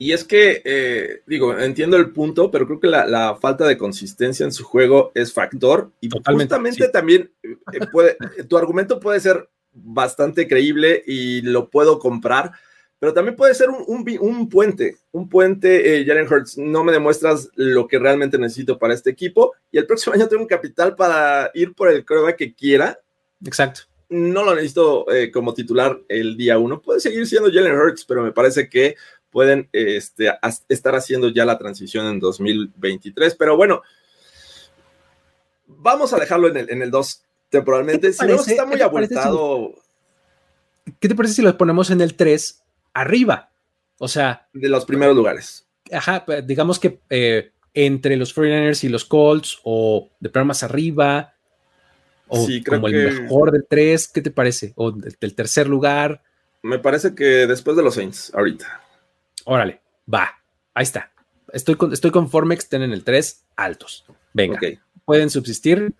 Y 0.00 0.12
es 0.12 0.22
que, 0.22 0.62
eh, 0.64 1.22
digo, 1.26 1.58
entiendo 1.58 1.96
el 1.96 2.12
punto, 2.12 2.52
pero 2.52 2.66
creo 2.66 2.78
que 2.78 2.86
la, 2.86 3.36
falta 3.40 3.66
de 3.66 3.76
consistencia 3.76 4.44
en 4.44 4.52
su 4.52 4.64
juego 4.64 5.10
es 5.14 5.32
factor. 5.32 5.90
Y 6.00 6.08
justamente 6.08 6.88
también 6.88 7.32
eh, 7.42 7.80
puede, 7.90 8.16
tu 8.48 8.56
argumento 8.56 9.00
puede 9.00 9.18
ser 9.18 9.48
bastante 9.72 10.46
creíble 10.46 11.02
y 11.04 11.42
lo 11.42 11.68
puedo 11.68 11.98
comprar, 11.98 12.52
pero 12.98 13.12
también 13.12 13.36
puede 13.36 13.54
ser 13.54 13.68
un, 13.70 14.48
puente. 14.48 14.96
Un 15.12 15.28
puente, 15.28 16.00
eh, 16.00 16.04
Jalen 16.04 16.32
Hurts, 16.32 16.58
no 16.58 16.82
me 16.82 16.92
demuestras 16.92 17.48
lo 17.54 17.86
que 17.86 17.98
realmente 17.98 18.38
necesito 18.38 18.78
para 18.78 18.94
este 18.94 19.10
equipo. 19.10 19.54
Y 19.70 19.78
el 19.78 19.86
próximo 19.86 20.14
año 20.14 20.28
tengo 20.28 20.42
un 20.42 20.48
capital 20.48 20.96
para 20.96 21.50
ir 21.54 21.74
por 21.74 21.90
el 21.90 22.04
prueba 22.04 22.34
que 22.34 22.54
quiera. 22.54 23.00
Exacto. 23.44 23.82
No 24.10 24.42
lo 24.42 24.54
necesito 24.54 25.12
eh, 25.12 25.30
como 25.30 25.54
titular 25.54 26.00
el 26.08 26.36
día 26.36 26.58
uno. 26.58 26.80
Puede 26.80 26.98
seguir 26.98 27.26
siendo 27.26 27.52
Jalen 27.52 27.76
Hurts, 27.76 28.04
pero 28.04 28.22
me 28.22 28.32
parece 28.32 28.68
que 28.68 28.96
pueden 29.30 29.68
este, 29.72 30.32
estar 30.68 30.94
haciendo 30.94 31.28
ya 31.28 31.44
la 31.44 31.58
transición 31.58 32.06
en 32.06 32.20
2023. 32.20 33.34
Pero 33.34 33.56
bueno, 33.56 33.82
vamos 35.66 36.12
a 36.12 36.18
dejarlo 36.18 36.48
en 36.48 36.82
el, 36.82 36.90
2 36.90 37.22
temporalmente. 37.50 38.12
Si 38.12 38.26
no, 38.26 38.34
está 38.34 38.66
muy 38.66 38.80
abultado. 38.80 39.74
¿Qué 41.00 41.08
te 41.08 41.14
parece 41.14 41.34
si 41.34 41.42
lo 41.42 41.56
ponemos 41.56 41.90
en 41.90 42.00
el 42.00 42.14
3 42.14 42.62
arriba? 42.94 43.50
O 43.98 44.08
sea. 44.08 44.48
De 44.52 44.68
los 44.68 44.84
primeros 44.84 45.14
lugares. 45.14 45.66
Ajá, 45.92 46.24
pues, 46.24 46.46
digamos 46.46 46.78
que 46.78 47.00
eh, 47.10 47.52
entre 47.74 48.16
los 48.16 48.36
49ers 48.36 48.84
y 48.84 48.88
los 48.88 49.04
Colts, 49.04 49.60
o 49.64 50.10
de 50.20 50.28
plano 50.28 50.46
más 50.46 50.62
arriba, 50.62 51.34
o 52.28 52.46
como 52.68 52.88
el 52.88 53.22
mejor 53.22 53.52
del 53.52 53.66
3, 53.68 54.08
¿qué 54.08 54.20
te 54.20 54.30
parece? 54.30 54.72
O 54.76 54.92
del 54.92 55.34
tercer 55.34 55.66
lugar. 55.66 56.22
Me 56.62 56.78
parece 56.78 57.14
que 57.14 57.46
después 57.46 57.76
de 57.76 57.82
los 57.82 57.94
Saints, 57.94 58.32
ahorita. 58.34 58.87
Órale, 59.50 59.80
va. 60.12 60.28
Ahí 60.74 60.82
está. 60.82 61.10
Estoy, 61.54 61.78
estoy 61.90 62.10
conforme 62.10 62.54
que 62.54 62.60
estén 62.60 62.82
en 62.82 62.92
el 62.92 63.02
3 63.02 63.46
altos. 63.56 64.04
Venga, 64.34 64.60
pueden 65.06 65.30
subsistir 65.30 65.94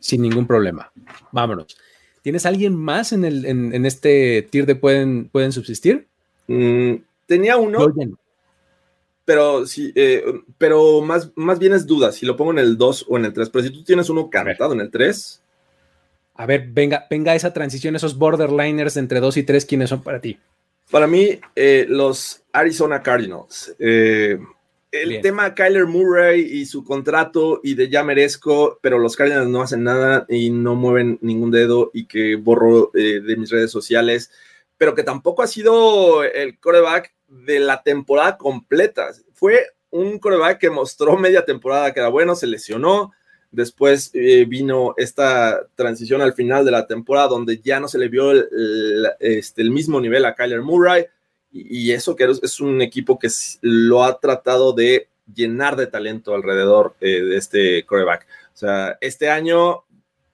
sin 0.00 0.22
ningún 0.22 0.46
problema. 0.46 0.90
Vámonos. 1.30 1.76
¿Tienes 2.22 2.46
alguien 2.46 2.74
más 2.74 3.12
en, 3.12 3.26
el, 3.26 3.44
en, 3.44 3.84
este 3.84 4.40
tier 4.50 4.64
de 4.64 4.74
pueden, 4.74 5.28
pueden 5.28 5.52
subsistir? 5.52 6.06
Mm, 6.46 6.94
tenía 7.26 7.58
uno. 7.58 7.92
Pero 9.26 9.66
sí, 9.66 9.92
eh, 9.94 10.24
pero 10.56 11.02
más, 11.02 11.30
más 11.34 11.58
bien 11.58 11.74
es 11.74 11.86
duda 11.86 12.10
si 12.10 12.24
lo 12.24 12.38
pongo 12.38 12.52
en 12.52 12.58
el 12.58 12.78
2 12.78 13.04
o 13.10 13.18
en 13.18 13.26
el 13.26 13.34
3. 13.34 13.50
Pero 13.50 13.64
si 13.64 13.70
tú 13.70 13.84
tienes 13.84 14.08
uno 14.08 14.30
cantado 14.30 14.72
en 14.72 14.80
el 14.80 14.90
3. 14.90 15.42
A 16.36 16.46
ver, 16.46 16.68
venga, 16.68 17.06
venga 17.10 17.34
esa 17.34 17.52
transición, 17.52 17.96
esos 17.96 18.16
borderliners 18.16 18.96
entre 18.96 19.20
2 19.20 19.36
y 19.36 19.42
3, 19.42 19.66
¿quiénes 19.66 19.90
son 19.90 20.02
para 20.02 20.22
ti? 20.22 20.38
Para 20.90 21.06
mí, 21.06 21.40
eh, 21.56 21.86
los 21.88 22.42
Arizona 22.52 23.02
Cardinals. 23.02 23.74
Eh, 23.78 24.38
el 24.92 25.20
tema 25.20 25.54
Kyler 25.54 25.86
Murray 25.86 26.40
y 26.40 26.66
su 26.66 26.84
contrato 26.84 27.60
y 27.64 27.74
de 27.74 27.88
ya 27.88 28.04
merezco, 28.04 28.78
pero 28.80 28.98
los 28.98 29.16
Cardinals 29.16 29.48
no 29.48 29.60
hacen 29.60 29.82
nada 29.82 30.24
y 30.28 30.50
no 30.50 30.76
mueven 30.76 31.18
ningún 31.20 31.50
dedo 31.50 31.90
y 31.92 32.06
que 32.06 32.36
borro 32.36 32.92
eh, 32.94 33.20
de 33.20 33.36
mis 33.36 33.50
redes 33.50 33.72
sociales, 33.72 34.30
pero 34.78 34.94
que 34.94 35.02
tampoco 35.02 35.42
ha 35.42 35.48
sido 35.48 36.22
el 36.22 36.60
coreback 36.60 37.12
de 37.26 37.58
la 37.58 37.82
temporada 37.82 38.38
completa. 38.38 39.08
Fue 39.32 39.66
un 39.90 40.18
coreback 40.18 40.58
que 40.58 40.70
mostró 40.70 41.16
media 41.16 41.44
temporada 41.44 41.92
que 41.92 42.00
era 42.00 42.08
bueno, 42.08 42.36
se 42.36 42.46
lesionó, 42.46 43.12
Después 43.54 44.10
eh, 44.14 44.44
vino 44.48 44.94
esta 44.96 45.64
transición 45.76 46.20
al 46.20 46.34
final 46.34 46.64
de 46.64 46.72
la 46.72 46.88
temporada 46.88 47.28
donde 47.28 47.60
ya 47.62 47.78
no 47.78 47.86
se 47.86 47.98
le 47.98 48.08
vio 48.08 48.32
el, 48.32 49.08
este, 49.20 49.62
mismo 49.62 50.00
nivel 50.00 50.24
a 50.24 50.34
Kyler 50.34 50.60
Murray 50.60 51.06
y, 51.52 51.92
eso 51.92 52.16
que 52.16 52.24
es, 52.24 52.60
un 52.60 52.82
equipo 52.82 53.16
que 53.16 53.28
lo 53.60 54.02
ha 54.02 54.18
tratado 54.18 54.72
de 54.72 55.06
llenar 55.32 55.76
de 55.76 55.86
talento 55.86 56.34
alrededor 56.34 56.96
eh, 57.00 57.22
de 57.22 57.36
este 57.36 57.86
coreback. 57.86 58.26
O 58.52 58.56
sea, 58.56 58.98
este 59.00 59.30
año 59.30 59.84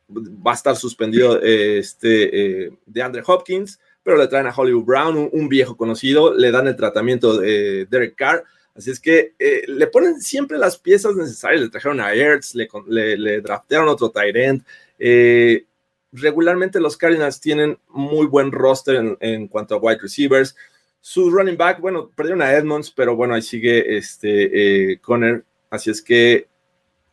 va 0.09 0.53
a 0.53 0.55
estar 0.55 0.77
suspendido 0.77 1.41
este, 1.43 2.73
de 2.87 3.03
Andre 3.03 3.23
Hopkins, 3.27 3.79
pero 4.03 4.17
le 4.17 4.29
traen 4.29 4.47
a 4.47 4.55
Hollywood 4.57 4.85
Brown, 4.85 5.29
un, 5.31 5.49
viejo 5.51 5.77
conocido, 5.77 6.33
le 6.33 6.51
dan 6.51 6.69
el 6.69 6.77
tratamiento 6.77 7.37
de 7.37 7.87
Derek 7.91 8.17
Carr 8.17 8.45
Así 8.81 8.93
es 8.93 9.01
que 9.01 9.35
eh, 9.39 9.65
le 9.69 9.87
ponen 9.89 10.23
siempre 10.23 10.57
las 10.57 10.79
piezas 10.79 11.15
necesarias. 11.15 11.61
Le 11.61 11.69
trajeron 11.69 12.01
a 12.01 12.15
Ertz, 12.15 12.55
le, 12.55 12.67
le, 12.87 13.41
draftearon 13.43 13.89
otro 13.91 14.11
end. 14.15 14.65
Eh, 14.99 15.67
regularmente 16.13 16.81
los 16.81 16.97
Cardinals 16.97 17.43
tienen 17.43 17.79
muy 17.89 18.27
buen 18.27 18.51
roster 18.51 19.19
en, 19.21 19.49
cuanto 19.49 19.75
a 19.75 19.79
wide 19.79 19.99
receivers. 20.01 20.57
Su 20.99 21.31
running 21.31 21.59
back, 21.59 21.79
bueno, 21.83 22.11
perdieron 22.17 22.41
a 22.41 22.55
Edmonds, 22.55 22.91
pero 22.91 23.15
bueno, 23.15 23.35
ahí 23.35 23.43
sigue 23.43 23.99
este 23.99 24.93
eh, 24.93 24.99
Conner. 24.99 25.45
Así 25.69 25.91
es 25.91 26.01
que 26.01 26.49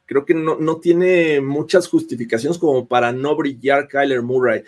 creo 0.06 0.24
que 0.24 0.36
no, 0.36 0.56
no 0.56 0.78
tiene 0.78 1.42
muchas 1.42 1.90
justificaciones 1.90 2.58
como 2.58 2.88
para 2.88 3.12
no 3.12 3.36
brillar 3.36 3.90
Kyler 3.90 4.22
Murray 4.22 4.64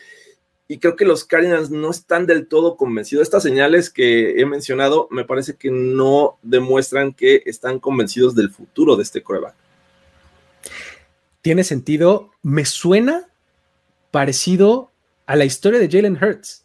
y 0.71 0.77
creo 0.77 0.95
que 0.95 1.03
los 1.03 1.25
Cardinals 1.25 1.71
no 1.71 1.89
están 1.89 2.27
del 2.27 2.47
todo 2.47 2.77
convencidos. 2.77 3.23
Estas 3.23 3.41
señales 3.41 3.89
que 3.89 4.39
he 4.39 4.45
mencionado 4.45 5.07
me 5.09 5.25
parece 5.25 5.55
que 5.55 5.71
no 5.71 6.37
demuestran 6.43 7.11
que 7.11 7.41
están 7.47 7.79
convencidos 7.79 8.35
del 8.35 8.51
futuro 8.51 8.95
de 8.95 9.01
este 9.01 9.23
coreback. 9.23 9.55
Tiene 11.41 11.63
sentido. 11.63 12.29
Me 12.43 12.65
suena 12.65 13.27
parecido 14.11 14.91
a 15.25 15.35
la 15.35 15.45
historia 15.45 15.79
de 15.79 15.89
Jalen 15.89 16.19
Hurts. 16.21 16.63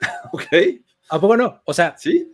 ok. 0.32 0.44
¿A 1.08 1.18
poco 1.18 1.34
no? 1.38 1.62
O 1.64 1.72
sea, 1.72 1.96
sí. 1.96 2.30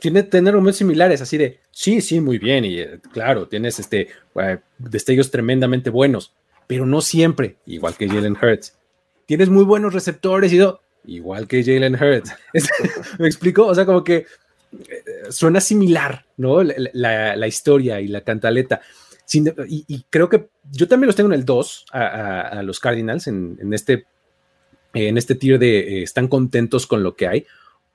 Tiene 0.00 0.24
tener 0.24 0.52
momentos 0.52 0.78
similares, 0.78 1.20
así 1.20 1.38
de 1.38 1.60
sí, 1.70 2.00
sí, 2.00 2.20
muy 2.20 2.38
bien. 2.38 2.64
Y 2.64 2.80
eh, 2.80 3.00
claro, 3.12 3.46
tienes 3.46 3.78
este 3.78 4.08
eh, 4.34 4.58
destellos 4.78 5.30
tremendamente 5.30 5.90
buenos, 5.90 6.34
pero 6.66 6.86
no 6.86 7.00
siempre, 7.02 7.58
igual 7.66 7.94
que 7.96 8.08
Jalen 8.08 8.36
Hurts 8.36 8.76
tienes 9.26 9.48
muy 9.48 9.64
buenos 9.64 9.92
receptores 9.92 10.52
y 10.52 10.58
todo, 10.58 10.80
igual 11.06 11.46
que 11.46 11.62
Jalen 11.62 11.94
Hurts. 11.94 12.32
¿Me 13.18 13.26
explico? 13.26 13.66
O 13.66 13.74
sea, 13.74 13.86
como 13.86 14.04
que 14.04 14.26
eh, 14.72 15.04
suena 15.30 15.60
similar, 15.60 16.26
¿no? 16.36 16.62
La, 16.62 17.46
historia 17.46 18.00
y 18.00 18.08
la 18.08 18.22
cantaleta. 18.22 18.80
y, 19.68 20.04
creo 20.10 20.28
que 20.28 20.48
yo 20.72 20.88
también 20.88 21.06
los 21.06 21.16
tengo 21.16 21.28
en 21.28 21.38
el 21.38 21.44
2 21.44 21.86
a, 21.92 22.62
los 22.62 22.80
Cardinals, 22.80 23.26
en, 23.26 23.72
este, 23.72 24.06
en 24.92 25.18
este 25.18 25.34
tier 25.34 25.58
de 25.58 25.78
eh, 25.78 26.02
están 26.02 26.28
contentos 26.28 26.86
con 26.86 27.02
lo 27.02 27.16
que 27.16 27.28
hay, 27.28 27.46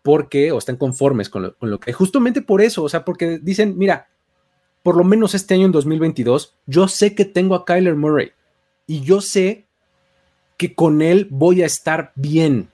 porque, 0.02 0.52
o 0.52 0.58
están 0.58 0.78
conformes 0.78 1.30
con 1.30 1.44
lo, 1.44 1.56
con 1.58 1.70
lo 1.70 1.80
que 1.80 1.92
hay, 1.92 1.94
justamente 1.94 2.42
por 2.42 2.62
eso, 2.62 2.84
o 2.84 2.90
sea, 2.90 3.04
porque 3.04 3.40
dicen, 3.42 3.78
mira, 3.78 4.10
por 4.84 4.96
lo 4.96 5.04
menos 5.04 5.36
este 5.36 5.54
año 5.54 5.66
en 5.66 5.72
2022, 5.72 6.56
yo 6.66 6.88
sé 6.88 7.16
que 7.16 7.26
tengo 7.26 7.56
a 7.56 7.66
Kyler 7.66 7.96
Murray 7.96 8.32
y 8.88 9.02
yo 9.02 9.22
sé 9.22 9.68
que 10.60 10.76
con 10.76 11.02
él 11.02 11.26
voy 11.32 11.64
a 11.64 11.66
estar 11.66 12.12
bien. 12.16 12.70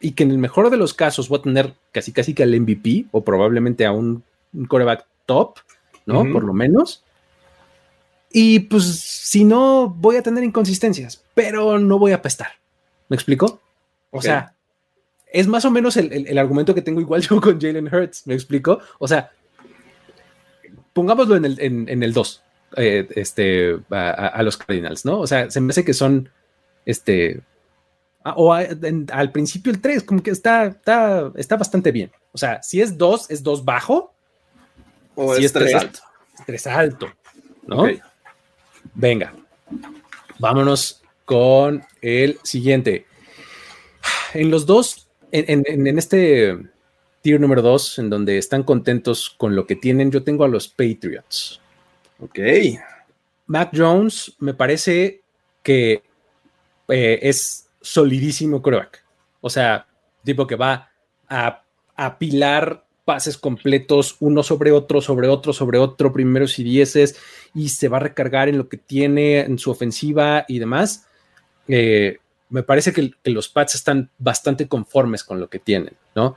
Y 0.00 0.12
que 0.12 0.22
en 0.22 0.30
el 0.30 0.38
mejor 0.38 0.70
de 0.70 0.76
los 0.76 0.94
casos 0.94 1.28
voy 1.28 1.40
a 1.40 1.42
tener 1.42 1.74
casi 1.90 2.12
casi 2.12 2.32
que 2.32 2.44
al 2.44 2.58
MVP 2.58 3.06
o 3.10 3.24
probablemente 3.24 3.84
a 3.84 3.90
un, 3.90 4.22
coreback 4.68 5.04
top, 5.26 5.58
¿no? 6.06 6.24
Por 6.32 6.44
lo 6.44 6.54
menos. 6.54 7.02
Y 8.30 8.60
pues 8.60 8.84
si 8.84 9.42
no, 9.42 9.88
voy 9.88 10.14
a 10.14 10.22
tener 10.22 10.44
inconsistencias, 10.44 11.24
pero 11.34 11.80
no 11.80 11.98
voy 11.98 12.12
a 12.12 12.16
apestar. 12.16 12.52
¿Me 13.08 13.16
explico? 13.16 13.60
O 14.12 14.22
sea, 14.22 14.54
es 15.26 15.48
más 15.48 15.64
o 15.64 15.72
menos 15.72 15.96
el, 15.96 16.38
argumento 16.38 16.72
que 16.72 16.82
tengo 16.82 17.00
igual 17.00 17.20
yo 17.28 17.40
con 17.40 17.60
Jalen 17.60 17.92
Hurts. 17.92 18.28
¿Me 18.28 18.34
explico? 18.34 18.78
O 19.00 19.08
sea, 19.08 19.32
pongámoslo 20.92 21.34
en 21.34 21.46
el, 21.46 21.60
en 21.60 22.02
el 22.04 22.12
2. 22.12 22.44
Eh, 22.76 23.08
este, 23.16 23.78
a, 23.90 24.42
los 24.42 24.56
Cardinals, 24.56 25.04
¿no? 25.04 25.20
O 25.20 25.26
sea, 25.26 25.50
se 25.50 25.60
me 25.60 25.70
hace 25.70 25.84
que 25.84 25.94
son, 25.94 26.28
este, 26.84 27.40
o 28.24 28.52
al 28.52 29.32
principio 29.32 29.72
el 29.72 29.80
3, 29.80 30.02
como 30.02 30.22
que 30.22 30.30
está, 30.30 30.66
está, 30.66 31.32
está 31.36 31.56
bastante 31.56 31.92
bien. 31.92 32.10
O 32.32 32.38
sea, 32.38 32.62
si 32.62 32.80
es 32.80 32.98
2, 32.98 33.30
es 33.30 33.42
2 33.42 33.64
bajo. 33.64 34.12
O 35.14 35.34
si 35.34 35.44
es 35.46 35.52
3 35.52 35.74
alto. 35.74 36.00
3 36.46 36.66
alto, 36.66 37.08
¿no? 37.66 37.86
Venga, 38.94 39.32
vámonos 40.38 41.02
con 41.24 41.82
el 42.02 42.38
siguiente. 42.42 43.06
En 44.34 44.50
los 44.50 44.66
dos, 44.66 45.08
en, 45.32 45.64
en 45.66 45.98
este 45.98 46.58
tier 47.22 47.40
número 47.40 47.62
2, 47.62 47.98
en 47.98 48.10
donde 48.10 48.36
están 48.38 48.62
contentos 48.62 49.30
con 49.30 49.56
lo 49.56 49.66
que 49.66 49.74
tienen, 49.74 50.10
yo 50.10 50.22
tengo 50.22 50.44
a 50.44 50.48
los 50.48 50.68
Patriots. 50.68 51.60
Ok. 52.20 52.38
Mac 53.46 53.70
Jones 53.74 54.34
me 54.38 54.54
parece 54.54 55.22
que 55.62 56.02
eh, 56.88 57.18
es 57.22 57.68
solidísimo 57.80 58.62
coreback. 58.62 59.04
O 59.40 59.50
sea, 59.50 59.86
tipo 60.24 60.46
que 60.46 60.56
va 60.56 60.90
a 61.28 61.62
apilar 61.96 62.84
pases 63.04 63.38
completos 63.38 64.16
uno 64.20 64.42
sobre 64.42 64.70
otro, 64.70 65.00
sobre 65.00 65.28
otro, 65.28 65.52
sobre 65.54 65.78
otro, 65.78 66.12
primeros 66.12 66.58
y 66.58 66.64
dieces, 66.64 67.18
y 67.54 67.70
se 67.70 67.88
va 67.88 67.96
a 67.96 68.00
recargar 68.00 68.50
en 68.50 68.58
lo 68.58 68.68
que 68.68 68.76
tiene 68.76 69.40
en 69.40 69.58
su 69.58 69.70
ofensiva 69.70 70.44
y 70.46 70.58
demás. 70.58 71.06
Eh, 71.68 72.18
me 72.50 72.62
parece 72.62 72.92
que, 72.92 73.12
que, 73.22 73.30
los 73.30 73.48
Pats 73.48 73.74
están 73.74 74.10
bastante 74.18 74.68
conformes 74.68 75.24
con 75.24 75.40
lo 75.40 75.48
que 75.48 75.58
tienen, 75.58 75.94
¿no? 76.14 76.36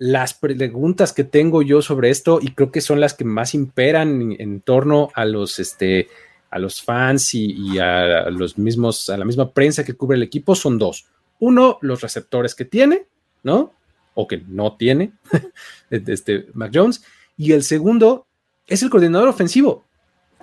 Las 0.00 0.32
preguntas 0.32 1.12
que 1.12 1.24
tengo 1.24 1.60
yo 1.60 1.82
sobre 1.82 2.08
esto, 2.08 2.38
y 2.40 2.52
creo 2.52 2.72
que 2.72 2.80
son 2.80 3.00
las 3.00 3.12
que 3.12 3.26
más 3.26 3.54
imperan 3.54 4.34
en, 4.38 4.62
torno 4.62 5.10
a 5.14 5.26
los, 5.26 5.58
este, 5.58 6.08
a 6.48 6.58
los 6.58 6.80
fans 6.80 7.34
y, 7.34 7.78
a 7.78 8.30
los 8.30 8.56
mismos, 8.56 9.10
a 9.10 9.18
la 9.18 9.26
misma 9.26 9.52
prensa 9.52 9.84
que 9.84 9.92
cubre 9.92 10.16
el 10.16 10.22
equipo, 10.22 10.54
son 10.54 10.78
dos. 10.78 11.06
Uno, 11.38 11.76
los 11.82 12.00
receptores 12.00 12.54
que 12.54 12.64
tiene, 12.64 13.08
¿no? 13.42 13.74
O 14.14 14.26
que 14.26 14.38
no 14.48 14.74
tiene, 14.78 15.12
este 15.90 16.46
Mac 16.54 16.72
Jones. 16.74 17.04
Y 17.36 17.52
el 17.52 17.62
segundo 17.62 18.26
es 18.66 18.82
el 18.82 18.88
coordinador 18.88 19.28
ofensivo. 19.28 19.84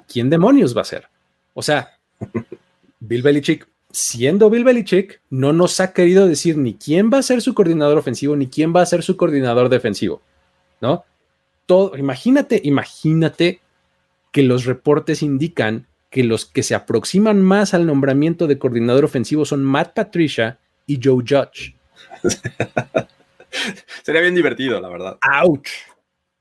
¿Quién 0.07 0.29
demonios 0.29 0.77
va 0.77 0.81
a 0.81 0.85
ser? 0.85 1.07
O 1.55 1.63
sea, 1.63 1.97
Bill 2.99 3.23
Belichick 3.23 3.67
siendo 3.97 4.51
Bill 4.51 4.63
Belichick, 4.63 5.21
no 5.31 5.53
nos 5.53 5.79
ha 5.79 5.91
querido 5.91 6.27
decir 6.27 6.55
ni 6.55 6.75
quién 6.75 7.09
va 7.11 7.17
a 7.17 7.23
ser 7.23 7.41
su 7.41 7.55
coordinador 7.55 7.97
ofensivo 7.97 8.35
ni 8.35 8.45
quién 8.45 8.71
va 8.73 8.83
a 8.83 8.85
ser 8.85 9.01
su 9.01 9.17
coordinador 9.17 9.69
defensivo, 9.69 10.21
¿no? 10.79 11.03
Todo, 11.65 11.97
imagínate, 11.97 12.61
imagínate 12.63 13.59
que 14.31 14.43
los 14.43 14.65
reportes 14.65 15.23
indican 15.23 15.87
que 16.11 16.23
los 16.23 16.45
que 16.45 16.61
se 16.61 16.75
aproximan 16.75 17.41
más 17.41 17.73
al 17.73 17.87
nombramiento 17.87 18.45
de 18.45 18.59
coordinador 18.59 19.03
ofensivo 19.03 19.45
son 19.45 19.63
Matt 19.63 19.95
Patricia 19.95 20.59
y 20.85 20.99
Joe 21.03 21.23
Judge. 21.27 21.75
Sería 24.03 24.21
bien 24.21 24.35
divertido, 24.35 24.79
la 24.79 24.89
verdad. 24.89 25.17
¡Auch! 25.21 25.67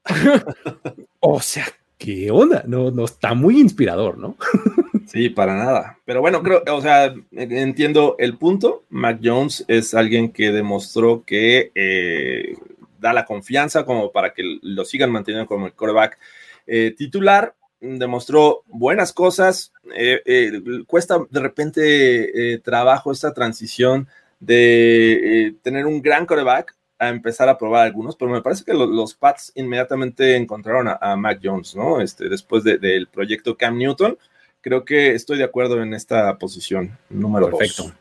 o 1.21 1.41
sea, 1.41 1.67
¿qué 1.97 2.31
onda? 2.31 2.65
No, 2.67 2.91
no 2.91 3.07
está 3.07 3.33
muy 3.33 3.59
inspirador, 3.59 4.19
¿no? 4.19 4.37
Sí, 5.07 5.29
para 5.29 5.55
nada. 5.55 5.99
Pero 6.05 6.21
bueno, 6.21 6.43
creo, 6.43 6.63
o 6.69 6.81
sea, 6.81 7.15
entiendo 7.33 8.17
el 8.19 8.37
punto. 8.37 8.85
Mac 8.91 9.21
Jones 9.23 9.65
es 9.69 9.95
alguien 9.95 10.33
que 10.33 10.51
demostró 10.51 11.23
que 11.25 11.71
eh, 11.75 12.57
da 12.99 13.13
la 13.13 13.25
confianza 13.25 13.85
como 13.85 14.11
para 14.11 14.35
que 14.35 14.59
lo 14.63 14.85
sigan 14.85 15.13
manteniendo 15.13 15.47
como 15.47 15.67
el 15.67 15.75
quarterback 15.75 16.19
eh, 16.67 16.93
titular. 16.97 17.55
Demostró 17.81 18.65
buenas 18.67 19.13
cosas. 19.13 19.73
Eh, 19.95 20.61
cuesta 20.89 21.19
de 21.31 21.41
repente 21.41 22.59
trabajo 22.65 23.13
esta 23.13 23.33
transición 23.33 24.09
de 24.41 25.55
tener 25.63 25.87
un 25.87 26.03
gran 26.03 26.27
quarterback 26.27 26.75
a 26.99 27.11
empezar 27.11 27.49
a 27.49 27.59
probar 27.59 27.87
algunos, 27.87 28.17
pero 28.17 28.31
me 28.31 28.43
parece 28.43 28.65
que 28.65 28.73
los, 28.73 29.15
Pats 29.15 29.53
inmediatamente 29.55 30.35
encontraron 30.35 30.89
a, 30.89 31.17
Mac 31.17 31.41
Jones, 31.43 31.77
¿no? 31.77 32.01
Este, 32.01 32.29
después 32.29 32.65
del 32.65 33.07
proyecto 33.07 33.57
Cam 33.57 33.79
Newton 33.79 34.19
creo 34.67 34.85
que 34.85 35.15
estoy 35.15 35.39
de 35.39 35.45
acuerdo 35.45 35.81
en 35.81 35.95
esta 35.95 36.37
posición 36.39 36.99
número 37.09 37.51
Perfecto. 37.51 37.93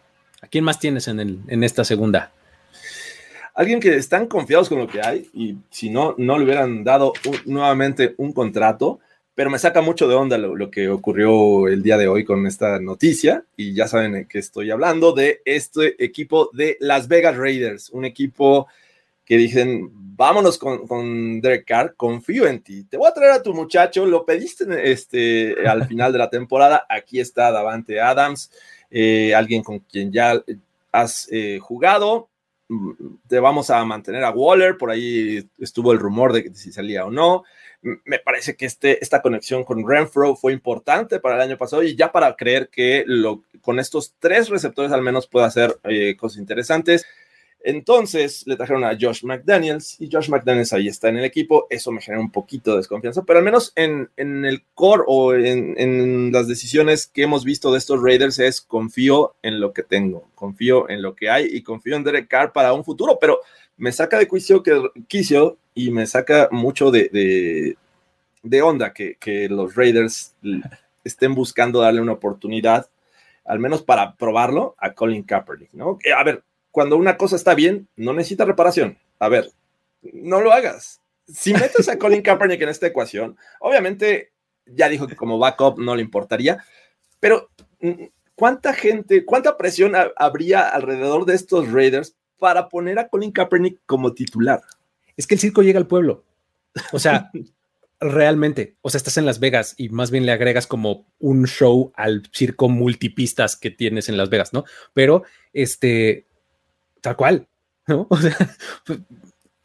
¿A 0.41 0.47
quién 0.47 0.63
más 0.63 0.79
tienes 0.79 1.07
en, 1.07 1.43
en 1.47 1.63
esta 1.63 1.83
segunda? 1.85 2.31
Alguien 3.53 3.79
que 3.79 3.95
están 3.95 4.25
confiados 4.25 4.67
con 4.67 4.79
lo 4.79 4.87
que 4.87 4.99
hay 4.99 5.29
y 5.31 5.57
si 5.69 5.91
no, 5.91 6.15
no 6.17 6.39
le 6.39 6.45
hubieran 6.45 6.83
dado 6.83 7.13
nuevamente 7.45 8.15
un 8.17 8.33
contrato, 8.33 8.99
pero 9.35 9.51
me 9.51 9.59
saca 9.59 9.83
mucho 9.83 10.07
de 10.07 10.15
onda 10.15 10.39
lo, 10.39 10.71
que 10.71 10.89
ocurrió 10.89 11.67
el 11.67 11.83
día 11.83 11.99
de 11.99 12.07
hoy 12.07 12.25
con 12.25 12.47
esta 12.47 12.79
noticia 12.79 13.43
y 13.55 13.75
ya 13.75 13.87
saben 13.87 14.25
que 14.25 14.39
estoy 14.39 14.71
hablando 14.71 15.11
de 15.11 15.43
este 15.45 16.03
equipo 16.03 16.49
de 16.51 16.77
Las 16.79 17.07
Vegas 17.07 17.37
Raiders, 17.37 17.91
un 17.91 18.05
equipo 18.05 18.65
que 19.26 19.38
dicen, 19.38 19.89
vámonos 20.15 20.57
con, 20.57 21.41
Derek 21.41 21.65
Carr, 21.65 21.95
confío 21.95 22.47
en 22.47 22.61
ti, 22.61 22.84
te 22.84 22.97
voy 22.97 23.07
a 23.07 23.14
traer 23.14 23.31
a 23.31 23.43
tu 23.43 23.53
muchacho, 23.53 24.06
lo 24.06 24.26
pediste 24.26 24.65
este, 24.91 25.68
al 25.68 25.88
final 25.88 26.11
de 26.11 26.19
la 26.19 26.30
temporada, 26.30 26.85
aquí 26.89 27.19
está 27.19 27.52
Davante 27.52 27.99
Adams, 27.99 28.52
eh, 28.91 29.34
alguien 29.35 29.64
con 29.64 29.80
quien 29.80 30.11
ya 30.11 30.41
has 30.91 31.27
eh, 31.31 31.60
jugado, 31.60 32.30
mm, 32.69 32.91
te 33.27 33.39
vamos 33.39 33.69
a 33.69 33.84
mantener 33.84 34.23
a 34.23 34.31
Waller, 34.31 34.77
por 34.77 34.91
ahí 34.91 35.49
estuvo 35.60 35.91
el 35.91 35.99
rumor 35.99 36.31
de 36.31 36.53
si 36.53 36.72
salía 36.72 37.06
o 37.06 37.11
no, 37.11 37.43
me 38.03 38.19
parece 38.19 38.56
que 38.56 38.65
este, 38.65 39.02
esta 39.03 39.22
conexión 39.22 39.64
con 39.64 39.88
Renfro 39.88 40.35
fue 40.35 40.53
importante 40.53 41.19
para 41.19 41.35
el 41.35 41.41
año 41.41 41.57
pasado 41.57 41.84
y 41.84 41.95
ya 41.95 42.11
para 42.11 42.35
creer 42.35 42.69
que 42.69 43.03
lo, 43.06 43.43
con 43.61 43.80
estos 43.80 44.15
tres 44.19 44.49
receptores 44.49 44.91
al 44.91 45.03
menos 45.03 45.27
puede 45.27 45.45
hacer 45.45 45.77
eh, 45.84 46.15
cosas 46.18 46.39
interesantes. 46.39 47.06
Entonces 47.67 48.43
le 48.45 48.57
trajeron 48.57 48.83
a 48.83 48.95
Josh 48.99 49.23
McDaniels 49.23 49.99
y 49.99 50.07
Josh 50.11 50.29
McDaniels 50.29 50.71
ahí 50.71 50.87
está 50.87 51.09
en 51.09 51.17
el 51.17 51.25
equipo. 51.25 51.65
Eso 51.71 51.91
me 51.91 51.99
genera 51.99 52.21
un 52.21 52.31
poquito 52.31 52.69
de 52.69 52.77
desconfianza, 52.77 53.23
pero 53.23 53.39
al 53.39 53.45
menos 53.45 53.73
en, 53.75 54.07
el 54.17 54.63
core 54.75 55.01
o 55.07 55.33
en, 55.33 56.31
las 56.31 56.47
decisiones 56.47 57.07
que 57.07 57.23
hemos 57.23 57.43
visto 57.43 57.71
de 57.71 57.79
estos 57.79 58.03
Raiders 58.03 58.37
es 58.37 58.61
confío 58.61 59.33
en 59.41 59.59
lo 59.59 59.73
que 59.73 59.81
tengo, 59.81 60.29
confío 60.35 60.87
en 60.91 61.01
lo 61.01 61.15
que 61.15 61.31
hay 61.31 61.47
y 61.51 61.63
confío 61.63 61.95
en 61.95 62.03
Derek 62.03 62.27
Carr 62.27 62.53
para 62.53 62.71
un 62.71 62.85
futuro, 62.85 63.17
pero 63.19 63.39
me 63.77 63.91
saca 63.91 64.19
de 64.19 64.27
que 64.27 64.83
quiso 65.07 65.57
y 65.73 65.89
me 65.89 66.05
saca 66.05 66.49
mucho 66.51 66.91
de, 66.91 67.75
de, 68.43 68.61
onda 68.61 68.93
que, 68.93 69.15
que 69.15 69.49
los 69.49 69.73
Raiders 69.73 70.35
estén 71.03 71.33
buscando 71.33 71.79
darle 71.79 71.99
una 71.99 72.13
oportunidad, 72.13 72.87
al 73.43 73.57
menos 73.57 73.81
para 73.81 74.15
probarlo, 74.15 74.75
a 74.77 74.93
Colin 74.93 75.23
Kaepernick, 75.23 75.73
¿no? 75.73 75.97
A 76.15 76.23
ver, 76.23 76.43
cuando 76.76 76.97
una 76.97 77.15
cosa 77.15 77.38
está 77.38 77.56
bien, 77.56 77.88
no 77.95 78.11
necesita 78.11 78.43
reparación. 78.43 78.97
A 79.19 79.30
ver, 79.30 79.49
no 80.11 80.41
lo 80.41 80.52
hagas. 80.52 80.99
Si 81.26 81.53
metes 81.53 81.88
a 81.88 81.97
Colin 81.97 82.22
Kaepernick 82.22 82.61
en 82.61 82.68
esta 82.68 82.88
ecuación, 82.88 83.38
obviamente 83.61 84.34
ya 84.65 84.89
dijo 84.89 85.07
que 85.07 85.15
como 85.15 85.39
backup 85.39 85.80
no 85.80 85.95
le 85.95 86.02
importaría, 86.02 86.65
pero 87.22 87.49
mm, 87.80 88.07
¿cuánta 88.35 88.73
gente, 88.73 89.23
cuánta 89.23 89.56
presión 89.56 89.93
habría 90.18 90.68
alrededor 90.68 91.23
de 91.23 91.35
estos 91.35 91.72
Raiders 91.72 92.18
para 92.39 92.68
poner 92.68 92.99
a 92.99 93.07
Colin 93.07 93.31
Kaepernick 93.31 93.80
como 93.85 94.14
titular? 94.14 94.61
Es 95.15 95.27
que 95.27 95.35
el 95.35 95.39
circo 95.39 95.64
llega 95.64 95.80
al 95.80 95.88
pueblo. 95.88 96.26
O 96.91 96.99
sea, 96.99 97.31
realmente, 98.02 98.76
o 98.81 98.89
sea, 98.89 98.97
estás 98.97 99.15
en 99.15 99.26
Las 99.26 99.39
Vegas 99.39 99.76
y 99.77 99.88
más 99.88 100.11
bien 100.11 100.26
le 100.26 100.34
agregas 100.34 100.68
como 100.68 101.06
un 101.19 101.47
show 101.47 101.93
al 101.95 102.23
circo 102.34 102.68
multipistas 102.68 103.56
que 103.56 103.72
tienes 103.72 104.10
en 104.10 104.18
Las 104.18 104.30
Vegas, 104.30 104.52
¿no? 104.52 104.65
Pero 104.93 105.23
este, 105.53 106.26
tal 107.06 107.15
cual, 107.15 107.48
¿no? 107.88 108.07
O 108.10 108.18
sea, 108.18 108.36
pues, 108.86 108.99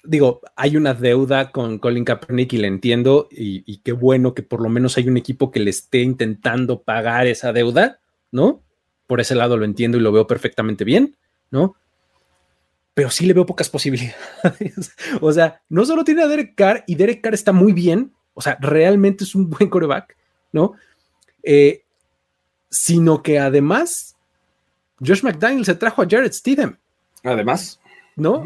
digo, 0.04 0.40
hay 0.56 0.76
una 0.76 0.94
deuda 0.94 1.50
con 1.52 1.78
Colin 1.78 2.04
Kaepernick 2.04 2.52
y 2.52 2.58
le 2.58 2.68
entiendo 2.68 3.28
y, 3.30 3.78
qué 3.78 3.92
bueno 3.92 4.34
que 4.34 4.42
por 4.42 4.60
lo 4.60 4.68
menos 4.68 4.96
hay 4.98 5.08
un 5.08 5.16
equipo 5.16 5.50
que 5.50 5.60
le 5.60 5.70
esté 5.70 6.00
intentando 6.00 6.82
pagar 6.82 7.26
esa 7.26 7.52
deuda, 7.52 8.00
¿no? 8.30 8.62
Por 9.06 9.20
ese 9.20 9.34
lado 9.34 9.56
lo 9.56 9.64
entiendo 9.64 9.96
y 9.96 10.02
lo 10.02 10.12
veo 10.12 10.26
perfectamente 10.26 10.84
bien, 10.84 11.16
¿no? 11.50 11.76
Pero 12.92 13.10
sí 13.10 13.24
le 13.24 13.32
veo 13.32 13.46
pocas 13.46 13.70
posibilidades. 13.70 14.94
o 15.20 15.32
sea, 15.32 15.62
no 15.68 15.86
solo 15.86 16.04
tiene 16.04 16.22
a 16.22 16.28
Derek 16.28 16.54
Carr 16.54 16.84
y 16.86 16.94
Derek 16.94 17.22
Carr 17.22 17.34
está 17.34 17.52
muy 17.52 17.72
bien, 17.72 18.12
o 18.34 18.42
sea, 18.42 18.58
realmente 18.60 19.24
es 19.24 19.34
un 19.34 19.48
buen 19.48 19.70
coreback, 19.70 20.16
¿no? 20.52 20.74
Eh, 21.42 21.84
sino 22.68 23.22
que 23.22 23.38
además 23.38 24.16
Josh 25.04 25.22
McDaniel 25.22 25.64
se 25.64 25.74
trajo 25.74 26.02
a 26.02 26.06
Jared 26.08 26.32
Stidham. 26.32 26.78
Además. 27.24 27.80
¿No? 28.16 28.44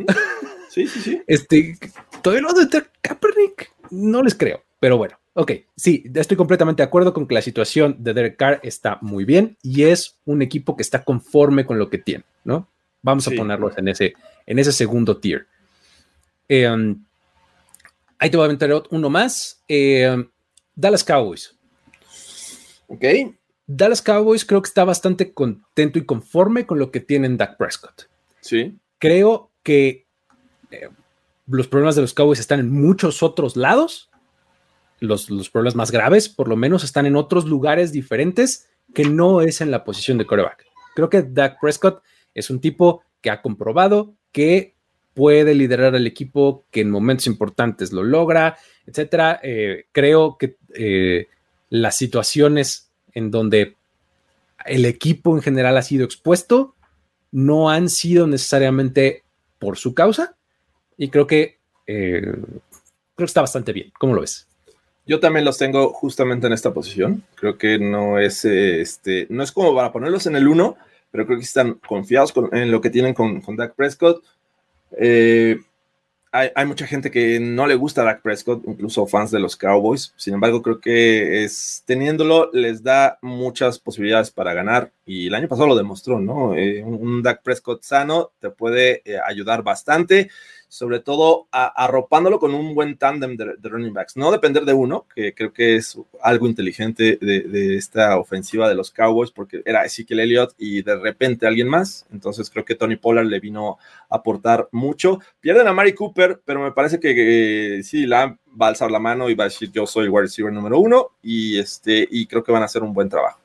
Sí, 0.69 0.87
sí, 0.87 1.01
sí. 1.01 1.23
Este, 1.27 1.79
todo 2.23 2.37
el 2.37 2.43
lado 2.43 2.65
de 2.65 2.85
Kaepernick, 3.01 3.73
no 3.91 4.23
les 4.23 4.35
creo, 4.35 4.63
pero 4.81 4.97
bueno. 4.97 5.17
Ok, 5.37 5.51
sí, 5.77 6.05
estoy 6.15 6.37
completamente 6.37 6.83
de 6.83 6.87
acuerdo 6.87 7.13
con 7.13 7.27
que 7.27 7.35
la 7.35 7.43
situación 7.43 7.97
de 7.99 8.15
Derek 8.15 8.37
Carr 8.37 8.61
está 8.63 8.99
muy 9.01 9.25
bien 9.25 9.57
y 9.63 9.83
es 9.83 10.17
un 10.25 10.43
equipo 10.43 10.77
que 10.77 10.83
está 10.83 11.03
conforme 11.03 11.67
con 11.67 11.77
lo 11.77 11.91
que 11.91 11.99
tiene, 11.99 12.25
¿no? 12.45 12.69
Vamos 13.03 13.27
a 13.27 13.33
ponerlos 13.33 13.77
en 13.77 13.89
ese, 13.89 14.15
en 14.47 14.59
ese 14.61 14.71
segundo 14.71 15.19
tier. 15.19 15.47
Em, 16.49 17.05
ahí 18.19 18.31
te 18.31 18.37
voy 18.37 18.45
a 18.45 18.47
aventar 18.47 18.71
uno 18.91 19.11
más. 19.11 19.61
Em, 19.67 20.29
Dallas 20.75 21.03
Cowboys. 21.03 21.55
Ok. 22.87 23.05
Dallas 23.67 24.03
Cowboys 24.03 24.45
creo 24.45 24.63
que 24.63 24.69
está 24.69 24.85
bastante 24.85 25.33
contento 25.33 25.99
y 25.99 26.05
conforme 26.05 26.65
con 26.65 26.79
lo 26.79 26.91
que 26.91 27.01
tienen 27.01 27.37
Dak 27.37 27.57
Prescott. 27.57 28.09
Creo 28.99 29.51
que 29.63 30.07
eh, 30.71 30.89
los 31.47 31.69
problemas 31.69 31.97
de 31.97 32.03
los 32.03 32.15
Cowboys 32.15 32.41
están 32.41 32.61
en 32.61 32.71
muchos 32.71 33.23
otros 33.23 33.57
lados. 33.57 34.11
Los, 35.01 35.29
los, 35.29 35.51
problemas 35.51 35.77
más 35.77 35.91
graves, 35.91 36.29
por 36.29 36.49
lo 36.49 36.57
menos, 36.57 36.85
están 36.85 37.07
en 37.07 37.17
otros 37.17 37.45
lugares 37.45 37.93
diferentes 37.93 38.69
que 38.95 39.05
no 39.05 39.41
es 39.41 39.61
en 39.61 39.71
la 39.71 39.85
posición 39.85 40.19
de 40.19 40.27
coreback. 40.27 40.65
Creo 40.95 41.11
que 41.11 41.23
Dak 41.23 41.61
Prescott 41.61 42.03
es 42.33 42.51
un 42.51 42.61
tipo 42.61 43.03
que 43.21 43.31
ha 43.31 43.43
comprobado 43.43 44.15
que 44.33 44.75
puede 45.15 45.55
liderar 45.55 45.95
al 45.95 46.07
equipo, 46.07 46.65
que 46.71 46.81
en 46.81 46.91
momentos 46.91 47.27
importantes 47.27 47.93
lo 47.93 48.03
logra, 48.03 48.57
etcétera. 48.87 49.41
Eh, 49.43 49.87
creo 49.93 50.37
que 50.39 50.57
eh, 50.75 51.29
las 51.71 51.97
situaciones 51.97 52.91
en 53.13 53.31
donde 53.31 53.77
el 54.67 54.85
equipo 54.85 55.37
en 55.37 55.43
general 55.43 55.77
ha 55.77 55.83
sido 55.83 56.05
expuesto 56.05 56.74
no 57.35 57.69
han 57.69 57.89
sido 57.89 58.29
necesariamente 58.29 59.25
por 59.59 59.77
su 59.77 59.93
causa 59.93 60.37
y 60.97 61.09
creo 61.09 61.27
que, 61.27 61.59
eh, 61.85 62.23
creo 62.23 62.63
que 63.17 63.25
está 63.25 63.41
bastante 63.41 63.73
bien. 63.73 63.93
¿Cómo 63.99 64.15
lo 64.15 64.21
ves? 64.21 64.47
Yo 65.05 65.19
también 65.19 65.45
los 65.45 65.59
tengo 65.59 65.93
justamente 65.93 66.47
en 66.47 66.53
esta 66.53 66.73
posición. 66.73 67.25
Creo 67.35 67.59
que 67.59 67.81
no 67.81 68.21
es, 68.21 68.45
este, 68.45 69.27
no 69.31 69.43
es 69.43 69.51
como 69.51 69.75
para 69.75 69.91
ponerlos 69.91 70.29
en 70.29 70.37
el 70.37 70.47
1, 70.47 70.77
pero 71.11 71.27
creo 71.27 71.39
que 71.39 71.45
están 71.45 71.75
confiados 71.75 72.33
en 72.53 72.71
lo 72.71 72.81
que 72.81 72.91
tienen 72.91 73.15
con, 73.15 73.41
con 73.41 73.57
Dak 73.57 73.75
Prescott. 73.75 74.23
Eh, 74.97 75.59
hay, 76.37 76.67
mucha 76.67 76.85
gente 76.87 77.13
que 77.13 77.39
no 77.39 77.69
le 77.69 77.77
gusta 77.77 78.03
a 78.03 78.05
Dak 78.05 78.21
Prescott, 78.23 78.65
incluso 78.67 79.07
fans 79.07 79.31
de 79.31 79.39
los 79.39 79.57
Cowboys. 79.57 80.13
Sin 80.17 80.35
embargo, 80.35 80.63
creo 80.63 80.81
que 80.81 81.45
es, 81.45 81.85
teniéndolo 81.87 82.51
les 82.53 82.83
da 82.83 83.19
muchas 83.23 83.79
posibilidades 83.79 84.33
para 84.33 84.53
ganar. 84.53 84.93
Y 85.07 85.29
el 85.29 85.35
año 85.37 85.47
pasado 85.47 85.69
lo 85.69 85.77
demostró, 85.77 86.19
¿no? 86.19 86.57
Eh, 86.57 86.83
un, 86.83 87.23
Dak 87.23 87.43
Prescott 87.45 87.85
sano 87.85 88.33
te 88.41 88.51
puede 88.51 89.03
eh, 89.05 89.19
ayudar 89.25 89.63
bastante 89.63 90.29
sobre 90.75 90.99
todo 90.99 91.47
arropándolo 91.53 92.41
con 92.41 92.53
un 92.53 92.75
buen 92.75 92.99
tándem 92.99 93.37
de, 93.37 93.55
running 93.63 93.95
backs. 93.95 94.17
No 94.17 94.33
depender 94.33 94.65
de 94.65 94.73
uno, 94.73 95.07
que 95.15 95.33
creo 95.33 95.53
que 95.53 95.77
es 95.77 95.97
algo 96.21 96.49
inteligente 96.49 97.17
de, 97.21 97.77
esta 97.77 98.19
ofensiva 98.19 98.69
de 98.69 98.75
los 98.75 98.91
Cowboys, 98.91 99.31
porque 99.31 99.63
era 99.65 99.85
Ezekiel 99.85 100.19
Elliott 100.19 100.53
y 100.59 100.83
de 100.83 100.97
repente 100.97 101.47
alguien 101.47 101.69
más. 101.69 102.07
Entonces 102.13 102.51
creo 102.51 102.65
que 102.65 102.75
Tony 102.75 102.97
Pollard 102.97 103.27
le 103.27 103.39
vino 103.39 103.79
a 104.11 104.17
aportar 104.17 104.69
mucho. 104.73 105.21
Pierden 105.39 105.69
a 105.69 105.73
Mari 105.73 105.93
Cooper, 105.93 106.43
pero 106.45 106.61
me 106.61 106.73
parece 106.73 106.99
que 106.99 107.81
sí, 107.85 108.07
la 108.07 108.37
va 108.61 108.67
a 108.67 108.69
alzar 108.71 108.91
la 108.91 108.99
mano 108.99 109.31
y 109.31 109.37
va 109.37 109.45
a 109.45 109.49
decir 109.49 109.71
yo 109.71 109.87
soy 109.87 110.09
wide 110.09 110.23
receiver 110.23 110.53
número 110.53 110.81
uno 110.81 111.13
y, 111.23 111.57
este, 111.57 112.09
y 112.11 112.27
creo 112.27 112.43
que 112.43 112.51
van 112.51 112.63
a 112.63 112.67
hacer 112.67 112.83
un 112.83 112.93
buen 112.93 113.09
trabajo. 113.09 113.44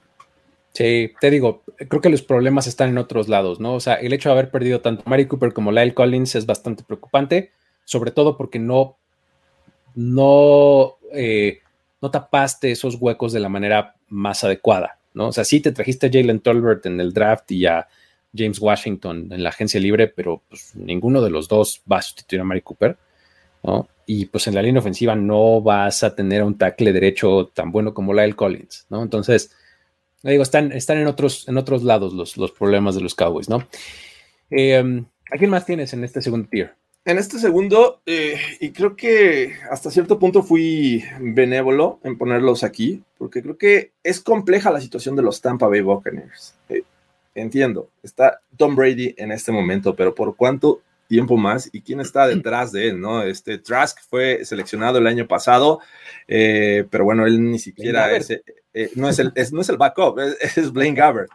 Sí, 0.79 1.11
te 1.19 1.29
digo, 1.29 1.63
creo 1.89 1.99
que 1.99 2.07
los 2.07 2.21
problemas 2.21 2.65
están 2.65 2.87
en 2.91 2.99
otros 2.99 3.27
lados, 3.27 3.59
¿no? 3.59 3.73
O 3.73 3.81
sea, 3.81 3.95
el 3.95 4.13
hecho 4.13 4.29
de 4.29 4.33
haber 4.33 4.49
perdido 4.49 4.79
tanto 4.79 5.03
Mary 5.07 5.27
Cooper 5.27 5.51
como 5.51 5.73
Lyle 5.73 5.93
Collins 5.93 6.35
es 6.35 6.45
bastante 6.45 6.85
preocupante, 6.85 7.51
sobre 7.83 8.11
todo 8.11 8.37
porque 8.37 8.59
no, 8.59 8.95
no, 9.95 10.95
eh, 11.11 11.59
no 12.01 12.11
tapaste 12.11 12.71
esos 12.71 12.95
huecos 12.95 13.33
de 13.33 13.41
la 13.41 13.49
manera 13.49 13.97
más 14.07 14.45
adecuada, 14.45 14.99
¿no? 15.13 15.27
O 15.27 15.31
sea, 15.33 15.43
sí 15.43 15.59
te 15.59 15.73
trajiste 15.73 16.07
a 16.07 16.09
Jalen 16.13 16.39
Tolbert 16.39 16.85
en 16.85 17.01
el 17.01 17.11
draft 17.11 17.51
y 17.51 17.65
a 17.65 17.85
James 18.33 18.61
Washington 18.61 19.33
en 19.33 19.43
la 19.43 19.49
agencia 19.49 19.81
libre, 19.81 20.07
pero 20.07 20.43
pues, 20.47 20.77
ninguno 20.77 21.21
de 21.21 21.29
los 21.29 21.49
dos 21.49 21.81
va 21.91 21.97
a 21.97 22.01
sustituir 22.01 22.39
a 22.39 22.45
Mary 22.45 22.61
Cooper, 22.61 22.95
¿no? 23.63 23.89
Y 24.05 24.27
pues 24.27 24.47
en 24.47 24.55
la 24.55 24.61
línea 24.61 24.79
ofensiva 24.79 25.13
no 25.13 25.59
vas 25.59 26.03
a 26.05 26.15
tener 26.15 26.41
un 26.41 26.57
tackle 26.57 26.93
derecho 26.93 27.51
tan 27.53 27.69
bueno 27.69 27.93
como 27.93 28.13
Lyle 28.13 28.37
Collins, 28.37 28.85
¿no? 28.89 29.03
Entonces, 29.03 29.53
digo, 30.23 30.43
están, 30.43 30.71
están 30.71 30.97
en, 30.97 31.07
otros, 31.07 31.47
en 31.47 31.57
otros 31.57 31.83
lados 31.83 32.13
los, 32.13 32.37
los 32.37 32.51
problemas 32.51 32.95
de 32.95 33.01
los 33.01 33.15
Cowboys, 33.15 33.49
¿no? 33.49 33.67
Eh, 34.51 35.03
¿A 35.31 35.37
quién 35.37 35.49
más 35.49 35.65
tienes 35.65 35.93
en 35.93 36.03
este 36.03 36.21
segundo 36.21 36.49
tier? 36.49 36.73
En 37.05 37.17
este 37.17 37.39
segundo, 37.39 38.01
eh, 38.05 38.39
y 38.59 38.71
creo 38.71 38.95
que 38.95 39.53
hasta 39.71 39.89
cierto 39.89 40.19
punto 40.19 40.43
fui 40.43 41.03
benévolo 41.19 41.99
en 42.03 42.17
ponerlos 42.17 42.63
aquí, 42.63 43.01
porque 43.17 43.41
creo 43.41 43.57
que 43.57 43.93
es 44.03 44.19
compleja 44.19 44.69
la 44.69 44.81
situación 44.81 45.15
de 45.15 45.21
los 45.21 45.41
Tampa 45.41 45.67
Bay 45.67 45.81
Buccaneers. 45.81 46.55
Eh, 46.67 46.83
entiendo, 47.35 47.89
está 48.03 48.41
Tom 48.57 48.75
Brady 48.75 49.15
en 49.17 49.31
este 49.31 49.51
momento, 49.51 49.95
pero 49.95 50.13
¿por 50.13 50.35
cuánto 50.35 50.81
tiempo 51.07 51.37
más 51.37 51.69
y 51.71 51.81
quién 51.81 52.01
está 52.01 52.27
detrás 52.27 52.71
de 52.71 52.89
él, 52.89 52.99
¿no? 52.99 53.23
Este 53.23 53.57
Trask 53.57 53.97
fue 54.09 54.43
seleccionado 54.43 54.99
el 54.99 55.07
año 55.07 55.27
pasado, 55.27 55.79
eh, 56.27 56.85
pero 56.89 57.05
bueno, 57.05 57.25
él 57.25 57.41
ni 57.49 57.59
siquiera 57.59 58.15
es, 58.15 58.29
eh, 58.73 58.91
no, 58.95 59.09
es 59.09 59.19
el, 59.19 59.33
no 59.51 59.61
es 59.61 59.69
el 59.69 59.77
backup, 59.77 60.19
es, 60.19 60.71
Blaine 60.73 60.95
Gabbert. 60.95 61.31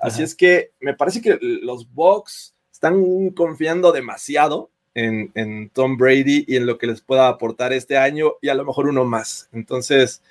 Así 0.00 0.22
es 0.22 0.34
que 0.34 0.72
me 0.80 0.94
parece 0.94 1.20
que 1.20 1.38
los 1.40 1.92
Bucks 1.92 2.54
están 2.72 3.30
confiando 3.30 3.92
demasiado 3.92 4.70
en, 4.94 5.30
en, 5.34 5.68
Tom 5.70 5.96
Brady 5.96 6.44
y 6.48 6.56
en 6.56 6.66
lo 6.66 6.78
que 6.78 6.86
les 6.86 7.02
pueda 7.02 7.28
aportar 7.28 7.72
este 7.72 7.98
año 7.98 8.34
y 8.40 8.48
a 8.48 8.54
lo 8.54 8.64
mejor 8.64 8.88
uno 8.88 9.04
más. 9.04 9.48
Entonces, 9.52 10.22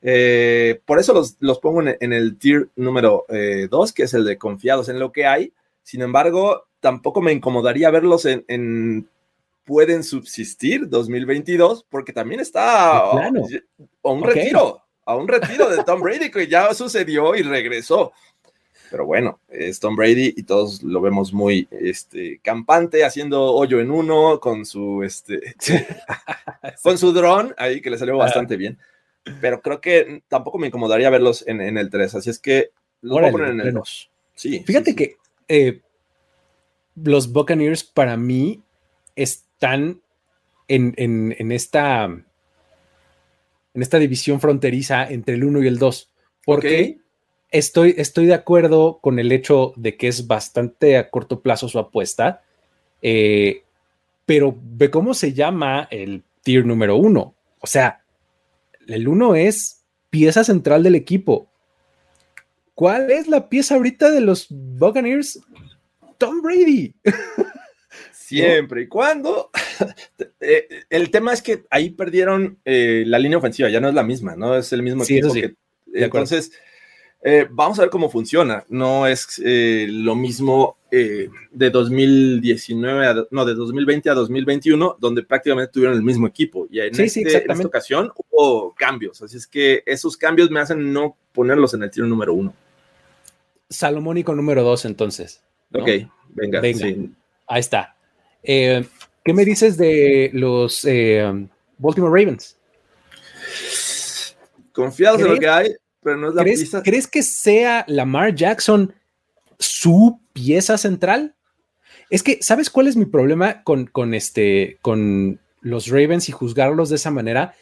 eh, 0.00 0.80
por 0.86 0.98
eso 0.98 1.12
los, 1.12 1.36
los 1.40 1.58
pongo 1.58 1.82
en, 1.82 2.12
el 2.12 2.38
tier 2.38 2.68
número 2.76 3.26
2, 3.28 3.92
que 3.92 4.04
es 4.04 4.14
el 4.14 4.24
de 4.24 4.38
confiados 4.38 4.88
en 4.88 4.98
lo 4.98 5.12
que 5.12 5.26
hay. 5.26 5.52
Sin 5.82 6.00
embargo, 6.00 6.66
tampoco 6.80 7.20
me 7.20 7.32
incomodaría 7.32 7.90
verlos 7.90 8.26
en, 8.26 9.08
pueden 9.64 10.04
subsistir 10.04 10.88
2022 10.88 11.84
porque 11.88 12.12
también 12.12 12.40
está 12.40 12.98
a, 12.98 13.30
un 14.02 14.22
retiro, 14.22 14.85
a 15.06 15.16
un 15.16 15.26
retiro 15.26 15.70
de 15.70 15.82
Tom 15.84 16.02
Brady 16.02 16.30
que 16.30 16.46
ya 16.46 16.74
sucedió 16.74 17.34
y 17.34 17.42
regresó. 17.42 18.12
Pero 18.90 19.06
bueno, 19.06 19.40
es 19.48 19.80
Tom 19.80 19.96
Brady 19.96 20.34
y 20.36 20.42
todos 20.42 20.82
lo 20.82 21.00
vemos 21.00 21.32
muy 21.32 21.66
este, 21.70 22.38
campante, 22.42 23.04
haciendo 23.04 23.52
hoyo 23.52 23.80
en 23.80 23.90
uno, 23.90 24.38
con 24.38 24.64
su, 24.64 25.02
este, 25.02 25.56
con 26.82 26.98
su 26.98 27.12
dron 27.12 27.54
ahí, 27.56 27.80
que 27.80 27.90
le 27.90 27.98
salió 27.98 28.16
bastante 28.16 28.56
bien. 28.56 28.78
Pero 29.40 29.60
creo 29.60 29.80
que 29.80 30.22
tampoco 30.28 30.58
me 30.58 30.68
incomodaría 30.68 31.10
verlos 31.10 31.44
en, 31.48 31.60
el 31.60 31.90
3, 31.90 32.14
así 32.14 32.30
es 32.30 32.38
que 32.38 32.70
los 33.00 33.18
voy 33.18 33.28
a 33.28 33.32
poner 33.32 33.48
en 33.48 33.60
el 33.60 33.72
2. 33.72 34.10
Sí, 34.34 34.62
Fíjate 34.64 34.94
que 34.94 35.16
eh, 35.48 35.80
los 36.94 37.32
Buccaneers 37.32 37.82
para 37.82 38.16
mí 38.16 38.62
están 39.16 40.00
en, 40.68 41.52
esta, 41.52 42.08
en 43.76 43.82
esta 43.82 43.98
división 43.98 44.40
fronteriza 44.40 45.06
entre 45.06 45.34
el 45.34 45.44
1 45.44 45.62
y 45.62 45.66
el 45.66 45.78
2. 45.78 46.10
Porque 46.46 46.98
estoy, 47.50 47.94
estoy 47.98 48.24
de 48.24 48.32
acuerdo 48.32 49.00
con 49.02 49.18
el 49.18 49.30
hecho 49.30 49.74
de 49.76 49.98
que 49.98 50.08
es 50.08 50.26
bastante 50.26 50.96
a 50.96 51.10
corto 51.10 51.42
plazo 51.42 51.68
su 51.68 51.78
apuesta, 51.78 52.42
eh, 53.02 53.64
pero 54.24 54.56
ve 54.60 54.90
cómo 54.90 55.12
se 55.12 55.34
llama 55.34 55.88
el 55.90 56.24
tier 56.42 56.64
número 56.64 56.96
1. 56.96 57.34
O 57.60 57.66
sea, 57.66 58.02
el 58.88 59.06
1 59.06 59.34
es 59.34 59.84
pieza 60.08 60.42
central 60.42 60.82
del 60.82 60.94
equipo. 60.94 61.46
¿Cuál 62.74 63.10
es 63.10 63.28
la 63.28 63.50
pieza 63.50 63.74
ahorita 63.74 64.10
de 64.10 64.22
los 64.22 64.46
Buccaneers? 64.48 65.38
Tom 66.16 66.40
Brady. 66.40 66.94
Siempre 68.10 68.82
y 68.82 68.88
cuando. 68.88 69.50
Eh, 70.40 70.68
el 70.90 71.10
tema 71.10 71.32
es 71.32 71.42
que 71.42 71.64
ahí 71.70 71.90
perdieron 71.90 72.58
eh, 72.64 73.02
la 73.06 73.18
línea 73.18 73.38
ofensiva, 73.38 73.68
ya 73.68 73.80
no 73.80 73.88
es 73.88 73.94
la 73.94 74.04
misma, 74.04 74.36
¿no? 74.36 74.54
Es 74.54 74.72
el 74.72 74.82
mismo 74.82 75.02
equipo 75.02 75.32
que. 75.32 75.54
Entonces, 75.92 76.52
eh, 77.22 77.48
vamos 77.50 77.78
a 77.78 77.82
ver 77.82 77.90
cómo 77.90 78.10
funciona. 78.10 78.64
No 78.68 79.06
es 79.08 79.40
lo 79.42 80.14
mismo 80.14 80.76
de 80.90 81.70
2019, 81.70 83.06
a, 83.06 83.14
no, 83.30 83.44
de 83.44 83.54
2020 83.54 84.10
a 84.10 84.14
2021, 84.14 84.96
donde 85.00 85.22
prácticamente 85.24 85.72
tuvieron 85.72 85.96
el 85.96 86.02
mismo 86.02 86.26
equipo. 86.28 86.68
Y 86.70 86.80
en, 86.80 87.00
este, 87.00 87.22
en 87.22 87.50
esta 87.50 87.66
ocasión 87.66 88.12
hubo 88.14 88.72
cambios. 88.74 89.20
Así 89.22 89.36
es 89.36 89.46
que 89.46 89.82
esos 89.84 90.16
cambios 90.16 90.50
me 90.50 90.60
hacen 90.60 90.92
no 90.92 91.16
ponerlos 91.32 91.74
en 91.74 91.82
el 91.82 91.90
tiro 91.90 92.06
número 92.06 92.34
uno. 92.34 92.54
Salomónico 93.68 94.34
número 94.34 94.62
dos, 94.62 94.84
entonces. 94.84 95.42
Ok, 95.72 95.88
venga. 96.28 96.60
venga. 96.60 96.86
Ahí 97.48 97.60
está. 97.60 97.96
Eh, 98.42 98.84
¿Qué 99.26 99.34
me 99.34 99.44
dices 99.44 99.76
de 99.76 100.30
los 100.32 100.84
eh, 100.84 101.48
Baltimore 101.78 102.22
Ravens? 102.22 102.56
Confiados 104.72 105.20
en 105.20 105.28
lo 105.28 105.38
que 105.38 105.48
hay, 105.48 105.74
pero 106.00 106.16
no 106.16 106.28
es 106.28 106.34
la 106.36 106.42
¿crees, 106.42 106.60
pieza. 106.60 106.82
¿Crees 106.84 107.08
que 107.08 107.24
sea 107.24 107.84
Lamar 107.88 108.36
Jackson 108.36 108.94
su 109.58 110.20
pieza 110.32 110.78
central? 110.78 111.34
Es 112.08 112.22
que, 112.22 112.38
¿sabes 112.40 112.70
cuál 112.70 112.86
es 112.86 112.96
mi 112.96 113.04
problema 113.04 113.64
con, 113.64 113.86
con, 113.86 114.14
este, 114.14 114.78
con 114.80 115.40
los 115.60 115.88
Ravens 115.88 116.28
y 116.28 116.32
juzgarlos 116.32 116.88
de 116.90 116.96
esa 116.96 117.10
manera? 117.10 117.54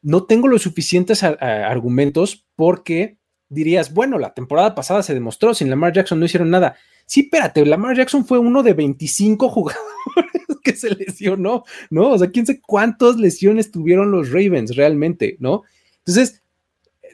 No 0.00 0.24
tengo 0.24 0.48
los 0.48 0.62
suficientes 0.62 1.22
argumentos 1.22 2.46
porque 2.56 3.18
dirías, 3.50 3.92
bueno, 3.92 4.18
la 4.18 4.32
temporada 4.32 4.74
pasada 4.74 5.02
se 5.02 5.12
demostró, 5.12 5.52
sin 5.52 5.68
Lamar 5.68 5.92
Jackson 5.92 6.18
no 6.18 6.24
hicieron 6.24 6.48
nada. 6.48 6.76
Sí, 7.10 7.22
espérate, 7.22 7.66
Lamar 7.66 7.96
Jackson 7.96 8.24
fue 8.24 8.38
uno 8.38 8.62
de 8.62 8.72
25 8.72 9.48
jugadores 9.48 9.82
que 10.62 10.76
se 10.76 10.90
lesionó, 10.90 11.64
¿no? 11.90 12.10
O 12.10 12.16
sea, 12.18 12.30
quién 12.30 12.46
sé 12.46 12.60
cuántas 12.60 13.16
lesiones 13.16 13.72
tuvieron 13.72 14.12
los 14.12 14.30
Ravens 14.30 14.76
realmente, 14.76 15.36
¿no? 15.40 15.64
Entonces, 16.06 16.40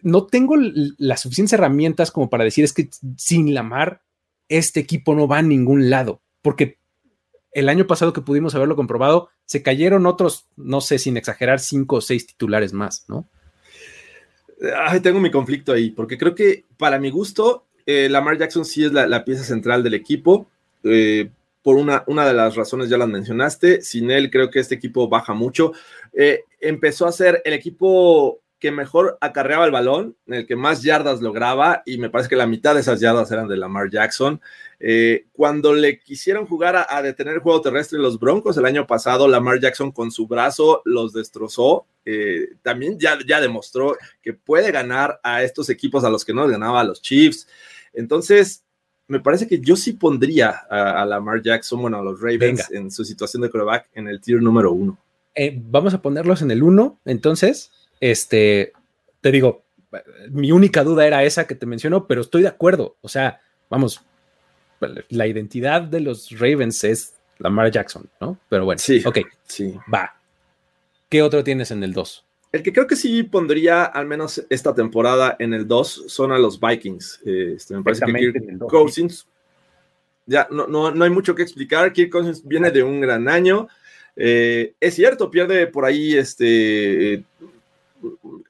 no 0.02 0.26
tengo 0.26 0.54
las 0.98 1.22
suficientes 1.22 1.54
herramientas 1.54 2.10
como 2.10 2.28
para 2.28 2.44
decir 2.44 2.62
es 2.62 2.74
que 2.74 2.90
sin 3.16 3.54
Lamar, 3.54 4.02
este 4.50 4.80
equipo 4.80 5.14
no 5.14 5.26
va 5.26 5.38
a 5.38 5.42
ningún 5.42 5.88
lado, 5.88 6.20
porque 6.42 6.76
el 7.52 7.70
año 7.70 7.86
pasado 7.86 8.12
que 8.12 8.20
pudimos 8.20 8.54
haberlo 8.54 8.76
comprobado, 8.76 9.30
se 9.46 9.62
cayeron 9.62 10.04
otros, 10.04 10.44
no 10.56 10.82
sé, 10.82 10.98
sin 10.98 11.16
exagerar, 11.16 11.58
cinco 11.58 11.96
o 11.96 12.00
seis 12.02 12.26
titulares 12.26 12.74
más, 12.74 13.06
¿no? 13.08 13.26
Tengo 15.02 15.20
mi 15.20 15.30
conflicto 15.30 15.72
ahí, 15.72 15.88
porque 15.88 16.18
creo 16.18 16.34
que 16.34 16.66
para 16.76 16.98
mi 16.98 17.08
gusto, 17.08 17.64
eh, 17.86 18.08
Lamar 18.08 18.36
Jackson 18.36 18.64
sí 18.64 18.84
es 18.84 18.92
la, 18.92 19.24
pieza 19.24 19.44
central 19.44 19.82
del 19.82 19.94
equipo. 19.94 20.50
Eh, 20.82 21.30
por 21.62 21.76
una, 21.76 22.04
de 22.06 22.34
las 22.34 22.54
razones 22.56 22.88
ya 22.88 22.98
las 22.98 23.08
mencionaste. 23.08 23.80
Sin 23.80 24.10
él, 24.10 24.30
creo 24.30 24.50
que 24.50 24.58
este 24.58 24.74
equipo 24.74 25.08
baja 25.08 25.32
mucho. 25.32 25.72
Eh, 26.12 26.44
empezó 26.60 27.06
a 27.06 27.12
ser 27.12 27.42
el 27.44 27.54
equipo 27.54 28.40
que 28.58 28.70
mejor 28.70 29.18
acarreaba 29.20 29.66
el 29.66 29.70
balón, 29.70 30.16
en 30.26 30.34
el 30.34 30.46
que 30.46 30.56
más 30.56 30.82
yardas 30.82 31.20
lograba, 31.20 31.82
y 31.84 31.98
me 31.98 32.08
parece 32.08 32.30
que 32.30 32.36
la 32.36 32.46
mitad 32.46 32.74
de 32.74 32.80
esas 32.80 33.00
yardas 33.00 33.30
eran 33.30 33.48
de 33.48 33.56
Lamar 33.56 33.90
Jackson. 33.90 34.40
cuando 35.32 35.74
le 35.74 35.98
quisieron 35.98 36.46
jugar 36.46 36.86
a, 36.88 37.02
detener 37.02 37.34
el 37.34 37.40
juego 37.40 37.60
terrestre 37.60 37.98
los 37.98 38.18
Broncos 38.18 38.56
el 38.56 38.64
año 38.64 38.86
pasado, 38.86 39.28
Lamar 39.28 39.60
Jackson 39.60 39.92
con 39.92 40.10
su 40.10 40.26
brazo 40.26 40.82
los 40.86 41.12
destrozó. 41.12 41.86
también 42.62 42.98
ya 42.98 43.40
demostró 43.40 43.96
que 44.22 44.32
puede 44.32 44.72
ganar 44.72 45.20
a 45.22 45.42
estos 45.42 45.68
equipos 45.68 46.02
a 46.04 46.10
los 46.10 46.24
que 46.24 46.32
no 46.32 46.48
ganaba 46.48 46.80
a 46.80 46.84
los 46.84 47.02
Chiefs. 47.02 47.46
Entonces, 47.96 48.62
me 49.08 49.20
parece 49.20 49.48
que 49.48 49.60
yo 49.60 49.74
sí 49.74 49.94
pondría 49.94 50.50
a, 50.70 51.04
Lamar 51.04 51.42
Jackson, 51.42 51.80
bueno, 51.80 51.98
a 51.98 52.02
los 52.02 52.20
Ravens 52.20 52.70
en 52.70 52.90
su 52.90 53.04
situación 53.04 53.42
de 53.42 53.50
quarterback 53.50 53.88
en 53.94 54.06
el 54.08 54.20
tier 54.20 54.40
número 54.42 54.72
uno. 54.72 54.98
Eh, 55.34 55.60
vamos 55.60 55.94
a 55.94 56.02
ponerlos 56.02 56.42
en 56.42 56.50
el 56.50 56.62
uno, 56.62 56.98
entonces, 57.04 57.72
este, 58.00 58.72
te 59.20 59.30
digo, 59.30 59.64
mi 60.30 60.52
única 60.52 60.84
duda 60.84 61.06
era 61.06 61.24
esa 61.24 61.46
que 61.46 61.54
te 61.54 61.66
menciono, 61.66 62.06
pero 62.06 62.20
estoy 62.20 62.42
de 62.42 62.48
acuerdo. 62.48 62.96
O 63.00 63.08
sea, 63.08 63.40
vamos, 63.70 64.02
la 65.08 65.26
identidad 65.26 65.82
de 65.82 66.00
los 66.00 66.30
Ravens 66.30 66.84
es 66.84 67.14
Lamar 67.38 67.70
Jackson, 67.70 68.08
¿no? 68.20 68.38
Pero 68.48 68.64
bueno, 68.64 68.78
sí, 68.78 69.02
ok, 69.04 69.18
sí. 69.44 69.74
va. 69.92 70.16
¿Qué 71.08 71.22
otro 71.22 71.44
tienes 71.44 71.70
en 71.70 71.82
el 71.84 71.92
2? 71.92 72.25
El 72.52 72.62
que 72.62 72.72
creo 72.72 72.86
que 72.86 72.96
sí 72.96 73.22
pondría 73.22 73.84
al 73.84 74.06
menos 74.06 74.44
esta 74.48 74.74
temporada 74.74 75.36
en 75.38 75.52
el 75.52 75.66
2 75.66 76.04
son 76.06 76.32
a 76.32 76.38
los 76.38 76.58
Vikings. 76.60 77.20
Este, 77.24 77.74
me 77.74 77.82
parece 77.82 78.06
que 78.06 78.12
Kirk 78.12 78.66
Cousins, 78.68 79.26
ya 80.26 80.48
no, 80.50 80.66
no, 80.66 80.90
no, 80.90 81.04
hay 81.04 81.10
mucho 81.10 81.34
que 81.34 81.42
explicar. 81.42 81.92
Kirk 81.92 82.10
Cousins 82.10 82.46
viene 82.46 82.70
de 82.70 82.82
un 82.82 83.00
gran 83.00 83.28
año. 83.28 83.68
Eh, 84.16 84.74
es 84.80 84.94
cierto, 84.94 85.30
pierde 85.30 85.66
por 85.66 85.84
ahí 85.84 86.14
este. 86.14 87.22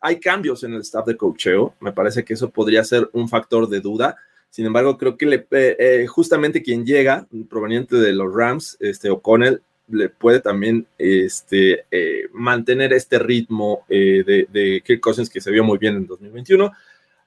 hay 0.00 0.20
cambios 0.20 0.62
en 0.62 0.74
el 0.74 0.82
staff 0.82 1.06
de 1.06 1.16
coacheo. 1.16 1.74
Me 1.80 1.92
parece 1.92 2.24
que 2.24 2.34
eso 2.34 2.50
podría 2.50 2.84
ser 2.84 3.08
un 3.12 3.28
factor 3.28 3.68
de 3.68 3.80
duda. 3.80 4.16
Sin 4.50 4.64
embargo, 4.64 4.96
creo 4.96 5.16
que 5.16 5.26
le, 5.26 5.46
eh, 5.50 5.76
eh, 5.78 6.06
justamente 6.06 6.62
quien 6.62 6.86
llega, 6.86 7.26
proveniente 7.48 7.96
de 7.96 8.12
los 8.12 8.32
Rams, 8.32 8.76
este 8.80 9.10
O'Connell, 9.10 9.60
le 9.88 10.08
puede 10.08 10.40
también 10.40 10.86
este, 10.98 11.84
eh, 11.90 12.28
mantener 12.32 12.92
este 12.92 13.18
ritmo 13.18 13.84
eh, 13.88 14.22
de, 14.26 14.48
de, 14.50 14.82
Kirk 14.84 15.00
Cousins 15.00 15.30
que 15.30 15.40
se 15.40 15.50
vio 15.50 15.64
muy 15.64 15.78
bien 15.78 15.96
en 15.96 16.06
2021. 16.06 16.72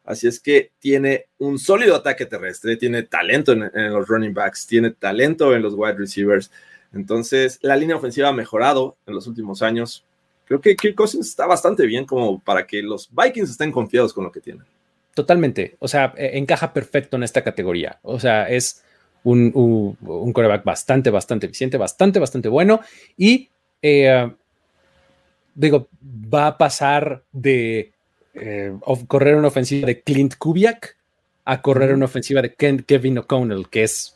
Así 0.10 0.28
es 0.28 0.40
que 0.40 0.72
tiene 0.80 1.28
un 1.38 1.60
sólido 1.60 1.96
ataque 1.96 2.26
terrestre, 2.26 2.78
tiene 2.78 3.04
talento 3.04 3.52
en, 3.52 3.94
los 3.94 4.08
running 4.08 4.34
backs, 4.34 4.66
tiene 4.66 4.90
talento 4.90 5.54
en 5.56 5.62
los 5.62 5.76
wide 5.76 5.94
receivers. 5.94 6.50
Entonces, 6.94 7.60
la 7.62 7.76
línea 7.76 7.96
ofensiva 7.96 8.30
ha 8.30 8.34
mejorado 8.34 8.98
en 9.06 9.14
los 9.14 9.28
últimos 9.28 9.62
años. 9.62 10.04
Creo 10.46 10.62
que 10.62 10.76
Kirk 10.76 10.96
Cousins 10.96 11.28
está 11.28 11.46
bastante 11.46 11.86
bien 11.86 12.06
como 12.06 12.40
para 12.40 12.66
que 12.66 12.82
los 12.82 13.08
Vikings 13.12 13.52
estén 13.52 13.72
confiados 13.72 14.12
con 14.12 14.24
lo 14.24 14.32
que 14.32 14.40
tienen. 14.42 14.66
Totalmente. 15.14 15.76
O 15.78 15.88
sea, 15.88 16.14
e, 16.18 16.40
encaja 16.40 16.74
perfecto 16.74 17.18
en 17.18 17.24
esta 17.24 17.44
categoría. 17.44 18.00
O 18.02 18.20
sea, 18.20 18.50
es 18.50 18.84
un, 19.24 19.96
un, 20.00 20.34
coreback 20.34 20.64
bastante, 20.64 21.10
bastante 21.10 21.46
eficiente, 21.46 21.78
bastante, 21.78 22.20
bastante 22.20 22.50
bueno. 22.50 22.82
Y 23.18 23.50
eh, 23.82 24.32
digo, 25.56 25.90
va 26.02 26.48
a 26.48 26.58
pasar 26.58 27.24
de 27.32 27.92
eh, 28.34 28.74
correr 29.08 29.36
una 29.36 29.50
ofensiva 29.50 29.86
de 29.88 30.02
Clint 30.02 30.36
Kubiak 30.38 30.98
a 31.46 31.62
correr 31.62 31.94
una 31.94 32.06
ofensiva 32.06 32.42
de 32.42 32.54
Kevin 32.54 33.18
O'Connell, 33.20 33.68
que 33.70 33.84
es 33.84 34.16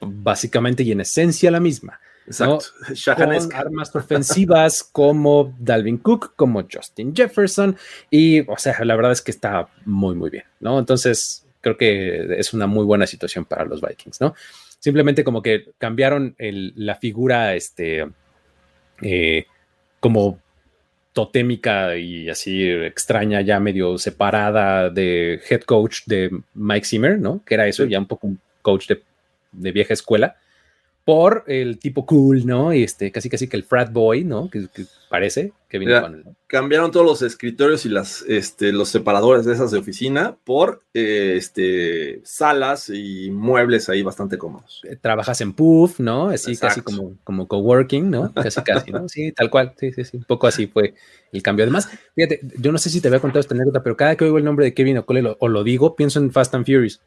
básicamente 0.00 0.82
y 0.82 0.92
en 0.92 1.00
esencia 1.00 1.50
la 1.50 1.60
misma. 1.60 2.00
Exacto. 2.26 2.64
Con 3.16 3.54
armas 3.54 3.94
ofensivas 3.94 4.82
como 4.82 5.54
Dalvin 5.58 5.98
Cook, 5.98 6.34
como 6.36 6.66
Justin 6.70 7.14
Jefferson, 7.14 7.76
y, 8.10 8.40
o 8.50 8.56
sea, 8.56 8.82
la 8.84 8.96
verdad 8.96 9.12
es 9.12 9.22
que 9.22 9.30
está 9.30 9.68
muy, 9.84 10.14
muy 10.14 10.30
bien, 10.30 10.44
¿no? 10.60 10.78
Entonces, 10.78 11.43
creo 11.64 11.76
que 11.76 12.38
es 12.38 12.52
una 12.52 12.68
muy 12.68 12.84
buena 12.84 13.06
situación 13.06 13.46
para 13.46 13.64
los 13.64 13.80
Vikings, 13.80 14.20
¿no? 14.20 14.34
Simplemente 14.78 15.24
como 15.24 15.42
que 15.42 15.72
cambiaron 15.78 16.36
la 16.38 16.94
figura, 16.96 17.54
este, 17.54 18.06
eh, 19.02 19.46
como 19.98 20.38
totémica 21.14 21.96
y 21.96 22.28
así 22.28 22.68
extraña, 22.68 23.40
ya 23.40 23.58
medio 23.60 23.96
separada 23.96 24.90
de 24.90 25.40
head 25.48 25.62
coach 25.62 26.00
de 26.06 26.30
Mike 26.52 26.86
Zimmer, 26.86 27.18
¿no? 27.18 27.42
Que 27.46 27.54
era 27.54 27.66
eso, 27.66 27.84
ya 27.86 27.98
un 27.98 28.06
poco 28.06 28.26
un 28.26 28.38
coach 28.60 28.88
de, 28.88 29.72
vieja 29.72 29.94
escuela, 29.94 30.36
por 31.04 31.44
el 31.46 31.78
tipo 31.78 32.06
cool, 32.06 32.46
¿no? 32.46 32.72
Este, 32.72 33.12
casi 33.12 33.28
casi 33.28 33.46
que 33.46 33.58
el 33.58 33.64
frat 33.64 33.92
boy, 33.92 34.24
¿no? 34.24 34.48
Que, 34.48 34.66
parece 35.10 35.52
que 35.68 35.78
viene 35.78 36.00
con 36.00 36.14
el... 36.14 36.24
Cambiaron 36.46 36.90
todos 36.90 37.04
los 37.04 37.20
escritorios 37.20 37.84
y 37.84 37.90
las, 37.90 38.22
este, 38.22 38.72
los 38.72 38.88
separadores 38.88 39.44
de 39.44 39.52
esas 39.52 39.70
de 39.70 39.78
oficina 39.78 40.36
por 40.44 40.82
eh, 40.94 41.34
este, 41.36 42.20
salas 42.24 42.88
y 42.88 43.30
muebles 43.30 43.90
ahí 43.90 44.02
bastante 44.02 44.38
cómodos. 44.38 44.80
Eh, 44.84 44.96
trabajas 44.96 45.42
en 45.42 45.52
puff, 45.52 46.00
¿no? 46.00 46.30
Así 46.30 46.56
casi 46.56 46.80
como, 46.80 47.16
como 47.22 47.48
coworking, 47.48 48.10
¿no? 48.10 48.32
Casi 48.32 48.62
casi, 48.62 48.90
¿no? 48.90 49.06
Sí, 49.08 49.30
tal 49.32 49.50
cual, 49.50 49.74
sí, 49.76 49.92
sí, 49.92 50.04
sí, 50.04 50.16
un 50.16 50.24
poco 50.24 50.46
así 50.46 50.68
fue 50.68 50.94
el 51.32 51.42
cambio. 51.42 51.64
Además, 51.64 51.90
fíjate, 52.14 52.40
yo 52.58 52.72
no 52.72 52.78
sé 52.78 52.88
si 52.88 53.02
te 53.02 53.08
había 53.08 53.20
contado 53.20 53.40
esta 53.40 53.54
anécdota, 53.54 53.82
pero 53.82 53.96
cada 53.96 54.16
que 54.16 54.24
oigo 54.24 54.38
el 54.38 54.44
nombre 54.44 54.64
de 54.64 54.74
Kevin 54.74 54.98
O'Connell 54.98 55.36
o, 55.38 55.48
lo 55.48 55.64
digo, 55.64 55.96
pienso 55.96 56.18
en 56.18 56.32
Fast 56.32 56.54
and 56.54 56.64
Furious. 56.64 57.02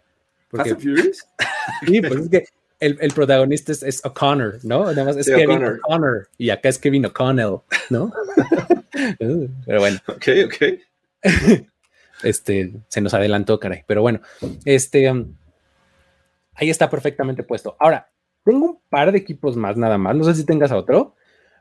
¿Fast 0.52 0.72
and 0.72 0.82
Furious? 0.82 1.26
Sí, 1.86 2.00
pues 2.00 2.22
es 2.22 2.30
que 2.30 2.46
el, 2.80 3.14
protagonista 3.14 3.72
es, 3.72 4.06
O'Connor, 4.06 4.60
¿no? 4.64 4.86
Nada 4.86 5.06
más 5.06 5.18
es 5.18 5.28
Kevin 5.28 5.64
O'Connor. 5.64 6.30
y 6.38 6.50
acá 6.50 6.70
es 6.70 6.78
Kevin 6.78 7.06
O'Connell, 7.06 7.60
¿no? 7.90 8.12
Pero 9.66 9.80
bueno. 9.80 10.00
Ok, 10.08 10.28
ok. 10.46 11.68
Este, 12.24 12.74
se 12.88 13.00
nos 13.00 13.14
adelantó, 13.14 13.60
caray. 13.60 13.84
Pero 13.86 14.02
bueno, 14.02 14.22
este, 14.66 15.12
um, 15.12 15.36
ahí 16.56 16.72
está 16.72 16.90
perfectamente 16.90 17.44
puesto. 17.44 17.76
Ahora, 17.80 18.10
tengo 18.44 18.66
un 18.66 18.80
par 18.90 19.12
de 19.12 19.20
equipos 19.20 19.56
más 19.56 19.78
nada 19.78 20.00
más. 20.00 20.16
No 20.16 20.24
sé 20.24 20.34
si 20.34 20.44
tengas 20.44 20.72
a 20.72 20.78
otro, 20.78 21.16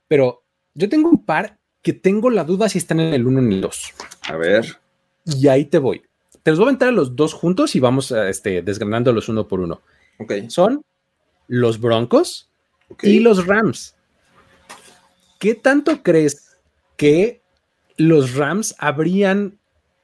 pero 0.08 0.44
yo 0.72 0.88
tengo 0.88 1.10
un 1.10 1.26
par 1.26 1.58
que 1.82 1.92
tengo 1.92 2.30
la 2.30 2.44
duda 2.44 2.70
si 2.70 2.78
están 2.78 3.00
en 3.00 3.12
el 3.12 3.26
1 3.26 3.42
ni 3.42 3.56
el 3.56 3.60
2. 3.60 3.94
A 4.28 4.36
ver. 4.36 4.64
Y 5.26 5.46
ahí 5.48 5.66
te 5.66 5.78
voy. 5.78 6.02
Te 6.42 6.52
los 6.52 6.58
voy 6.58 6.66
a 6.66 6.68
aventar 6.68 6.88
a 6.88 6.92
los 6.92 7.14
dos 7.14 7.34
juntos 7.34 7.76
y 7.76 7.80
vamos 7.80 8.10
este, 8.12 8.62
desgranándolos 8.62 9.28
uno 9.28 9.46
por 9.46 9.60
uno. 9.60 9.82
Ok. 10.18 10.32
Son 10.48 10.82
los 11.48 11.80
Broncos 11.80 12.48
y 13.02 13.20
los 13.20 13.46
Rams. 13.46 13.94
¿Qué 15.38 15.54
tanto 15.54 16.02
crees 16.02 16.56
que 16.96 17.42
los 17.96 18.34
Rams 18.34 18.74
habrían 18.78 19.58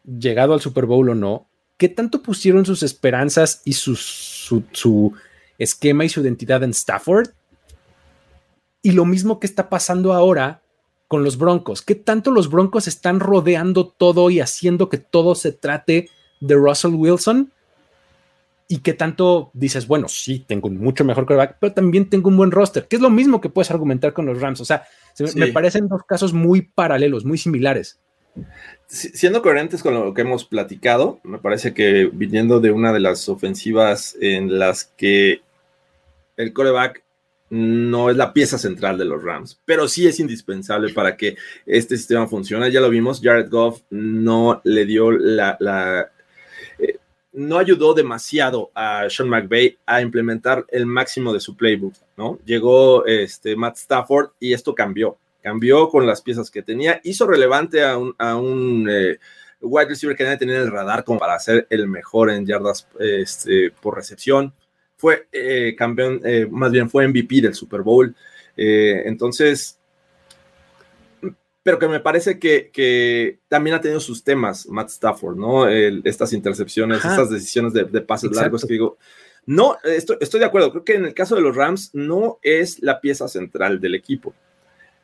llegado 0.04 0.54
al 0.54 0.60
Super 0.60 0.86
Bowl 0.86 1.08
o 1.08 1.14
no? 1.14 1.46
¿Qué 1.76 1.88
tanto 1.88 2.22
pusieron 2.22 2.64
sus 2.64 2.82
esperanzas 2.82 3.62
y 3.64 3.72
su, 3.72 3.96
su, 3.96 5.14
esquema 5.58 6.04
y 6.04 6.08
su 6.08 6.20
identidad 6.20 6.62
en 6.62 6.70
Stafford? 6.70 7.30
Y 8.82 8.92
lo 8.92 9.04
mismo 9.04 9.40
que 9.40 9.46
está 9.46 9.68
pasando 9.68 10.12
ahora 10.12 10.62
con 11.08 11.24
los 11.24 11.38
Broncos. 11.38 11.82
¿Qué 11.82 11.94
tanto 11.94 12.30
los 12.30 12.50
Broncos 12.50 12.88
están 12.88 13.20
rodeando 13.20 13.86
todo 13.86 14.30
y 14.30 14.40
haciendo 14.40 14.88
que 14.88 14.98
todo 14.98 15.34
se 15.34 15.52
trate 15.52 16.08
de 16.40 16.54
Russell 16.54 16.94
Wilson? 16.94 17.52
Y 18.72 18.78
qué 18.78 18.94
tanto 18.94 19.50
dices, 19.52 19.86
bueno, 19.86 20.08
sí, 20.08 20.46
tengo 20.48 20.66
un 20.66 20.78
mucho 20.78 21.04
mejor 21.04 21.26
quarterback, 21.26 21.58
pero 21.60 21.74
también 21.74 22.08
tengo 22.08 22.30
un 22.30 22.38
buen 22.38 22.50
roster, 22.50 22.88
que 22.88 22.96
es 22.96 23.02
lo 23.02 23.10
mismo 23.10 23.38
que 23.38 23.50
puedes 23.50 23.70
argumentar 23.70 24.14
con 24.14 24.24
los 24.24 24.40
Rams. 24.40 24.62
O 24.62 24.64
sea, 24.64 24.84
me 25.34 25.48
parecen 25.48 25.88
dos 25.88 26.00
casos 26.08 26.32
muy 26.32 26.62
paralelos, 26.62 27.26
muy 27.26 27.36
similares. 27.36 28.00
Siendo 28.86 29.42
coherentes 29.42 29.82
con 29.82 29.92
lo 29.92 30.14
que 30.14 30.22
hemos 30.22 30.46
platicado, 30.46 31.20
me 31.22 31.36
parece 31.36 31.74
que 31.74 32.08
viniendo 32.10 32.60
de 32.60 32.70
una 32.70 32.94
de 32.94 33.00
las 33.00 33.28
ofensivas 33.28 34.16
en 34.22 34.58
las 34.58 34.86
que 34.86 35.42
el 36.38 36.54
coreback 36.54 37.04
no 37.50 38.08
es 38.08 38.16
la 38.16 38.32
pieza 38.32 38.56
central 38.56 38.96
de 38.96 39.04
los 39.04 39.22
Rams, 39.22 39.60
pero 39.66 39.86
sí 39.86 40.06
es 40.06 40.18
indispensable 40.18 40.94
para 40.94 41.18
que 41.18 41.36
este 41.66 41.98
sistema 41.98 42.26
funcione. 42.26 42.72
Ya 42.72 42.80
lo 42.80 42.88
vimos, 42.88 43.20
Jared 43.22 43.50
Goff 43.50 43.82
no 43.90 44.62
le 44.64 44.86
dio 44.86 45.10
la, 45.10 46.10
no 47.32 47.58
ayudó 47.58 47.94
demasiado 47.94 48.70
a 48.74 49.08
Sean 49.08 49.28
McVay 49.28 49.78
a 49.86 50.02
implementar 50.02 50.66
el 50.68 50.86
máximo 50.86 51.32
de 51.32 51.40
su 51.40 51.56
playbook, 51.56 51.94
¿no? 52.16 52.38
Llegó 52.44 53.06
este, 53.06 53.56
Matt 53.56 53.76
Stafford 53.76 54.30
y 54.38 54.52
esto 54.52 54.74
cambió, 54.74 55.16
cambió 55.42 55.88
con 55.88 56.06
las 56.06 56.20
piezas 56.20 56.50
que 56.50 56.62
tenía, 56.62 57.00
hizo 57.04 57.26
relevante 57.26 57.82
a 57.82 57.96
un, 57.96 58.88
eh, 58.90 59.18
wide 59.60 59.88
receiver 59.88 60.16
que 60.16 60.24
nadie 60.24 60.38
tenía 60.38 60.56
en 60.56 60.62
el 60.62 60.70
radar 60.70 61.04
como 61.04 61.20
para 61.20 61.38
ser 61.38 61.66
el 61.70 61.88
mejor 61.88 62.30
en 62.30 62.44
yardas 62.44 62.86
este, 62.98 63.70
por 63.80 63.96
recepción, 63.96 64.52
fue 64.96 65.26
eh, 65.32 65.74
campeón, 65.76 66.20
eh, 66.24 66.46
más 66.50 66.70
bien 66.70 66.90
fue 66.90 67.08
MVP 67.08 67.40
del 67.40 67.54
Super 67.54 67.80
Bowl, 67.80 68.14
entonces 68.54 69.78
pero 71.62 71.78
que 71.78 71.88
me 71.88 72.00
parece 72.00 72.38
que, 72.38 73.38
también 73.48 73.76
ha 73.76 73.80
tenido 73.80 74.00
sus 74.00 74.24
temas 74.24 74.66
Matt 74.68 74.90
Stafford, 74.90 75.36
¿no? 75.36 75.68
estas 75.68 76.32
intercepciones, 76.32 76.98
estas 76.98 77.30
decisiones 77.30 77.72
de, 77.72 78.00
pases 78.00 78.32
largos 78.32 78.64
que 78.64 78.74
digo, 78.74 78.98
no, 79.46 79.76
estoy, 79.84 80.16
estoy, 80.20 80.40
de 80.40 80.46
acuerdo, 80.46 80.70
creo 80.70 80.84
que 80.84 80.94
en 80.94 81.04
el 81.04 81.14
caso 81.14 81.34
de 81.34 81.40
los 81.40 81.56
Rams 81.56 81.90
no 81.94 82.38
es 82.42 82.80
la 82.80 83.00
pieza 83.00 83.26
central 83.28 83.80
del 83.80 83.94
equipo, 83.94 84.34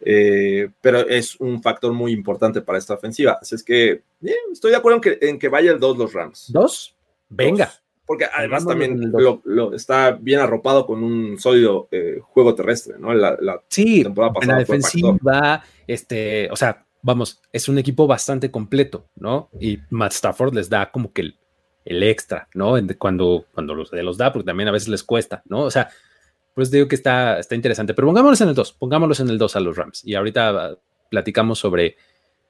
eh, 0.00 0.70
pero 0.80 1.00
es 1.00 1.36
un 1.40 1.60
factor 1.60 1.92
muy 1.92 2.12
importante 2.12 2.60
para 2.60 2.78
esta 2.78 2.94
ofensiva. 2.94 3.38
Así 3.40 3.56
es 3.56 3.64
que 3.64 4.02
estoy 4.52 4.70
de 4.70 4.76
acuerdo 4.76 4.96
en 4.96 5.00
que, 5.02 5.18
en 5.26 5.38
que 5.40 5.48
vaya 5.48 5.72
el 5.72 5.80
2 5.80 5.98
los 5.98 6.12
Rams. 6.12 6.52
¿Dos? 6.52 6.94
Venga 7.28 7.72
porque 8.08 8.24
además 8.24 8.64
también 8.66 9.12
lo, 9.12 9.74
está 9.74 10.12
bien 10.12 10.40
arropado 10.40 10.86
con 10.86 11.04
un 11.04 11.38
sólido 11.38 11.88
eh, 11.90 12.20
juego 12.22 12.54
terrestre, 12.54 12.94
¿no? 12.98 13.12
La, 13.12 13.62
sí, 13.68 14.02
temporada 14.02 14.32
pasada. 14.32 14.54
la 14.54 14.58
defensiva, 14.60 15.62
este, 15.86 16.48
o 16.50 16.56
sea, 16.56 16.86
vamos, 17.02 17.42
es 17.52 17.68
un 17.68 17.76
equipo 17.76 18.06
bastante 18.06 18.50
completo, 18.50 19.04
¿no? 19.14 19.50
Y 19.60 19.80
Matt 19.90 20.12
Stafford 20.12 20.54
les 20.54 20.70
da 20.70 20.90
como 20.90 21.12
que 21.12 21.34
el, 21.84 22.02
extra, 22.02 22.48
¿no? 22.54 22.76
Cuando, 22.96 23.44
cuando 23.52 23.74
los, 23.74 23.92
los 23.92 24.16
da, 24.16 24.32
porque 24.32 24.46
también 24.46 24.70
a 24.70 24.72
veces 24.72 24.88
les 24.88 25.04
cuesta, 25.04 25.42
¿no? 25.44 25.64
O 25.64 25.70
sea, 25.70 25.90
pues 26.54 26.70
digo 26.70 26.88
que 26.88 26.94
está, 26.94 27.38
está 27.38 27.56
interesante, 27.56 27.92
pero 27.92 28.08
pongámoslos 28.08 28.40
en 28.40 28.48
el 28.48 28.54
2, 28.54 28.72
pongámoslos 28.72 29.20
en 29.20 29.28
el 29.28 29.36
2 29.36 29.54
a 29.54 29.60
los 29.60 29.76
Rams. 29.76 30.02
Y 30.02 30.14
ahorita 30.14 30.78
platicamos 31.10 31.58
sobre, 31.58 31.96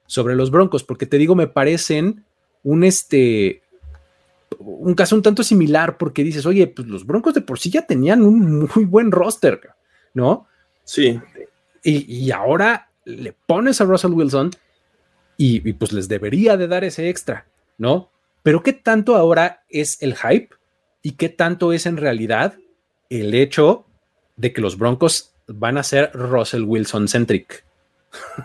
sobre 0.05 0.35
los 0.35 0.51
Broncos, 0.51 0.85
porque 0.85 1.05
te 1.05 1.17
digo, 1.17 1.35
me 1.35 1.47
parecen 1.47 2.23
un 2.63 2.85
este 2.85 3.61
un 4.57 4.93
caso 4.95 5.15
un 5.15 5.21
tanto 5.21 5.43
similar 5.43 5.97
porque 5.97 6.23
dices, 6.23 6.45
oye, 6.45 6.67
pues 6.67 6.87
los 6.87 7.05
Broncos 7.05 7.33
de 7.33 7.41
por 7.41 7.59
sí 7.59 7.69
ya 7.69 7.85
tenían 7.85 8.21
un 8.21 8.69
muy 8.75 8.85
buen 8.85 9.11
roster, 9.11 9.61
¿no? 10.13 10.47
Sí. 10.83 11.19
Y, 11.83 12.31
ahora 12.31 12.89
le 13.05 13.33
pones 13.45 13.79
a 13.79 13.85
Russell 13.85 14.11
Wilson 14.11 14.51
y, 15.37 15.73
pues 15.73 15.93
les 15.93 16.07
debería 16.07 16.57
de 16.57 16.67
dar 16.67 16.83
ese 16.83 17.09
extra, 17.09 17.45
¿no? 17.77 18.09
Pero 18.43 18.63
¿qué 18.63 18.73
tanto 18.73 19.15
ahora 19.15 19.63
es 19.69 20.01
el 20.01 20.15
hype 20.15 20.49
y 21.01 21.11
qué 21.13 21.29
tanto 21.29 21.71
es 21.71 21.85
en 21.85 21.97
realidad 21.97 22.55
el 23.09 23.33
hecho 23.33 23.85
de 24.35 24.51
que 24.51 24.61
los 24.61 24.77
Broncos 24.77 25.33
van 25.47 25.77
a 25.77 25.83
ser 25.83 26.11
Russell 26.13 26.63
Wilson 26.63 27.07
centric? 27.07 27.63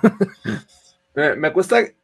me 1.14 1.52
cuesta 1.52 1.78
Mm, 1.78 2.03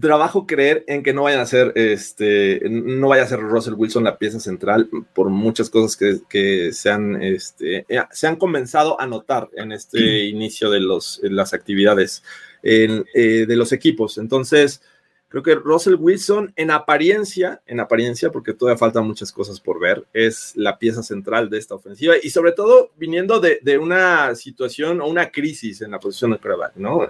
trabajo 0.00 0.46
creer 0.46 0.84
en 0.86 1.02
que 1.02 1.12
no 1.12 1.24
vayan 1.24 1.40
a 1.40 1.46
ser, 1.46 1.72
este, 1.74 2.60
no 2.70 3.08
vaya 3.08 3.24
a 3.24 3.26
ser 3.26 3.40
Russell 3.40 3.74
Wilson 3.74 4.04
la 4.04 4.16
pieza 4.16 4.38
central 4.38 4.88
por 5.14 5.30
muchas 5.30 5.68
cosas 5.68 5.96
que, 5.96 6.72
se, 6.72 6.90
han, 6.90 7.20
este, 7.20 7.84
eh, 7.88 8.04
se 8.12 8.26
han 8.28 8.36
comenzado 8.36 9.00
a 9.00 9.06
notar 9.06 9.48
en 9.54 9.72
este 9.72 10.26
inicio 10.26 10.70
de 10.70 10.80
los, 10.80 11.20
las 11.24 11.54
actividades 11.54 12.22
eh, 12.62 13.04
de 13.14 13.56
los 13.56 13.72
equipos. 13.72 14.18
Entonces, 14.18 14.80
creo 15.28 15.42
que 15.42 15.56
Russell 15.56 15.96
Wilson 15.98 16.52
en 16.54 16.70
apariencia, 16.70 17.60
en 17.66 17.80
apariencia, 17.80 18.30
porque 18.30 18.54
todavía 18.54 18.78
faltan 18.78 19.08
muchas 19.08 19.32
cosas 19.32 19.58
por 19.58 19.80
ver, 19.80 20.04
es 20.12 20.52
la 20.54 20.78
pieza 20.78 21.02
central 21.02 21.50
de 21.50 21.58
esta 21.58 21.74
ofensiva 21.74 22.14
y 22.22 22.30
sobre 22.30 22.52
todo 22.52 22.92
viniendo 22.96 23.40
de, 23.40 23.78
una 23.78 24.36
situación 24.36 25.00
o 25.00 25.08
una 25.08 25.32
crisis 25.32 25.82
en 25.82 25.90
la 25.90 25.98
posición 25.98 26.30
de 26.30 26.38
quarterback, 26.38 26.76
¿no? 26.76 27.08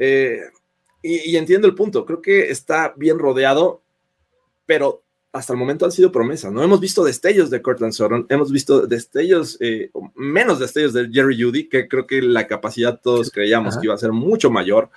Eh, 0.00 0.40
y, 1.02 1.36
entiendo 1.36 1.66
el 1.66 1.74
punto, 1.74 2.04
creo 2.04 2.20
que 2.20 2.50
está 2.50 2.92
bien 2.96 3.18
rodeado, 3.18 3.82
pero 4.66 5.04
hasta 5.32 5.52
el 5.52 5.58
momento 5.58 5.84
han 5.84 5.92
sido 5.92 6.10
promesas, 6.10 6.52
¿no? 6.52 6.62
Hemos 6.62 6.80
visto 6.80 7.04
destellos 7.04 7.50
de 7.50 7.62
Cortland 7.62 7.92
Sutton, 7.92 8.26
hemos 8.28 8.50
visto 8.50 8.86
destellos, 8.86 9.56
eh, 9.60 9.90
menos 10.14 10.58
destellos 10.58 10.92
de 10.92 11.08
Jerry 11.12 11.40
Judy, 11.40 11.68
que 11.68 11.86
creo 11.86 12.06
que 12.06 12.20
la 12.22 12.46
capacidad 12.46 13.00
todos 13.00 13.30
creíamos 13.30 13.76
que 13.76 13.86
iba 13.86 13.94
a 13.94 13.98
ser 13.98 14.12
mucho 14.12 14.50
mayor. 14.50 14.90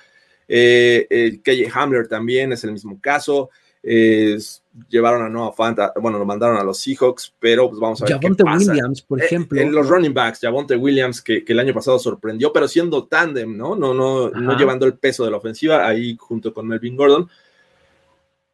Eh, 0.48 1.07
eh 1.10 1.40
KJ 1.44 1.69
Hamler 1.73 2.07
también 2.07 2.52
es 2.52 2.64
el 2.64 2.72
mismo 2.72 2.99
caso 2.99 3.49
llevaron 3.84 5.24
a 5.24 5.30
Noah 5.30 5.53
Fant, 5.53 5.80
bueno, 5.99 6.20
lo 6.20 6.26
mandaron 6.26 6.58
a 6.58 6.64
los 6.64 6.80
Seahawks, 6.80 7.34
pero 7.40 7.70
pues 7.70 7.80
vamos 7.80 8.02
a 8.02 8.06
ver. 8.06 8.14
Javonte 8.14 8.44
Williams, 8.44 9.02
por 9.02 9.22
eh, 9.22 9.26
ejemplo. 9.26 9.60
En 9.60 9.72
los 9.72 9.88
running 9.88 10.14
backs, 10.14 10.40
Javonte 10.40 10.76
Williams, 10.76 11.22
que, 11.22 11.44
el 11.48 11.60
año 11.60 11.74
pasado 11.74 11.99
sorprendió, 11.99 12.53
pero 12.53 12.68
siendo 12.68 13.06
tándem, 13.06 13.56
¿no? 13.56 13.76
No, 13.76 13.94
no, 13.94 14.30
no 14.30 14.58
llevando 14.58 14.86
el 14.86 14.94
peso 14.95 15.26
de 15.26 15.32
la 15.32 15.38
ofensiva 15.38 15.88
ahí 15.88 16.16
junto 16.20 16.53
con 16.53 16.68
Melvin 16.68 16.95
Gordon. 16.95 17.30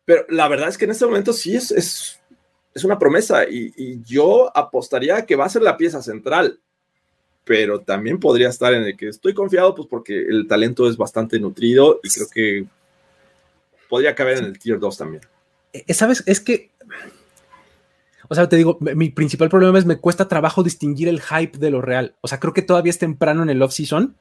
Pero 0.05 0.25
la 0.29 0.47
verdad 0.47 0.69
es 0.69 0.77
que 0.77 0.85
en 0.85 0.91
este 0.91 1.05
momento 1.05 1.33
sí 1.33 1.55
es, 1.55 1.69
es, 1.71 2.21
es 2.73 2.83
una 2.85 2.97
promesa 2.97 3.43
y, 3.43 3.73
y, 3.75 4.01
yo 4.03 4.55
apostaría 4.55 5.25
que 5.25 5.35
va 5.35 5.45
a 5.45 5.49
ser 5.49 5.61
la 5.63 5.75
pieza 5.75 6.01
central, 6.01 6.59
pero 7.43 7.81
también 7.81 8.17
podría 8.17 8.47
estar 8.47 8.73
en 8.73 8.83
el 8.83 8.95
que 8.95 9.09
estoy 9.09 9.33
confiado, 9.33 9.75
pues 9.75 9.87
porque 9.89 10.17
el 10.17 10.47
talento 10.47 10.89
es 10.89 10.95
bastante 10.95 11.39
nutrido 11.41 11.99
y 12.03 12.09
creo 12.09 12.27
que 12.33 12.67
podría 13.89 14.15
caber 14.15 14.37
en 14.37 14.45
el 14.45 14.59
tier 14.59 14.79
2 14.79 14.97
también. 14.97 15.21
Eh, 15.73 15.93
¿Sabes? 15.93 16.23
Es 16.25 16.39
que. 16.39 16.71
o 18.27 18.35
sea, 18.35 18.49
te 18.49 18.55
digo, 18.55 18.77
mi 18.79 19.09
principal 19.09 19.49
problema 19.49 19.77
es 19.77 19.85
me 19.85 19.97
cuesta 19.97 20.27
trabajo 20.27 20.63
distinguir 20.63 21.07
el 21.07 21.21
hype 21.21 21.57
de 21.57 21.71
lo 21.71 21.81
real. 21.81 22.15
O 22.21 22.27
sea, 22.27 22.39
creo 22.39 22.53
que 22.53 22.61
todavía 22.61 22.89
es 22.89 22.99
temprano 22.99 23.43
en 23.43 23.49
el 23.49 23.61
off-season 23.61 24.15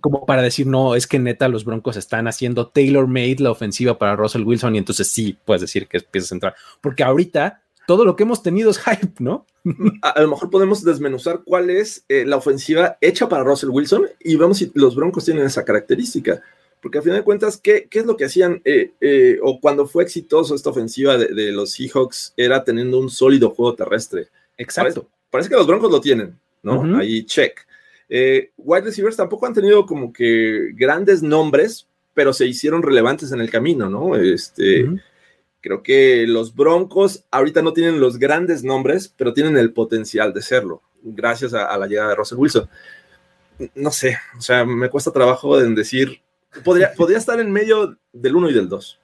como 0.00 0.26
para 0.26 0.42
decir, 0.42 0.66
no, 0.66 0.96
es 0.96 1.06
que 1.06 1.18
neta 1.20 1.48
los 1.48 1.64
Broncos 1.64 1.96
están 1.96 2.26
haciendo 2.26 2.66
tailor-made 2.68 3.36
la 3.38 3.52
ofensiva 3.52 3.96
para 3.96 4.16
Russell 4.16 4.42
Wilson 4.42 4.74
y 4.74 4.78
entonces 4.78 5.08
sí 5.08 5.38
puedes 5.44 5.60
decir 5.60 5.86
que 5.86 5.98
es 5.98 6.04
pieza 6.04 6.28
central. 6.28 6.54
Porque 6.80 7.04
ahorita 7.04 7.62
todo 7.86 8.04
lo 8.04 8.16
que 8.16 8.22
hemos 8.22 8.42
tenido 8.42 8.70
es 8.70 8.78
hype, 8.78 9.14
¿no? 9.18 9.46
A, 10.02 10.20
lo 10.20 10.28
mejor 10.28 10.50
podemos 10.50 10.84
desmenuzar 10.84 11.42
cuál 11.44 11.70
es 11.70 12.04
eh, 12.08 12.24
la 12.26 12.36
ofensiva 12.36 12.96
hecha 13.00 13.28
para 13.28 13.44
Russell 13.44 13.70
Wilson 13.70 14.06
y 14.20 14.36
vemos 14.36 14.58
si 14.58 14.70
los 14.74 14.96
Broncos 14.96 15.24
tienen 15.24 15.44
esa 15.44 15.64
característica. 15.64 16.40
Porque 16.82 16.98
a 16.98 17.02
final 17.02 17.18
de 17.18 17.24
cuentas, 17.24 17.58
¿qué, 17.58 17.86
qué 17.88 18.00
es 18.00 18.06
lo 18.06 18.16
que 18.16 18.24
hacían? 18.24 18.60
Eh, 18.64 18.90
eh, 19.00 19.38
o 19.40 19.60
cuando 19.60 19.86
fue 19.86 20.02
exitoso 20.02 20.56
esta 20.56 20.70
ofensiva 20.70 21.16
de, 21.16 21.52
los 21.52 21.70
Seahawks, 21.70 22.34
era 22.36 22.64
teniendo 22.64 22.98
un 22.98 23.08
sólido 23.08 23.50
juego 23.50 23.76
terrestre. 23.76 24.28
Exacto. 24.58 25.08
Parece, 25.30 25.48
que 25.48 25.54
los 25.54 25.66
Broncos 25.66 25.92
lo 25.92 26.00
tienen, 26.00 26.38
¿no? 26.62 26.98
Ahí, 26.98 27.24
check. 27.24 27.60
Eh, 28.08 28.50
wide 28.56 28.82
receivers 28.82 29.16
tampoco 29.16 29.46
han 29.46 29.54
tenido 29.54 29.86
como 29.86 30.12
que 30.12 30.72
grandes 30.74 31.22
nombres, 31.22 31.86
pero 32.14 32.32
se 32.32 32.46
hicieron 32.46 32.82
relevantes 32.82 33.30
en 33.30 33.40
el 33.40 33.48
camino, 33.48 33.88
¿no? 33.88 34.16
Este, 34.16 34.84
Creo 35.60 35.84
que 35.84 36.26
los 36.26 36.56
Broncos 36.56 37.24
ahorita 37.30 37.62
no 37.62 37.72
tienen 37.72 38.00
los 38.00 38.18
grandes 38.18 38.64
nombres, 38.64 39.14
pero 39.16 39.32
tienen 39.32 39.56
el 39.56 39.72
potencial 39.72 40.34
de 40.34 40.42
serlo, 40.42 40.82
gracias 41.00 41.54
a, 41.54 41.66
a 41.66 41.78
la 41.78 41.86
llegada 41.86 42.08
de 42.08 42.16
Russell 42.16 42.38
Wilson. 42.38 42.68
No 43.76 43.92
sé, 43.92 44.18
o 44.36 44.40
sea, 44.40 44.64
me 44.64 44.90
cuesta 44.90 45.12
trabajo 45.12 45.60
en 45.60 45.76
decir 45.76 46.20
Podría, 46.64 46.92
podría 46.94 47.18
estar 47.18 47.40
en 47.40 47.50
medio 47.50 47.96
del 48.12 48.36
1 48.36 48.50
y 48.50 48.54
del 48.54 48.68
2. 48.68 48.98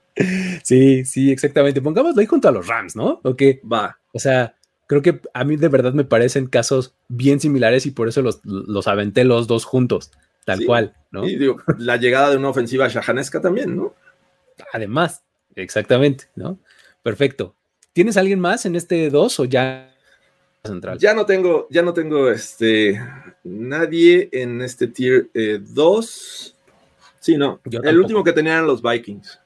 Sí, 0.63 1.05
sí, 1.05 1.31
exactamente. 1.31 1.81
Pongámoslo 1.81 2.19
ahí 2.19 2.27
junto 2.27 2.47
a 2.47 2.51
los 2.51 2.67
Rams, 2.67 2.95
¿no? 2.95 3.21
Ok. 3.23 3.41
Va. 3.71 3.97
O 4.11 4.19
sea, 4.19 4.55
creo 4.89 5.01
que 5.01 5.21
a 5.33 5.43
mí 5.43 5.55
de 5.55 5.67
verdad 5.67 5.93
me 5.93 6.03
parecen 6.03 6.47
casos 6.47 6.95
bien 7.07 7.39
similares 7.39 7.85
y 7.85 7.91
por 7.91 8.07
eso 8.07 8.21
los, 8.21 8.41
los 8.43 8.87
aventé 8.87 9.23
los 9.23 9.47
dos 9.47 9.63
juntos, 9.63 10.11
tal 10.45 10.65
cual, 10.65 10.95
¿no? 11.11 11.27
Y 11.27 11.37
digo, 11.37 11.61
la 11.77 11.97
llegada 11.97 12.31
de 12.31 12.37
una 12.37 12.49
ofensiva 12.49 12.87
shahanesca 12.87 13.39
también, 13.39 13.75
¿no? 13.75 13.93
Además, 14.73 15.21
exactamente, 15.55 16.25
¿no? 16.35 16.57
Perfecto. 17.03 17.55
¿Tienes 17.93 18.17
alguien 18.17 18.39
más 18.39 18.65
en 18.65 18.75
este 18.75 19.11
2 19.11 19.39
o 19.39 19.45
ya 19.45 19.95
central? 20.63 20.97
Ya 20.97 21.13
no 21.13 21.25
tengo, 21.25 21.67
ya 21.69 21.83
no 21.83 21.93
tengo 21.93 22.29
este 22.31 22.99
nadie 23.43 24.29
en 24.31 24.61
este 24.61 24.87
tier 24.87 25.29
2. 25.33 26.55
Eh, 26.55 26.58
Sí, 27.19 27.37
no. 27.37 27.59
el 27.83 27.99
último 27.99 28.23
que 28.23 28.33
tenían 28.33 28.65
los 28.65 28.81
Vikings. 28.81 29.39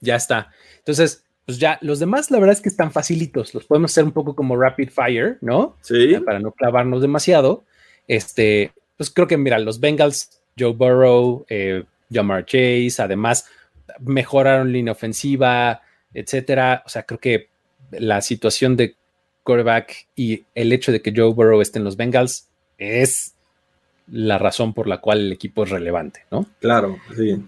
Ya 0.00 0.16
está. 0.16 0.50
Entonces, 0.78 1.24
pues 1.44 1.58
ya, 1.58 1.78
los 1.80 1.98
demás, 1.98 2.30
la 2.30 2.38
verdad 2.38 2.54
es 2.54 2.60
que 2.60 2.68
están 2.68 2.92
facilitos. 2.92 3.54
Los 3.54 3.64
podemos 3.64 3.90
hacer 3.90 4.04
un 4.04 4.12
poco 4.12 4.34
como 4.34 4.56
rapid 4.56 4.90
fire, 4.90 5.38
¿no? 5.40 5.76
Sí. 5.80 6.16
para 6.24 6.38
no 6.40 6.52
clavarnos 6.52 7.02
demasiado. 7.02 7.64
Este, 8.06 8.72
pues 8.96 9.10
creo 9.10 9.26
que, 9.26 9.36
mira, 9.36 9.58
los 9.58 9.80
Bengals, 9.80 10.42
Joe 10.58 10.72
Burrow, 10.72 11.46
eh, 11.48 11.84
Jamar 12.12 12.44
Chase, 12.44 12.96
además 12.98 13.46
mejoraron 14.00 14.72
línea 14.72 14.92
ofensiva, 14.92 15.82
etcétera. 16.12 16.82
O 16.84 16.88
sea, 16.88 17.04
creo 17.04 17.20
que 17.20 17.48
la 17.92 18.20
situación 18.20 18.76
de 18.76 18.96
quarterback 19.42 20.08
y 20.14 20.44
el 20.54 20.72
hecho 20.72 20.92
de 20.92 21.00
que 21.00 21.12
Joe 21.14 21.32
Burrow 21.32 21.60
esté 21.60 21.78
en 21.78 21.84
los 21.84 21.96
Bengals 21.96 22.48
es 22.76 23.34
la 24.10 24.38
razón 24.38 24.74
por 24.74 24.86
la 24.86 25.00
cual 25.00 25.20
el 25.20 25.32
equipo 25.32 25.64
es 25.64 25.70
relevante, 25.70 26.24
¿no? 26.30 26.46
Claro, 26.60 26.98
sí. 27.16 27.42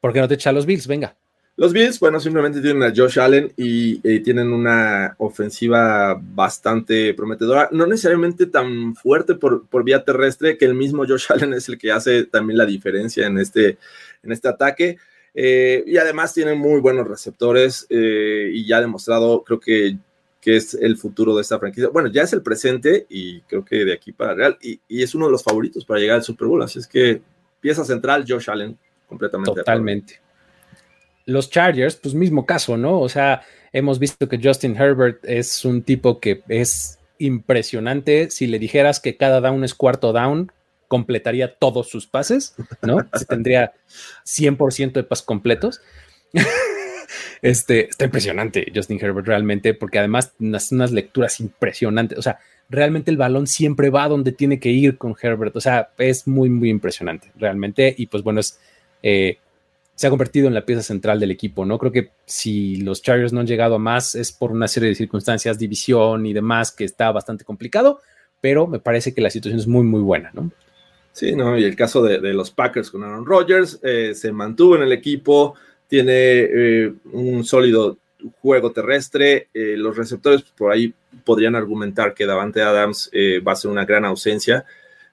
¿Por 0.00 0.12
qué 0.12 0.20
no 0.20 0.28
te 0.28 0.34
echa 0.34 0.52
los 0.52 0.66
Bills? 0.66 0.86
Venga. 0.86 1.16
Los 1.56 1.72
Bills, 1.72 2.00
bueno, 2.00 2.18
simplemente 2.18 2.60
tienen 2.60 2.82
a 2.82 2.92
Josh 2.94 3.20
Allen 3.20 3.52
y, 3.56 4.00
tienen 4.22 4.52
una 4.52 5.14
ofensiva 5.18 6.20
bastante 6.20 7.14
prometedora, 7.14 7.68
no 7.70 7.86
necesariamente 7.86 8.46
tan 8.46 8.96
fuerte 8.96 9.36
por, 9.36 9.68
por, 9.68 9.84
vía 9.84 10.04
terrestre, 10.04 10.58
que 10.58 10.64
el 10.64 10.74
mismo 10.74 11.06
Josh 11.06 11.26
Allen 11.28 11.54
es 11.54 11.68
el 11.68 11.78
que 11.78 11.92
hace 11.92 12.24
también 12.24 12.58
la 12.58 12.66
diferencia 12.66 13.26
en 13.26 13.38
este, 13.38 13.78
en 14.22 14.32
este 14.32 14.48
ataque. 14.48 14.98
Eh, 15.34 15.82
y 15.86 15.96
además 15.96 16.32
tienen 16.32 16.58
muy 16.58 16.80
buenos 16.80 17.08
receptores 17.08 17.86
eh, 17.90 18.50
y 18.52 18.66
ya 18.66 18.78
ha 18.78 18.80
demostrado, 18.80 19.42
creo 19.42 19.58
que 19.58 19.96
que 20.44 20.56
es 20.56 20.74
el 20.74 20.98
futuro 20.98 21.34
de 21.34 21.40
esta 21.40 21.58
franquicia. 21.58 21.88
Bueno, 21.88 22.10
ya 22.10 22.20
es 22.20 22.34
el 22.34 22.42
presente 22.42 23.06
y 23.08 23.40
creo 23.40 23.64
que 23.64 23.86
de 23.86 23.94
aquí 23.94 24.12
para 24.12 24.34
Real, 24.34 24.58
y, 24.60 24.78
es 25.02 25.14
uno 25.14 25.24
de 25.24 25.32
los 25.32 25.42
favoritos 25.42 25.86
para 25.86 25.98
llegar 25.98 26.16
al 26.16 26.22
Super 26.22 26.46
Bowl. 26.46 26.62
Así 26.62 26.78
es 26.78 26.86
que 26.86 27.22
pieza 27.60 27.82
central, 27.82 28.26
Josh 28.28 28.50
Allen, 28.50 28.76
completamente. 29.08 29.54
Totalmente. 29.54 30.20
Los 31.24 31.48
Chargers, 31.48 31.96
pues 31.96 32.14
mismo 32.14 32.44
caso, 32.44 32.76
¿no? 32.76 33.00
O 33.00 33.08
sea, 33.08 33.40
hemos 33.72 33.98
visto 33.98 34.28
que 34.28 34.38
Justin 34.38 34.76
Herbert 34.76 35.24
es 35.24 35.64
un 35.64 35.82
tipo 35.82 36.20
que 36.20 36.42
es 36.48 36.98
impresionante. 37.16 38.28
Si 38.28 38.46
le 38.46 38.58
dijeras 38.58 39.00
que 39.00 39.16
cada 39.16 39.40
down 39.40 39.64
es 39.64 39.74
cuarto 39.74 40.12
down, 40.12 40.52
completaría 40.88 41.54
todos 41.54 41.88
sus 41.88 42.06
pases, 42.06 42.54
¿no? 42.82 42.98
Se 43.14 43.24
tendría 43.24 43.72
100% 44.26 44.92
de 44.92 45.04
pases 45.04 45.24
completos. 45.24 45.80
Este, 47.44 47.90
está 47.90 48.06
impresionante 48.06 48.72
Justin 48.74 48.98
Herbert 48.98 49.26
realmente, 49.26 49.74
porque 49.74 49.98
además 49.98 50.32
unas, 50.40 50.72
unas 50.72 50.92
lecturas 50.92 51.40
impresionantes. 51.40 52.18
O 52.18 52.22
sea, 52.22 52.38
realmente 52.70 53.10
el 53.10 53.18
balón 53.18 53.46
siempre 53.46 53.90
va 53.90 54.08
donde 54.08 54.32
tiene 54.32 54.58
que 54.58 54.70
ir 54.70 54.96
con 54.96 55.14
Herbert. 55.20 55.54
O 55.54 55.60
sea, 55.60 55.90
es 55.98 56.26
muy, 56.26 56.48
muy 56.48 56.70
impresionante 56.70 57.30
realmente. 57.36 57.94
Y 57.98 58.06
pues 58.06 58.22
bueno, 58.22 58.40
es, 58.40 58.58
eh, 59.02 59.36
se 59.94 60.06
ha 60.06 60.10
convertido 60.10 60.48
en 60.48 60.54
la 60.54 60.64
pieza 60.64 60.82
central 60.82 61.20
del 61.20 61.32
equipo, 61.32 61.66
¿no? 61.66 61.78
Creo 61.78 61.92
que 61.92 62.12
si 62.24 62.76
los 62.76 63.02
Chargers 63.02 63.34
no 63.34 63.40
han 63.40 63.46
llegado 63.46 63.74
a 63.74 63.78
más 63.78 64.14
es 64.14 64.32
por 64.32 64.50
una 64.50 64.66
serie 64.66 64.88
de 64.88 64.94
circunstancias, 64.94 65.58
división 65.58 66.24
y 66.24 66.32
demás, 66.32 66.72
que 66.72 66.84
está 66.84 67.12
bastante 67.12 67.44
complicado, 67.44 68.00
pero 68.40 68.66
me 68.66 68.78
parece 68.78 69.12
que 69.12 69.20
la 69.20 69.28
situación 69.28 69.60
es 69.60 69.66
muy, 69.66 69.84
muy 69.84 70.00
buena, 70.00 70.30
¿no? 70.32 70.50
Sí, 71.12 71.36
¿no? 71.36 71.58
Y 71.58 71.64
el 71.64 71.76
caso 71.76 72.02
de, 72.02 72.18
los 72.32 72.50
Packers 72.50 72.90
con 72.90 73.04
Aaron 73.04 73.26
Rodgers 73.26 73.78
eh, 73.82 74.14
se 74.14 74.32
mantuvo 74.32 74.76
en 74.76 74.82
el 74.82 74.92
equipo, 74.92 75.54
tiene 75.88 76.12
eh, 76.12 76.92
un 77.12 77.44
sólido 77.44 77.98
juego 78.40 78.72
terrestre. 78.72 79.48
Eh, 79.52 79.74
los 79.76 79.96
receptores 79.96 80.42
por 80.42 80.72
ahí 80.72 80.94
podrían 81.24 81.54
argumentar 81.54 82.14
que 82.14 82.26
Davante 82.26 82.62
Adams 82.62 83.10
eh, 83.12 83.40
va 83.40 83.52
a 83.52 83.56
ser 83.56 83.70
una 83.70 83.84
gran 83.84 84.04
ausencia. 84.04 84.64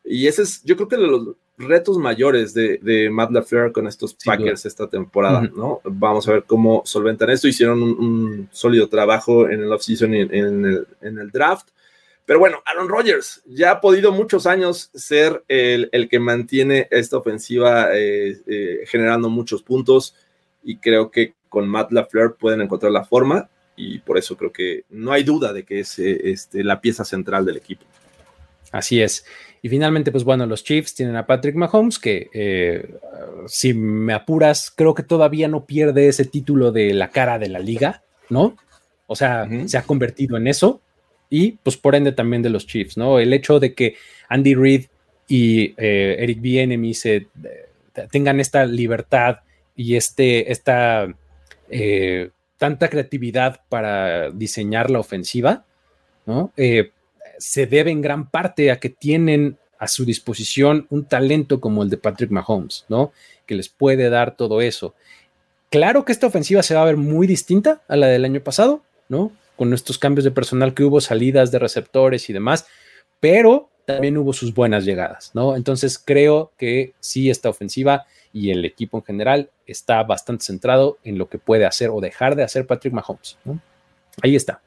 Y 0.03 0.27
ese 0.27 0.43
es, 0.43 0.63
yo 0.63 0.75
creo 0.75 0.87
que 0.87 0.97
de 0.97 1.07
los 1.07 1.35
retos 1.57 1.97
mayores 1.97 2.55
de, 2.55 2.79
de 2.81 3.09
Matt 3.09 3.31
LaFleur 3.31 3.71
con 3.71 3.85
estos 3.85 4.15
Packers 4.15 4.65
esta 4.65 4.89
temporada, 4.89 5.41
¿no? 5.55 5.79
Vamos 5.83 6.27
a 6.27 6.31
ver 6.31 6.43
cómo 6.45 6.81
solventan 6.85 7.29
esto. 7.29 7.47
Hicieron 7.47 7.83
un, 7.83 8.49
sólido 8.51 8.89
trabajo 8.89 9.47
en 9.47 9.61
el 9.61 9.71
offseason 9.71 10.15
y 10.15 10.21
en, 10.21 10.65
el, 10.65 10.87
en 11.01 11.19
el 11.19 11.29
draft. 11.29 11.67
Pero 12.25 12.39
bueno, 12.39 12.63
Aaron 12.65 12.89
Rodgers 12.89 13.43
ya 13.45 13.71
ha 13.71 13.81
podido 13.81 14.11
muchos 14.11 14.47
años 14.47 14.89
ser 14.95 15.43
el, 15.47 15.89
el 15.91 16.09
que 16.09 16.19
mantiene 16.19 16.87
esta 16.89 17.17
ofensiva 17.17 17.89
generando 18.85 19.29
muchos 19.29 19.61
puntos 19.61 20.15
y 20.63 20.77
creo 20.77 21.11
que 21.11 21.33
con 21.49 21.67
Matt 21.67 21.91
LaFleur 21.91 22.37
pueden 22.37 22.61
encontrar 22.61 22.91
la 22.91 23.03
forma 23.03 23.49
y 23.75 23.99
por 23.99 24.17
eso 24.17 24.37
creo 24.37 24.51
que 24.51 24.83
no 24.89 25.11
hay 25.11 25.23
duda 25.23 25.53
de 25.53 25.63
que 25.63 25.79
es 25.79 25.97
este, 25.99 26.63
la 26.63 26.81
pieza 26.81 27.03
central 27.03 27.45
del 27.45 27.57
equipo. 27.57 27.85
Así 28.71 29.01
es. 29.01 29.25
Y 29.61 29.69
finalmente, 29.69 30.11
pues 30.11 30.23
bueno, 30.23 30.45
los 30.45 30.63
Chiefs 30.63 30.95
tienen 30.95 31.15
a 31.15 31.25
Patrick 31.25 31.55
Mahomes, 31.55 31.99
que 31.99 32.29
eh, 32.33 32.95
si 33.47 33.73
me 33.73 34.13
apuras, 34.13 34.71
creo 34.71 34.95
que 34.95 35.03
todavía 35.03 35.47
no 35.47 35.65
pierde 35.65 36.07
ese 36.07 36.25
título 36.25 36.71
de 36.71 36.93
la 36.93 37.09
cara 37.09 37.37
de 37.37 37.49
la 37.49 37.59
liga, 37.59 38.01
¿no? 38.29 38.55
O 39.07 39.15
sea, 39.15 39.47
se 39.65 39.77
ha 39.77 39.83
convertido 39.83 40.37
en 40.37 40.47
eso. 40.47 40.81
Y 41.29 41.53
pues 41.63 41.77
por 41.77 41.95
ende 41.95 42.11
también 42.11 42.41
de 42.41 42.49
los 42.49 42.65
Chiefs, 42.65 42.97
¿no? 42.97 43.19
El 43.19 43.33
hecho 43.33 43.59
de 43.59 43.73
que 43.73 43.95
Andy 44.29 44.55
Reid 44.55 44.85
y 45.27 45.73
eh, 45.77 46.15
Eric 46.19 46.41
Bienemy 46.41 46.93
se 46.93 47.15
eh, 47.15 47.27
tengan 48.09 48.39
esta 48.39 48.65
libertad 48.65 49.39
y 49.81 49.95
este, 49.95 50.51
esta 50.51 51.07
eh, 51.69 52.29
tanta 52.57 52.87
creatividad 52.87 53.61
para 53.67 54.29
diseñar 54.29 54.91
la 54.91 54.99
ofensiva. 54.99 55.65
Eh, 56.55 56.91
se 57.39 57.65
debe 57.65 57.89
en 57.89 58.01
gran 58.01 58.29
parte 58.29 58.69
a 58.69 58.79
que 58.79 58.89
tienen 58.89 59.57
a 59.79 59.87
su 59.87 60.05
disposición 60.05 60.85
un 60.91 61.05
talento 61.05 61.59
como 61.59 61.81
el 61.81 61.89
de 61.89 61.97
Patrick 61.97 62.29
Mahomes. 62.29 62.85
Que 63.47 63.55
les 63.55 63.69
puede 63.69 64.11
dar 64.11 64.37
todo 64.37 64.61
eso. 64.61 64.93
Claro 65.71 66.05
que 66.05 66.11
esta 66.11 66.27
ofensiva 66.27 66.61
se 66.61 66.75
va 66.75 66.83
a 66.83 66.85
ver 66.85 66.97
muy 66.97 67.25
distinta 67.25 67.81
a 67.87 67.95
la 67.95 68.05
del 68.05 68.23
año 68.23 68.41
pasado. 68.41 68.83
Con 69.55 69.73
estos 69.73 69.97
cambios 69.97 70.25
de 70.25 70.31
personal 70.31 70.75
que 70.75 70.83
hubo, 70.83 71.01
salidas 71.01 71.49
de 71.51 71.57
receptores 71.57 72.29
y 72.29 72.33
demás, 72.33 72.67
pero 73.19 73.69
también 73.85 74.17
hubo 74.17 74.31
sus 74.31 74.53
buenas 74.53 74.85
llegadas. 74.85 75.31
Entonces 75.55 75.97
creo 75.97 76.51
que 76.57 76.93
sí, 76.99 77.31
esta 77.31 77.49
ofensiva 77.49 78.05
y 78.33 78.51
el 78.51 78.65
equipo 78.65 78.97
en 78.97 79.03
general 79.03 79.49
está 79.65 80.03
bastante 80.03 80.45
centrado 80.45 80.97
en 81.03 81.17
lo 81.17 81.29
que 81.29 81.37
puede 81.37 81.65
hacer 81.65 81.89
o 81.89 81.99
dejar 81.99 82.35
de 82.35 82.43
hacer 82.43 82.65
Patrick 82.65 82.93
Mahomes. 82.93 83.37
Ahí 84.21 84.35
está. 84.35 84.61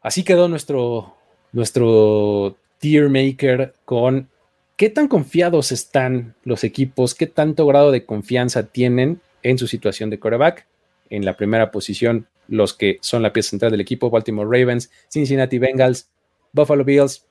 Así 0.00 0.24
quedó 0.24 0.48
nuestro, 0.48 1.16
nuestro 1.52 2.56
tier 2.78 3.08
maker 3.08 3.74
con 3.84 4.28
qué 4.76 4.90
tan 4.90 5.06
confiados 5.06 5.70
están 5.70 6.34
los 6.42 6.64
equipos, 6.64 7.14
qué 7.14 7.26
tanto 7.26 7.66
grado 7.66 7.92
de 7.92 8.04
confianza 8.04 8.66
tienen 8.66 9.20
en 9.42 9.58
su 9.58 9.66
situación 9.68 10.10
de 10.10 10.18
coreback. 10.18 10.66
En 11.10 11.24
la 11.24 11.36
primera 11.36 11.70
posición, 11.70 12.26
los 12.48 12.74
que 12.74 12.98
son 13.02 13.22
la 13.22 13.32
pieza 13.32 13.50
central 13.50 13.70
del 13.70 13.80
equipo, 13.80 14.10
Baltimore 14.10 14.48
Ravens, 14.50 14.90
Cincinnati 15.08 15.58
Bengals, 15.58 16.08
Buffalo 16.52 16.84
Bills, 16.84 17.26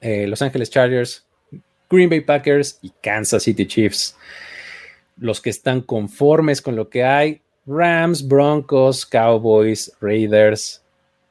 eh, 0.00 0.26
Los 0.26 0.42
Angeles 0.42 0.70
Chargers, 0.70 1.26
Green 1.90 2.08
Bay 2.08 2.20
Packers 2.20 2.78
y 2.82 2.92
Kansas 3.02 3.42
City 3.42 3.66
Chiefs. 3.66 4.16
Los 5.16 5.40
que 5.40 5.50
están 5.50 5.80
conformes 5.80 6.60
con 6.60 6.76
lo 6.76 6.88
que 6.88 7.04
hay, 7.04 7.40
Rams, 7.66 8.26
Broncos, 8.26 9.06
Cowboys, 9.06 9.92
Raiders, 10.00 10.82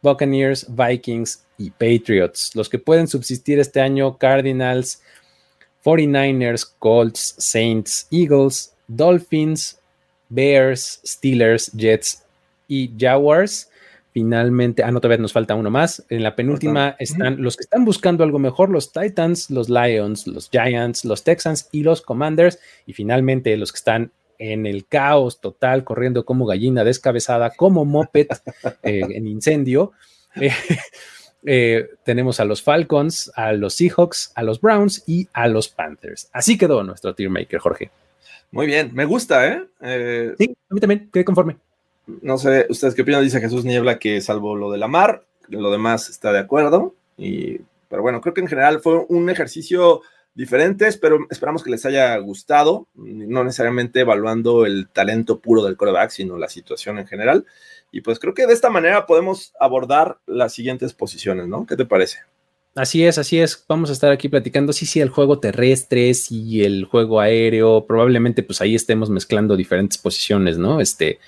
Buccaneers, 0.02 0.66
Vikings 0.70 1.46
y 1.58 1.70
Patriots. 1.70 2.52
Los 2.56 2.70
que 2.70 2.80
pueden 2.80 3.08
subsistir 3.08 3.60
este 3.60 3.82
año, 3.82 4.18
Cardinals, 4.18 5.02
49ers, 5.84 6.72
Colts, 6.80 7.36
Saints, 7.38 8.08
Eagles, 8.12 8.74
Dolphins, 8.88 9.80
Bears, 10.30 11.02
Steelers, 11.06 11.72
Jets 11.72 12.24
y 12.68 12.92
Jaguars. 12.98 13.70
Finalmente, 14.14 14.84
ah, 14.84 14.92
no, 14.92 15.02
todavía 15.02 15.20
nos 15.24 15.34
falta 15.34 15.56
uno 15.56 15.72
más. 15.72 16.06
En 16.08 16.22
la 16.22 16.36
penúltima 16.36 16.96
están 17.00 17.42
los 17.42 17.58
que 17.58 17.64
están 17.64 17.84
buscando 17.84 18.24
algo 18.24 18.38
mejor, 18.38 18.70
los 18.70 18.92
Titans, 18.92 19.50
los 19.50 19.70
Lions, 19.70 20.28
los 20.28 20.52
Giants, 20.52 21.04
los 21.04 21.24
Texans 21.24 21.68
y 21.72 21.82
los 21.82 22.04
Commanders. 22.04 22.60
Y 22.86 22.94
finalmente 22.94 23.58
los 23.58 23.72
que 23.72 23.78
están 23.78 24.12
en 24.38 24.68
el 24.68 24.86
caos 24.86 25.42
total, 25.42 25.84
corriendo 25.84 26.26
como 26.26 26.46
gallina 26.46 26.84
descabezada, 26.84 27.50
como 27.56 27.86
moped 27.86 28.28
eh, 28.84 29.02
en 29.10 29.26
incendio. 29.26 29.94
Eh, 30.36 30.52
eh, 31.46 31.90
tenemos 32.06 32.40
a 32.40 32.46
los 32.46 32.62
Falcons, 32.62 33.32
a 33.36 33.52
los 33.54 33.74
Seahawks, 33.74 34.32
a 34.36 34.44
los 34.44 34.62
Browns 34.62 35.04
y 35.08 35.28
a 35.34 35.48
los 35.48 35.70
Panthers. 35.70 36.30
Así 36.34 36.56
quedó 36.56 36.84
nuestro 36.84 37.16
tier 37.16 37.32
maker, 37.32 37.60
Jorge. 37.60 37.90
Muy 38.52 38.68
bien, 38.68 38.92
me 38.94 39.06
gusta, 39.06 39.48
¿eh? 39.48 40.36
sí, 40.38 40.56
a 40.70 40.74
mí 40.76 40.80
también, 40.80 41.10
quedé 41.12 41.26
conforme. 41.26 41.58
No 42.06 42.38
sé, 42.38 42.66
¿ustedes 42.70 42.96
qué 42.96 43.04
opinan? 43.04 43.24
Dice 43.24 43.40
Jesús 43.40 43.66
Niebla 43.66 44.00
que 44.00 44.22
salvo 44.22 44.56
lo 44.56 44.72
de 44.72 44.78
la 44.78 44.88
mar, 44.88 45.24
lo 45.50 45.72
demás 45.72 46.10
está 46.10 46.32
de 46.32 46.40
acuerdo. 46.40 46.96
Y, 47.18 47.60
pero 47.90 48.02
bueno, 48.02 48.22
creo 48.22 48.34
que 48.34 48.42
en 48.42 48.48
general 48.48 48.82
fue 48.82 49.06
un 49.10 49.30
ejercicio 49.30 50.02
diferente, 50.36 50.90
pero 51.00 51.20
esperamos 51.30 51.64
que 51.64 51.70
les 51.70 51.86
haya 51.86 52.18
gustado, 52.18 52.88
no 52.96 53.44
necesariamente 53.44 54.00
evaluando 54.00 54.66
el 54.66 54.90
talento 54.90 55.40
puro 55.40 55.64
del 55.64 55.78
coreback, 55.78 56.10
sino 56.10 56.38
la 56.38 56.50
situación 56.50 56.98
en 57.00 57.08
general. 57.08 57.46
Y 57.92 58.02
pues 58.02 58.20
creo 58.20 58.34
que 58.34 58.48
de 58.48 58.54
esta 58.54 58.70
manera 58.70 59.06
podemos 59.06 59.54
abordar 59.60 60.18
las 60.26 60.54
siguientes 60.54 60.94
posiciones, 60.94 61.48
¿no? 61.48 61.66
¿Qué 61.68 61.76
te 61.76 61.86
parece? 61.86 62.20
Así 62.76 63.06
es, 63.06 63.20
así 63.20 63.40
es. 63.40 63.64
Vamos 63.68 63.92
a 63.92 63.94
estar 63.94 64.12
aquí 64.12 64.30
platicando, 64.30 64.74
sí, 64.74 64.88
sí, 64.88 65.00
el 65.00 65.10
juego 65.10 65.40
terrestre, 65.40 66.12
sí, 66.16 66.64
el 66.64 66.86
juego 66.86 67.20
aéreo. 67.20 67.86
Probablemente, 67.86 68.42
pues 68.42 68.62
ahí 68.62 68.74
estemos 68.74 69.12
mezclando 69.12 69.56
diferentes 69.56 70.00
posiciones, 70.00 70.58
¿no? 70.58 70.82
Este, 70.82 71.20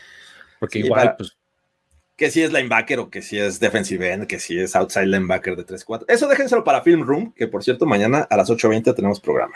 porque 0.65 0.79
igual, 0.79 1.15
pues. 1.17 1.37
Que 2.15 2.31
si 2.31 2.41
es 2.41 2.53
linebacker 2.53 2.99
o 2.99 3.09
que 3.09 3.21
si 3.21 3.37
es 3.37 3.59
defensive 3.59 4.13
end, 4.13 4.27
que 4.27 4.39
si 4.39 4.57
es 4.57 4.75
outside 4.75 5.07
linebacker 5.07 5.55
de 5.55 5.65
3-4. 5.65 6.05
Eso 6.07 6.27
déjenselo 6.27 6.63
para 6.63 6.81
Film 6.81 7.03
Room, 7.05 7.33
que 7.35 7.47
por 7.47 7.63
cierto, 7.63 7.85
mañana 7.85 8.25
a 8.29 8.37
las 8.37 8.49
8.20 8.49 8.95
tenemos 8.95 9.19
programa. 9.19 9.55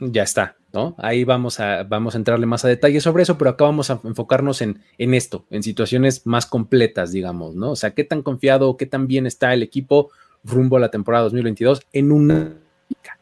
Ya 0.00 0.22
está, 0.22 0.56
¿no? 0.72 0.94
Ahí 0.96 1.24
vamos 1.24 1.58
a, 1.58 1.82
vamos 1.82 2.14
a 2.14 2.18
entrarle 2.18 2.46
más 2.46 2.64
a 2.64 2.68
detalle 2.68 3.00
sobre 3.00 3.24
eso, 3.24 3.36
pero 3.36 3.50
acá 3.50 3.64
vamos 3.64 3.90
a 3.90 4.00
enfocarnos 4.04 4.62
en, 4.62 4.80
en 4.96 5.12
esto, 5.12 5.44
en 5.50 5.64
situaciones 5.64 6.24
más 6.24 6.46
completas, 6.46 7.10
digamos, 7.10 7.56
¿no? 7.56 7.72
O 7.72 7.76
sea, 7.76 7.90
qué 7.90 8.04
tan 8.04 8.22
confiado, 8.22 8.76
qué 8.76 8.86
tan 8.86 9.08
bien 9.08 9.26
está 9.26 9.52
el 9.52 9.64
equipo 9.64 10.10
rumbo 10.44 10.76
a 10.76 10.80
la 10.80 10.92
temporada 10.92 11.24
2022 11.24 11.82
en 11.92 12.12
una, 12.12 12.52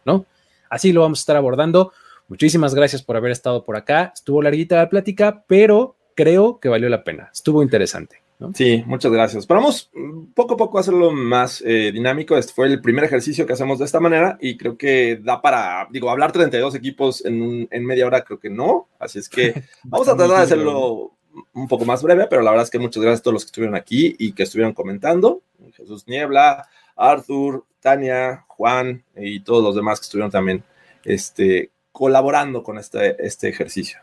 ¿no? 0.04 0.26
Así 0.68 0.92
lo 0.92 1.00
vamos 1.00 1.20
a 1.20 1.22
estar 1.22 1.36
abordando. 1.36 1.92
Muchísimas 2.28 2.74
gracias 2.74 3.02
por 3.02 3.16
haber 3.16 3.30
estado 3.30 3.64
por 3.64 3.76
acá. 3.76 4.12
Estuvo 4.14 4.42
larguita 4.42 4.76
la 4.76 4.90
plática, 4.90 5.44
pero 5.46 5.95
creo 6.16 6.58
que 6.58 6.68
valió 6.68 6.88
la 6.88 7.04
pena. 7.04 7.30
Estuvo 7.32 7.62
interesante. 7.62 8.22
Sí, 8.54 8.84
muchas 8.86 9.10
gracias. 9.12 9.46
Vamos 9.46 9.90
poco 10.34 10.54
a 10.54 10.56
poco 10.56 10.76
a 10.76 10.80
hacerlo 10.82 11.10
más 11.10 11.62
eh, 11.64 11.90
dinámico. 11.92 12.36
Este 12.36 12.52
fue 12.52 12.66
el 12.66 12.82
primer 12.82 13.04
ejercicio 13.04 13.46
que 13.46 13.54
hacemos 13.54 13.78
de 13.78 13.86
esta 13.86 14.00
manera 14.00 14.36
y 14.40 14.56
creo 14.56 14.76
que 14.76 15.20
da 15.22 15.40
para, 15.40 15.88
digo, 15.90 16.10
hablar 16.10 16.32
32 16.32 16.74
equipos 16.74 17.24
en, 17.24 17.66
en 17.70 17.86
media 17.86 18.06
hora, 18.06 18.22
creo 18.24 18.38
que 18.38 18.50
no. 18.50 18.88
Así 18.98 19.20
es 19.20 19.28
que 19.28 19.62
vamos 19.84 20.08
a 20.08 20.16
tratar 20.16 20.38
de 20.38 20.42
hacerlo 20.42 21.12
un 21.54 21.68
poco 21.68 21.84
más 21.84 22.02
breve, 22.02 22.26
pero 22.28 22.42
la 22.42 22.50
verdad 22.50 22.64
es 22.64 22.70
que 22.70 22.78
muchas 22.78 23.02
gracias 23.02 23.20
a 23.20 23.22
todos 23.22 23.34
los 23.34 23.44
que 23.44 23.48
estuvieron 23.48 23.74
aquí 23.74 24.14
y 24.18 24.32
que 24.32 24.42
estuvieron 24.42 24.74
comentando. 24.74 25.42
Jesús 25.74 26.06
Niebla, 26.06 26.68
Arthur, 26.94 27.64
Tania, 27.80 28.44
Juan 28.48 29.02
y 29.16 29.40
todos 29.40 29.62
los 29.62 29.74
demás 29.74 29.98
que 30.00 30.04
estuvieron 30.04 30.30
también 30.30 30.62
este, 31.04 31.70
colaborando 31.90 32.62
con 32.62 32.78
este, 32.78 33.16
este 33.24 33.48
ejercicio. 33.48 33.98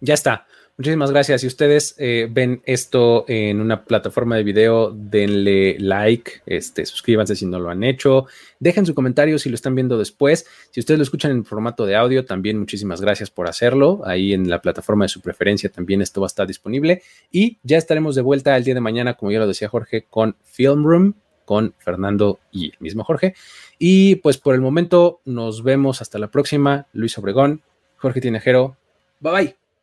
Ya 0.00 0.14
está. 0.14 0.46
Muchísimas 0.78 1.10
gracias. 1.10 1.40
Si 1.40 1.48
ustedes 1.48 1.96
eh, 1.98 2.28
ven 2.30 2.62
esto 2.64 3.24
en 3.26 3.60
una 3.60 3.84
plataforma 3.84 4.36
de 4.36 4.44
video, 4.44 4.92
denle 4.92 5.76
like, 5.80 6.42
este, 6.46 6.86
suscríbanse 6.86 7.34
si 7.34 7.46
no 7.46 7.58
lo 7.58 7.68
han 7.68 7.82
hecho, 7.82 8.26
dejen 8.60 8.86
su 8.86 8.94
comentario 8.94 9.40
si 9.40 9.48
lo 9.48 9.56
están 9.56 9.74
viendo 9.74 9.98
después. 9.98 10.46
Si 10.70 10.78
ustedes 10.78 10.98
lo 10.98 11.02
escuchan 11.02 11.32
en 11.32 11.44
formato 11.44 11.84
de 11.84 11.96
audio, 11.96 12.24
también 12.24 12.60
muchísimas 12.60 13.00
gracias 13.00 13.28
por 13.28 13.48
hacerlo. 13.48 14.02
Ahí 14.04 14.32
en 14.32 14.48
la 14.48 14.62
plataforma 14.62 15.04
de 15.04 15.08
su 15.08 15.20
preferencia 15.20 15.68
también 15.68 16.00
esto 16.00 16.20
va 16.20 16.26
a 16.26 16.28
estar 16.28 16.46
disponible. 16.46 17.02
Y 17.32 17.58
ya 17.64 17.76
estaremos 17.76 18.14
de 18.14 18.22
vuelta 18.22 18.56
el 18.56 18.62
día 18.62 18.74
de 18.74 18.80
mañana, 18.80 19.14
como 19.14 19.32
ya 19.32 19.40
lo 19.40 19.48
decía 19.48 19.68
Jorge, 19.68 20.06
con 20.08 20.36
Film 20.44 20.84
Room, 20.84 21.14
con 21.44 21.74
Fernando 21.78 22.38
y 22.52 22.66
el 22.66 22.76
mismo 22.78 23.02
Jorge. 23.02 23.34
Y 23.80 24.16
pues 24.16 24.38
por 24.38 24.54
el 24.54 24.60
momento 24.60 25.22
nos 25.24 25.64
vemos 25.64 26.02
hasta 26.02 26.20
la 26.20 26.30
próxima. 26.30 26.86
Luis 26.92 27.18
Obregón, 27.18 27.62
Jorge 27.96 28.20
Tinejero. 28.20 28.76
Bye 29.18 29.32
bye. 29.32 29.67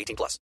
18 0.00 0.16
plus. 0.16 0.38